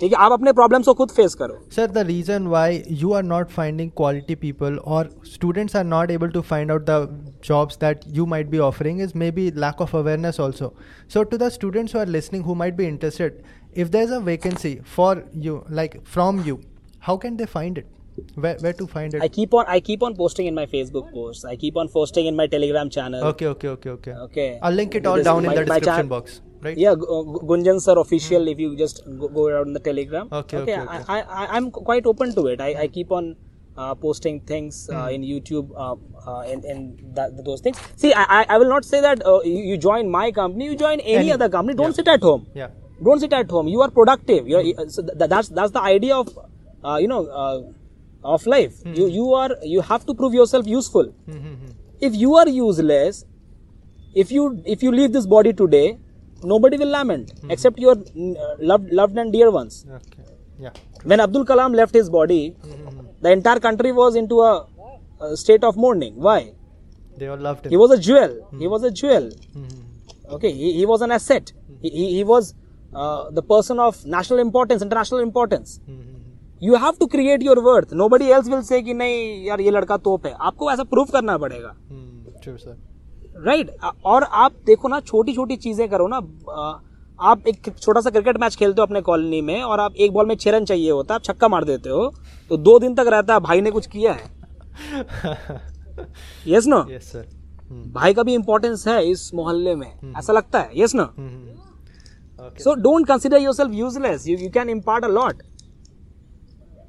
ठीक 0.00 0.12
है 0.12 0.18
आप 0.24 0.32
अपने 0.32 0.52
प्रॉब्लम्स 0.52 0.86
को 0.86 0.94
खुद 0.94 1.10
फेस 1.16 1.34
करो 1.34 1.58
sir 1.74 1.90
the 1.90 1.98
reason 2.06 2.46
why 2.46 2.82
you 3.02 3.12
are 3.12 3.22
not 3.22 3.50
finding 3.50 3.90
quality 3.96 4.34
people 4.42 4.76
और 4.96 5.10
students 5.26 5.76
are 5.76 5.84
not 5.84 6.10
able 6.10 6.28
to 6.30 6.40
find 6.50 6.70
out 6.70 6.84
the 6.90 7.38
jobs 7.44 7.78
that 7.80 8.00
you 8.16 8.26
might 8.34 8.48
be 8.50 8.58
offering 8.68 9.00
is 9.02 9.12
maybe 9.38 9.50
lack 9.56 9.80
of 9.82 9.96
awareness 9.96 10.40
also 10.40 10.72
so 11.14 11.22
to 11.22 11.36
the 11.36 11.48
students 11.58 11.96
are 11.96 12.08
listening 12.08 12.44
who 12.44 12.54
might 12.62 12.76
be 12.76 12.86
interested 12.86 13.42
if 13.76 13.88
there 13.88 14.02
is 14.02 14.12
a 14.14 14.18
vacancy 14.30 14.74
for 14.96 15.24
you 15.44 15.60
like 15.80 16.00
from 16.12 16.42
you 16.46 16.58
how 17.06 17.16
can 17.18 17.36
they 17.36 17.44
find 17.54 17.78
it 17.78 17.94
Where, 18.34 18.56
where 18.60 18.72
to 18.72 18.86
find 18.86 19.14
it? 19.14 19.22
I 19.22 19.28
keep 19.28 19.54
on 19.54 19.66
I 19.68 19.80
keep 19.80 20.02
on 20.02 20.14
posting 20.16 20.46
in 20.46 20.54
my 20.54 20.66
Facebook 20.66 21.12
posts. 21.12 21.44
I 21.44 21.56
keep 21.56 21.76
on 21.76 21.88
posting 21.88 22.26
in 22.26 22.36
my 22.36 22.46
Telegram 22.46 22.90
channel. 22.90 23.24
Okay, 23.24 23.46
okay, 23.46 23.68
okay, 23.68 23.90
okay. 23.90 24.12
Okay. 24.12 24.58
I'll 24.62 24.72
link 24.72 24.94
it 24.94 25.06
all 25.06 25.22
down 25.22 25.44
my, 25.44 25.52
in 25.52 25.58
the 25.58 25.64
description 25.66 26.08
box. 26.08 26.40
Right? 26.66 26.78
Yeah, 26.84 26.94
Gu- 27.02 27.40
Gunjan 27.50 27.80
sir 27.88 27.96
official. 28.04 28.48
If 28.54 28.58
you 28.66 28.70
just 28.84 29.02
go, 29.24 29.28
go 29.40 29.46
around 29.48 29.72
the 29.80 29.82
Telegram. 29.90 30.28
Okay, 30.44 30.58
okay, 30.62 30.78
okay. 30.84 31.02
I, 31.08 31.18
I, 31.18 31.20
I, 31.40 31.46
I'm 31.56 31.70
quite 31.70 32.06
open 32.14 32.34
to 32.38 32.46
it. 32.54 32.60
I, 32.68 32.70
I 32.84 32.88
keep 32.96 33.12
on 33.20 33.36
uh, 33.76 33.94
posting 33.94 34.40
things 34.52 34.88
uh, 34.90 34.94
Hmm. 35.06 35.14
in 35.16 35.22
YouTube 35.30 35.70
uh, 35.76 35.96
uh, 36.30 36.40
and, 36.52 36.64
and 36.64 37.14
that, 37.20 37.44
those 37.44 37.60
things. 37.60 37.78
See, 38.04 38.12
I, 38.14 38.44
I- 38.48 38.58
will 38.58 38.68
not 38.74 38.84
say 38.90 39.00
that 39.06 39.24
uh, 39.34 39.40
you, 39.44 39.58
you 39.72 39.76
join 39.86 40.10
my 40.10 40.26
company, 40.32 40.64
you 40.72 40.76
join 40.76 41.00
any, 41.00 41.16
Any- 41.24 41.32
other 41.32 41.48
company. 41.56 41.76
Don't 41.82 41.90
yeah. 41.90 42.00
sit 42.02 42.08
at 42.08 42.22
home. 42.22 42.46
Yeah. 42.54 42.68
Don't 43.08 43.20
sit 43.20 43.32
at 43.34 43.50
home. 43.50 43.68
You 43.68 43.82
are 43.82 43.90
productive. 43.90 44.48
You're, 44.48 44.62
uh, 44.78 44.86
so 44.88 45.02
th- 45.02 45.28
that's 45.34 45.48
that's 45.50 45.72
the 45.72 45.82
idea 45.82 46.16
of 46.16 46.30
uh, 46.82 46.96
you 46.96 47.08
know 47.08 47.26
uh, 47.26 47.60
of 48.36 48.46
life. 48.46 48.80
Hmm. 48.82 48.94
You 48.94 49.08
you 49.18 49.26
are 49.34 49.50
you 49.62 49.82
have 49.82 50.06
to 50.06 50.14
prove 50.14 50.32
yourself 50.32 50.66
useful. 50.66 51.12
If 52.00 52.14
you 52.22 52.34
are 52.36 52.48
useless, 52.48 53.24
if 54.14 54.32
you 54.32 54.62
if 54.64 54.82
you 54.82 54.92
leave 54.92 55.12
this 55.12 55.26
body 55.26 55.52
today, 55.52 55.98
nobody 56.42 56.76
will 56.76 56.90
lament 56.90 57.32
hmm. 57.40 57.50
except 57.50 57.78
your 57.78 57.94
mm, 57.96 58.36
uh, 58.36 58.56
loved 58.58 58.92
loved 58.92 59.16
and 59.18 59.32
dear 59.32 59.50
ones. 59.50 59.84
Okay. 59.88 60.22
Yeah. 60.58 60.70
When 61.04 61.20
Abdul 61.20 61.44
Kalam 61.44 61.74
left 61.74 61.94
his 61.94 62.08
body, 62.10 62.54
mm-hmm. 62.62 63.06
the 63.20 63.30
entire 63.32 63.60
country 63.60 63.92
was 63.92 64.16
into 64.16 64.40
a, 64.40 64.66
a 65.20 65.36
state 65.36 65.64
of 65.64 65.76
mourning. 65.76 66.14
Why? 66.16 66.52
They 67.18 67.28
all 67.28 67.36
loved 67.38 67.66
him. 67.66 67.70
He 67.70 67.76
was 67.76 67.90
a 67.90 67.98
jewel. 67.98 68.34
hmm. 68.50 68.60
He 68.60 68.66
was 68.66 68.82
a 68.82 68.90
jewel. 68.90 69.30
Mhm. 69.54 69.82
Okay, 70.30 70.52
he, 70.52 70.72
he 70.72 70.86
was 70.86 71.02
an 71.02 71.10
asset. 71.12 71.52
He, 71.82 71.88
he, 71.90 72.14
he 72.16 72.24
was 72.24 72.54
uh, 72.94 73.30
the 73.30 73.42
person 73.42 73.78
of 73.78 74.04
national 74.04 74.38
importance, 74.40 74.82
international 74.82 75.20
importance. 75.20 75.80
Mhm. 75.88 76.02
You 76.58 76.74
have 76.74 76.98
to 76.98 77.06
create 77.06 77.42
your 77.42 77.62
worth. 77.62 77.92
Nobody 77.92 78.32
else 78.32 78.48
will 78.48 78.62
say 78.62 78.82
कि 78.82 78.94
नहीं 78.94 79.44
यार 79.46 79.60
ये 79.60 79.70
लड़का 79.70 79.96
तोप 80.08 80.26
है 80.26 80.34
आपको 80.40 80.70
ऐसा 80.72 80.84
prove 80.92 81.10
करना 81.12 81.36
पड़ेगा 81.38 81.74
Hmm. 83.36 83.46
राइट 83.46 83.70
और 84.04 84.22
आप 84.22 84.52
देखो 84.66 84.88
ना 84.88 85.00
छोटी 85.00 85.32
छोटी 85.32 85.56
चीज़ें 85.56 85.88
करो 85.88 86.08
ना 86.08 86.16
आप 87.20 87.48
एक 87.48 87.78
छोटा 87.78 88.00
सा 88.00 88.10
क्रिकेट 88.10 88.38
मैच 88.40 88.56
खेलते 88.56 88.80
हो 88.80 88.86
अपने 88.86 89.00
कॉलोनी 89.00 89.40
में 89.40 89.62
और 89.62 89.80
आप 89.80 89.94
एक 89.96 90.12
बॉल 90.12 90.26
में 90.26 90.36
छह 90.36 90.50
रन 90.50 90.64
चाहिए 90.64 90.90
होता 90.90 91.14
है 91.14 91.16
आप 91.16 91.22
छक्का 91.22 91.48
मार 91.48 91.64
देते 91.64 91.90
हो 91.90 92.14
तो 92.48 92.56
दो 92.56 92.78
दिन 92.78 92.94
तक 92.94 93.06
रहता 93.08 93.34
है 93.34 93.40
भाई 93.40 93.60
ने 93.60 93.70
कुछ 93.70 93.86
किया 93.86 94.12
है 94.12 94.24
यस 96.46 96.66
नो 96.66 96.86
यस. 96.90 97.12
Hmm. 97.16 97.92
भाई 97.92 98.14
का 98.14 98.22
भी 98.22 98.34
इंपॉर्टेंस 98.34 98.88
है 98.88 99.10
इस 99.10 99.34
मोहल्ले 99.34 99.74
में 99.74 99.92
ऐसा 100.18 100.32
लगता 100.32 100.60
है 100.60 100.70
yes 100.80 100.94
no 100.94 101.06
so 102.62 102.74
don't 102.74 103.10
yourself 103.10 103.72
useless. 103.72 104.26
You, 104.26 104.36
you 104.36 104.50
can 104.50 104.68
impart 104.68 105.04
a 105.04 105.08
lot. 105.08 105.34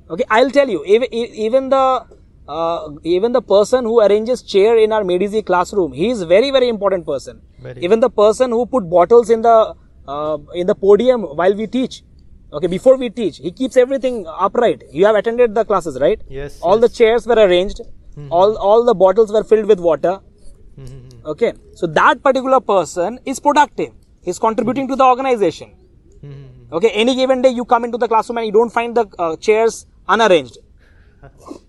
Okay, 0.10 0.24
I'll 0.30 0.52
tell 0.52 0.70
you. 0.70 0.84
Even, 0.86 1.14
even 1.14 1.70
the 1.70 2.17
uh, 2.48 2.90
even 3.04 3.32
the 3.32 3.42
person 3.42 3.84
who 3.84 4.00
arranges 4.02 4.42
chair 4.42 4.78
in 4.78 4.92
our 4.92 5.04
Made 5.04 5.22
Easy 5.22 5.42
classroom, 5.42 5.94
he 5.94 6.10
is 6.10 6.24
very 6.24 6.52
very 6.52 6.70
important 6.70 7.06
person. 7.06 7.42
Very. 7.60 7.82
Even 7.84 8.00
the 8.00 8.10
person 8.10 8.52
who 8.52 8.66
put 8.66 8.90
bottles 8.90 9.30
in 9.30 9.42
the 9.42 9.76
uh, 10.08 10.38
in 10.54 10.68
the 10.68 10.76
podium 10.76 11.24
while 11.24 11.56
we 11.56 11.68
teach. 11.68 12.04
Okay, 12.54 12.68
before 12.68 12.96
we 12.96 13.10
teach, 13.10 13.38
he 13.38 13.52
keeps 13.52 13.76
everything 13.76 14.26
upright. 14.28 14.84
You 14.92 15.06
have 15.06 15.16
attended 15.16 15.54
the 15.54 15.66
classes, 15.66 16.00
right? 16.00 16.22
Yes, 16.30 16.60
All 16.62 16.78
the 16.80 16.88
chairs 16.88 17.28
were 17.28 17.36
arranged. 17.36 17.82
All 18.32 18.56
all 18.58 18.84
the 18.86 18.96
bottles 18.96 19.32
were 19.32 19.44
filled 19.44 19.68
with 19.72 19.80
water. 19.80 20.14
Mhm. 20.78 21.26
Okay, 21.34 21.52
so 21.82 21.88
that 21.98 22.24
particular 22.28 22.60
person 22.60 23.20
is 23.26 23.40
productive. 23.48 23.92
He's 24.22 24.40
contributing 24.46 24.88
to 24.92 24.96
the 25.02 25.06
organization. 25.14 25.70
Mhm. 26.24 26.48
Okay, 26.80 26.92
any 27.04 27.16
given 27.20 27.42
day 27.46 27.52
you 27.60 27.66
come 27.74 27.86
into 27.90 28.00
the 28.06 28.10
classroom 28.14 28.40
and 28.42 28.48
you 28.48 28.56
don't 28.60 28.74
find 28.80 28.96
the 29.02 29.06
uh, 29.26 29.36
chairs 29.50 29.86
unarranged. 30.16 30.58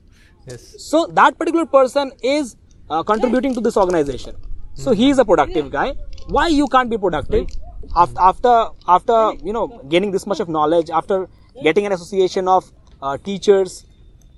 Yes. 0.51 0.75
So 0.91 1.07
that 1.21 1.39
particular 1.39 1.67
person 1.67 2.13
is 2.23 2.57
uh, 2.91 3.03
contributing 3.03 3.55
to 3.55 3.61
this 3.61 3.77
organization. 3.77 4.37
So 4.75 4.93
he 4.93 5.11
is 5.11 5.19
a 5.19 5.25
productive 5.25 5.71
guy. 5.71 5.95
Why 6.29 6.49
you 6.49 6.69
can't 6.69 6.91
be 6.91 6.99
productive 6.99 7.49
after 7.97 8.21
after 8.21 8.55
after 8.87 9.17
you 9.45 9.53
know 9.53 9.67
gaining 9.89 10.11
this 10.11 10.27
much 10.27 10.41
of 10.41 10.49
knowledge 10.49 10.91
after 10.91 11.29
getting 11.63 11.87
an 11.87 11.93
association 11.93 12.49
of 12.49 12.71
uh, 13.03 13.17
teachers. 13.19 13.85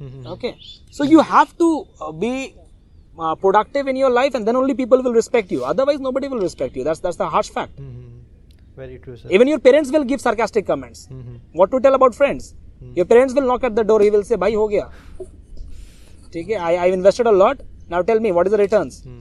Mm-hmm. 0.01 0.27
Okay. 0.27 0.57
So 0.91 1.05
you 1.05 1.21
have 1.21 1.57
to 1.59 1.87
uh, 2.01 2.13
be 2.13 2.55
uh, 3.19 3.35
productive 3.35 3.87
in 3.87 3.97
your 3.97 4.11
life, 4.11 4.35
and 4.35 4.47
then 4.47 4.57
only 4.57 4.75
people 4.75 5.03
will 5.03 5.13
respect 5.13 5.51
you. 5.51 5.65
Otherwise, 5.65 6.01
nobody 6.01 6.29
will 6.29 6.41
respect 6.41 6.75
you. 6.77 6.85
That's 6.85 7.01
that's 7.01 7.17
the 7.17 7.29
harsh 7.29 7.51
fact. 7.51 7.77
Mm-hmm. 7.77 8.07
Very 8.77 8.99
true, 8.99 9.17
sir. 9.17 9.29
Even 9.31 9.49
your 9.49 9.59
parents 9.59 9.91
will 9.93 10.05
give 10.05 10.21
sarcastic 10.21 10.67
comments. 10.67 11.07
Mm-hmm. 11.13 11.37
What 11.53 11.71
to 11.73 11.81
tell 11.81 11.95
about 11.95 12.15
friends? 12.15 12.55
Your 12.95 13.05
parents 13.05 13.35
will 13.35 13.47
knock 13.47 13.65
at 13.65 13.77
the 13.77 13.85
door. 13.85 14.01
He 14.01 14.11
will 14.11 14.25
say, 14.25 14.37
"Bye, 14.37 14.53
ho 14.53 14.67
gaya." 14.69 14.89
ठीक 16.34 16.50
है. 16.50 16.60
I 16.68 16.72
I've 16.86 16.98
invested 17.00 17.28
a 17.28 17.36
lot. 17.44 17.66
Now 17.94 18.02
tell 18.12 18.22
me 18.26 18.32
what 18.38 18.48
is 18.48 18.54
the 18.56 18.62
returns? 18.62 19.02
Hmm. 19.04 19.20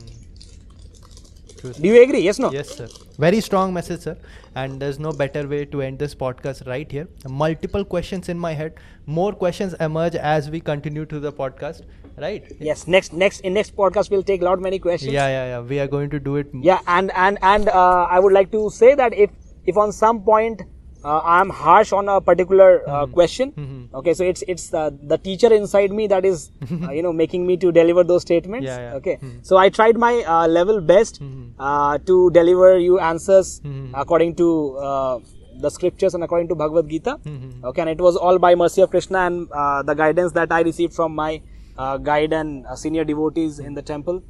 True, 1.59 1.73
sir. 1.73 1.83
Do 1.83 1.89
you 1.89 2.03
agree? 2.03 2.21
Yes, 2.21 2.39
no. 2.45 2.51
Yes, 2.53 2.71
sir. 2.79 2.89
Very 3.25 3.41
strong 3.41 3.75
message, 3.75 4.01
sir. 4.01 4.17
And 4.63 4.81
there's 4.81 4.99
no 4.99 5.13
better 5.13 5.43
way 5.49 5.65
to 5.75 5.83
end 5.83 5.99
this 5.99 6.15
podcast 6.15 6.67
right 6.67 6.91
here. 6.97 7.07
Multiple 7.29 7.85
questions 7.85 8.29
in 8.29 8.39
my 8.39 8.53
head. 8.53 8.75
More 9.07 9.33
questions 9.33 9.75
emerge 9.87 10.19
as 10.33 10.51
we 10.51 10.61
continue 10.61 11.07
to 11.13 11.21
the 11.21 11.33
podcast. 11.33 11.83
Right? 12.25 12.53
Yes. 12.61 12.87
Next 12.87 13.17
next 13.23 13.41
in 13.41 13.55
next 13.55 13.77
podcast 13.77 14.11
we'll 14.11 14.23
take 14.23 14.43
lot 14.49 14.61
many 14.61 14.79
questions. 14.79 15.13
Yeah, 15.13 15.29
yeah, 15.37 15.47
yeah. 15.53 15.61
We 15.73 15.81
are 15.85 15.89
going 15.97 16.11
to 16.11 16.21
do 16.21 16.37
it. 16.37 16.53
Yeah. 16.71 16.81
And 16.99 17.11
and 17.29 17.39
and 17.55 17.69
uh, 17.69 18.07
I 18.19 18.21
would 18.21 18.33
like 18.33 18.53
to 18.53 18.69
say 18.71 18.95
that 18.95 19.19
if 19.27 19.31
if 19.67 19.77
on 19.87 19.93
some 19.93 20.23
point 20.23 20.63
uh, 21.04 21.18
I 21.20 21.40
am 21.42 21.50
harsh 21.50 21.92
on 21.94 22.10
a 22.10 22.20
particular 22.22 22.68
uh, 22.88 23.06
question. 23.08 23.52
Mhm. 23.58 23.82
Okay, 24.02 24.14
so 24.14 24.24
it's 24.32 24.44
it's 24.54 24.66
uh, 24.74 24.90
the 25.14 25.18
teacher 25.18 25.52
inside 25.54 25.92
me 26.00 26.08
that 26.14 26.26
is 26.26 26.52
uh, 26.84 26.92
you 26.92 27.02
know 27.08 27.14
making 27.14 27.46
me 27.48 27.58
to 27.66 27.72
deliver 27.72 28.04
those 28.04 28.22
statements. 28.28 28.66
Yeah, 28.68 28.80
yeah. 28.86 28.96
Okay, 29.02 29.18
Mhm. 29.22 29.36
so 29.52 29.58
I 29.58 29.70
tried 29.80 29.98
my 30.06 30.14
uh, 30.38 30.48
level 30.60 30.82
best 30.94 31.22
Mhm. 31.22 31.44
uh, 31.60 31.98
to 32.12 32.18
deliver 32.40 32.72
you 32.88 33.00
answers 33.12 33.54
Mhm. 33.64 33.92
according 34.06 34.36
to 34.44 34.50
uh, 34.90 35.20
the 35.64 35.70
scriptures 35.78 36.14
and 36.20 36.24
according 36.24 36.48
to 36.50 36.56
Bhagavad 36.64 36.90
Gita. 36.96 37.16
Mhm. 37.26 37.64
Okay, 37.72 37.82
and 37.86 37.90
it 37.96 38.02
was 38.08 38.16
all 38.28 38.38
by 38.48 38.52
mercy 38.64 38.82
of 38.88 38.92
Krishna 38.98 39.24
and 39.30 39.48
uh, 39.64 39.82
the 39.92 39.96
guidance 40.04 40.34
that 40.42 40.52
I 40.52 40.62
received 40.68 40.94
from 41.00 41.16
my 41.24 41.32
uh, 41.78 41.98
guide 42.12 42.34
and 42.42 42.66
uh, 42.66 42.76
senior 42.76 43.04
devotees 43.14 43.60
in 43.60 43.74
the 43.80 43.82
temple. 43.94 44.22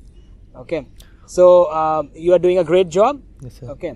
Okay, 0.63 0.85
so 1.25 1.49
uh, 1.81 2.03
you 2.13 2.33
are 2.33 2.39
doing 2.47 2.57
a 2.59 2.63
great 2.71 2.89
job. 2.89 3.21
Yes, 3.41 3.59
sir. 3.59 3.67
Okay, 3.75 3.93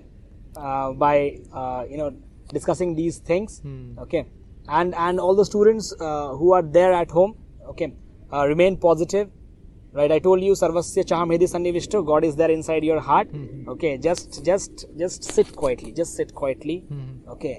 uh, 0.56 0.92
by 0.92 1.16
uh, 1.52 1.84
you 1.90 1.98
know 2.02 2.10
discussing 2.52 2.94
these 2.94 3.18
things. 3.18 3.60
Hmm. 3.60 3.98
Okay, 3.98 4.26
and 4.68 4.94
and 4.94 5.20
all 5.20 5.34
the 5.34 5.44
students 5.44 5.94
uh, 6.00 6.28
who 6.36 6.52
are 6.52 6.62
there 6.62 6.92
at 6.92 7.10
home. 7.10 7.36
Okay, 7.70 7.94
uh, 8.32 8.46
remain 8.46 8.76
positive. 8.76 9.30
Right, 9.96 10.10
I 10.10 10.18
told 10.18 10.42
you, 10.42 10.52
Sarvasya 10.54 11.04
Chaham 11.08 11.28
Hridi 11.30 11.46
Sannivishto, 11.50 12.04
God 12.04 12.24
is 12.24 12.34
there 12.34 12.50
inside 12.50 12.82
your 12.82 12.98
heart. 12.98 13.28
Mhm. 13.32 13.68
Okay, 13.74 13.96
just 14.06 14.44
just 14.44 14.86
just 15.02 15.22
sit 15.36 15.54
quietly. 15.60 15.92
Just 15.92 16.16
sit 16.20 16.34
quietly. 16.34 16.84
Mhm. 16.90 17.28
Okay, 17.34 17.52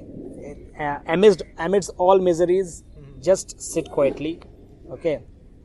uh, 0.79 0.97
amidst 1.07 1.43
amidst 1.57 1.91
all 1.97 2.19
miseries, 2.19 2.83
Mhm. 2.97 3.23
just 3.29 3.55
sit 3.61 3.89
quietly. 3.89 4.33
Okay, 4.97 5.15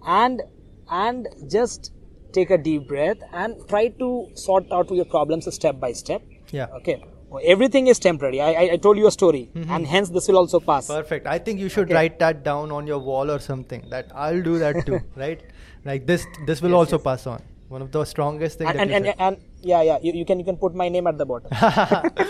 and 0.07 0.43
and 0.91 1.27
just 1.57 1.93
take 2.33 2.51
a 2.51 2.59
deep 2.69 2.87
breath 2.87 3.19
and 3.33 3.57
try 3.69 3.89
to 4.05 4.11
sort 4.35 4.71
out 4.71 4.91
your 5.01 5.05
problems 5.17 5.53
step 5.55 5.81
by 5.81 5.93
step. 5.93 6.23
Yeah. 6.53 6.69
Okay, 6.81 7.03
everything 7.39 7.87
is 7.87 7.99
temporary. 7.99 8.41
I, 8.41 8.53
I, 8.53 8.71
I 8.73 8.77
told 8.77 8.99
you 8.99 9.07
a 9.07 9.11
story, 9.11 9.51
Mhm. 9.55 9.71
and 9.71 9.87
hence 9.87 10.09
this 10.11 10.27
will 10.29 10.39
also 10.39 10.61
pass. 10.61 10.87
Perfect. 10.89 11.27
I 11.27 11.39
think 11.39 11.61
you 11.61 11.69
should 11.69 11.85
Okay. 11.85 11.95
write 11.95 12.19
that 12.19 12.43
down 12.45 12.71
on 12.73 12.87
your 12.87 12.99
wall 12.99 13.31
or 13.31 13.39
something. 13.39 13.87
That 13.91 14.11
I'll 14.15 14.43
do 14.43 14.59
that 14.59 14.85
too, 14.87 15.01
right? 15.17 15.41
Like 15.85 16.07
this, 16.07 16.27
this 16.47 16.61
will 16.63 16.71
Yes, 16.71 16.77
also 16.79 16.97
yes. 16.97 17.05
pass 17.05 17.27
on. 17.27 17.43
One 17.69 17.83
of 17.83 17.93
the 17.93 18.05
strongest 18.05 18.59
things. 18.59 18.71
And 18.71 18.81
and, 18.81 19.07
and, 19.07 19.15
and 19.21 19.37
yeah, 19.63 19.83
yeah, 19.83 19.99
you, 20.03 20.13
you 20.13 20.25
can 20.25 20.41
you 20.41 20.45
can 20.45 20.57
put 20.57 20.75
my 20.75 20.89
name 20.89 21.07
at 21.07 21.19
the 21.19 21.25
bottom. 21.25 21.51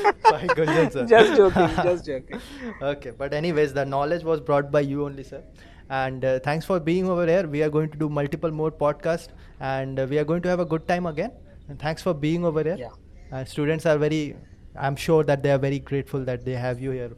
Sir. 0.90 1.06
just 1.08 1.36
joking, 1.36 1.68
just 1.82 2.04
joking. 2.04 2.40
okay, 2.82 3.10
but 3.10 3.32
anyways, 3.32 3.72
the 3.72 3.84
knowledge 3.84 4.22
was 4.22 4.40
brought 4.40 4.70
by 4.70 4.80
you 4.80 5.04
only, 5.04 5.24
sir. 5.24 5.42
And 5.88 6.24
uh, 6.24 6.38
thanks 6.40 6.64
for 6.66 6.78
being 6.78 7.08
over 7.08 7.26
here. 7.26 7.46
We 7.48 7.62
are 7.62 7.70
going 7.70 7.90
to 7.90 7.98
do 7.98 8.08
multiple 8.08 8.50
more 8.50 8.70
podcasts, 8.70 9.28
and 9.60 9.98
uh, 9.98 10.06
we 10.08 10.18
are 10.18 10.24
going 10.24 10.42
to 10.42 10.48
have 10.48 10.60
a 10.60 10.64
good 10.64 10.86
time 10.86 11.06
again. 11.06 11.32
And 11.68 11.78
thanks 11.80 12.02
for 12.02 12.14
being 12.14 12.44
over 12.44 12.62
here. 12.62 12.76
Yeah. 12.78 12.90
And 13.32 13.48
students 13.48 13.86
are 13.86 13.96
very 13.98 14.36
I'm 14.76 14.96
sure 14.96 15.24
that 15.24 15.42
they 15.42 15.50
are 15.50 15.58
very 15.58 15.78
grateful 15.78 16.24
that 16.24 16.44
they 16.44 16.52
have 16.54 16.80
you 16.80 16.90
here, 16.90 17.12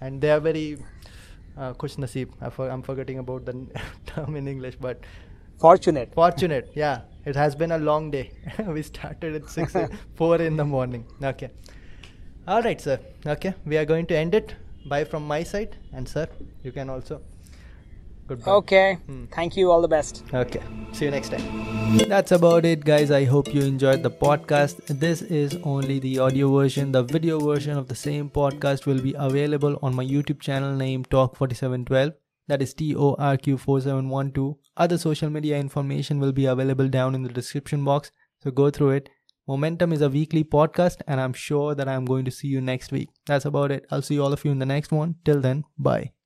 and 0.00 0.20
they 0.20 0.30
are 0.30 0.40
very 0.40 0.78
uh, 1.56 1.72
kush 1.74 1.96
nasib. 1.96 2.28
For, 2.52 2.70
I'm 2.70 2.82
forgetting 2.82 3.18
about 3.18 3.44
the 3.44 3.66
term 4.06 4.36
in 4.36 4.48
English, 4.48 4.76
but 4.80 5.00
Fortunate. 5.60 6.12
fortunate. 6.14 6.70
Yeah, 6.74 7.02
it 7.24 7.36
has 7.36 7.54
been 7.54 7.72
a 7.72 7.78
long 7.78 8.10
day. 8.10 8.32
we 8.66 8.82
started 8.82 9.36
at 9.36 9.48
six, 9.48 9.76
four 10.16 10.40
in 10.40 10.56
the 10.56 10.64
morning. 10.64 11.06
Okay. 11.22 11.50
All 12.46 12.62
right, 12.62 12.80
sir. 12.80 12.98
Okay, 13.26 13.54
we 13.64 13.76
are 13.78 13.84
going 13.84 14.06
to 14.06 14.16
end 14.16 14.34
it. 14.34 14.54
Bye 14.86 15.04
from 15.04 15.26
my 15.26 15.42
side, 15.42 15.76
and 15.92 16.06
sir, 16.08 16.26
you 16.62 16.72
can 16.72 16.90
also. 16.90 17.20
Goodbye. 18.26 18.50
Okay. 18.50 18.98
Hmm. 19.06 19.24
Thank 19.26 19.56
you. 19.56 19.70
All 19.70 19.82
the 19.82 19.88
best. 19.88 20.24
Okay. 20.32 20.62
See 20.92 21.04
you 21.04 21.10
next 21.10 21.30
time. 21.30 21.98
That's 22.08 22.32
about 22.32 22.64
it, 22.64 22.84
guys. 22.84 23.10
I 23.10 23.24
hope 23.24 23.52
you 23.54 23.62
enjoyed 23.62 24.02
the 24.02 24.10
podcast. 24.10 24.80
This 24.88 25.22
is 25.22 25.56
only 25.62 25.98
the 25.98 26.18
audio 26.18 26.50
version. 26.56 26.92
The 26.92 27.02
video 27.02 27.38
version 27.38 27.76
of 27.76 27.88
the 27.88 27.94
same 27.94 28.30
podcast 28.30 28.86
will 28.86 29.00
be 29.00 29.14
available 29.16 29.78
on 29.82 29.94
my 29.94 30.04
YouTube 30.04 30.40
channel 30.40 30.74
named 30.74 31.10
Torq4712. 31.10 32.14
That 32.48 32.62
is 32.62 32.74
T 32.74 32.94
O 32.96 33.14
R 33.18 33.36
Q 33.36 33.58
4712. 33.58 34.56
Other 34.76 34.98
social 34.98 35.30
media 35.30 35.58
information 35.58 36.18
will 36.18 36.32
be 36.32 36.46
available 36.46 36.88
down 36.88 37.14
in 37.14 37.22
the 37.22 37.28
description 37.28 37.84
box. 37.84 38.10
So 38.42 38.50
go 38.50 38.70
through 38.70 38.90
it. 38.90 39.10
Momentum 39.46 39.92
is 39.92 40.00
a 40.00 40.08
weekly 40.08 40.42
podcast, 40.42 41.02
and 41.06 41.20
I'm 41.20 41.34
sure 41.34 41.74
that 41.74 41.86
I'm 41.86 42.06
going 42.06 42.24
to 42.24 42.30
see 42.30 42.48
you 42.48 42.62
next 42.62 42.92
week. 42.92 43.10
That's 43.26 43.44
about 43.44 43.70
it. 43.70 43.84
I'll 43.90 44.00
see 44.00 44.18
all 44.18 44.32
of 44.32 44.44
you 44.44 44.50
in 44.50 44.58
the 44.58 44.66
next 44.66 44.90
one. 44.90 45.16
Till 45.24 45.42
then, 45.42 45.64
bye. 45.76 46.14